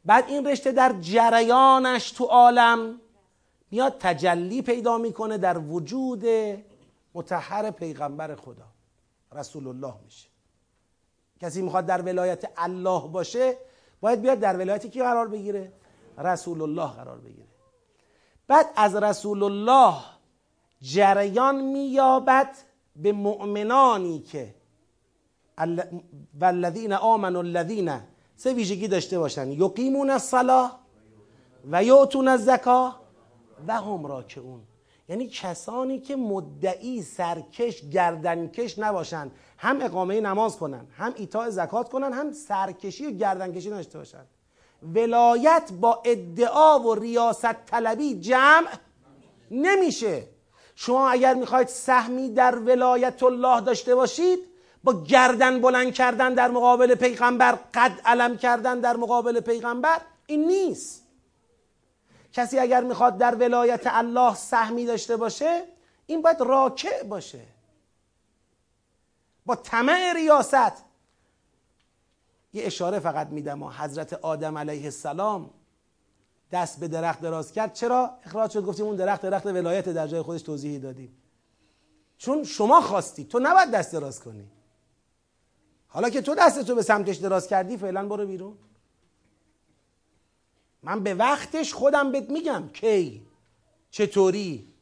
بعد 0.06 0.30
این 0.30 0.48
رشته 0.48 0.72
در 0.72 0.96
جریانش 1.02 2.12
تو 2.12 2.26
عالم 2.26 3.02
میاد 3.72 3.96
تجلی 4.00 4.62
پیدا 4.62 4.98
می‌کنه 4.98 5.38
در 5.38 5.58
وجود 5.58 6.26
متحر 7.14 7.72
پیغمبر 7.72 8.36
خدا. 8.36 8.66
رسول 9.32 9.68
الله 9.68 9.94
میشه. 10.06 10.28
کسی 11.42 11.62
می‌خواد 11.62 11.86
در 11.86 12.02
ولایت 12.02 12.52
الله 12.58 13.08
باشه 13.08 13.58
باید 14.02 14.22
بیاد 14.22 14.40
در 14.40 14.58
ولایت 14.58 14.88
کی 14.88 15.00
قرار 15.00 15.28
بگیره؟ 15.28 15.74
رسول 16.18 16.62
الله 16.62 16.88
قرار 16.88 17.18
بگیره. 17.18 17.48
بعد 18.48 18.66
از 18.76 18.96
رسول 18.96 19.44
الله 19.44 19.96
جریان 20.82 21.62
مییابد 21.62 22.56
به 22.96 23.12
مؤمنانی 23.12 24.20
که 24.20 24.56
والذین 26.40 26.94
آمنوا 26.94 27.42
الذین 27.42 28.00
سه 28.36 28.54
ویژگی 28.54 28.88
داشته 28.88 29.20
باشن. 29.20 29.52
یقیمون 29.52 30.10
الصلاه 30.10 30.80
و 31.72 31.84
یؤتون 31.84 32.28
الزکاه 32.28 33.07
و 33.68 33.82
هم 33.82 34.06
راکعون 34.06 34.62
یعنی 35.10 35.28
کسانی 35.28 36.00
که 36.00 36.16
مدعی 36.16 37.02
سرکش 37.02 37.82
گردنکش 37.90 38.80
نباشند 38.80 39.32
هم 39.58 39.82
اقامه 39.82 40.22
نماز 40.22 40.58
کنن 40.58 40.88
هم 40.98 41.14
ایتاء 41.16 41.50
زکات 41.50 41.90
کنن 41.90 42.14
هم 42.14 42.32
سرکشی 42.32 43.06
و 43.06 43.12
گردنکشی 43.12 43.70
داشته 43.70 43.98
باشن. 43.98 44.26
ولایت 44.94 45.72
با 45.82 46.02
ادعا 46.06 46.80
و 46.80 46.96
ریاست 46.96 47.66
طلبی 47.66 48.20
جمع 48.20 48.68
نمیشه. 49.52 50.24
شما 50.76 51.10
اگر 51.10 51.34
می‌خواید 51.34 51.68
سهمی 51.68 52.30
در 52.30 52.56
ولایت 52.56 53.24
الله 53.24 53.62
داشته 53.62 53.96
باشید 53.96 54.40
با 54.84 55.04
گردن 55.04 55.62
بلند 55.62 55.94
کردن 55.94 56.34
در 56.34 56.52
مقابل 56.52 56.96
پیغمبر 56.96 57.60
قد 57.74 58.02
علم 58.06 58.38
کردن 58.38 58.80
در 58.80 58.96
مقابل 58.98 59.40
پیغمبر 59.40 60.02
این 60.28 60.48
نیست. 60.48 61.07
کسی 62.38 62.60
اگر 62.60 62.84
می‌خواد 62.84 63.18
در 63.18 63.36
ولایت 63.36 63.82
الله 63.86 64.36
سهمی 64.36 64.86
داشته 64.86 65.18
باشه 65.18 65.64
این 66.06 66.22
باید 66.22 66.42
راکع 66.42 67.04
باشه. 67.04 67.46
با 69.46 69.56
طمع 69.56 70.14
ریاست. 70.16 70.84
یه 72.54 72.66
اشاره 72.66 73.00
فقط 73.00 73.28
میدم 73.28 73.64
حضرت 73.64 74.14
آدم 74.14 74.58
علیه 74.58 74.84
السلام 74.84 75.50
دست 76.52 76.80
به 76.80 76.88
درخت 76.88 77.22
دراز 77.22 77.52
کرد. 77.52 77.74
چرا؟ 77.74 78.18
اخراج 78.24 78.52
شد 78.52 78.66
گفتیم 78.66 78.86
اون 78.86 78.96
درخت 78.96 79.22
درخت 79.22 79.46
ولایت 79.46 79.90
در 79.90 80.08
جای 80.08 80.22
خودش 80.22 80.42
توضیحی 80.42 80.80
دادیم. 80.80 81.18
چون 82.18 82.44
شما 82.44 82.82
خواستی 82.82 83.26
تو 83.26 83.40
نباید 83.40 83.72
دست 83.72 83.92
دراز 83.92 84.20
کنی. 84.20 84.48
حالا 85.88 86.10
که 86.10 86.22
تو 86.22 86.36
دستتو 86.36 86.76
به 86.76 86.82
سمتش 86.84 87.16
دراز 87.16 87.48
کردی 87.48 87.78
فعلا 87.78 88.08
برو 88.08 88.26
بیرون. 88.26 88.58
من 90.84 91.04
به 91.04 91.14
وقتش 91.14 91.74
خودم 91.74 92.12
بهت 92.12 92.30
میگم 92.30 92.70
کی؟ 92.74 93.28
چطوری؟ 93.92 94.74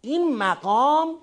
این 0.00 0.36
مقام 0.36 1.14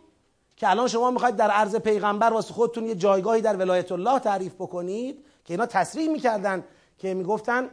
که 0.57 0.69
الان 0.69 0.87
شما 0.87 1.11
می‌خواید 1.11 1.35
در 1.35 1.51
عرض 1.51 1.75
پیغمبر 1.75 2.33
واسه 2.33 2.53
خودتون 2.53 2.85
یه 2.85 2.95
جایگاهی 2.95 3.41
در 3.41 3.55
ولایت 3.55 3.91
الله 3.91 4.19
تعریف 4.19 4.53
بکنید 4.53 5.25
که 5.45 5.53
اینا 5.53 5.65
تصریح 5.65 6.09
می‌کردن 6.09 6.63
که 6.97 7.13
می‌گفتن 7.13 7.69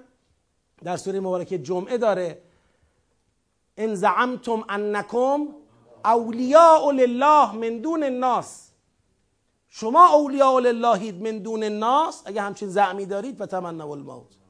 در 0.84 0.96
سوره 0.96 1.20
مبارکه 1.20 1.58
جمعه 1.58 1.98
داره 1.98 2.42
ان 3.76 3.94
زعمتم 3.94 4.64
انکم 4.68 5.48
اولیاء 6.04 6.90
لله 6.90 7.52
من 7.52 7.78
دون 7.78 8.02
الناس. 8.02 8.68
شما 9.68 10.08
اولیاء 10.08 10.58
للهید 10.58 11.22
من 11.22 11.38
دون 11.38 11.62
الناس 11.62 12.22
اگه 12.24 12.42
همچین 12.42 12.68
زعمی 12.68 13.06
دارید 13.06 13.40
و 13.40 13.46
تمنوا 13.46 13.92
الموت. 13.92 14.41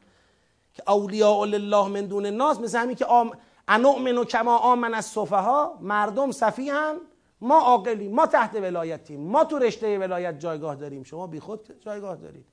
که 0.75 0.83
اولیاء 0.87 1.45
لله 1.45 1.89
من 1.89 2.07
دون 2.07 2.27
الناس 2.27 2.61
مثل 2.61 2.79
همین 2.79 2.97
که 2.97 3.05
آم 3.05 3.33
انؤمن 3.69 4.25
کما 4.25 4.57
آمن 4.57 4.95
از 4.95 5.15
ها 5.15 5.79
مردم 5.81 6.31
صفیحن 6.31 6.97
ما 7.41 7.61
عاقلیم 7.61 8.15
ما 8.15 8.27
تحت 8.27 8.55
ولایتیم 8.55 9.21
ما 9.21 9.45
تو 9.45 9.59
رشته 9.59 9.99
ولایت 9.99 10.39
جایگاه 10.39 10.75
داریم. 10.77 11.03
شما 11.03 11.27
بیخود 11.27 11.81
جایگاه 11.81 12.17
دارید. 12.17 12.47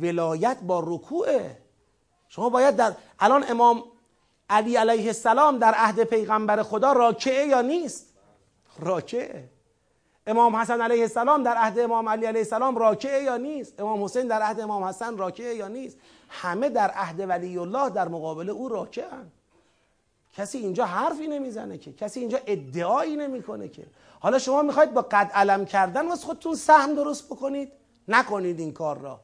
ولایت 0.00 0.58
با 0.62 0.82
رکوعه 0.86 1.58
شما 2.28 2.48
باید 2.48 2.76
در 2.76 2.92
الان 3.20 3.44
امام 3.50 3.84
علی 4.50 4.76
علیه 4.76 5.06
السلام 5.06 5.58
در 5.58 5.74
عهد 5.74 6.04
پیغمبر 6.04 6.62
خدا 6.62 6.92
راکعه 6.92 7.46
یا 7.46 7.62
نیست؟ 7.62 8.14
راکعه. 8.78 9.48
امام 10.26 10.56
حسن 10.56 10.80
علیه 10.80 11.02
السلام 11.02 11.42
در 11.42 11.54
عهد 11.56 11.78
امام 11.78 12.08
علی 12.08 12.26
علیه 12.26 12.40
السلام 12.40 12.78
راکعه 12.78 13.22
یا 13.22 13.36
نیست؟ 13.36 13.80
امام 13.80 14.04
حسین 14.04 14.26
در 14.26 14.42
عهد 14.42 14.60
امام 14.60 14.84
حسن 14.84 15.16
راکعه 15.16 15.54
یا 15.54 15.68
نیست؟ 15.68 15.98
همه 16.32 16.68
در 16.68 16.90
عهد 16.90 17.20
ولی 17.28 17.58
الله 17.58 17.90
در 17.90 18.08
مقابل 18.08 18.50
او 18.50 18.68
راکعه 18.68 19.06
کسی 20.34 20.58
اینجا 20.58 20.84
حرفی 20.84 21.26
نمی‌زنه 21.26 21.78
که 21.78 21.92
کسی 21.92 22.20
اینجا 22.20 22.38
ادعایی 22.46 23.16
نمی‌کنه 23.16 23.68
که. 23.68 23.86
حالا 24.20 24.38
شما 24.38 24.62
می‌خواید 24.62 24.94
با 24.94 25.02
قد 25.02 25.30
علم 25.34 25.64
کردن 25.64 26.08
واسه 26.08 26.26
خودتون 26.26 26.54
سهم 26.54 26.94
درست 26.94 27.26
بکنید؟ 27.26 27.72
نکنید 28.08 28.60
این 28.60 28.72
کار 28.72 28.98
را. 28.98 29.20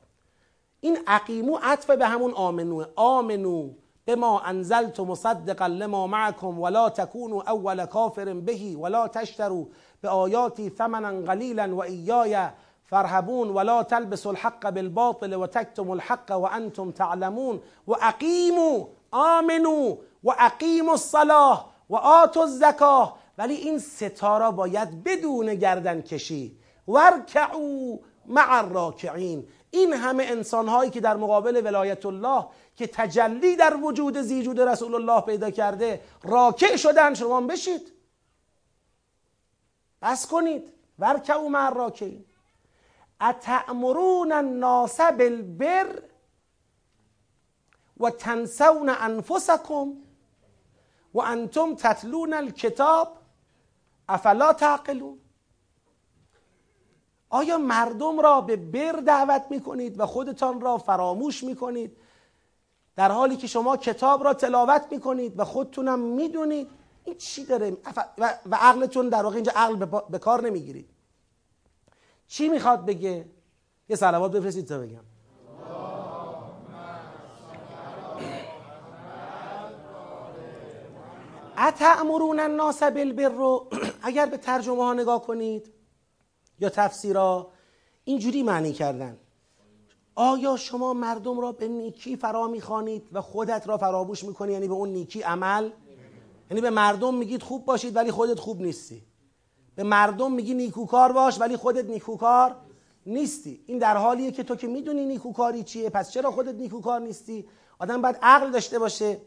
این 0.80 0.98
عقیمو 1.06 1.58
عطف 1.62 1.90
به 1.90 2.06
همون 2.06 2.32
آمنو 2.32 2.84
آمنو 2.96 3.70
به 4.04 4.16
ما 4.16 4.40
انزلت 4.40 5.00
مصدقا 5.00 5.66
لما 5.66 6.06
معکم 6.06 6.60
ولا 6.60 6.90
تکونوا 6.90 7.42
اول 7.42 7.86
کافر 7.86 8.34
بهی 8.34 8.74
ولا 8.74 9.08
تشتروا 9.08 9.64
به 10.00 10.08
آیاتی 10.08 10.70
ثمنا 10.70 11.20
قلیلا 11.20 11.76
و 11.76 11.82
ایای 11.82 12.48
فرهبون 12.88 13.48
ولا 13.48 13.82
تلبسوا 13.82 14.32
الحق 14.32 14.70
بالباطل 14.70 15.34
و 15.34 15.46
تکتموا 15.46 15.94
الحق 15.94 16.30
و 16.30 16.44
انتم 16.44 16.90
تعلمون 16.90 17.60
و 17.88 17.92
اقیموا 18.02 18.86
آمنو 19.10 19.96
و 20.24 20.34
اقیموا 20.38 20.92
الصلاه 20.92 21.74
و 21.90 21.96
آتوا 21.96 22.42
الزکاه. 22.42 23.18
ولی 23.38 23.54
این 23.54 23.78
ستاره 23.78 24.50
باید 24.50 25.04
بدون 25.04 25.54
گردن 25.54 26.00
کشی. 26.00 26.58
ورکعوا 26.88 27.98
مع 28.26 28.58
الراکعین. 28.58 29.48
این 29.70 29.92
همه 29.92 30.24
انسان 30.24 30.68
هایی 30.68 30.90
که 30.90 31.00
در 31.00 31.16
مقابل 31.16 31.60
ولایت 31.64 32.06
الله 32.06 32.46
که 32.76 32.86
تجلی 32.86 33.56
در 33.56 33.76
وجود 33.76 34.20
زیجود 34.20 34.60
رسول 34.60 34.94
الله 34.94 35.20
پیدا 35.20 35.50
کرده 35.50 36.00
راکع 36.22 36.76
شدن 36.76 37.14
شما 37.14 37.40
بشید. 37.40 37.92
بس 40.02 40.26
کنید. 40.26 40.72
ورکعوا 40.98 41.48
مع 41.48 41.66
الراکعین. 41.66 42.24
اتأمرون 43.20 44.32
الناس 44.32 45.00
بالبر 45.00 46.02
و 48.00 48.10
تنسون 48.10 48.88
انفسکم 48.88 49.92
و 51.14 51.20
انتم 51.20 51.74
تتلون 51.74 52.32
الکتاب 52.32 53.18
افلا 54.08 54.52
تعقلون؟ 54.52 55.18
آیا 57.30 57.58
مردم 57.58 58.20
را 58.20 58.40
به 58.40 58.56
بر 58.56 58.92
دعوت 58.92 59.44
می‌کنید 59.50 60.00
و 60.00 60.06
خودتان 60.06 60.60
را 60.60 60.78
فراموش 60.78 61.44
می‌کنید؟ 61.44 61.96
در 62.96 63.12
حالی 63.12 63.36
که 63.36 63.46
شما 63.46 63.76
کتاب 63.76 64.24
را 64.24 64.34
تلاوت 64.34 64.86
می‌کنید 64.90 65.38
و 65.38 65.44
خودتونم 65.44 65.98
می‌دونید 65.98 66.68
این 67.04 67.16
چی 67.16 67.44
داره؟ 67.44 67.76
و 68.46 68.56
عقلتون 68.56 69.08
در 69.08 69.22
واقع 69.22 69.34
اینجا 69.34 69.52
عقل 69.56 70.00
به 70.10 70.18
کار 70.18 70.42
نمی‌گیرید. 70.42 70.88
چی 72.28 72.48
می‌خواد 72.48 72.86
بگه؟ 72.86 73.24
یه 73.88 73.96
سلوات 73.96 74.32
بفرستید 74.32 74.66
تا 74.66 74.78
بگم. 74.78 75.04
اتعمرون 81.58 82.40
الناس 82.40 82.82
بالبر؟ 82.82 83.28
رو 83.28 83.68
اگر 84.02 84.26
به 84.26 84.36
ترجمه 84.36 84.82
ها 84.84 84.94
نگاه 84.94 85.22
کنید 85.22 85.72
یا 86.60 86.68
تفسیرا 86.68 87.50
اینجوری 88.04 88.42
معنی 88.42 88.72
کردن. 88.72 89.18
آیا 90.14 90.56
شما 90.56 90.92
مردم 90.92 91.40
را 91.40 91.52
به 91.52 91.68
نیکی 91.68 92.16
فرا 92.16 92.46
می‌خوانید 92.46 93.08
و 93.12 93.20
خودت 93.20 93.68
را 93.68 93.78
فراموش 93.78 94.24
می‌کنی؟ 94.24 94.52
یعنی 94.52 94.68
به 94.68 94.74
اون 94.74 94.88
نیکی 94.88 95.22
عمل؟ 95.22 95.70
یعنی 96.50 96.60
به 96.60 96.70
مردم 96.70 97.14
میگید 97.14 97.42
خوب 97.42 97.64
باشید 97.64 97.96
ولی 97.96 98.10
خودت 98.10 98.38
خوب 98.38 98.60
نیستی. 98.60 99.07
به 99.78 99.84
مردم 99.84 100.32
میگی 100.32 100.54
نیکوکار 100.54 101.12
باش 101.12 101.40
ولی 101.40 101.56
خودت 101.56 101.84
نیکوکار 101.84 102.56
نیستی. 103.06 103.60
این 103.66 103.78
در 103.78 103.96
حالیه 103.96 104.30
که 104.30 104.42
تو 104.42 104.56
که 104.56 104.66
می‌دونی 104.66 105.04
نیکوکاری 105.04 105.62
چیه 105.62 105.90
پس 105.90 106.10
چرا 106.10 106.30
خودت 106.30 106.54
نیکوکار 106.54 107.00
نیستی؟ 107.00 107.48
آدم 107.78 108.02
باید 108.02 108.18
عقل 108.22 108.50
داشته 108.50 108.78
باشه 108.78 109.18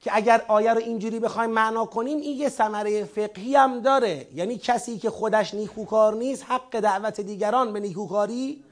که 0.00 0.10
اگر 0.14 0.44
آیه 0.48 0.74
رو 0.74 0.78
اینجوری 0.80 1.20
بخوایم 1.20 1.50
معنا 1.50 1.84
کنیم 1.84 2.18
این 2.18 2.38
یه 2.38 2.48
ثمره 2.48 3.04
فقهی 3.04 3.56
هم 3.56 3.80
داره. 3.80 4.26
یعنی 4.34 4.58
کسی 4.58 4.98
که 4.98 5.10
خودش 5.10 5.54
نیکوکار 5.54 6.14
نیست 6.14 6.44
حق 6.48 6.80
دعوت 6.80 7.20
دیگران 7.20 7.72
به 7.72 7.80
نیکوکاری 7.80 8.64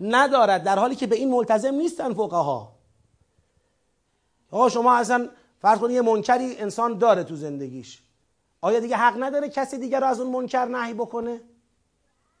ندارد. 0.00 0.64
در 0.64 0.78
حالی 0.78 0.96
که 0.96 1.06
به 1.06 1.16
این 1.16 1.30
ملتزم 1.30 1.74
نیستن 1.74 2.14
فقها. 2.14 2.72
آقا 4.50 4.68
شما 4.68 4.96
اصلا 4.96 5.28
فرض 5.62 5.78
کنید 5.78 5.96
یه 5.96 6.02
منکری 6.02 6.56
انسان 6.58 6.98
داره 6.98 7.24
تو 7.24 7.36
زندگیش. 7.36 8.03
آیا 8.64 8.80
دیگه 8.80 8.96
حق 8.96 9.22
نداره 9.22 9.48
کسی 9.48 9.78
دیگر 9.78 10.00
رو 10.00 10.06
از 10.06 10.20
اون 10.20 10.32
منکر 10.32 10.64
نهی 10.64 10.94
بکنه؟ 10.94 11.40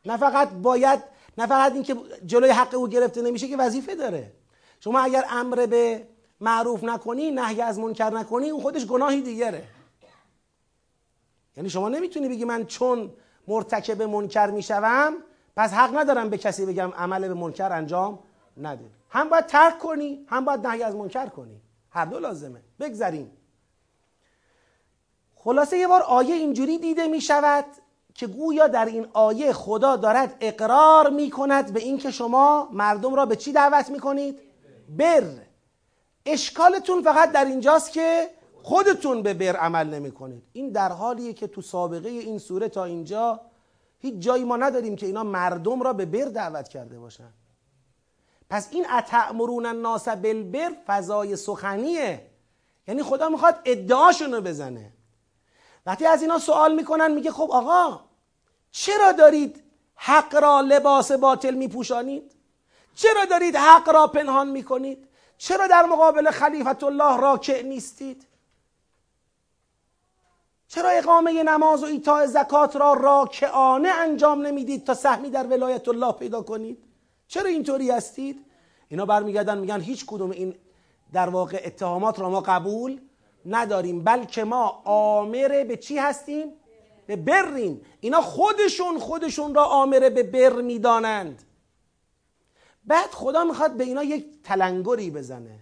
نه 0.06 0.16
فقط 0.16 0.48
باید 0.50 1.02
نه 1.38 1.46
فقط 1.46 1.72
اینکه 1.72 1.96
جلوی 2.26 2.50
حق 2.50 2.74
او 2.74 2.88
گرفته 2.88 3.22
نمیشه 3.22 3.48
که 3.48 3.56
وظیفه 3.56 3.94
داره. 3.94 4.32
شما 4.80 5.00
اگر 5.00 5.24
امر 5.30 5.66
به 5.66 6.08
معروف 6.40 6.84
نکنی 6.84 7.30
نهی 7.30 7.62
از 7.62 7.78
منکر 7.78 8.10
نکنی 8.10 8.50
اون 8.50 8.62
خودش 8.62 8.86
گناهی 8.86 9.22
دیگره. 9.22 9.64
یعنی 11.56 11.70
شما 11.70 11.88
نمی‌تونی 11.88 12.28
بگی 12.28 12.44
من 12.44 12.66
چون 12.66 13.10
مرتکب 13.48 14.02
منکر 14.02 14.46
می‌شوم 14.46 15.14
پس 15.56 15.72
حق 15.72 15.98
ندارم 15.98 16.28
به 16.28 16.38
کسی 16.38 16.66
بگم 16.66 16.90
عمل 16.96 17.28
به 17.28 17.34
منکر 17.34 17.72
انجام 17.72 18.18
نده. 18.56 18.90
هم 19.10 19.28
باید 19.28 19.46
ترک 19.46 19.78
کنی 19.78 20.26
هم 20.28 20.44
باید 20.44 20.66
نهی 20.66 20.82
از 20.82 20.94
منکر 20.94 21.26
کنی. 21.26 21.60
هر 21.90 22.04
دو 22.04 22.18
لازمه. 22.18 22.60
بگذریم. 22.80 23.30
خلاصه 25.44 25.78
یه 25.78 25.88
بار 25.88 26.02
آیه 26.02 26.34
اینجوری 26.34 26.78
دیده 26.78 27.08
می 27.08 27.20
شود 27.20 27.64
که 28.14 28.26
گویا 28.26 28.68
در 28.68 28.84
این 28.84 29.06
آیه 29.12 29.52
خدا 29.52 29.96
دارد 29.96 30.36
اقرار 30.40 31.10
می 31.10 31.30
کند 31.30 31.72
به 31.72 31.80
اینکه 31.80 32.10
شما 32.10 32.68
مردم 32.72 33.14
را 33.14 33.26
به 33.26 33.36
چی 33.36 33.52
دعوت 33.52 33.90
می 33.90 33.98
کنید؟ 34.00 34.40
بر. 34.88 35.24
اشکالتون 36.26 37.02
فقط 37.02 37.32
در 37.32 37.44
اینجاست 37.44 37.92
که 37.92 38.30
خودتون 38.62 39.22
به 39.22 39.34
بر 39.34 39.56
عمل 39.56 39.86
نمی 39.86 40.12
کنید. 40.12 40.42
این 40.52 40.70
در 40.70 40.92
حالیه 40.92 41.32
که 41.32 41.46
تو 41.46 41.62
سابقه 41.62 42.08
این 42.08 42.38
سوره 42.38 42.68
تا 42.68 42.84
اینجا 42.84 43.40
هیچ 43.98 44.14
جایی 44.14 44.44
ما 44.44 44.56
نداریم 44.56 44.96
که 44.96 45.06
اینا 45.06 45.22
مردم 45.22 45.82
را 45.82 45.92
به 45.92 46.06
بر 46.06 46.24
دعوت 46.24 46.68
کرده 46.68 46.98
باشن. 46.98 47.32
پس 48.50 48.68
این 48.70 48.86
اتعمرون 48.90 49.66
الناس 49.66 50.08
بالبر 50.08 50.70
فضای 50.86 51.36
سخنیه. 51.36 52.26
یعنی 52.88 53.02
خدا 53.02 53.28
می‌خواد 53.28 53.60
ادعاشون 53.64 54.32
رو 54.32 54.40
بزنه. 54.40 54.92
وقتی 55.86 56.06
از 56.06 56.22
اینا 56.22 56.38
سوال 56.38 56.74
می‌کنن 56.74 57.10
میگه 57.10 57.30
خب 57.30 57.48
آقا 57.52 58.00
چرا 58.70 59.12
دارید 59.12 59.64
حق 59.94 60.34
را 60.34 60.60
لباس 60.60 61.12
باطل 61.12 61.54
میپوشانید؟ 61.54 62.32
چرا 62.94 63.24
دارید 63.24 63.56
حق 63.56 63.88
را 63.88 64.06
پنهان 64.06 64.48
می‌کنید؟ 64.48 65.08
چرا 65.38 65.66
در 65.66 65.84
مقابل 65.84 66.30
خلیفت 66.30 66.84
الله 66.84 67.16
راکع 67.16 67.62
نیستید؟ 67.62 68.26
چرا 70.68 70.88
اقامه 70.88 71.42
نماز 71.42 71.82
و 71.82 71.86
ایتاء 71.86 72.26
زکات 72.26 72.76
را 72.76 72.92
راکعانه 72.92 73.88
انجام 73.88 74.46
نمی‌دید 74.46 74.86
تا 74.86 74.94
سهمی 74.94 75.30
در 75.30 75.46
ولایت 75.46 75.88
الله 75.88 76.12
پیدا 76.12 76.42
کنید؟ 76.42 76.84
چرا 77.28 77.48
اینطوری 77.48 77.90
هستید؟ 77.90 78.46
اینا 78.88 79.06
برمیگردن 79.06 79.58
میگن 79.58 79.80
هیچ 79.80 80.06
کدوم 80.06 80.30
این 80.30 80.54
در 81.12 81.28
واقع 81.28 81.62
اتهامات 81.64 82.20
را 82.20 82.30
ما 82.30 82.40
قبول 82.40 83.00
نداریم 83.46 84.04
بلکه 84.04 84.44
ما 84.44 84.82
آمر 84.84 85.64
به 85.68 85.76
چی 85.76 85.98
هستیم؟ 85.98 86.52
به 87.06 87.16
بریم. 87.16 87.80
اینا 88.00 88.20
خودشون 88.20 88.98
خودشون 88.98 89.54
را 89.54 89.64
آمره 89.64 90.10
به 90.10 90.22
بر 90.22 90.62
می‌دانند. 90.62 91.42
بعد 92.84 93.10
خدا 93.10 93.44
می‌خواد 93.44 93.76
به 93.76 93.84
اینا 93.84 94.04
یک 94.04 94.26
تلنگری 94.42 95.10
بزنه. 95.10 95.60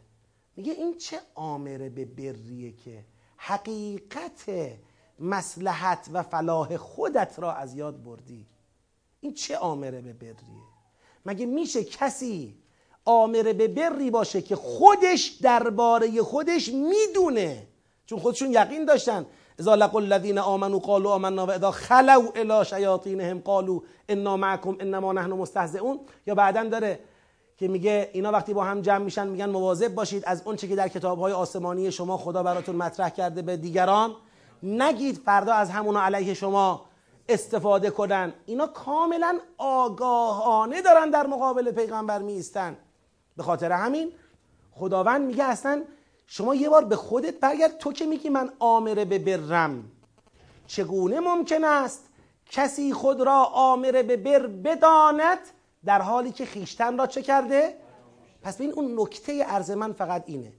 میگه 0.56 0.72
این 0.72 0.98
چه 0.98 1.20
آمره 1.34 1.88
به 1.88 2.04
بریه 2.04 2.72
که 2.72 3.04
حقیقت 3.36 4.50
مسلحت 5.18 6.08
و 6.12 6.22
فلاح 6.22 6.76
خودت 6.76 7.34
را 7.38 7.52
از 7.52 7.74
یاد 7.74 8.02
بردی. 8.02 8.46
این 9.20 9.34
چه 9.34 9.58
آمره 9.58 10.00
به 10.00 10.12
بریه؟ 10.12 10.62
مگه 11.26 11.46
میشه 11.46 11.84
کسی 11.84 12.58
آمره 13.04 13.52
به 13.52 13.68
بری 13.68 14.10
باشه 14.10 14.42
که 14.42 14.56
خودش 14.56 15.26
درباره 15.26 16.22
خودش 16.22 16.68
می‌دونه؟ 16.68 17.66
چون 18.06 18.18
خودشون 18.18 18.50
یقین 18.50 18.84
داشتن. 18.84 19.26
اذا 19.60 19.74
لقوا 19.74 20.00
الذين 20.00 20.38
امنوا 20.38 20.78
قالوا 20.78 21.14
آمنا 21.14 21.46
و 21.46 21.50
اذا 21.50 21.70
خلوا 21.70 22.32
الى 22.36 22.64
شیاطینهم 22.64 23.40
قالوا 23.40 23.80
انا 24.08 24.36
معكم 24.36 24.76
انما 24.80 25.12
نحن 25.12 25.32
مستهزئون. 25.32 26.00
یا 26.26 26.34
بعدا 26.34 26.64
داره 26.64 26.98
که 27.56 27.68
میگه 27.68 28.10
اینا 28.12 28.32
وقتی 28.32 28.54
با 28.54 28.64
هم 28.64 28.80
جمع 28.80 29.04
میشن 29.04 29.26
میگن 29.26 29.50
مواظب 29.50 29.94
باشید 29.94 30.22
از 30.26 30.42
اون 30.44 30.56
چه 30.56 30.68
که 30.68 30.76
در 30.76 30.88
کتابهای 30.88 31.32
آسمانی 31.32 31.92
شما 31.92 32.16
خدا 32.16 32.42
براتون 32.42 32.76
مطرح 32.76 33.08
کرده 33.08 33.42
به 33.42 33.56
دیگران 33.56 34.14
نگید 34.62 35.16
فردا 35.16 35.54
از 35.54 35.70
همونا 35.70 36.02
علیه 36.02 36.34
شما 36.34 36.84
استفاده 37.28 37.90
کنن. 37.90 38.32
اینا 38.46 38.66
کاملا 38.66 39.38
آگاهانه 39.58 40.82
دارن 40.82 41.10
در 41.10 41.26
مقابل 41.26 41.70
پیغمبر 41.70 42.18
میستن 42.18 42.76
به 43.36 43.42
خاطر 43.42 43.72
همین 43.72 44.12
خداوند 44.72 45.26
میگه 45.26 45.44
اصلا 45.44 45.82
شما 46.34 46.54
یه 46.54 46.68
بار 46.68 46.84
به 46.84 46.96
خودت 46.96 47.40
برگرد. 47.40 47.78
تو 47.78 47.92
که 47.92 48.06
میگی 48.06 48.28
من 48.28 48.52
آمره 48.58 49.04
به 49.04 49.18
برم. 49.18 49.84
چگونه 50.66 51.20
ممکن 51.20 51.64
است 51.64 52.04
کسی 52.50 52.92
خود 52.92 53.20
را 53.20 53.44
آمره 53.44 54.02
به 54.02 54.16
بر 54.16 54.46
بداند 54.46 55.38
در 55.84 56.02
حالی 56.02 56.32
که 56.32 56.44
خیشتن 56.44 56.98
را 56.98 57.06
چه 57.06 57.22
کرده؟ 57.22 57.74
پس 58.42 58.56
ببین 58.56 58.72
اون 58.72 59.00
نکته 59.00 59.44
عرض 59.44 59.70
من 59.70 59.92
فقط 59.92 60.22
اینه. 60.26 60.52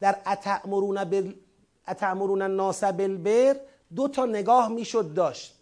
در 0.00 0.16
اتعمرون 0.26 1.04
بل 1.04 1.32
اتعمرون 1.88 2.42
الناس 2.42 2.84
بالبر 2.84 3.56
دو 3.96 4.08
تا 4.08 4.26
نگاه 4.26 4.68
می‌شد 4.68 5.14
داشت. 5.14 5.54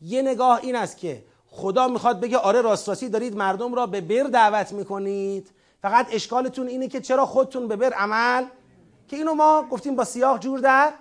یه 0.00 0.22
نگاه 0.22 0.60
این 0.62 0.76
است 0.76 0.96
که 0.96 1.24
خدا 1.46 1.88
می‌خواد 1.88 2.20
بگه 2.20 2.38
آره 2.38 2.60
راست 2.60 2.88
راستی 2.88 3.08
دارید 3.08 3.36
مردم 3.36 3.74
را 3.74 3.86
به 3.86 4.00
بر 4.00 4.22
دعوت 4.22 4.72
می‌کنید. 4.72 5.50
فقط 5.82 6.06
اشکالتون 6.10 6.68
اینه 6.68 6.88
که 6.88 7.00
چرا 7.00 7.26
خودتون 7.26 7.68
به 7.68 7.76
بر 7.76 7.92
عمل 7.92 8.44
که 9.08 9.16
اینو 9.16 9.34
ما 9.34 9.66
گفتیم 9.70 9.96
با 9.96 10.04
سیاق 10.04 10.38
جور 10.38 10.60
در 10.60 10.92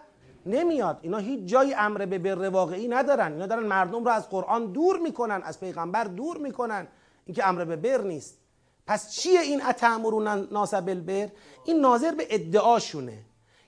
نمیاد. 0.46 1.00
اینا 1.02 1.18
هیچ 1.18 1.40
جای 1.46 1.74
امر 1.74 2.06
به 2.06 2.18
بر 2.18 2.50
واقعی 2.50 2.88
ندارن. 2.88 3.34
اینا 3.34 3.48
دارن 3.48 3.64
مردم 3.64 4.04
رو 4.04 4.10
از 4.10 4.30
قرآن 4.30 4.66
دور 4.66 5.00
می‌کنن 5.00 5.42
از 5.44 5.60
پیغمبر 5.60 6.04
دور 6.04 6.38
می‌کنن. 6.38 6.88
اینکه 7.26 7.48
امر 7.48 7.66
به 7.66 7.76
بر 7.76 8.02
نیست. 8.02 8.38
پس 8.88 9.12
چیه 9.12 9.40
این 9.40 9.66
اتامرون 9.66 10.28
ناس 10.52 10.74
بالبر؟ 10.74 11.30
این 11.66 11.80
ناظر 11.80 12.12
به 12.12 12.28
ادعاشونه. 12.30 13.18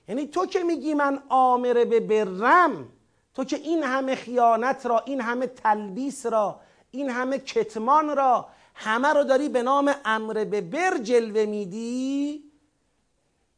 یعنی 0.08 0.26
تو 0.26 0.46
که 0.46 0.62
میگی 0.62 0.94
من 0.94 1.22
آمر 1.28 1.84
به 1.84 2.00
برم 2.00 2.88
تو 3.34 3.44
که 3.44 3.56
این 3.56 3.82
همه 3.82 4.14
خیانت 4.14 4.86
را 4.86 5.02
این 5.06 5.20
همه 5.20 5.46
تلبیس 5.46 6.26
را 6.26 6.60
این 6.90 7.10
همه 7.10 7.38
کتمان 7.38 8.16
را 8.16 8.46
همه 8.74 9.08
رو 9.08 9.24
داری 9.24 9.48
به 9.48 9.62
نام 9.62 9.94
امر 10.04 10.44
به 10.44 10.60
بر 10.60 10.98
جلوه 10.98 11.46
میدی؟ 11.46 12.42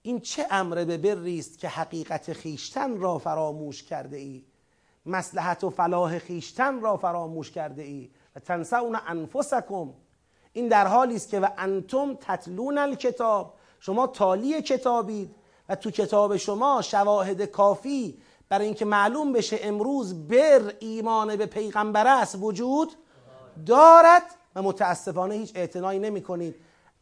این 0.03 0.21
چه 0.21 0.47
امر 0.51 0.85
به 0.85 0.99
بری 0.99 1.39
است 1.39 1.59
که 1.59 1.69
حقیقت 1.69 2.33
خیشتن 2.33 2.97
را 2.97 3.19
فراموش 3.19 3.83
کرده 3.83 4.17
ای؟ 4.17 4.45
مسلحت 5.07 5.65
و 5.65 5.71
فلاح 5.71 6.19
خیشتن 6.19 6.81
را 6.81 6.97
فراموش 6.97 7.51
کرده 7.51 7.83
ای؟ 7.83 8.11
و 8.37 8.41
تنسون 8.41 8.99
انفسکم. 9.07 9.95
این 10.53 10.69
در 10.69 10.87
حالی 10.87 11.17
است 11.17 11.29
که 11.29 11.41
و 11.41 11.49
انتم 11.59 12.15
تتلون 12.15 12.79
الکتاب. 12.79 13.55
شما 13.81 14.07
تالی 14.07 14.63
کتابید 14.63 15.35
و 15.69 15.75
تو 15.75 15.91
کتاب 15.91 16.37
شما 16.37 16.83
شواهد 16.83 17.43
کافی 17.43 18.19
برای 18.49 18.67
اینکه 18.67 18.85
معلوم 18.85 19.33
بشه 19.33 19.59
امروز 19.63 20.29
بر 20.29 20.75
ایمان 20.81 21.37
به 21.37 21.47
پیغمبر 21.47 22.07
است 22.07 22.37
وجود 22.41 22.93
دارد. 23.67 24.23
و 24.57 24.63
متاسفانه 24.63 25.35
هیچ 25.35 25.53
اعتنایی 25.55 25.99
نمی 25.99 26.23
کنید 26.23 26.55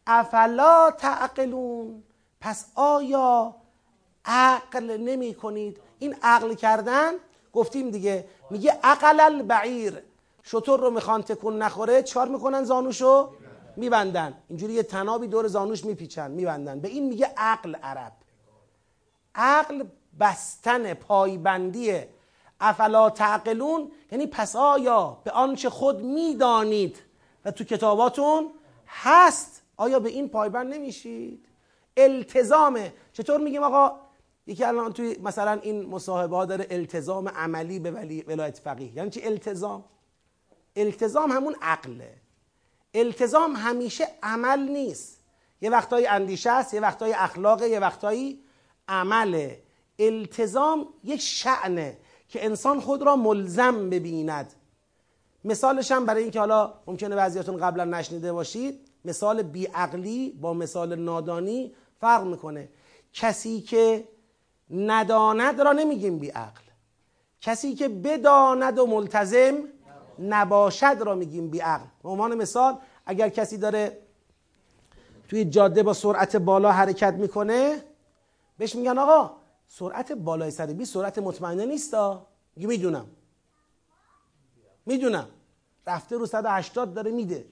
افلا 0.06 0.90
تعقلون. 0.90 2.02
پس 2.40 2.66
آیا 2.74 3.54
عقل 4.24 4.96
نمی 4.96 5.34
کنید 5.34 5.80
این 5.98 6.16
عقل 6.22 6.54
کردن 6.54 7.12
گفتیم 7.52 7.90
دیگه 7.90 8.24
میگه 8.50 8.78
عقل 8.82 9.20
البعیر. 9.20 10.02
شطور 10.42 10.80
رو 10.80 10.90
می‌خوان 10.90 11.22
تکون 11.22 11.62
نخوره 11.62 12.02
چکار 12.02 12.28
می‌کنن 12.28 12.64
زانوشو؟ 12.64 13.32
میبندن. 13.76 14.34
اینجوری 14.48 14.72
یه 14.72 14.82
تنابی 14.82 15.26
دور 15.26 15.48
زانوش 15.48 15.84
میپیچن 15.84 16.30
میبندن. 16.30 16.80
به 16.80 16.88
این 16.88 17.08
میگه 17.08 17.32
عقل 17.36 17.74
عرب. 17.74 18.12
عقل 19.34 19.84
بستن 20.20 20.94
پایبندی. 20.94 22.00
افلا 22.60 23.10
تعقلون. 23.10 23.92
یعنی 24.12 24.26
پس 24.26 24.56
آیا 24.56 25.20
به 25.24 25.30
آنچه 25.30 25.70
خود 25.70 26.02
می‌دانید 26.02 26.98
و 27.44 27.50
تو 27.50 27.64
کتاباتون 27.64 28.50
هست. 28.86 29.62
آیا 29.76 29.98
به 29.98 30.08
این 30.08 30.28
پایبند 30.28 30.74
نمیشید؟ 30.74 31.46
التزامه 31.96 32.92
چطور 33.12 33.40
میگیم 33.40 33.62
آقا؟ 33.62 34.00
یکی 34.46 34.64
الان 34.64 34.92
توی 34.92 35.18
مثلا 35.22 35.52
این 35.52 35.86
مصاحبه 35.86 36.36
ها 36.36 36.44
داره 36.44 36.66
التزام 36.70 37.28
عملی 37.28 37.78
به 37.78 37.90
ولایت 38.26 38.58
فقیه. 38.58 38.96
یعنی 38.96 39.10
چی 39.10 39.22
التزام؟ 39.24 39.84
التزام 40.76 41.32
همون 41.32 41.56
عقله. 41.62 42.14
التزام 42.94 43.56
همیشه 43.56 44.08
عمل 44.22 44.68
نیست. 44.68 45.20
یه 45.60 45.70
وقتایی 45.70 46.06
اندیشه 46.06 46.50
است 46.50 46.74
یه 46.74 46.80
وقتایی 46.80 47.12
اخلاقه 47.12 47.68
یه 47.68 47.78
وقتایی 47.78 48.44
عمله. 48.88 49.62
التزام 49.98 50.88
یک 51.04 51.20
شعنه 51.20 51.98
که 52.28 52.44
انسان 52.44 52.80
خود 52.80 53.02
را 53.02 53.16
ملزم 53.16 53.90
ببیند. 53.90 54.52
مثالش 55.44 55.92
هم 55.92 56.06
برای 56.06 56.22
اینکه 56.22 56.40
حالا 56.40 56.74
ممکنه 56.86 57.16
بعضیاتون 57.16 57.56
قبلا 57.56 57.84
نشنیده 57.84 58.32
باشید 58.32 58.88
مثال 59.04 59.42
بیعقلی 59.42 60.38
با 60.40 60.54
مثال 60.54 60.94
نادانی 60.94 61.74
فرق 62.00 62.24
می‌کنه. 62.24 62.68
کسی 63.12 63.60
که 63.60 64.08
نداند 64.70 65.60
را 65.60 65.72
نمیگیم 65.72 66.18
بیعقل. 66.18 66.62
کسی 67.40 67.74
که 67.74 67.88
بداند 67.88 68.78
و 68.78 68.86
ملتزم 68.86 69.54
نباشد 70.18 70.96
را 71.00 71.14
میگیم 71.14 71.50
بیعقل. 71.50 71.86
به 72.02 72.08
عنوان 72.08 72.34
مثال 72.34 72.78
اگر 73.06 73.28
کسی 73.28 73.56
داره 73.58 73.98
توی 75.28 75.44
جاده 75.44 75.82
با 75.82 75.92
سرعت 75.92 76.36
بالا 76.36 76.72
حرکت 76.72 77.14
می‌کنه 77.14 77.82
بهش 78.58 78.74
میگن 78.74 78.98
آقا 78.98 79.30
سرعت 79.68 80.12
بالای 80.12 80.50
120 80.50 80.94
سرعت 80.94 81.18
مطمئنه 81.18 81.66
نیستا. 81.66 82.26
میگه 82.56 82.68
می‌دونم. 82.68 83.06
می‌دونم. 84.86 85.28
رفته 85.86 86.16
رو 86.16 86.26
180 86.26 86.94
داره 86.94 87.10
میده. 87.10 87.44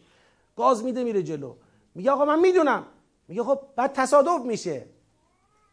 گاز 0.57 0.85
میده 0.85 1.05
میره 1.05 1.23
جلو. 1.23 1.55
میگه 1.95 2.11
آقا 2.11 2.25
من 2.25 2.41
می‌دونم. 2.41 2.87
میگه 3.29 3.43
خب 3.43 3.61
بعد 3.77 3.93
تصادف 3.93 4.45
میشه. 4.45 4.87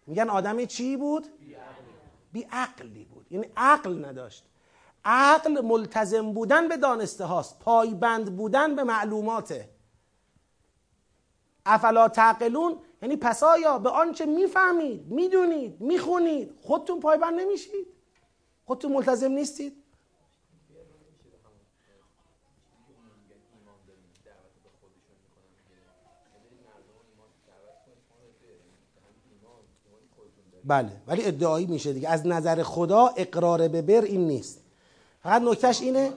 میگن 0.08 0.30
آدمی 0.30 0.68
چی 0.68 0.98
بود؟ 0.98 1.28
بی 2.32 2.48
عقلی 2.52 3.06
بود. 3.06 3.26
یعنی 3.32 3.48
عقل 3.58 4.06
نداشت. 4.06 4.44
عقل 5.06 5.62
ملتزم 5.62 6.34
بودن 6.34 6.68
به 6.68 6.78
دانسته 6.78 7.26
هاست. 7.26 7.60
پایبند 7.60 8.38
بودن 8.38 8.76
به 8.76 8.84
معلوماته. 8.84 9.70
افلا 11.66 12.08
تعقلون؟ 12.08 12.78
یعنی 13.02 13.16
پس 13.16 13.44
آیا 13.44 13.78
به 13.80 13.90
آنچه 13.90 14.26
می‌فهمید 14.26 15.08
می‌دونید 15.08 15.82
می‌خونید 15.82 16.56
خودتون 16.62 17.00
پایبند 17.00 17.40
نمیشید؟ 17.40 17.88
خودتون 18.66 18.92
ملتزم 18.92 19.32
نیستید؟ 19.32 19.84
بله 30.68 30.92
ولی 31.08 31.26
ادعایی 31.26 31.66
میشه 31.66 31.94
دیگه. 31.94 32.10
از 32.10 32.28
نظر 32.28 32.64
خدا 32.64 33.08
اقرار 33.18 33.68
به 33.68 33.82
بر 33.82 34.02
این 34.02 34.28
نیست. 34.28 34.62
فقط 35.24 35.42
نکتهش 35.42 35.82
اینه 35.82 36.14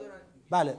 بله. 0.49 0.77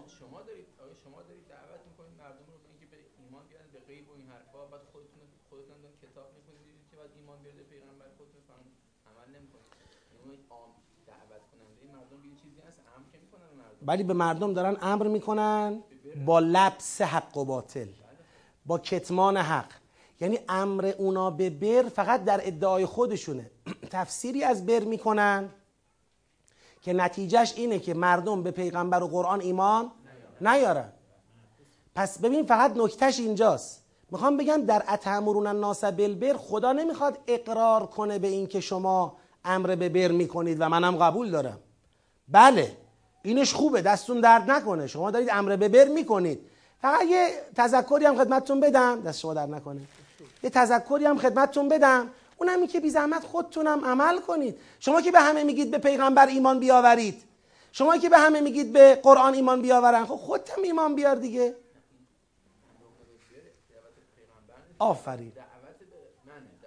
ولی 13.86 14.02
به 14.02 14.14
مردم 14.14 14.54
دارن 14.54 14.76
امر 14.82 15.06
می‌کنن 15.08 15.82
با 16.26 16.38
لبس 16.38 17.00
حق 17.00 17.36
و 17.36 17.44
باطل. 17.44 17.88
با 18.66 18.78
کتمان 18.78 19.36
حق. 19.36 19.72
یعنی 20.20 20.38
امر 20.48 20.92
اونا 20.98 21.30
به 21.30 21.50
بر 21.50 21.88
فقط 21.88 22.24
در 22.24 22.40
ادعای 22.44 22.86
خودشونه. 22.86 23.50
تفسیری 23.90 24.44
از 24.44 24.66
بر 24.66 24.80
می‌کنن 24.80 25.48
که 26.82 26.92
نتیجهش 26.92 27.52
اینه 27.56 27.78
که 27.78 27.94
مردم 27.94 28.42
به 28.42 28.50
پیغمبر 28.50 29.02
و 29.02 29.08
قرآن 29.08 29.40
ایمان 29.40 29.90
نیارن. 30.40 30.92
پس 31.94 32.18
ببین 32.18 32.46
فقط 32.46 32.72
نکتهش 32.76 33.18
اینجاست. 33.18 33.82
می‌خوام 34.10 34.36
بگم 34.36 34.64
در 34.66 34.82
اتمرون 34.88 35.46
الناس 35.46 35.84
بالبر 35.84 36.36
خدا 36.36 36.72
نمی‌خواد 36.72 37.18
اقرار 37.26 37.86
کنه 37.86 38.18
به 38.18 38.28
اینکه 38.28 38.60
شما 38.60 39.16
امر 39.44 39.74
به 39.74 39.88
بر 39.88 40.08
می‌کنید 40.08 40.60
و 40.60 40.68
منم 40.68 40.96
قبول 40.96 41.30
دارم. 41.30 41.58
بله 42.28 42.76
اینش 43.22 43.54
خوبه 43.54 43.82
دستون 43.82 44.20
درد 44.20 44.50
نکنه. 44.50 44.86
شما 44.86 45.10
دارید 45.10 45.28
امر 45.32 45.56
به 45.56 45.68
بر 45.68 45.88
می‌کنید. 45.88 46.40
فقط 46.82 47.02
یه 47.02 47.28
تذکری 47.56 48.04
هم 48.04 48.18
خدمتتون 48.18 48.60
بدم. 48.60 49.02
دست 49.02 49.20
شما 49.20 49.34
درد 49.34 49.50
نکنه. 49.54 49.80
یه 50.42 50.50
تذکری 50.50 51.04
هم 51.04 51.18
خدمتتون 51.18 51.68
بدم. 51.68 52.08
اونم 52.43 52.66
که 52.66 52.80
بی 52.80 52.90
زحمت 52.90 53.24
خودتونم 53.24 53.84
عمل 53.84 54.20
کنید. 54.20 54.59
شما 54.78 55.01
که 55.01 55.11
به 55.11 55.20
همه 55.20 55.45
میگید 55.45 55.70
به 55.70 55.78
پیغمبر 55.78 56.26
ایمان 56.26 56.61
بیاورید. 56.61 57.22
شما 57.72 57.97
که 57.97 58.09
به 58.09 58.18
همه 58.18 58.40
میگید 58.40 58.72
به 58.72 58.95
قرآن 59.03 59.34
ایمان 59.34 59.62
بیاورن. 59.62 60.05
خب 60.05 60.16
خودتم 60.16 60.62
ایمان 60.62 60.95
بیار 60.95 61.14
دیگه. 61.14 61.55
آفرین. 64.78 65.32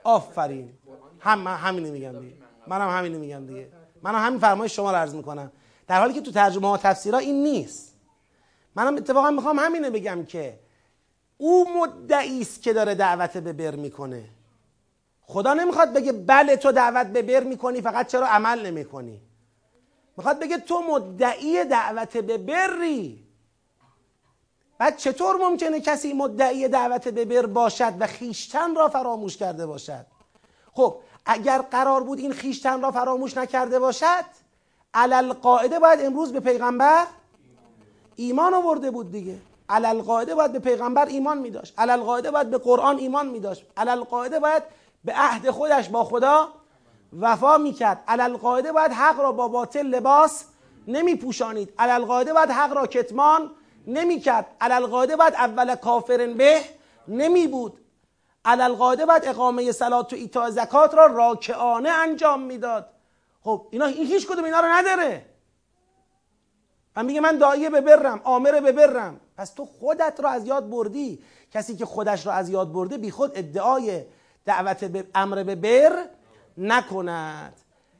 آفرین. 0.04 0.74
هم 1.20 1.48
همینو 1.48 1.92
میگم 1.92 2.20
دیگه. 2.20 2.36
منم 2.68 2.90
همینو 2.90 3.20
میگم 3.20 3.46
دیگه. 3.46 3.68
منم 4.02 4.26
همین 4.26 4.40
فرمایش 4.40 4.76
شما 4.76 4.92
رو 4.92 4.98
عرض 4.98 5.16
می‌کنم. 5.16 5.52
در 5.88 6.00
حالی 6.00 6.14
که 6.14 6.22
تو 6.22 6.32
ترجمه 6.32 6.68
ها 6.68 6.78
تفسیرها 6.78 7.20
این 7.20 7.44
نیست. 7.44 7.96
منم 8.76 8.96
اتفاقا 8.96 9.32
می‌خوام 9.32 9.60
همینو 9.60 9.92
بگم 9.92 10.26
که 10.26 10.60
او 11.38 11.80
مدعی 11.80 12.42
است 12.42 12.62
که 12.62 12.74
داره 12.74 12.96
دعوت 12.96 13.38
به 13.38 13.54
بر 13.54 13.76
می‌کنه. 13.76 14.30
خدا 15.28 15.54
نمی‌خواد 15.54 15.94
بگه 15.94 16.12
بله 16.12 16.56
تو 16.56 16.72
دعوت 16.72 17.08
به 17.08 17.22
بر 17.22 17.44
می‌کنی 17.44 17.82
فقط 17.82 18.08
چرا 18.08 18.28
عمل 18.28 18.66
نمی‌کنی؟ 18.66 19.22
می‌خواد 20.18 20.40
بگه 20.40 20.58
تو 20.58 20.82
مدعی 20.82 21.64
دعوت 21.64 22.18
به 22.18 22.38
بری. 22.38 23.26
بعد 24.78 24.98
چطور 24.98 25.36
ممکنه 25.36 25.80
کسی 25.80 26.14
مدعی 26.14 26.68
دعوت 26.68 27.08
به 27.08 27.26
بر 27.26 27.46
باشد 27.46 27.94
و 28.00 28.08
خیشتن 28.08 28.76
را 28.76 28.90
فراموش 28.90 29.38
کرده 29.38 29.66
باشد؟ 29.66 30.06
خب 30.74 30.96
اگر 31.26 31.62
قرار 31.62 32.04
بود 32.04 32.20
این 32.20 32.34
خیشتن 32.34 32.82
را 32.82 32.92
فراموش 32.92 33.38
نکرده 33.38 33.80
باشد 33.80 34.26
علل 34.94 35.34
قاعده 35.34 35.80
باید 35.80 36.02
امروز 36.02 36.34
به 36.34 36.40
پیغمبر 36.40 37.06
ایمان 38.16 38.54
آورده 38.54 38.92
بود 38.92 39.12
دیگه. 39.12 39.38
علل 39.70 40.02
قاعده 40.02 40.36
باید 40.36 40.52
به 40.52 40.60
پیغمبر 40.60 41.06
ایمان 41.06 41.38
می 41.38 41.50
داشت 41.50 41.74
علل 41.78 42.00
قاعده 42.00 42.32
باید 42.32 42.50
به 42.50 42.58
قرآن 42.58 42.98
ایمان 42.98 43.28
می 43.28 43.40
داشت 43.40 43.66
علل 43.78 44.04
قاعده 44.04 44.40
باید 44.40 44.64
به 45.06 45.14
عهد 45.16 45.50
خودش 45.50 45.90
با 45.90 46.04
خدا 46.04 46.48
وفا 47.20 47.58
می 47.58 47.74
کرد 47.74 48.04
علل 48.08 48.38
قاعده 48.38 48.72
باید 48.72 48.92
حق 48.92 49.20
را 49.20 49.32
با 49.32 49.48
باطل 49.48 49.88
لباس 49.88 50.46
نمی 50.88 51.16
پوشانید 51.16 51.74
علل 51.78 52.06
قاعده 52.06 52.34
باید 52.34 52.50
حق 52.50 52.74
را 52.74 52.88
کتمان 52.88 53.52
نمی 53.88 54.20
کرد 54.20 54.46
علل 54.62 54.86
قاعده 54.86 55.16
باید 55.16 55.34
اول 55.34 55.76
کافرن 55.76 56.34
به 56.34 56.62
نمی 57.08 57.48
بود 57.48 57.80
علل 58.46 58.74
قاعده 58.74 59.06
باید 59.06 59.26
اقامه 59.26 59.72
سلات 59.72 60.14
و 60.14 60.16
ایتا 60.16 60.50
زکات 60.50 60.94
را 60.94 61.06
راکعانه 61.06 61.90
انجام 61.90 62.42
می‌داد. 62.42 62.90
خب 63.42 63.68
اینا 63.72 63.86
این 63.86 64.08
هیچ 64.08 64.28
کدوم 64.28 64.44
اینا 64.44 64.60
رو 64.60 64.68
نداره. 64.68 65.26
و 66.96 67.04
میگه 67.04 67.22
من 67.22 67.38
دایه 67.38 67.70
ببرم 67.70 68.22
آمره 68.24 68.62
ببرم 68.62 69.20
پس 69.38 69.50
تو 69.50 69.66
خودت 69.66 70.20
رو 70.20 70.28
از 70.28 70.48
یاد 70.48 70.70
بردی. 70.70 71.24
کسی 71.52 71.76
که 71.76 71.86
خودش 71.86 72.26
رو 72.26 72.32
از 72.32 72.50
یاد 72.50 72.72
برده 72.72 72.98
بی 72.98 73.12
خود 73.12 73.32
ادعای 73.36 74.04
دعوت 74.46 74.84
به 74.84 75.08
امر 75.16 75.44
به 75.44 75.56
بر 75.56 76.06
نکند. 76.58 77.54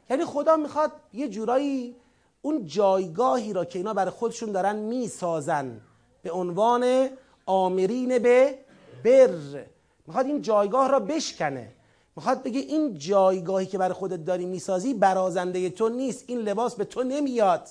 یعنی 0.10 0.26
خدا 0.26 0.56
می‌خواد 0.56 0.92
یه 1.14 1.30
جورایی 1.30 1.96
اون 2.42 2.66
جایگاهی 2.66 3.54
را 3.54 3.66
که 3.66 3.80
اینا 3.80 3.94
برای 3.94 4.12
خودشون 4.12 4.52
دارن 4.52 4.76
می‌سازن 4.76 5.82
به 6.22 6.32
عنوان 6.32 7.10
آمرین 7.46 8.20
به 8.20 8.60
بر. 9.04 9.66
می‌خواد 10.08 10.26
این 10.26 10.42
جایگاه 10.42 10.92
را 10.92 11.00
بشکنه. 11.00 11.72
می‌خواد 12.16 12.44
بگه 12.44 12.60
این 12.60 12.98
جایگاهی 12.98 13.66
که 13.66 13.78
برای 13.78 13.94
خودت 13.94 14.26
داری 14.26 14.46
می‌سازی 14.46 14.94
برازنده 14.94 15.70
تو 15.70 15.90
نیست 15.90 16.24
این 16.28 16.40
لباس 16.40 16.76
به 16.76 16.86
تو 16.86 17.04
نمیاد. 17.04 17.70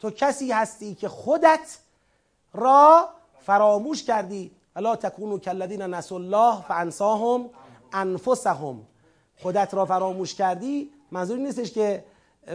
تو 0.00 0.10
کسی 0.10 0.52
هستی 0.52 0.94
که 0.94 1.08
خودت 1.08 1.78
را 2.52 3.08
فراموش 3.40 4.04
کردی. 4.04 4.50
الا 4.76 4.96
تکونو 4.96 5.38
کلذین 5.38 5.82
نس 5.82 6.12
الله 6.12 6.62
فانساهم 6.62 7.50
انفسهم. 7.94 8.80
خودت 9.36 9.74
را 9.74 9.84
فراموش 9.84 10.34
کردی 10.34 10.90
منظوری 11.10 11.42
نیستش 11.42 11.72
که 11.72 12.04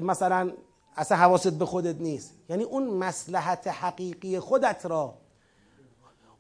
مثلا 0.01 0.51
اصلا 0.95 1.17
حواست 1.17 1.53
به 1.53 1.65
خودت 1.65 2.01
نیست. 2.01 2.33
یعنی 2.49 2.63
اون 2.63 2.83
مسلحت 2.83 3.67
حقیقی 3.67 4.39
خودت 4.39 4.85
را. 4.85 5.13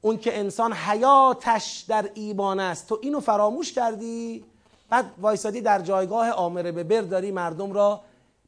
اون 0.01 0.17
که 0.17 0.39
انسان 0.39 0.73
حیاتش 0.73 1.85
در 1.87 2.09
ایمان 2.13 2.59
است. 2.59 2.87
تو 2.87 2.99
اینو 3.01 3.19
فراموش 3.19 3.73
کردی 3.73 4.45
بعد 4.89 5.11
وایسادی 5.21 5.61
در 5.61 5.81
جایگاه 5.81 6.31
آمره 6.31 6.71
به 6.71 6.83
بر 6.83 7.01
داری 7.01 7.31
مردم 7.31 7.73
را 7.73 8.01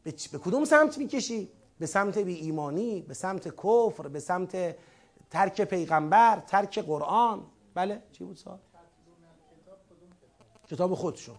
به, 0.04 0.14
به 0.32 0.38
کدوم 0.38 0.66
سمت 0.66 0.98
می‌کشی؟ 0.98 1.50
به 1.80 1.86
سمت 1.86 2.18
بی 2.18 2.34
ایمانی 2.34 3.02
به 3.02 3.14
سمت 3.14 3.48
کفر 3.48 4.08
به 4.08 4.20
سمت 4.20 4.76
ترک 5.30 5.62
پیغمبر 5.62 6.40
ترک 6.48 6.80
قرآن. 6.80 7.42
بله 7.74 8.02
چی 8.12 8.24
بود 8.24 8.38
سوال؟ 8.38 8.60
کتاب 10.72 10.96
خودشون 10.96 11.36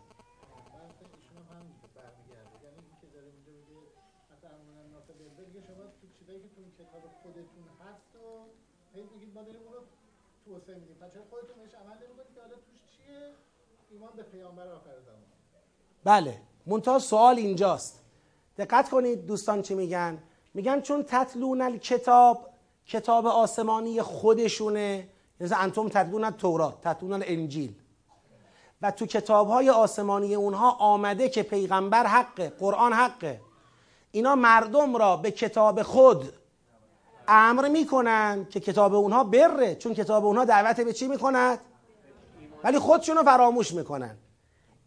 توسعه 10.44 10.74
میدیم 10.74 10.96
پس 11.00 11.12
چرا 11.12 11.22
خودتون 11.30 11.56
عمل 11.58 11.96
نمی‌کنید 11.96 12.34
که 12.34 12.40
حالا 12.40 12.54
توش 12.54 12.80
چیه 12.96 13.34
ایمان 13.90 14.10
به 14.16 14.22
پیامبر 14.22 14.66
بله 16.04 16.40
منتها 16.66 16.98
سوال 16.98 17.36
اینجاست. 17.36 18.00
دقت 18.58 18.90
کنید 18.90 19.26
دوستان 19.26 19.62
چی 19.62 19.74
میگن؟ 19.74 20.22
میگن 20.54 20.80
چون 20.80 21.02
تطلون 21.02 21.78
کتاب 21.78 22.48
کتاب 22.86 23.26
آسمانی 23.26 24.02
خودشونه 24.02 25.08
یعنی 25.40 25.54
انتم 25.54 25.88
تطلون 25.88 26.30
تورات 26.30 26.80
تطلون 26.80 27.22
انجیل 27.26 27.81
و 28.82 28.90
تو 28.90 29.06
کتاب 29.06 29.48
های 29.48 29.70
آسمانی 29.70 30.34
اونها 30.34 30.70
آمده 30.70 31.28
که 31.28 31.42
پیغمبر 31.42 32.06
حقه 32.06 32.52
قرآن 32.58 32.92
حقه. 32.92 33.40
اینا 34.10 34.34
مردم 34.34 34.96
را 34.96 35.16
به 35.16 35.30
کتاب 35.30 35.82
خود 35.82 36.32
امر 37.28 37.68
می‌کنن 37.68 38.46
که 38.50 38.60
کتاب 38.60 38.94
اونها 38.94 39.24
بره 39.24 39.74
چون 39.74 39.94
کتاب 39.94 40.24
اونها 40.24 40.44
دعوت 40.44 40.80
به 40.80 40.92
چی 40.92 41.08
می‌کند؟ 41.08 41.58
ولی 42.64 42.78
خودشون 42.78 43.16
رو 43.16 43.22
فراموش 43.22 43.72
می‌کنن. 43.72 44.16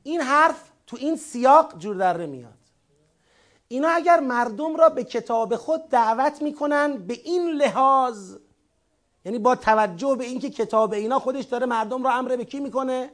این 0.04 0.22
حرف 0.22 0.70
تو 0.88 0.98
این 1.00 1.16
سیاق 1.16 1.78
جور 1.78 1.96
در 1.96 2.26
میاد 2.26 2.54
اینا 3.68 3.88
اگر 3.88 4.20
مردم 4.20 4.76
را 4.76 4.90
به 4.90 5.04
کتاب 5.04 5.56
خود 5.56 5.90
دعوت 5.90 6.42
می‌کنن 6.42 6.98
به 6.98 7.14
این 7.24 7.50
لحاظ 7.50 8.36
یعنی 9.26 9.40
با 9.40 9.56
توجه 9.56 10.16
به 10.16 10.26
اینکه 10.26 10.50
کتاب 10.50 10.94
اینا 10.94 11.20
خودش 11.20 11.44
داره 11.44 11.66
مردم 11.66 12.04
را 12.04 12.14
امر 12.14 12.36
به 12.36 12.46
کی 12.46 12.60
می‌کنه؟ 12.60 13.12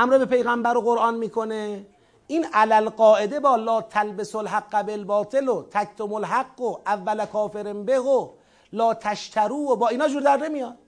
امر 0.00 0.18
به 0.18 0.24
پیغمبر 0.24 0.76
و 0.76 0.80
قرآن 0.80 1.14
می‌کنه. 1.14 1.86
این 2.26 2.46
علل 2.52 2.88
قاعده 2.88 3.40
با 3.40 3.56
لا 3.56 3.82
تلبس 3.82 4.34
الحق 4.34 4.82
بالباطل 4.82 5.48
و 5.48 5.62
تکتم 5.62 6.12
الحق 6.12 6.60
و 6.60 6.76
اول 6.86 7.26
کافر 7.26 7.72
به 7.72 7.98
و 7.98 8.28
لا 8.72 8.94
تشترو 8.94 9.56
و 9.56 9.76
با 9.76 9.88
اینا 9.88 10.08
جور 10.08 10.22
در 10.22 10.36
نمیاد. 10.36 10.78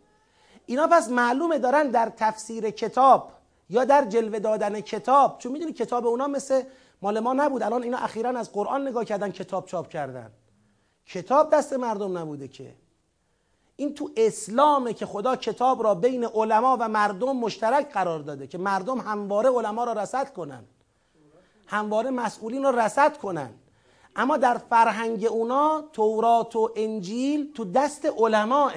اینا 0.67 0.87
پس 0.87 1.09
معلومه 1.09 1.59
دارن 1.59 1.89
در 1.89 2.13
تفسیر 2.17 2.71
کتاب 2.71 3.33
یا 3.71 3.85
در 3.85 4.05
جلوه 4.05 4.39
دادن 4.39 4.81
کتاب. 4.81 5.39
چون 5.39 5.53
می‌دونی 5.53 5.73
کتاب 5.73 6.07
اونا 6.07 6.27
مثل 6.27 6.63
مال 7.03 7.21
ما 7.21 7.33
نبود. 7.33 7.63
الان 7.63 7.83
اینا 7.83 7.99
اخیرا 7.99 8.31
از 8.31 8.53
قرآن 8.53 8.89
نگاه 8.89 9.05
کردن 9.05 9.31
کتاب 9.31 9.67
چاپ 9.67 9.89
کردن. 9.89 10.31
کتاب 11.07 11.55
دست 11.55 11.73
مردم 11.73 12.19
نبوده 12.19 12.49
که. 12.49 12.75
این 13.81 13.95
تو 13.95 14.11
اسلامه 14.17 14.93
که 14.93 15.07
خدا 15.07 15.37
کتاب 15.37 15.83
را 15.83 15.95
بین 15.95 16.25
علما 16.25 16.77
و 16.81 16.89
مردم 16.89 17.37
مشترک 17.37 17.93
قرار 17.93 18.21
داده 18.21 18.47
که 18.47 18.59
مردم 18.59 18.99
همواره 18.99 19.51
علما 19.51 19.85
را 19.85 19.93
رسد 19.93 20.33
کنن. 20.33 20.65
همواره 21.67 22.11
مسئولین 22.11 22.63
را 22.63 22.71
رسد 22.71 23.17
کنن. 23.17 23.51
اما 24.17 24.37
در 24.37 24.59
فرهنگ 24.59 25.25
اونا 25.25 25.85
تورات 25.93 26.57
و 26.57 26.71
انجیل 26.77 27.53
تو 27.53 27.65
دست 27.65 28.07
علماه. 28.07 28.73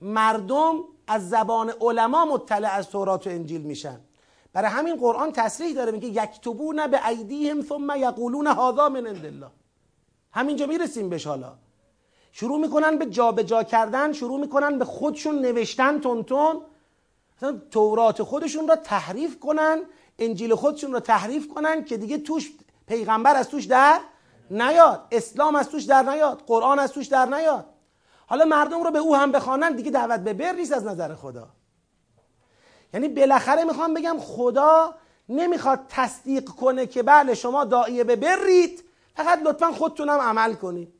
مردم 0.00 0.74
از 1.06 1.28
زبان 1.28 1.72
علما 1.80 2.24
مطلع 2.24 2.72
از 2.72 2.90
تورات 2.90 3.26
و 3.26 3.30
انجیل 3.30 3.60
میشن. 3.60 4.00
برای 4.52 4.70
همین 4.70 4.96
قرآن 4.96 5.32
تصریح 5.32 5.74
داره 5.74 5.92
میگه 5.92 6.08
یکتبون 6.08 6.86
به 6.86 7.08
ایدیهم 7.08 7.62
ثم 7.62 7.90
یقولون 7.96 8.46
هذا 8.46 8.88
من 8.88 9.06
عند 9.06 9.24
الله. 9.24 9.50
همینجا 10.32 10.66
می‌رسیم 10.66 11.08
بهش 11.08 11.26
حالا. 11.26 11.52
شروع 12.32 12.60
می‌کنن 12.60 12.98
به 12.98 13.06
جابجا 13.06 13.42
جا 13.42 13.62
کردن 13.62 14.12
شروع 14.12 14.40
می‌کنن 14.40 14.78
به 14.78 14.84
خودشون 14.84 15.38
نوشتن 15.38 16.00
تون 16.00 16.62
مثلا 17.36 17.60
تورات 17.70 18.22
خودشون 18.22 18.68
را 18.68 18.76
تحریف 18.76 19.40
کنن 19.40 19.82
انجیل 20.18 20.54
خودشون 20.54 20.92
را 20.92 21.00
تحریف 21.00 21.48
کنن 21.48 21.84
که 21.84 21.96
دیگه 21.96 22.18
توش 22.18 22.52
پیغمبر 22.86 23.36
از 23.36 23.48
توش 23.48 23.64
در 23.64 24.00
نیاد 24.50 25.06
اسلام 25.10 25.56
از 25.56 25.68
توش 25.68 25.84
در 25.84 26.02
نیاد 26.02 26.42
قرآن 26.46 26.78
از 26.78 26.92
توش 26.92 27.06
در 27.06 27.26
نیاد. 27.26 27.66
حالا 28.26 28.44
مردم 28.44 28.82
رو 28.82 28.90
به 28.90 28.98
او 28.98 29.16
هم 29.16 29.32
بخوانن 29.32 29.76
دیگه 29.76 29.90
دعوت 29.90 30.20
به 30.20 30.32
بر 30.32 30.52
نیست 30.52 30.72
از 30.72 30.84
نظر 30.84 31.14
خدا. 31.14 31.48
یعنی 32.94 33.08
بالاخره 33.08 33.64
می‌خوام 33.64 33.94
بگم 33.94 34.16
خدا 34.20 34.94
نمی‌خواد 35.28 35.80
تصدیق 35.88 36.44
کنه 36.44 36.86
که 36.86 37.02
بله 37.02 37.34
شما 37.34 37.64
داعیه 37.64 38.04
به 38.04 38.16
برید 38.16 38.84
فقط 39.14 39.42
لطفا 39.42 39.72
خودتونم 39.72 40.20
عمل 40.20 40.54
کنید. 40.54 40.97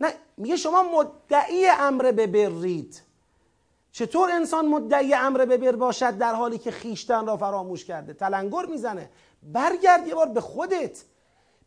نه 0.00 0.12
میگه 0.36 0.56
شما 0.56 0.82
مدعی 0.82 1.66
امر 1.66 2.12
به 2.12 2.26
برید 2.26 3.02
چطور 3.92 4.30
انسان 4.30 4.66
مدعی 4.66 5.14
امر 5.14 5.44
به 5.44 5.56
بر 5.56 5.76
باشد 5.76 6.18
در 6.18 6.34
حالی 6.34 6.58
که 6.58 6.70
خیشتن 6.70 7.26
را 7.26 7.36
فراموش 7.36 7.84
کرده؟ 7.84 8.12
تلنگر 8.12 8.66
می‌زنه. 8.66 9.10
برگرد 9.42 10.06
یه 10.06 10.14
بار 10.14 10.28
به 10.28 10.40
خودت. 10.40 11.04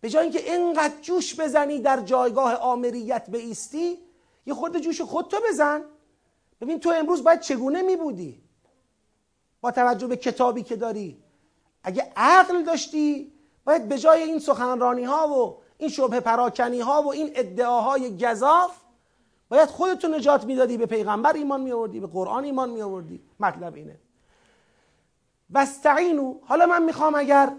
به 0.02 0.10
جای 0.10 0.24
اینکه 0.24 0.54
اینقدر 0.54 0.94
جوش 1.02 1.40
بزنی 1.40 1.80
در 1.80 2.00
جایگاه 2.00 2.56
آمریت 2.56 3.30
ایستی 3.34 3.98
یه 4.46 4.54
خورده 4.54 4.80
جوش 4.80 5.02
خودتو 5.02 5.38
بزن. 5.50 5.82
ببین 6.62 6.80
تو 6.80 6.90
امروز 6.90 7.24
باید 7.24 7.40
چگونه 7.40 7.82
می 7.82 7.96
بودی 7.96 8.44
با 9.62 9.72
توجه 9.72 10.08
به 10.08 10.18
کتابی 10.18 10.64
که 10.64 10.76
داری. 10.76 11.24
اگه 11.84 12.12
عقل 12.16 12.64
داشتی 12.64 13.34
باید 13.66 13.88
به 13.88 13.98
جای 13.98 14.24
این 14.24 14.40
سخنرانی 14.40 15.04
ها 15.04 15.28
و 15.28 15.61
این 15.82 15.90
شبه 15.90 16.20
پراکنی 16.20 16.80
ها 16.80 17.02
و 17.02 17.12
این 17.12 17.32
ادعاهای 17.36 18.18
گذاف 18.18 18.78
باید 19.50 19.70
خودتو 19.70 20.08
نجات 20.08 20.46
می‌دادی 20.46 20.78
به 20.78 20.86
پیغمبر 20.86 21.34
ایمان 21.34 21.62
می 21.62 21.72
آوردی 21.72 22.00
به 22.00 22.08
قرآن 22.08 22.44
ایمان 22.44 22.70
می 22.70 22.82
آوردی 22.82 23.24
مطلب 23.40 23.76
اینه. 23.76 24.00
وستعینو 25.52 26.40
حالا 26.44 26.66
من 26.66 26.84
می‌خوام 26.84 27.16
اگر 27.16 27.54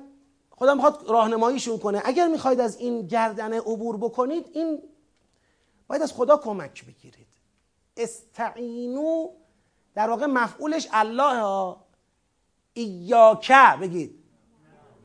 خدا 0.51 0.75
می‌خواد 0.75 1.05
راهنماییشون 1.09 1.79
کنه 1.79 2.03
اگر 2.05 2.29
می‌خواید 2.29 2.61
از 2.61 2.77
این 2.77 3.07
گردنه 3.07 3.61
عبور 3.61 3.97
بکنید 3.97 4.51
این 4.53 4.83
باید 5.87 6.03
از 6.03 6.13
خدا 6.13 6.37
کمک 6.37 6.87
بگیرید. 6.87 7.29
استعینو 7.97 9.29
در 9.95 10.11
واقع 10.11 10.27
مفعولش 10.27 10.89
الله 10.93 11.41
ها. 11.41 11.85
ایاکه 12.75 13.77
بگید. 13.81 14.25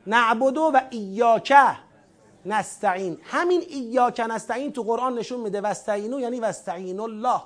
نعبدو 0.06 0.70
و 0.74 0.80
ایاکه. 0.90 1.87
نستعین. 2.48 3.18
همین 3.22 3.60
ایاکه 3.60 4.26
نستعین 4.26 4.72
تو 4.72 4.82
قرآن 4.82 5.18
نشون 5.18 5.40
میده 5.40 5.60
وستعینو 5.60 6.20
یعنی 6.20 6.40
وستعین 6.40 7.00
الله. 7.00 7.42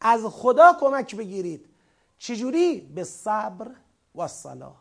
از 0.00 0.24
خدا 0.24 0.76
کمک 0.80 1.16
بگیرید. 1.16 1.66
چجوری؟ 2.18 2.80
به 2.80 3.04
صبر 3.04 3.70
و 4.14 4.28
صلاح. 4.28 4.74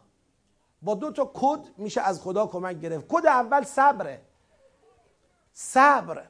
با 0.82 0.94
دو 0.94 1.12
تا 1.12 1.32
کد 1.34 1.60
میشه 1.78 2.02
از 2.02 2.22
خدا 2.22 2.46
کمک 2.46 2.80
گرفت. 2.80 3.06
کد 3.10 3.26
اول 3.26 3.64
صبره. 3.64 4.22
صبر. 5.54 6.24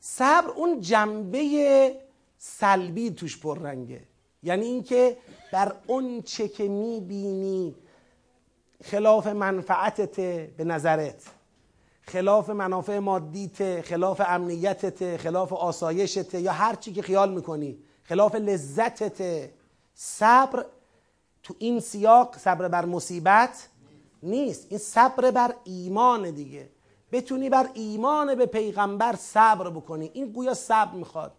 صبر 0.00 0.50
اون 0.50 0.80
جنبه 0.80 1.96
سلبی 2.38 3.10
توش 3.10 3.40
پررنگه. 3.40 4.02
یعنی 4.42 4.66
اینکه 4.66 5.16
بر 5.52 5.76
اون 5.86 6.22
چه 6.22 6.48
که 6.48 6.68
می‌بینی 6.68 7.74
خلاف 8.84 9.26
منفعتت 9.26 10.20
به 10.56 10.64
نظرت. 10.64 11.22
خلاف 12.02 12.50
منافع 12.50 12.98
مادیت 12.98 13.80
خلاف 13.80 14.20
امنیتت 14.26 15.16
خلاف 15.16 15.52
آسایشت 15.52 16.34
یا 16.34 16.52
هر 16.52 16.74
چی 16.74 16.92
که 16.92 17.02
خیال 17.02 17.34
می‌کنی. 17.34 17.78
خلاف 18.02 18.34
لذتت 18.34 19.50
صبر 19.94 20.64
تو 21.42 21.54
این 21.58 21.80
سیاق 21.80 22.38
صبر 22.38 22.68
بر 22.68 22.84
مصیبت 22.84 23.68
نیست. 24.22 24.66
این 24.68 24.78
صبر 24.78 25.30
بر 25.30 25.54
ایمان 25.64 26.30
دیگه. 26.30 26.68
بتونی 27.12 27.48
بر 27.48 27.68
ایمان 27.74 28.34
به 28.34 28.46
پیغمبر 28.46 29.16
صبر 29.16 29.70
بکنی. 29.70 30.10
این 30.12 30.32
گویا 30.32 30.54
صبر 30.54 30.94
می‌خواد. 30.94 31.32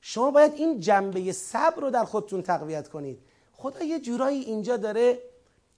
شما 0.00 0.30
باید 0.30 0.52
این 0.54 0.80
جنبه 0.80 1.32
صبر 1.32 1.82
رو 1.82 1.90
در 1.90 2.04
خودتون 2.04 2.42
تقویت 2.42 2.88
کنید. 2.88 3.18
خدا 3.52 3.84
یه 3.84 4.00
جورایی 4.00 4.40
اینجا 4.40 4.76
داره 4.76 5.18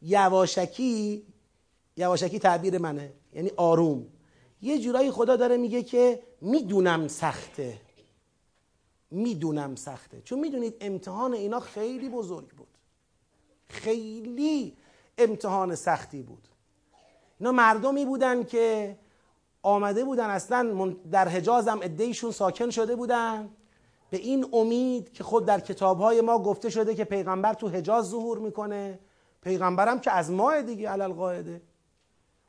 یواشکی 0.03 1.27
یواشکی 1.97 2.39
تعبیر 2.39 2.79
منه. 2.79 3.13
یعنی 3.33 3.51
آروم. 3.57 4.07
یه 4.63 4.79
جورایی 4.79 5.11
خدا 5.11 5.37
داره 5.37 5.57
میگه 5.57 5.83
که 5.83 6.23
می‌دونم 6.41 7.09
سخته. 7.09 7.81
می‌دونم 9.11 9.75
سخته. 9.75 10.23
چون 10.23 10.41
می‌دونید 10.41 10.77
امتحان 10.81 11.33
اینا 11.33 11.61
خیلی 11.61 12.09
بزرگ 12.09 12.49
بود. 12.49 12.69
خیلی 13.69 14.77
امتحان 15.19 15.75
سختی 15.75 16.23
بود. 16.23 16.49
اینا 17.41 17.53
مردمی 17.53 18.05
بودن 18.05 18.45
که 18.45 18.99
آمده 19.63 20.05
بودن 20.05 20.31
اصلا 20.31 20.95
در 21.11 21.29
حجاز 21.29 21.69
هم 21.69 21.81
ادهیشون 21.83 22.31
ساکن 22.31 22.71
شده 22.71 22.97
بودن. 22.97 23.49
به 24.11 24.17
این 24.17 24.47
امید 24.53 25.13
که 25.13 25.25
خود 25.25 25.47
در 25.47 25.61
کتابهای 25.61 26.21
ما 26.21 26.39
گفته 26.39 26.71
شده 26.71 26.95
که 26.95 27.05
پیغمبر 27.05 27.55
تو 27.55 27.69
حجاز 27.69 28.09
ظهور 28.09 28.39
می‌کنه. 28.39 28.99
پیغمبرم 29.43 30.01
که 30.01 30.11
از 30.11 30.31
ماه 30.31 30.63
دیگه 30.63 30.89
علل 30.89 31.13
قاعده. 31.13 31.63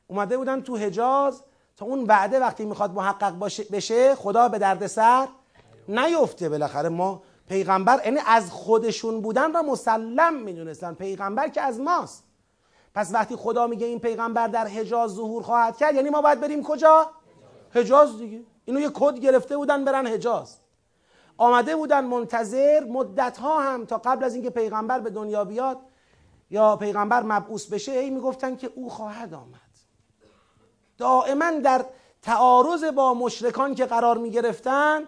اومده 0.06 0.36
بودن 0.36 0.60
تو 0.60 0.76
حجاز 0.76 1.42
تا 1.76 1.86
اون 1.86 2.04
وعده 2.04 2.40
وقتی 2.40 2.64
می‌خواد 2.64 2.92
محقق 2.92 3.34
بشه 3.72 4.14
خدا 4.14 4.48
به 4.48 4.58
درد 4.58 4.86
سر 4.86 5.28
نیفته 5.88 6.48
بالاخره. 6.48 6.88
ما 6.88 7.22
پیغمبر 7.48 8.00
یعنی 8.04 8.18
از 8.26 8.50
خودشون 8.50 9.20
بودن 9.20 9.52
را 9.52 9.62
مسلم 9.62 10.34
می‌دونستن. 10.34 10.94
پیغمبر 10.94 11.48
که 11.48 11.60
از 11.60 11.80
ماست. 11.80 12.24
پس 12.94 13.14
وقتی 13.14 13.36
خدا 13.36 13.66
میگه 13.66 13.86
این 13.86 13.98
پیغمبر 13.98 14.48
در 14.48 14.66
حجاز 14.66 15.10
ظهور 15.10 15.42
خواهد 15.42 15.76
کرد 15.76 15.94
یعنی 15.94 16.10
ما 16.10 16.22
باید 16.22 16.40
بریم 16.40 16.62
کجا؟ 16.62 17.10
حجاز 17.74 18.18
دیگه. 18.18 18.40
اینو 18.64 18.80
یه 18.80 18.90
کد 18.94 19.18
گرفته 19.18 19.56
بودن 19.56 19.84
برن 19.84 20.06
حجاز. 20.06 20.56
آمده 21.36 21.76
بودن 21.76 22.04
منتظر 22.04 22.84
مدت 22.84 23.38
ها 23.38 23.62
هم 23.62 23.86
تا 23.86 23.98
قبل 23.98 24.24
از 24.24 24.34
اینکه 24.34 24.50
پیغمبر 24.50 25.00
به 25.00 25.10
دنیا 25.10 25.44
بیاد 25.44 25.78
یا 26.50 26.76
پیغمبر 26.76 27.22
مبعوث 27.22 27.66
بشه 27.66 27.92
ای 27.92 28.10
می‌گفتن 28.10 28.56
که 28.56 28.70
او 28.74 28.90
خواهد 28.90 29.34
آمد. 29.34 29.61
دائما 31.02 31.50
در 31.50 31.84
تعارض 32.22 32.84
با 32.84 33.14
مشرکان 33.14 33.74
که 33.74 33.86
قرار 33.86 34.18
می‌گرفتن 34.18 35.02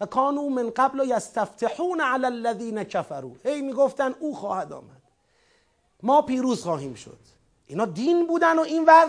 و 0.00 0.06
کانو 0.06 0.48
من 0.48 0.70
قبل 0.70 1.04
یستفتحون 1.08 2.00
علی 2.00 2.26
الذین 2.26 2.84
کفروا. 2.84 3.30
هی 3.44 3.62
می‌گفتن 3.62 4.14
او 4.20 4.34
خواهد 4.34 4.72
آمد. 4.72 5.02
ما 6.02 6.22
پیروز 6.22 6.62
خواهیم 6.62 6.94
شد. 6.94 7.18
اینا 7.66 7.84
دین 7.84 8.26
بودن 8.26 8.58
و 8.58 8.62
اینور 8.62 9.06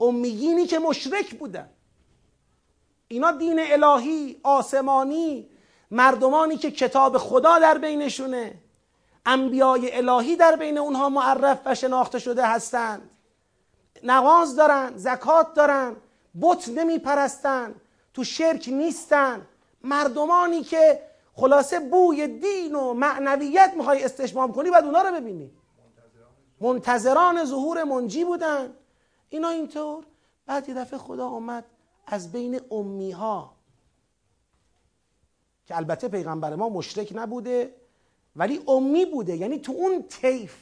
امیینی 0.00 0.66
که 0.66 0.78
مشرک 0.78 1.34
بودن. 1.34 1.68
اینا 3.08 3.32
دین 3.32 3.60
الهی 3.60 4.40
آسمانی 4.42 5.48
مردمانی 5.90 6.56
که 6.56 6.70
کتاب 6.70 7.18
خدا 7.18 7.58
در 7.58 7.78
بینشونه. 7.78 8.54
انبیای 9.26 9.96
الهی 9.96 10.36
در 10.36 10.56
بین 10.56 10.78
اونها 10.78 11.08
معرف 11.08 11.60
و 11.64 11.74
شناخته 11.74 12.18
شده 12.18 12.46
هستند. 12.46 13.10
نماز 14.02 14.56
دارن 14.56 14.96
زکات 14.96 15.54
دارن 15.54 15.96
بت 16.40 16.68
نمی 16.68 16.98
پرستن 16.98 17.74
تو 18.14 18.24
شرک 18.24 18.68
نیستن. 18.68 19.46
مردمانی 19.82 20.62
که 20.62 21.02
خلاصه 21.34 21.80
بوی 21.80 22.28
دین 22.28 22.74
و 22.74 22.94
معنویت 22.94 23.72
می‌خوای 23.76 24.04
استشمام 24.04 24.52
کنی 24.52 24.70
باید 24.70 24.84
اونا 24.84 25.02
رو 25.02 25.16
ببینی. 25.16 25.50
منتظران 26.60 27.44
ظهور 27.44 27.84
منجی 27.84 28.24
بودن. 28.24 28.72
اینا 29.28 29.48
اینطور. 29.48 30.04
بعد 30.46 30.68
یه 30.68 30.74
دفعه 30.74 30.98
خدا 30.98 31.28
آمد 31.28 31.64
از 32.06 32.32
بین 32.32 32.60
امی 32.70 33.10
ها 33.10 33.56
که 35.66 35.76
البته 35.76 36.08
پیغمبر 36.08 36.54
ما 36.54 36.68
مشرک 36.68 37.12
نبوده 37.14 37.74
ولی 38.36 38.64
امی 38.68 39.04
بوده. 39.04 39.36
یعنی 39.36 39.58
تو 39.58 39.72
اون 39.72 40.02
طیف 40.02 40.56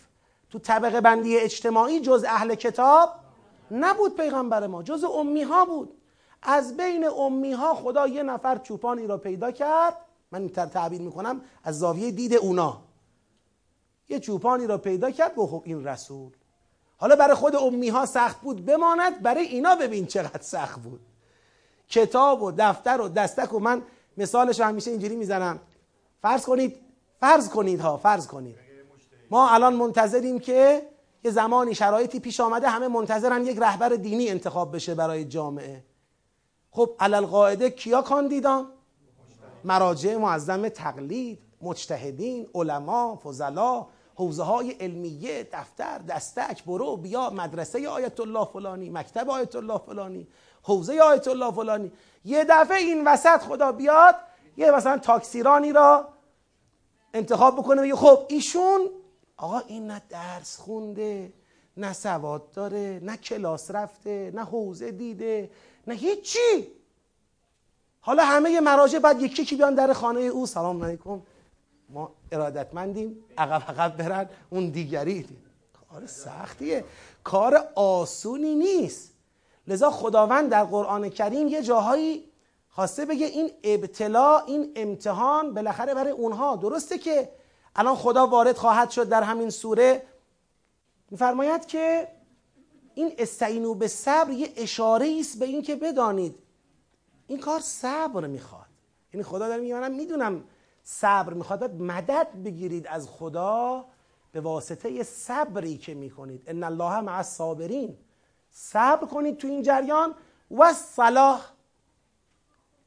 تو 0.50 0.58
طبقه 0.58 1.00
بندی 1.00 1.38
اجتماعی 1.38 2.00
جز 2.00 2.24
اهل 2.28 2.54
کتاب 2.54 3.23
نبود 3.70 4.16
پیغمبر 4.16 4.66
ما 4.66 4.82
جز 4.82 5.04
امی 5.04 5.42
ها 5.42 5.64
بود. 5.64 6.00
از 6.42 6.76
بین 6.76 7.04
امی 7.04 7.52
ها 7.52 7.74
خدا 7.74 8.06
یه 8.06 8.22
نفر 8.22 8.58
چوپانی 8.58 9.06
را 9.06 9.18
پیدا 9.18 9.50
کرد. 9.50 9.96
من 10.30 10.48
تعبیر 10.48 11.00
می‌کنم 11.00 11.40
از 11.64 11.78
زاویه 11.78 12.10
دید 12.10 12.34
اونا. 12.34 12.82
یه 14.08 14.20
چوپانی 14.20 14.66
را 14.66 14.78
پیدا 14.78 15.10
کرد 15.10 15.34
گفت 15.34 15.52
خب 15.52 15.62
این 15.64 15.86
رسول. 15.86 16.32
حالا 16.96 17.16
برای 17.16 17.34
خود 17.34 17.56
امی 17.56 17.88
ها 17.88 18.06
سخت 18.06 18.40
بود 18.40 18.64
بماند 18.64 19.22
برای 19.22 19.44
اینا 19.44 19.74
ببین 19.76 20.06
چقدر 20.06 20.42
سخت 20.42 20.80
بود. 20.80 21.00
کتاب 21.88 22.42
و 22.42 22.52
دفتر 22.58 23.00
و 23.00 23.08
دستک 23.08 23.52
و 23.52 23.58
من 23.58 23.82
مثالش 24.16 24.60
همیشه 24.60 24.90
اینجوری 24.90 25.16
می‌زنم. 25.16 25.60
فرض 26.22 26.44
کنید 26.44 26.76
فرض 27.20 27.48
کنید 27.48 27.80
ها 27.80 27.96
فرض 27.96 28.26
کنید. 28.26 28.56
ما 29.30 29.50
الان 29.50 29.74
منتظریم 29.74 30.38
که 30.38 30.88
یه 31.24 31.30
زمانی 31.30 31.74
شرایطی 31.74 32.20
پیش 32.20 32.40
آمده 32.40 32.68
همه 32.68 32.88
منتظرن 32.88 33.46
یک 33.46 33.58
رهبر 33.58 33.88
دینی 33.88 34.28
انتخاب 34.28 34.74
بشه 34.74 34.94
برای 34.94 35.24
جامعه. 35.24 35.84
خب 36.70 36.90
علل 37.00 37.26
قاعده 37.26 37.70
کیا 37.70 38.02
کاندیدان 38.02 38.66
مراجع 39.64 40.16
معظم 40.16 40.68
تقلید 40.68 41.38
مجتهدین 41.62 42.46
علما 42.54 43.16
فضلا 43.16 43.86
حوزه 44.14 44.42
های 44.42 44.70
علمیه 44.70 45.48
دفتر 45.52 45.98
دستک 45.98 46.64
برو 46.64 46.96
بیا 46.96 47.30
مدرسه 47.30 47.88
آیت 47.88 48.20
الله 48.20 48.44
فلانی 48.44 48.90
مکتب 48.90 49.30
آیت 49.30 49.56
الله 49.56 49.78
فلانی 49.78 50.26
حوزه 50.62 51.00
آیت 51.00 51.28
الله 51.28 51.50
فلانی. 51.50 51.92
یه 52.24 52.44
دفعه 52.48 52.78
این 52.78 53.04
وسط 53.06 53.40
خدا 53.40 53.72
بیاد 53.72 54.14
یه 54.56 54.70
مثلا 54.70 54.98
تاکسیرانی 54.98 55.72
را 55.72 56.08
انتخاب 57.14 57.56
بکنه 57.56 57.82
بگه 57.82 57.96
خب 57.96 58.18
ایشون 58.28 58.90
آقا 59.44 59.58
این 59.58 59.86
نه 59.86 60.02
درس 60.08 60.56
خونده 60.56 61.32
نه 61.76 61.92
سواد 61.92 62.50
داره 62.50 63.00
نه 63.02 63.16
کلاس 63.16 63.70
رفته 63.70 64.32
نه 64.34 64.44
حوزه 64.44 64.90
دیده 64.90 65.50
نه 65.86 65.94
هیچی. 65.94 66.66
حالا 68.00 68.24
همه 68.24 68.60
مراجع 68.60 68.98
بعد 68.98 69.22
یکی 69.22 69.42
یکی 69.42 69.56
بیان 69.56 69.74
در 69.74 69.92
خانه 69.92 70.20
او. 70.20 70.46
سلام 70.46 70.84
علیکم. 70.84 71.22
ما 71.88 72.12
ارادتمندیم 72.32 73.16
عقب 73.38 73.62
عقب 73.70 73.96
برن 73.96 74.28
اون 74.50 74.68
دیگری. 74.68 75.26
کار 75.90 76.06
سختیه. 76.06 76.84
کار 77.24 77.68
آسونی 77.74 78.54
نیست. 78.54 79.12
لذا 79.66 79.90
خداوند 79.90 80.50
در 80.50 80.64
قرآن 80.64 81.08
کریم 81.08 81.48
یه 81.48 81.62
جاهایی 81.62 82.24
خواسته 82.68 83.04
بگه 83.04 83.26
این 83.26 83.50
ابتلا 83.64 84.38
این 84.38 84.72
امتحان 84.76 85.54
بالاخره 85.54 85.94
برای 85.94 86.12
اونها. 86.12 86.56
درسته 86.56 86.98
که 86.98 87.28
الان 87.76 87.96
خدا 87.96 88.26
وارد 88.26 88.56
خواهد 88.56 88.90
شد 88.90 89.08
در 89.08 89.22
همین 89.22 89.50
سوره. 89.50 90.06
میفرماید 91.10 91.66
که 91.66 92.08
این 92.94 93.12
استعینو 93.18 93.74
به 93.74 93.88
صبر 93.88 94.30
یه 94.30 94.52
اشاره 94.56 95.16
است 95.20 95.38
به 95.38 95.44
اینکه 95.44 95.76
بدانید. 95.76 96.38
این 97.26 97.40
کار 97.40 97.60
صبر 97.60 98.26
می‌خواد. 98.26 98.66
یعنی 99.12 99.24
خدا 99.24 99.48
داره 99.48 99.60
میگه 99.60 99.88
می‌دونم 99.88 100.44
صبر 100.82 101.32
می‌خواد. 101.32 101.74
مدد 101.82 102.28
بگیرید 102.44 102.86
از 102.86 103.08
خدا 103.08 103.84
به 104.32 104.40
واسطه 104.40 105.02
صبری 105.02 105.78
که 105.78 105.94
می‌کنید. 105.94 106.42
ان 106.46 106.64
الله 106.64 107.00
مع 107.00 107.16
الصابرین. 107.16 107.96
صبر 108.50 109.06
کنید 109.06 109.36
تو 109.36 109.48
این 109.48 109.62
جریان. 109.62 110.14
و 110.50 110.72
صلاح. 110.72 111.50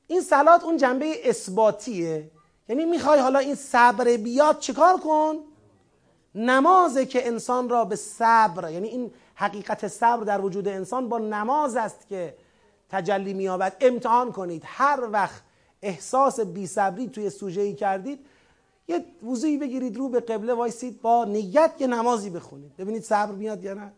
این 0.07 0.21
صلات 0.21 0.63
اون 0.63 0.77
جنبه 0.77 1.29
اثباتیه. 1.29 2.31
یعنی 2.69 2.85
می‌خوای 2.85 3.19
حالا 3.19 3.39
این 3.39 3.55
صبر 3.55 4.17
بیاد 4.17 4.59
چیکار 4.59 4.97
کن؟ 4.97 5.35
نمازه 6.35 7.05
که 7.05 7.27
انسان 7.27 7.69
را 7.69 7.85
به 7.85 7.95
صبر 7.95 8.71
یعنی 8.71 8.87
این 8.87 9.11
حقیقت 9.35 9.87
صبر 9.87 10.23
در 10.23 10.41
وجود 10.41 10.67
انسان 10.67 11.09
با 11.09 11.17
نماز 11.17 11.75
است 11.75 12.07
که 12.07 12.35
تجلی 12.89 13.33
میابد 13.33 13.75
امتحان 13.81 14.31
کنید. 14.31 14.63
هر 14.65 14.99
وقت 15.11 15.41
احساس 15.81 16.39
بی 16.39 16.67
صبری 16.67 17.09
توی 17.09 17.29
سوژه 17.29 17.61
ای 17.61 17.73
کردید 17.73 18.19
یه 18.87 19.05
وضوعی 19.23 19.57
بگیرید 19.57 19.97
رو 19.97 20.09
به 20.09 20.19
قبله 20.19 20.53
وایسید 20.53 21.01
با 21.01 21.25
نیت 21.25 21.71
یه 21.79 21.87
نمازی 21.87 22.29
بخونید. 22.29 22.77
ببینید 22.77 23.03
صبر 23.03 23.31
میاد 23.31 23.63
یا 23.63 23.73
نه. 23.73 23.91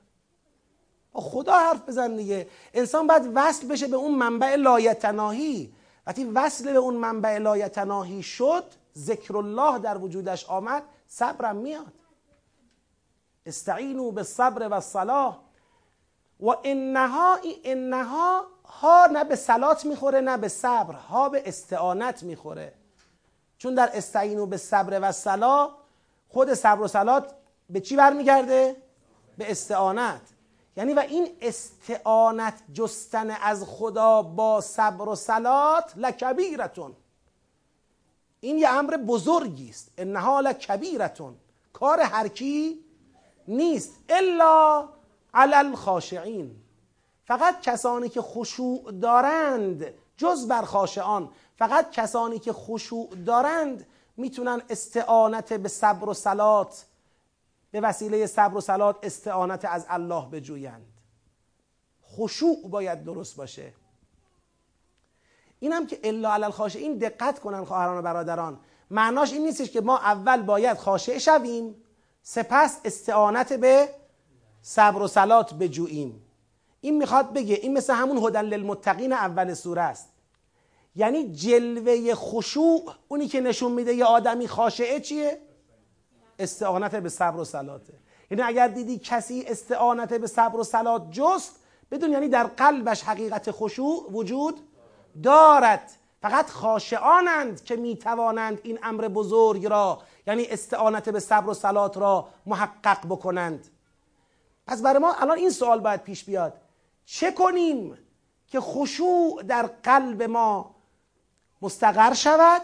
با 1.11 1.21
خدا 1.21 1.53
حرف 1.53 1.89
بزن 1.89 2.15
دیگه. 2.15 2.47
انسان 2.73 3.07
باید 3.07 3.31
وصل 3.35 3.67
بشه 3.67 3.87
به 3.87 3.95
اون 3.95 4.15
منبع 4.15 4.55
لایتناهی. 4.55 5.73
وقتی 6.07 6.25
وصل 6.25 6.73
به 6.73 6.77
اون 6.77 6.95
منبع 6.95 7.37
لایتناهی 7.37 8.23
شد 8.23 8.63
ذکر 8.97 9.37
الله 9.37 9.79
در 9.79 9.97
وجودش 9.97 10.45
آمد 10.45 10.83
صبرم 11.07 11.55
میاد. 11.55 11.93
استعینوا 13.45 14.11
بالصبر 14.11 14.67
و 14.71 14.79
صلاح 14.79 15.39
و 16.39 16.55
انها 16.63 17.37
انها 17.63 18.43
ها 18.65 19.05
نه 19.05 19.23
به 19.23 19.35
صلات 19.35 19.85
می‌خوره 19.85 20.21
نه 20.21 20.37
به 20.37 20.47
صبر 20.47 20.93
ها 20.93 21.29
به 21.29 21.43
استعانت 21.45 22.23
می‌خوره. 22.23 22.73
چون 23.57 23.75
در 23.75 23.89
استعینو 23.93 24.45
به 24.45 24.57
صبر 24.57 24.99
و 25.01 25.11
صلاح 25.11 25.71
خود 26.29 26.53
صبر 26.53 26.81
و 26.81 26.87
صلات 26.87 27.33
به 27.69 27.79
چی 27.79 27.95
برمیگرده؟ 27.95 28.75
به 29.37 29.51
استعانت. 29.51 30.21
یعنی 30.77 30.93
و 30.93 30.99
این 30.99 31.27
استعانت 31.41 32.53
جستن 32.73 33.29
از 33.31 33.63
خدا 33.67 34.21
با 34.21 34.61
صبر 34.61 35.09
و 35.09 35.15
صلات 35.15 35.93
لکبیرتون. 35.95 36.95
این 38.39 38.57
یه 38.57 38.69
امر 38.69 38.97
بزرگی 38.97 39.69
است. 39.69 39.91
انها 39.97 40.39
لکبیرتون. 40.39 41.35
کار 41.73 41.99
هر 41.99 42.27
کی 42.27 42.79
نیست. 43.47 43.93
الا 44.09 44.89
علی 45.33 45.53
الخاشعین. 45.53 46.55
فقط 47.25 47.61
کسانی 47.61 48.09
که 48.09 48.21
خشوع 48.21 48.91
دارند 48.91 49.93
جز 50.17 50.47
بر 50.47 50.61
خاشعان. 50.61 51.29
فقط 51.57 51.91
کسانی 51.91 52.39
که 52.39 52.53
خشوع 52.53 53.09
دارند 53.25 53.87
می‌تونن 54.17 54.61
استعانت 54.69 55.53
به 55.53 55.69
صبر 55.69 56.09
و 56.09 56.13
صلات 56.13 56.85
به 57.71 57.81
وسیله 57.81 58.27
صبر 58.27 58.57
و 58.57 58.61
صلات 58.61 58.97
استعانت 59.03 59.65
از 59.65 59.85
الله 59.89 60.29
بجویند. 60.29 60.85
خشوع 62.11 62.69
باید 62.69 63.03
درست 63.03 63.35
باشه. 63.35 63.73
اینم 65.59 65.87
که 65.87 65.99
الا 66.03 66.33
علی 66.33 66.43
الخاشعین 66.43 66.97
دقت 66.97 67.39
کنن 67.39 67.65
خواهران 67.65 67.97
و 67.97 68.01
برادران. 68.01 68.59
معناش 68.91 69.33
این 69.33 69.45
نیستش 69.45 69.71
که 69.71 69.81
ما 69.81 69.97
اول 69.97 70.41
باید 70.41 70.77
خاشع 70.77 71.17
شویم 71.17 71.75
سپس 72.21 72.79
استعانت 72.85 73.53
به 73.53 73.89
صبر 74.61 75.01
و 75.01 75.07
صلات 75.07 75.53
بجوییم. 75.53 76.25
این 76.81 76.97
می‌خواد 76.97 77.33
بگه 77.33 77.55
این 77.55 77.77
مثل 77.77 77.93
همون 77.93 78.17
هدن 78.17 78.45
للمتقین 78.45 79.13
اول 79.13 79.53
سوره 79.53 79.81
است. 79.81 80.09
یعنی 80.95 81.33
جلوه 81.33 82.15
خشوع 82.15 82.93
اونی 83.07 83.27
که 83.27 83.41
نشون 83.41 83.71
میده 83.71 83.93
یه 83.93 84.05
آدمی 84.05 84.47
خاشعه 84.47 84.99
چیه؟ 84.99 85.41
استعانت 86.39 86.95
به 86.95 87.09
صبر 87.09 87.39
و 87.39 87.45
صلاته 87.45 87.93
یعنی 88.31 88.43
اگر 88.43 88.67
دیدی 88.67 88.99
کسی 88.99 89.45
استعانت 89.47 90.13
به 90.13 90.27
صبر 90.27 90.59
و 90.59 90.63
صلات 90.63 91.11
جست 91.11 91.55
بدون 91.91 92.11
یعنی 92.11 92.29
در 92.29 92.43
قلبش 92.43 93.03
حقیقت 93.03 93.51
خشوع 93.51 94.11
وجود 94.11 94.59
دارد. 95.23 95.91
فقط 96.21 96.49
خاشعانند 96.49 97.63
که 97.63 97.75
می‌توانند 97.75 98.59
این 98.63 98.79
امر 98.83 99.07
بزرگ 99.07 99.65
را 99.65 100.01
یعنی 100.27 100.45
استعانت 100.45 101.09
به 101.09 101.19
صبر 101.19 101.49
و 101.49 101.53
صلات 101.53 101.97
را 101.97 102.27
محقق 102.45 103.05
بکنند. 103.05 103.67
پس 104.67 104.81
برای 104.81 104.99
ما 104.99 105.13
الان 105.13 105.37
این 105.37 105.49
سوال 105.49 105.79
باید 105.79 106.03
پیش 106.03 106.23
بیاد. 106.23 106.53
چه 107.05 107.31
کنیم 107.31 107.97
که 108.47 108.59
خشوع 108.59 109.43
در 109.43 109.69
قلب 109.83 110.23
ما 110.23 110.75
مستقر 111.61 112.13
شود 112.13 112.61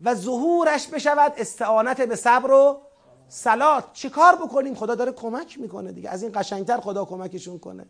و 0.00 0.14
ظهورش 0.14 0.86
بشود 0.86 1.32
استعانت 1.36 2.00
به 2.00 2.16
صبر 2.16 2.50
و 2.50 2.80
سلات 3.28 3.92
چه 3.92 4.08
کار 4.08 4.36
بکنیم؟ 4.36 4.74
خدا 4.74 4.94
داره 4.94 5.12
کمک 5.12 5.60
می‌کنه 5.60 5.92
دیگه. 5.92 6.10
از 6.10 6.22
این 6.22 6.32
قشنگتر 6.34 6.80
خدا 6.80 7.04
کمکشون 7.04 7.58
کنه 7.58 7.86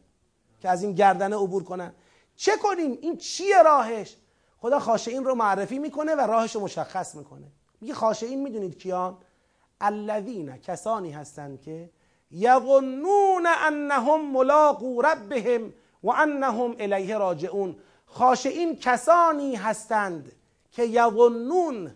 که 0.61 0.69
از 0.69 0.83
این 0.83 0.93
گردنه 0.93 1.37
عبور 1.37 1.65
کنن. 1.65 1.93
چه 2.37 2.53
کنیم؟ 2.57 2.99
این 3.01 3.17
چیه 3.17 3.63
راهش؟ 3.63 4.17
خدا 4.59 4.79
خاشعین 4.79 5.25
رو 5.25 5.35
معرفی 5.35 5.79
می‌کنه 5.79 6.15
و 6.15 6.21
راهش 6.21 6.55
رو 6.55 6.61
مشخص 6.61 7.15
می‌کنه. 7.15 7.47
میگه 7.81 7.95
خاشعین 7.95 8.43
می‌دونید 8.43 8.79
کیان؟ 8.79 9.17
الذین 9.81 10.57
کسانی 10.57 11.11
هستند 11.11 11.61
که 11.61 11.91
یظنون 12.31 13.47
انهم 13.47 14.33
ملاقو 14.33 15.03
ربهم 15.03 15.73
و 16.03 16.11
انهم 16.11 16.77
الیه 16.79 17.19
راجعون. 17.19 17.77
خاشعین 18.07 18.77
کسانی 18.77 19.55
هستند 19.55 20.33
که 20.71 20.85
یظنون. 20.85 21.95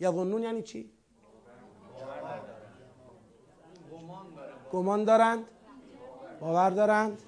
یظنون 0.00 0.42
یعنی 0.42 0.62
چی؟ 0.62 0.95
گمان 4.72 5.04
دارند؟ 5.04 5.44
باور 6.40 6.70
دارند؟ 6.70 7.18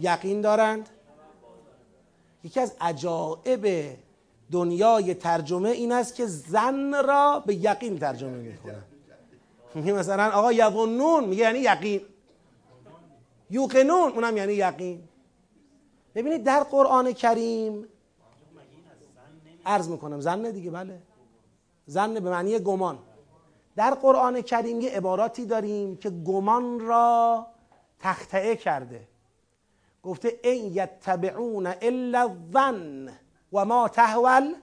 یقین 0.00 0.40
دارند؟ 0.40 0.88
یکی 2.44 2.60
از 2.60 2.74
عجائب 2.80 3.96
دنیای 4.52 5.14
ترجمه 5.14 5.68
این 5.68 5.92
است 5.92 6.14
که 6.14 6.26
زن 6.26 7.04
را 7.04 7.42
به 7.46 7.54
یقین 7.54 7.98
ترجمه 7.98 8.38
می‌کنن. 8.38 8.82
میگه 9.74 9.92
مثلا 9.92 10.30
آقا 10.30 10.52
یظنون 10.52 11.24
میگه 11.24 11.42
یعنی 11.42 11.58
یقین. 11.58 12.00
یوقنون 13.50 14.12
اونم 14.12 14.36
یعنی 14.36 14.52
یقین. 14.52 15.08
ببینید 16.14 16.44
در 16.44 16.62
قرآن 16.62 17.12
کریم 17.12 17.88
عرض 19.66 19.88
می‌کنم 19.88 20.20
زن 20.20 20.42
دیگه 20.42 20.70
بله. 20.70 21.02
زن 21.86 22.14
به 22.14 22.30
معنی 22.30 22.58
گمان. 22.58 22.98
در 23.78 23.94
قرآن 23.94 24.42
کریم 24.42 24.80
یه 24.80 24.90
عباراتی 24.90 25.46
داریم 25.46 25.96
که 25.96 26.10
گمان 26.10 26.80
را 26.80 27.46
تختعه 28.00 28.56
کرده. 28.56 29.08
گفته 30.02 30.40
این 30.42 30.74
یتبعون 30.74 31.66
الا 31.66 32.20
الظن 32.20 33.08
و 33.52 33.64
ما 33.64 33.88
تهول 33.88 34.54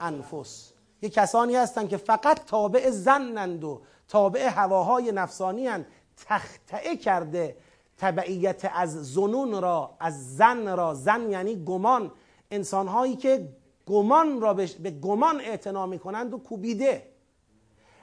انفس 0.00 0.72
یه 1.02 1.08
کسانی 1.08 1.56
هستن 1.56 1.88
که 1.88 1.96
فقط 1.96 2.44
تابع 2.44 2.90
زنند 2.90 3.64
و 3.64 3.80
تابع 4.08 4.48
هواهای 4.48 5.12
نفسانی 5.12 5.66
هن. 5.66 5.86
تختعه 6.26 6.96
کرده 6.96 7.56
تبعیت 7.98 8.70
از 8.74 9.12
زنون 9.12 9.62
را 9.62 9.96
از 10.00 10.36
زن 10.36 10.76
را. 10.76 10.94
زن 10.94 11.30
یعنی 11.30 11.64
گمان. 11.64 12.12
انسانهایی 12.50 13.16
که 13.16 13.48
گمان 13.86 14.40
را 14.40 14.54
به 14.54 14.90
گمان 15.02 15.40
اعتنا 15.40 15.86
می‌کنند 15.86 16.34
و 16.34 16.38
کوبیده. 16.38 17.09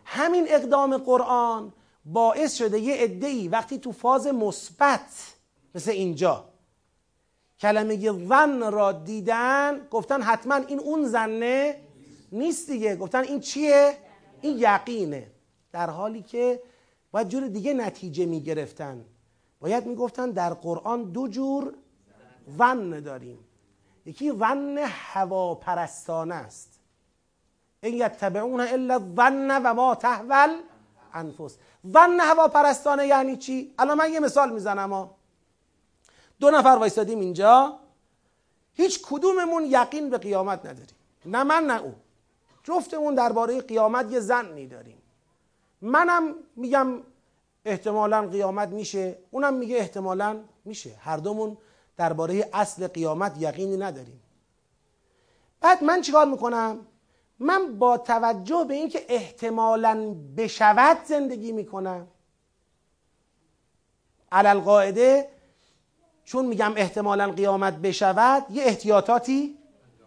همین 0.09 0.45
اقدام 0.49 0.97
قرآن 0.97 1.73
باعث 2.05 2.57
شده 2.57 2.79
یه 2.79 3.19
ای 3.27 3.47
وقتی 3.47 3.77
تو 3.77 3.91
فاز 3.91 4.27
مثبت 4.27 5.33
مثل 5.75 5.91
اینجا. 5.91 6.45
کلمه 7.59 8.11
ظن 8.27 8.71
را 8.71 8.91
دیدن 8.91 9.87
گفتن 9.91 10.21
حتما 10.21 10.55
این 10.55 10.79
اون 10.79 11.05
زنه 11.05 11.81
نیست 12.31 12.69
دیگه. 12.69 12.95
گفتن 12.95 13.23
این 13.23 13.39
چیه؟ 13.39 13.97
این 14.41 14.57
یقینه. 14.57 15.31
در 15.71 15.89
حالی 15.89 16.21
که 16.21 16.61
باید 17.11 17.29
جور 17.29 17.47
دیگه 17.47 17.73
نتیجه 17.73 18.25
می 18.25 18.41
گرفتن 18.41 19.05
باید 19.59 19.85
می 19.85 19.95
گفتن 19.95 20.31
در 20.31 20.53
قرآن 20.53 21.03
دو 21.03 21.27
جور 21.27 21.73
ظن 22.57 22.99
داریم. 22.99 23.39
یکی 24.05 24.31
ظن 24.31 24.77
هواپرستانه 24.87 26.35
است. 26.35 26.76
این 27.81 27.93
یتبعون 27.93 28.59
الا 28.61 28.93
الظن 28.93 29.61
و 29.61 29.73
ما 29.73 29.95
تحول 29.95 30.61
انفس 31.13 31.57
ظن 31.87 32.19
هواپرستانه 32.19 33.07
یعنی 33.07 33.37
چی؟ 33.37 33.73
الان 33.79 33.97
من 33.97 34.13
یه 34.13 34.19
مثال 34.19 34.53
می‌زنم 34.53 35.09
دو 36.39 36.51
نفر 36.51 36.69
وایستادیم 36.69 37.19
اینجا. 37.19 37.79
هیچ 38.73 39.01
کدوممون 39.03 39.65
یقین 39.65 40.09
به 40.09 40.17
قیامت 40.17 40.59
نداریم. 40.59 40.95
نه 41.25 41.43
من 41.43 41.63
نه 41.63 41.81
او. 41.81 41.95
جفتمون 42.63 43.15
درباره 43.15 43.61
قیامت 43.61 44.11
یه 44.11 44.19
زنی 44.19 44.67
داریم. 44.67 45.01
منم 45.81 46.33
میگم 46.55 46.87
احتمالا 47.65 48.27
قیامت 48.27 48.69
میشه. 48.69 49.17
اونم 49.31 49.53
میگه 49.53 49.77
احتمالا 49.77 50.39
میشه. 50.65 50.95
هر 50.99 51.17
دومون 51.17 51.57
درباره 51.97 52.49
اصل 52.53 52.87
قیامت 52.87 53.37
یقینی 53.37 53.77
نداریم. 53.77 54.21
بعد 55.61 55.83
من 55.83 56.01
چیکار 56.01 56.25
می‌کنم؟ 56.25 56.79
من 57.39 57.79
با 57.79 57.97
توجه 57.97 58.65
به 58.67 58.73
اینکه 58.73 59.05
احتمالا 59.09 60.15
بشود 60.37 60.97
زندگی 61.05 61.51
می‌کنم. 61.51 62.07
علل 64.31 64.59
قاعده 64.59 65.29
چون 66.23 66.45
میگم 66.45 66.73
احتمالا 66.75 67.31
قیامت 67.31 67.75
بشود 67.75 68.45
یه 68.49 68.63
احتیاطاتی 68.63 69.57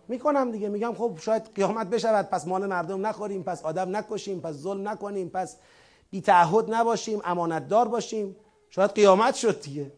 می‌کنم 0.09 0.51
دیگه. 0.51 0.69
میگم 0.69 0.94
خب 0.94 1.19
شاید 1.20 1.43
قیامت 1.55 1.86
بشود 1.86 2.28
پس 2.31 2.47
مال 2.47 2.66
مردم 2.66 3.07
نخوریم 3.07 3.43
پس 3.43 3.65
آدم 3.65 3.97
نکشیم 3.97 4.40
پس 4.40 4.55
ظلم 4.55 4.89
نکنیم 4.89 5.28
پس 5.28 5.57
بی 6.11 6.20
تعهد 6.20 6.74
نباشیم 6.74 7.20
امانتدار 7.24 7.89
باشیم. 7.89 8.36
شاید 8.70 8.90
قیامت 8.90 9.35
شد 9.35 9.61
دیگه. 9.61 9.93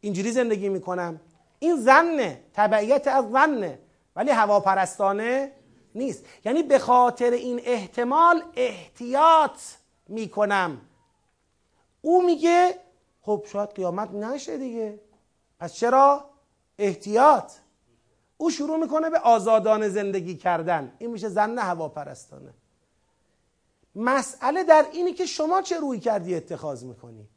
اینجوری 0.00 0.32
زندگی 0.32 0.68
می‌کنم. 0.68 1.20
این 1.58 1.76
زنه 1.76 2.40
تبعیت 2.54 3.06
از 3.06 3.24
زنه 3.30 3.78
ولی 4.16 4.30
هواپرستانه 4.30 5.52
نیست. 5.94 6.24
یعنی 6.44 6.62
به 6.62 6.78
خاطر 6.78 7.30
این 7.30 7.60
احتمال 7.64 8.42
احتیاط 8.56 9.58
می‌کنم. 10.08 10.80
او 12.02 12.22
میگه 12.22 12.74
خب 13.22 13.44
شاید 13.46 13.70
قیامت 13.70 14.10
نشه 14.10 14.58
دیگه. 14.58 15.00
پس 15.58 15.74
چرا؟ 15.74 16.24
احتیاط. 16.78 17.52
او 18.36 18.50
شروع 18.50 18.76
می‌کنه 18.76 19.10
به 19.10 19.18
آزادانه 19.18 19.88
زندگی 19.88 20.36
کردن. 20.36 20.92
این 20.98 21.10
میشه 21.10 21.28
زن 21.28 21.58
هواپرستانه. 21.58 22.54
مسئله 23.94 24.64
در 24.64 24.86
اینی 24.92 25.12
که 25.12 25.26
شما 25.26 25.62
چه 25.62 25.80
روی 25.80 26.00
کردی 26.00 26.34
اتخاذ 26.34 26.84
می‌کنی؟ 26.84 27.28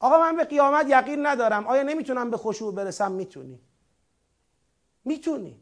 آقا 0.00 0.18
من 0.18 0.36
به 0.36 0.44
قیامت 0.44 0.86
یقین 0.88 1.26
ندارم. 1.26 1.66
آیا 1.66 1.82
نمی‌تونم 1.82 2.30
به 2.30 2.36
خشوع 2.36 2.74
برسم؟ 2.74 3.12
می‌تونی. 3.12 3.60
می‌تونی. 5.04 5.60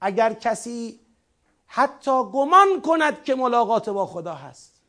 اگر 0.00 0.32
کسی 0.32 1.00
حتی 1.66 2.22
گمان 2.22 2.80
کند 2.80 3.22
که 3.22 3.34
ملاقات 3.34 3.88
با 3.88 4.06
خدا 4.06 4.34
هست. 4.34 4.82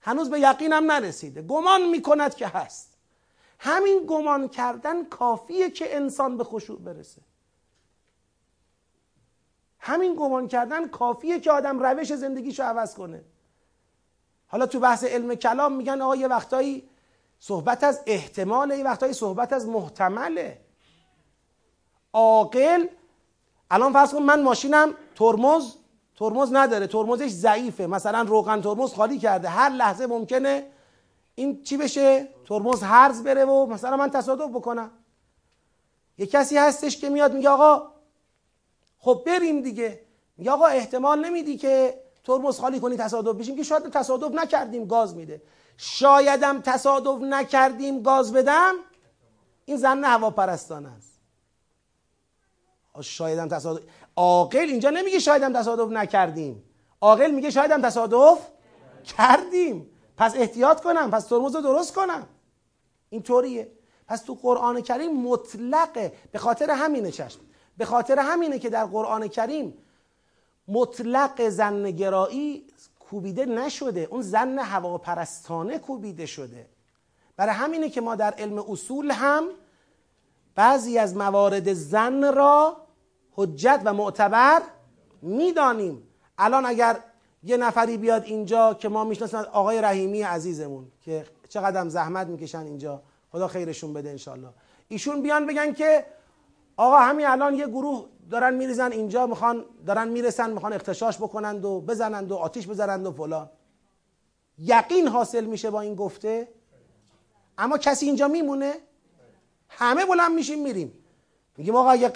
هنوز 0.00 0.30
به 0.30 0.40
یقینم 0.40 0.92
نرسیده. 0.92 1.42
گمان 1.42 1.88
می‌کند 1.88 2.34
که 2.34 2.46
هست. 2.46 2.96
همین 3.58 4.06
گمان 4.06 4.48
کردن 4.48 5.04
کافیه 5.04 5.70
که 5.70 5.96
انسان 5.96 6.36
به 6.36 6.44
خشوع 6.44 6.78
برسه. 6.78 7.22
همین 9.78 10.14
گمان 10.14 10.48
کردن 10.48 10.88
کافیه 10.88 11.40
که 11.40 11.52
آدم 11.52 11.78
روش 11.78 12.14
زندگیشو 12.14 12.62
عوض 12.62 12.94
کنه. 12.94 13.24
حالا 14.46 14.66
تو 14.66 14.80
بحث 14.80 15.04
علم 15.04 15.34
کلام 15.34 15.72
میگن 15.72 16.00
آقا 16.00 16.16
یه 16.16 16.28
وقتایی 16.28 16.88
صحبت 17.38 17.84
از 17.84 18.02
احتماله 18.06 18.78
یه 18.78 18.84
وقتایی 18.84 19.12
صحبت 19.12 19.52
از 19.52 19.68
محتمله. 19.68 20.60
عاقل 22.12 22.86
الان 23.70 23.92
فرض 23.92 24.14
کن 24.14 24.22
من 24.22 24.42
ماشینم 24.42 24.94
ترمز 25.16 25.74
ترمز 26.16 26.48
نداره. 26.52 26.86
ترمزش 26.86 27.28
ضعیفه. 27.28 27.86
مثلا 27.86 28.22
روغن 28.22 28.60
ترمز 28.60 28.94
خالی 28.94 29.18
کرده. 29.18 29.48
هر 29.48 29.70
لحظه 29.70 30.06
ممکنه 30.06 30.66
این 31.34 31.62
چی 31.62 31.76
بشه؟ 31.76 32.28
ترمز 32.44 32.82
هرز 32.82 33.22
بره 33.22 33.44
و 33.44 33.66
مثلا 33.66 33.96
من 33.96 34.10
تصادف 34.10 34.50
بکنم. 34.50 34.90
یه 36.18 36.26
کسی 36.26 36.56
هستش 36.56 36.98
که 36.98 37.08
میاد 37.08 37.34
میگه 37.34 37.48
آقا 37.48 37.92
خب 38.98 39.22
بریم 39.26 39.60
دیگه. 39.60 40.00
میگه 40.36 40.50
آقا 40.50 40.66
احتمال 40.66 41.24
نمیدی 41.24 41.56
که 41.56 42.02
ترمز 42.24 42.60
خالی 42.60 42.80
کنی 42.80 42.96
تصادف 42.96 43.36
بشیم 43.36 43.56
که 43.56 43.62
شاید 43.62 43.90
تصادف 43.90 44.34
نکردیم 44.34 44.86
گاز 44.86 45.16
میده. 45.16 45.42
شایدم 45.76 46.60
تصادف 46.60 47.22
نکردیم 47.22 48.02
گاز 48.02 48.32
بدم. 48.32 48.74
این 49.64 49.76
زن 49.76 50.04
هواپرستانه 50.04 50.88
است. 50.88 51.16
شایدم 53.00 53.48
تصادف 53.48 53.82
عاقل 54.16 54.58
اینجا 54.58 54.90
نمیگه 54.90 55.18
شایدم 55.18 55.52
تصادف 55.52 55.92
نکردیم. 55.92 56.64
عاقل 57.00 57.30
میگه 57.30 57.50
شایدم 57.50 57.82
تصادف 57.82 58.38
کردیم. 59.04 59.90
پس 60.16 60.36
احتیاط 60.36 60.80
کنم 60.80 61.10
پس 61.10 61.26
ترمز 61.26 61.54
رو 61.56 61.60
درست 61.60 61.94
کنم. 61.94 62.26
اینطوریه. 63.08 63.72
پس 64.08 64.22
تو 64.22 64.34
قرآن 64.34 64.80
کریم 64.80 65.22
مطلقه. 65.22 66.12
به 66.32 66.38
خاطر 66.38 66.70
همینه 66.70 67.10
چشم. 67.10 67.40
به 67.76 67.84
خاطر 67.84 68.18
همینه 68.18 68.58
که 68.58 68.70
در 68.70 68.84
قرآن 68.84 69.28
کریم 69.28 69.78
مطلق 70.68 71.48
زن 71.48 71.90
گرایی 71.90 72.66
کوبیده 73.00 73.44
نشده. 73.44 74.08
اون 74.10 74.22
زن 74.22 74.58
هواپرستانه 74.58 75.78
کوبیده 75.78 76.26
شده. 76.26 76.68
برای 77.36 77.54
همینه 77.54 77.90
که 77.90 78.00
ما 78.00 78.14
در 78.14 78.34
علم 78.38 78.58
اصول 78.70 79.10
هم 79.10 79.48
بعضی 80.54 80.98
از 80.98 81.16
موارد 81.16 81.72
زن 81.72 82.34
را 82.34 82.85
حجت 83.36 83.80
و 83.84 83.94
معتبر 83.94 84.62
می‌دانیم. 85.22 86.02
الان 86.38 86.66
اگر 86.66 87.00
یه 87.42 87.56
نفری 87.56 87.96
بیاد 87.96 88.24
اینجا 88.24 88.74
که 88.74 88.88
ما 88.88 89.04
می‌شناسیم 89.04 89.38
آقای 89.38 89.80
رحیمی 89.80 90.22
عزیزمون 90.22 90.86
که 91.00 91.26
چقدر 91.48 91.88
زحمت 91.88 92.26
می‌کشن 92.26 92.58
اینجا. 92.58 93.02
خدا 93.32 93.48
خیرشون 93.48 93.92
بده 93.92 94.10
انشالله 94.10 94.48
ایشون 94.88 95.22
بیان 95.22 95.46
بگن 95.46 95.72
که 95.72 96.06
آقا 96.76 96.98
همین 96.98 97.26
الان 97.26 97.54
یه 97.54 97.66
گروه 97.66 98.06
دارن 98.30 98.54
میریزن 98.54 98.92
اینجا 98.92 99.26
می‌خوان 99.26 99.64
دارن 99.86 100.08
می‌رسن 100.08 100.50
می‌خوان 100.50 100.72
اختشاش 100.72 101.18
بکنند 101.18 101.64
و 101.64 101.80
بزنند 101.80 102.32
و 102.32 102.36
آتیش 102.36 102.68
بزنند 102.68 103.06
و 103.06 103.12
فلان. 103.12 103.50
یقین 104.58 105.08
حاصل 105.08 105.44
میشه 105.44 105.70
با 105.70 105.80
این 105.80 105.94
گفته؟ 105.94 106.48
اما 107.58 107.78
کسی 107.78 108.06
اینجا 108.06 108.28
میمونه؟ 108.28 108.74
همه 109.68 110.06
بلند 110.06 110.32
میشیم 110.32 110.62
میریم. 110.62 110.92
میگیم 111.56 111.76
آقا 111.76 111.96
یه 111.96 112.12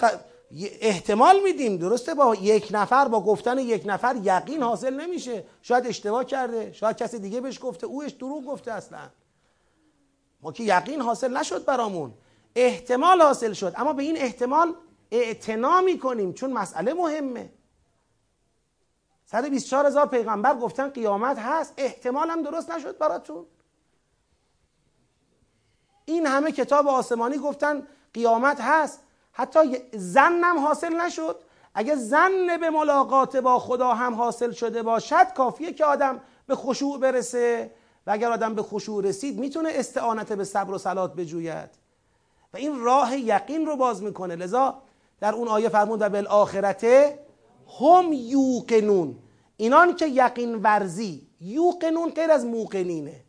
احتمال 0.59 1.39
میدیم 1.43 1.77
درسته؟ 1.77 2.13
با 2.13 2.35
یک 2.35 2.67
نفر 2.71 3.07
با 3.07 3.21
گفتن 3.23 3.57
یک 3.59 3.83
نفر 3.85 4.15
یقین 4.23 4.63
حاصل 4.63 4.93
نمیشه. 4.93 5.45
شاید 5.61 5.87
اشتباه 5.87 6.25
کرده 6.25 6.73
شاید 6.73 6.97
کسی 6.97 7.19
دیگه 7.19 7.41
بهش 7.41 7.59
گفته 7.61 7.87
اوش 7.87 8.11
دروغ 8.11 8.45
گفته 8.45 8.71
اصلا. 8.71 9.09
ما 10.41 10.51
که 10.51 10.63
یقین 10.63 11.01
حاصل 11.01 11.37
نشد 11.37 11.65
برامون. 11.65 12.13
احتمال 12.55 13.21
حاصل 13.21 13.53
شد. 13.53 13.73
اما 13.77 13.93
به 13.93 14.03
این 14.03 14.17
احتمال 14.17 14.75
اعتنا 15.11 15.81
می‌کنیم 15.81 16.33
چون 16.33 16.53
مسئله 16.53 16.93
مهمه. 16.93 17.49
124 19.25 19.85
هزار 19.85 20.05
پیغمبر 20.05 20.55
گفتن 20.55 20.89
قیامت 20.89 21.39
هست. 21.39 21.73
احتمال 21.77 22.29
هم 22.29 22.41
درست 22.41 22.71
نشد 22.71 22.97
براتون. 22.97 23.45
این 26.05 26.25
همه 26.25 26.51
کتاب 26.51 26.87
آسمانی 26.87 27.37
گفتن 27.37 27.87
قیامت 28.13 28.61
هست. 28.61 29.03
حتی 29.31 29.77
زنم 29.93 30.59
حاصل 30.59 30.95
نشد. 30.95 31.35
اگه 31.73 31.95
زن 31.95 32.57
به 32.61 32.69
ملاقات 32.69 33.37
با 33.37 33.59
خدا 33.59 33.93
هم 33.93 34.13
حاصل 34.13 34.51
شده 34.51 34.83
باشد 34.83 35.33
کافیه 35.35 35.73
که 35.73 35.85
آدم 35.85 36.21
به 36.47 36.55
خشوع 36.55 36.99
برسه. 36.99 37.71
و 38.07 38.11
اگر 38.11 38.31
آدم 38.31 38.55
به 38.55 38.63
خشوع 38.63 39.03
رسید 39.03 39.39
می‌تونه 39.39 39.69
استعانت 39.73 40.33
به 40.33 40.43
صبر 40.43 40.73
و 40.73 40.77
صلات 40.77 41.15
بجوید. 41.15 41.69
و 42.53 42.57
این 42.57 42.79
راه 42.79 43.17
یقین 43.17 43.65
رو 43.65 43.75
باز 43.75 44.03
می‌کنه. 44.03 44.35
لذا 44.35 44.81
در 45.19 45.33
اون 45.33 45.47
آیه 45.47 45.69
فرمود 45.69 46.01
و 46.01 46.09
بالآخرت 46.09 46.83
هم 47.79 48.13
یوقنون. 48.13 49.17
اینان 49.57 49.95
که 49.95 50.07
یقین 50.07 50.55
ورزی 50.55 51.27
یوقنون 51.41 52.09
غیر 52.09 52.31
از 52.31 52.45
موقنینه. 52.45 53.23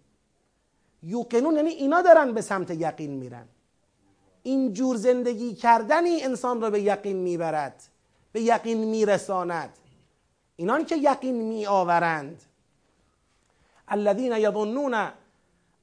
یوقنون 1.02 1.56
یعنی 1.56 1.70
اینا 1.70 2.02
دارن 2.02 2.32
به 2.32 2.40
سمت 2.40 2.70
یقین 2.70 3.10
میرن. 3.10 3.48
این 4.42 4.72
جور 4.72 4.96
زندگی 4.96 5.54
کردنی 5.54 6.22
انسان 6.22 6.60
را 6.60 6.70
به 6.70 6.80
یقین 6.80 7.16
می‌برد 7.16 7.82
به 8.32 8.40
یقین 8.40 8.78
میرساند. 8.78 9.78
اینان 10.56 10.84
که 10.84 10.96
یقین 10.96 11.34
میآورند. 11.34 12.42
الذین 13.88 14.32
یظنون 14.32 15.08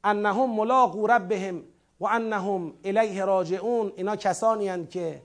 انهم 0.04 0.50
ملاقو 0.50 1.08
ربهم 1.08 1.64
و 2.00 2.06
انهم 2.06 2.74
الیه 2.84 3.26
راجعون. 3.26 3.92
اینا 3.96 4.16
کسانی 4.16 4.70
هستند 4.70 4.90
که 4.90 5.22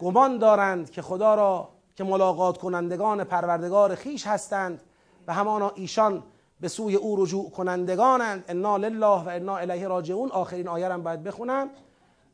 گمان 0.00 0.38
دارند 0.38 0.90
که 0.90 1.02
خدا 1.02 1.34
را 1.34 1.68
که 1.96 2.04
ملاقات 2.04 2.58
کنندگان 2.58 3.24
پروردگار 3.24 3.94
خیش 3.94 4.26
هستند. 4.26 4.80
و 5.26 5.32
همانا 5.32 5.72
ایشان 5.74 6.22
به 6.60 6.68
سوی 6.68 6.94
او 6.94 7.24
رجوع 7.24 7.50
کنندگانند. 7.50 8.44
انا 8.48 8.76
لله 8.76 9.06
و 9.06 9.28
انا 9.28 9.56
الیه 9.56 9.88
راجعون. 9.88 10.30
آخرین 10.30 10.68
آیه 10.68 10.88
هم 10.88 11.02
باید 11.02 11.22
بخونم. 11.22 11.70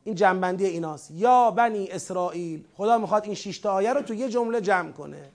این 0.09 0.15
جنبندی 0.15 0.67
ایناست. 0.67 1.11
یا 1.11 1.51
بنی 1.51 1.89
اسرائیل 1.89 2.65
خدا 2.77 2.99
می‌خواد 2.99 3.25
این 3.25 3.35
شش 3.35 3.59
تا 3.59 3.73
آیه 3.73 3.93
رو 3.93 4.03
تو 4.03 4.15
یه 4.15 4.29
جمله 4.29 4.61
جمع 4.61 4.93
کنه. 4.93 5.31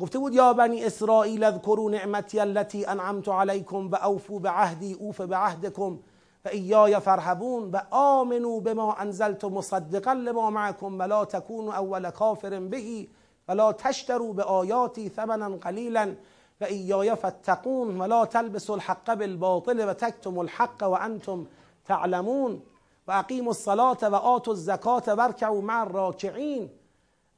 گفته 0.00 0.18
بود 0.18 0.34
یا 0.34 0.52
بنی 0.52 0.84
اسرائیل 0.84 1.44
اذکروا 1.44 1.90
نعمتی 1.90 2.40
التي 2.40 2.86
انعمت 2.86 3.28
علیکم 3.28 3.90
و 3.90 3.94
اوفوا 3.94 4.38
بعهدی 4.38 4.92
اوف 4.92 5.20
بعهدکم 5.20 5.98
و 6.44 6.48
ایای 6.48 7.00
فرحبون 7.00 7.70
و 7.70 7.80
آمنوا 7.90 8.60
بما 8.60 8.94
انزلت 8.94 9.44
مصدقا 9.44 10.12
لما 10.12 10.50
معكم 10.50 10.98
ولا 10.98 11.24
تكونوا 11.24 11.74
اول 11.74 12.10
کافر 12.10 12.60
بهی 12.60 13.08
ولا 13.48 13.72
تشتروا 13.72 14.32
بآیاتی 14.32 15.08
ثمنا 15.08 15.56
قلیلا 15.56 16.14
و 16.60 16.64
ایای 16.64 17.14
فتقون 17.14 18.00
ولا 18.00 18.26
تلبسوا 18.26 18.74
الحق 18.74 19.14
بالباطل 19.14 19.94
و 20.26 20.38
الحق 20.38 20.82
و 20.82 20.92
انتم 20.92 21.46
تعلمون. 21.88 22.62
و 23.08 23.12
اقیموا 23.12 23.52
الصلاة 23.52 23.98
و 24.02 24.14
آتوا 24.14 24.52
الزکاة 24.52 25.14
وارکعوا 25.14 25.60
مع 25.60 25.80
الراکعین. 25.82 26.70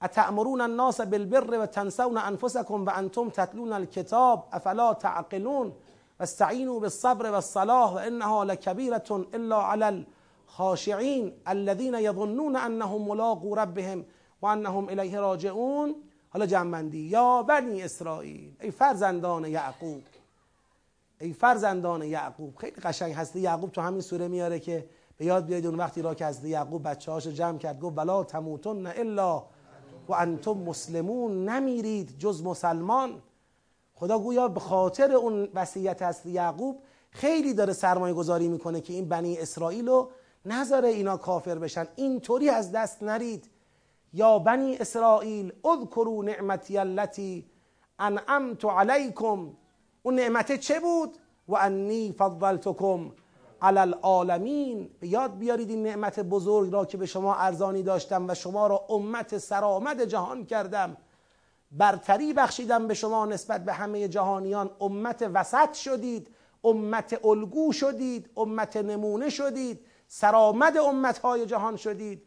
اتأمرون 0.03 0.61
الناس 0.61 1.01
بالبر 1.01 1.59
و 1.59 1.67
تنسون 1.67 2.19
انفسکم 2.19 2.87
و 2.87 2.91
انتم 2.91 3.29
تتلون 3.29 3.73
الكتاب 3.73 4.49
افلا 4.53 4.95
تعقلون. 4.95 5.73
واستعینوا 6.21 6.81
بالصبر 6.81 7.31
والصلاة 7.31 7.95
و 7.95 7.99
انها 7.99 8.45
لكبیرة 8.45 9.27
الا 9.35 9.57
على 9.57 10.05
الخاشعین 10.49 11.33
الذين 11.47 11.95
يظنون 11.95 12.57
انهم 12.57 13.09
ملاقو 13.09 13.55
ربهم 13.55 14.05
و 14.43 14.47
انهم 14.47 14.89
الیه 14.89 15.21
راجعون. 15.21 15.95
حالا 16.33 16.47
جنبندی. 16.47 16.99
یا 16.99 17.43
بنی 17.43 17.83
اسرائیل 17.83 18.53
ای 18.61 18.71
فرزندان 18.71 19.45
یعقوب 19.45 20.03
ای 21.21 21.33
فرزندان 21.33 22.03
یعقوب. 22.03 22.57
خیلی 22.57 22.77
قشنگ 22.77 23.13
هست 23.13 23.37
یعقوب 23.37 23.71
تو 23.71 23.81
همین 23.81 24.01
سوره 24.01 24.29
میاره 24.29 24.59
که 24.59 24.87
به 25.21 25.27
یاد 25.27 25.47
بیاید 25.47 25.67
اون 25.67 25.75
وقتی 25.75 26.03
را 26.03 26.15
که 26.15 26.25
از 26.25 26.45
یعقوب 26.45 26.89
بچه 26.89 27.13
هاشو 27.13 27.31
جمع 27.31 27.59
کرد 27.59 27.81
گفت 27.81 27.99
ولا 27.99 28.25
تموتن 28.25 28.87
الا 28.87 29.43
و 30.09 30.13
انتم 30.13 30.53
مسلمون. 30.53 31.49
نمیرید 31.49 32.19
جز 32.19 32.43
مسلمان. 32.43 33.23
خدا 33.95 34.19
گویا 34.19 34.49
به 34.49 34.61
خاطر 34.61 35.13
اون 35.13 35.49
وصیت 35.55 36.03
از 36.03 36.27
یعقوب 36.27 36.83
خیلی 37.11 37.55
داره 37.55 37.73
سرمایه 37.73 38.15
گذاری 38.15 38.49
می‌کنه 38.49 38.81
که 38.81 38.93
این 38.93 39.09
بنی 39.09 39.39
اسرائیل 39.39 39.89
رو 39.89 40.11
نذاره 40.47 40.89
اینا 40.89 41.17
کافر 41.17 41.59
بشن. 41.59 41.87
اینطوری 41.97 42.49
از 42.49 42.73
دست 42.73 43.03
نرید. 43.03 43.51
یا 44.13 44.39
بنی 44.39 44.77
اسرائیل 44.77 45.53
اذکروا 45.65 46.23
نعمتی 46.23 46.79
التي 46.79 47.47
انعمت 47.99 48.65
علیکم. 48.65 49.51
اون 50.03 50.15
نعمت 50.15 50.57
چه 50.61 50.81
بود؟ 50.81 51.19
و 51.49 51.57
انی 51.57 52.15
فضلتکم. 52.19 53.11
علی 53.63 53.79
العالمین 53.79 54.91
به 55.01 55.09
یاد 55.09 55.39
بیارید 55.39 55.71
این 55.71 55.83
نعمت 55.83 56.21
بزرگ 56.21 56.73
را 56.73 56.85
که 56.85 56.97
به 56.97 57.07
شما 57.07 57.35
ارزانی 57.35 57.83
داشتم 57.83 58.29
و 58.29 58.35
شما 58.35 58.67
را 58.67 58.87
امت 58.89 59.39
سرآمد 59.39 60.05
جهان 60.05 60.47
کردم. 60.47 60.97
برتری 61.73 62.33
بخشیدم 62.33 62.87
به 62.87 62.95
شما 62.95 63.27
نسبت 63.27 63.65
به 63.65 63.73
همه 63.73 64.09
جهانیان. 64.09 64.71
امت 64.81 65.31
وسط 65.35 65.73
شدید 65.73 66.29
امت 66.65 67.25
الگو 67.25 67.73
شدید 67.73 68.31
امت 68.37 68.77
نمونه 68.77 69.31
شدید 69.31 69.81
سرآمد 70.09 70.77
امتهای 70.77 71.47
جهان 71.47 71.77
شدید. 71.77 72.23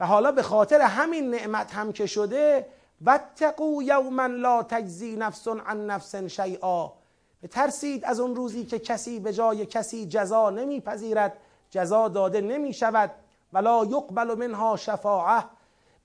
و 0.00 0.06
حالا 0.06 0.32
به 0.32 0.42
خاطر 0.42 0.80
همین 0.80 1.30
نعمت 1.30 1.74
هم 1.74 1.92
که 1.92 2.06
شده 2.06 2.66
واتقوا 3.00 3.82
یوما 3.82 4.26
لا 4.26 4.62
تجزی 4.62 5.16
نفس 5.16 5.48
عن 5.48 5.86
نفس 5.86 6.16
شیئا. 6.16 6.99
بترسید 7.42 8.04
از 8.04 8.20
اون 8.20 8.36
روزی 8.36 8.64
که 8.64 8.78
کسی 8.78 9.20
به 9.20 9.32
جای 9.32 9.66
کسی 9.66 10.06
جزا 10.06 10.50
نمیپذیرد 10.50 11.36
جزا 11.70 12.08
داده 12.08 12.40
نمی 12.40 12.72
شود 12.72 13.10
ولا 13.52 13.84
یقبل 13.84 14.34
منها 14.34 14.76
شفاعه. 14.76 15.44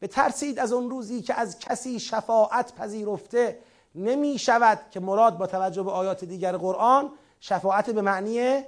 بترسید 0.02 0.60
از 0.60 0.74
اون 0.74 0.90
روزی 0.90 1.22
که 1.22 1.34
از 1.34 1.60
کسی 1.60 2.00
شفاعت 2.00 2.76
پذیرفته 2.76 3.60
نمی 3.96 4.38
شود 4.38 4.80
که 4.92 5.00
مراد 5.00 5.38
با 5.38 5.48
توجه 5.48 5.84
به 5.84 5.92
آیات 5.92 6.26
دیگر 6.26 6.58
قرآن 6.58 7.12
شفاعت 7.40 7.90
به 7.90 8.02
معنی 8.02 8.64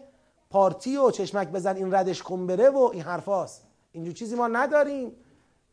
پارتی 0.50 0.98
و 0.98 1.12
چشمک 1.12 1.48
بزن 1.48 1.76
این 1.76 1.94
ردش 1.94 2.24
کن 2.24 2.48
بره 2.48 2.70
و 2.70 2.90
این 2.94 3.02
حرفاست 3.02 3.64
اینجور 3.92 4.14
چیزی 4.14 4.36
ما 4.36 4.48
نداریم. 4.48 5.16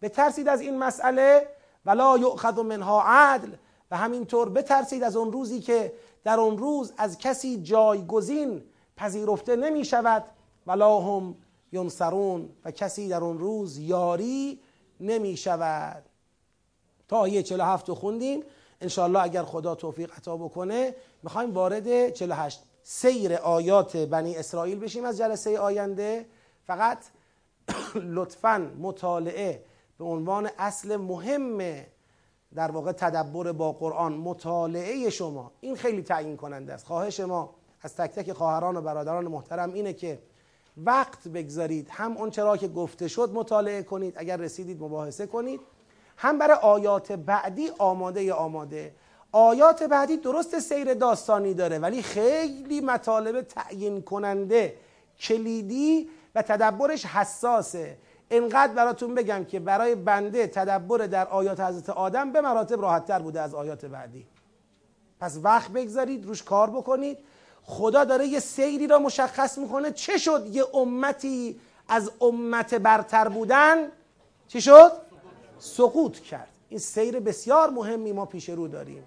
بترسید 0.03 0.49
از 0.49 0.61
این 0.61 0.79
مسئله 0.79 1.49
ولا 1.87 2.19
یؤخذ 2.19 2.59
منها 2.59 3.03
عدل. 3.07 3.51
و 3.91 3.97
همینطور 3.97 4.49
بترسید 4.49 5.03
از 5.03 5.17
اون 5.17 5.33
روزی 5.33 5.61
که 5.61 5.93
در 6.25 6.41
اون 6.41 6.59
روز 6.59 6.93
از 6.97 7.19
کسی 7.19 7.63
جایگزین 7.63 8.63
پذیرفته 8.97 9.57
نمی 9.57 9.85
شود 9.85 10.25
ولا 10.67 11.01
هم 11.01 11.37
ینصرون 11.73 12.49
و 12.65 12.71
کسی 12.71 13.09
در 13.09 13.21
اون 13.25 13.39
روز 13.39 13.79
یاری 13.79 14.61
نمی 15.01 15.37
شود 15.37 16.05
تا 17.09 17.17
آیه 17.19 17.43
47 17.43 17.89
رو 17.89 17.95
خوندیم. 17.95 18.45
انشاءالله 18.81 19.23
اگر 19.23 19.43
خدا 19.43 19.75
توفیق 19.75 20.13
عطا 20.17 20.37
بکنه 20.37 20.95
می‌خوایم 21.23 21.55
وارد 21.55 22.11
48 22.11 22.63
سیر 22.83 23.35
آیات 23.35 23.97
بنی 23.97 24.37
اسرائیل 24.37 24.79
بشیم 24.79 25.05
از 25.05 25.19
جلسه 25.19 25.59
آینده. 25.59 26.27
فقط 26.67 26.99
لطفا 27.95 28.73
مطالعه 28.79 29.65
به 29.99 30.05
عنوان 30.05 30.51
اصل 30.59 30.97
مهم 30.97 31.85
در 32.55 32.71
واقع 32.71 32.93
تدبر 32.93 33.53
با 33.53 33.73
قرآن 33.73 34.13
مطالعه 34.13 35.11
شما. 35.11 35.53
این 35.61 35.77
خیلی 35.77 36.03
تعیین 36.03 36.37
کننده 36.37 36.73
است. 36.73 36.87
خواهش 36.87 37.21
ما 37.21 37.55
از 37.83 37.97
تک 37.97 38.11
تک 38.11 38.33
خواهران 38.33 38.77
و 38.77 38.81
برادران 38.81 39.29
محترم 39.29 39.73
اینه 39.73 39.93
که 39.93 40.19
وقت 40.77 41.29
بگذارید. 41.29 41.89
هم 41.91 42.17
اون 42.17 42.31
چرا 42.31 42.57
که 42.57 42.69
گفته 42.69 43.09
شد 43.09 43.31
مطالعه 43.35 43.83
کنید 43.83 44.15
اگر 44.17 44.37
رسیدید 44.37 44.83
مباحثه 44.83 45.27
کنید. 45.27 45.61
هم 46.17 46.39
برای 46.39 46.57
آیات 46.63 47.13
بعدی 47.13 47.71
آماده 47.79 48.33
آماده. 48.33 48.95
آیات 49.33 49.83
بعدی 49.83 50.17
درست 50.17 50.59
سیر 50.59 50.95
داستانی 50.95 51.55
داره 51.55 51.79
ولی 51.79 52.03
خیلی 52.03 52.81
مطالب 52.81 53.43
تعیین 53.43 54.03
کننده 54.03 54.77
کلیدی 55.21 56.09
و 56.35 56.43
تدبرش 56.43 57.07
حساسه. 57.07 57.99
انقدر 58.31 58.73
براتون 58.73 59.15
بگم 59.15 59.45
که 59.45 59.61
برای 59.61 59.95
بنده 59.95 60.47
تدبر 60.47 60.99
در 60.99 61.29
آیات 61.29 61.61
حضرت 61.61 61.91
آدم 61.91 62.33
به 62.33 62.41
مراتب 62.41 62.81
راحتتر 62.83 63.19
بوده 63.19 63.41
از 63.41 63.55
آیات 63.55 63.85
بعدی. 63.85 64.27
پس 65.21 65.39
وقت 65.43 65.71
بگذارید 65.71 66.27
روش 66.27 66.43
کار 66.43 66.71
بکنید. 66.71 67.19
خدا 67.63 68.05
داره 68.05 68.27
یه 68.27 68.41
سیری 68.41 68.87
را 68.87 68.99
مشخص 68.99 69.59
می‌کنه. 69.59 69.93
چه 69.93 70.19
شد 70.19 70.47
یه 70.51 70.65
امتی 70.75 71.61
از 71.89 72.11
امت 72.21 72.75
برتر 72.75 73.29
بودن؟ 73.29 73.77
چی 74.49 74.61
شد؟ 74.61 74.93
سقوط 75.59 76.19
کرد. 76.19 76.49
این 76.69 76.79
سیر 76.79 77.21
بسیار 77.21 77.71
مهمی 77.71 78.13
ما 78.13 78.27
پیش 78.27 78.49
رو 78.49 78.69
داریم. 78.69 79.05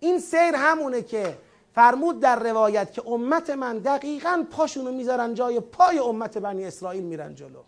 این 0.00 0.18
سیر 0.18 0.54
همونه 0.54 1.02
که 1.02 1.38
فرمود 1.74 2.20
در 2.20 2.38
روایت 2.38 2.92
که 2.92 3.02
امت 3.08 3.50
من 3.50 3.78
دقیقا 3.78 4.44
پاشونو 4.50 4.92
می‌ذارن 4.92 5.34
جای 5.34 5.60
پای 5.60 5.98
امت 5.98 6.38
بنی 6.38 6.64
اسرائیل 6.64 7.04
میرن 7.04 7.34
جلو. 7.34 7.60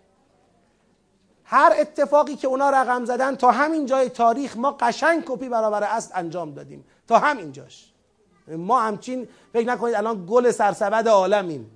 هر 1.51 1.73
اتفاقی 1.79 2.37
که 2.37 2.49
اونا 2.49 2.71
رقم 2.71 3.05
زدن 3.05 3.37
تا 3.37 3.51
همین 3.51 3.87
جای 3.87 4.09
تاریخ 4.09 4.57
ما 4.57 4.77
قشنگ 4.81 5.25
کپی 5.27 5.49
برابر 5.49 5.85
است 5.85 6.13
انجام 6.15 6.55
دادیم. 6.55 6.85
تا 7.07 7.19
همین 7.19 7.53
جاش. 7.53 7.93
ما 8.49 8.81
همچین 8.81 9.29
فکر 9.53 9.69
نکنید 9.69 9.95
الان 9.95 10.27
گل 10.29 10.51
سرسبد 10.51 11.09
عالمیم. 11.09 11.71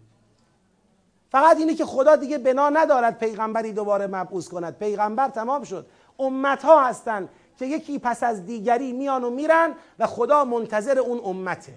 فقط 1.31 1.57
اینه 1.57 1.74
که 1.74 1.85
خدا 1.85 2.16
دیگه 2.16 2.39
بنا 2.39 2.69
ندارد 2.69 3.19
پیغمبری 3.19 3.73
دوباره 3.73 4.07
مبعوث 4.07 4.49
کند. 4.49 4.78
پیغمبر 4.78 5.28
تمام 5.28 5.65
شد. 5.65 5.86
امت 6.19 6.65
ها 6.65 6.85
هستن 6.85 7.28
که 7.59 7.66
یکی 7.66 7.99
پس 7.99 8.23
از 8.23 8.47
دیگری 8.47 8.93
میان 8.93 9.24
و 9.24 9.31
میرن 9.31 9.74
و 9.99 10.07
خدا 10.07 10.44
منتظر 10.44 10.99
اون 10.99 11.20
امته. 11.24 11.74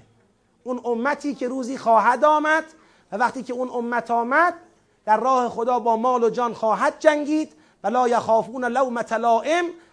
اون 0.64 0.82
امتی 0.86 1.36
که 1.36 1.48
روزی 1.48 1.78
خواهد 1.78 2.26
آمد 2.26 2.64
و 3.12 3.18
وقتی 3.18 3.44
که 3.44 3.54
اون 3.54 3.70
امت 3.70 4.12
آمد 4.12 4.54
در 5.06 5.20
راه 5.20 5.50
خدا 5.50 5.80
با 5.80 5.98
مال 5.98 6.24
و 6.24 6.30
جان 6.30 6.54
خواهد 6.54 6.94
جنگید. 7.00 7.54
و 7.86 7.88
لا 7.88 8.08
یخافون 8.08 8.66
لومت 8.66 9.12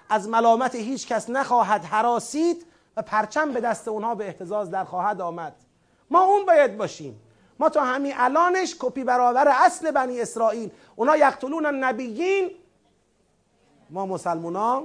از 0.09 0.29
ملامت 0.29 0.75
هیچ 0.75 1.07
کس 1.07 1.31
نخواهد 1.31 1.85
حراسید 1.85 2.67
و 2.97 3.03
پرچم 3.03 3.53
به 3.53 3.61
دست 3.61 3.89
اونها 3.89 4.15
به 4.15 4.27
احتزاز 4.27 4.71
در 4.71 4.85
خواهد 4.85 5.21
آمد. 5.21 5.55
ما 6.11 6.25
اون 6.25 6.47
باید 6.47 6.77
باشیم. 6.77 7.21
ما 7.59 7.69
تا 7.69 7.85
همین 7.85 8.13
الانش 8.17 8.77
کپی 8.79 9.05
برابر 9.05 9.49
اصل 9.49 9.91
بنی 9.91 10.21
اسرائیل. 10.21 10.71
اونا 10.97 11.17
یقتلون 11.17 11.67
النبیین. 11.67 12.51
ما 13.91 14.07
مسلمونا؟ 14.07 14.83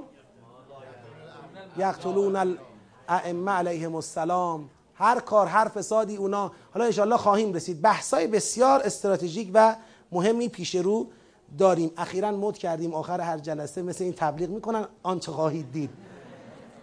یقتلون 1.77 2.57
الائمه 3.07 3.51
علیهم 3.51 3.95
السلام. 3.95 4.69
هر 4.95 5.19
کار 5.19 5.47
هر 5.47 5.67
فسادی 5.67 6.15
اونا. 6.15 6.51
حالا 6.73 6.85
انشاءالله 6.85 7.17
خواهیم 7.17 7.53
رسید. 7.53 7.81
بحثای 7.81 8.27
بسیار 8.27 8.81
استراتژیک 8.83 9.51
و 9.53 9.75
مهمی 10.11 10.49
پیش 10.49 10.75
رو. 10.75 11.07
داریم. 11.57 11.91
اخیرا 11.97 12.31
مد 12.31 12.57
کردیم. 12.57 12.93
آخر 12.93 13.21
هر 13.21 13.37
جلسه 13.37 13.81
مثل 13.81 14.03
این 14.03 14.13
تبلیغ 14.13 14.49
می‌کنن. 14.49 14.85
آنچه 15.03 15.31
خواهید 15.31 15.71
دید. 15.71 15.89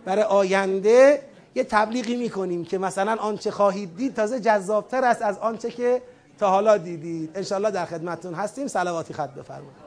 برای 0.04 0.22
آینده 0.22 1.22
یه 1.54 1.64
تبلیغی 1.64 2.16
می‌کنیم 2.16 2.64
که 2.64 2.78
مثلا 2.78 3.16
آنچه 3.16 3.50
خواهید 3.50 3.96
دید 3.96 4.14
تازه 4.14 4.40
جذابتر 4.40 5.04
است 5.04 5.22
از 5.22 5.38
آنچه 5.38 5.70
که 5.70 6.02
تا 6.38 6.50
حالا 6.50 6.78
دیدید. 6.78 7.30
انشالله 7.34 7.70
در 7.70 7.84
خدمتتون 7.84 8.34
هستیم. 8.34 8.66
سلواتی 8.66 9.14
خط 9.14 9.30
بفرمایید. 9.30 9.83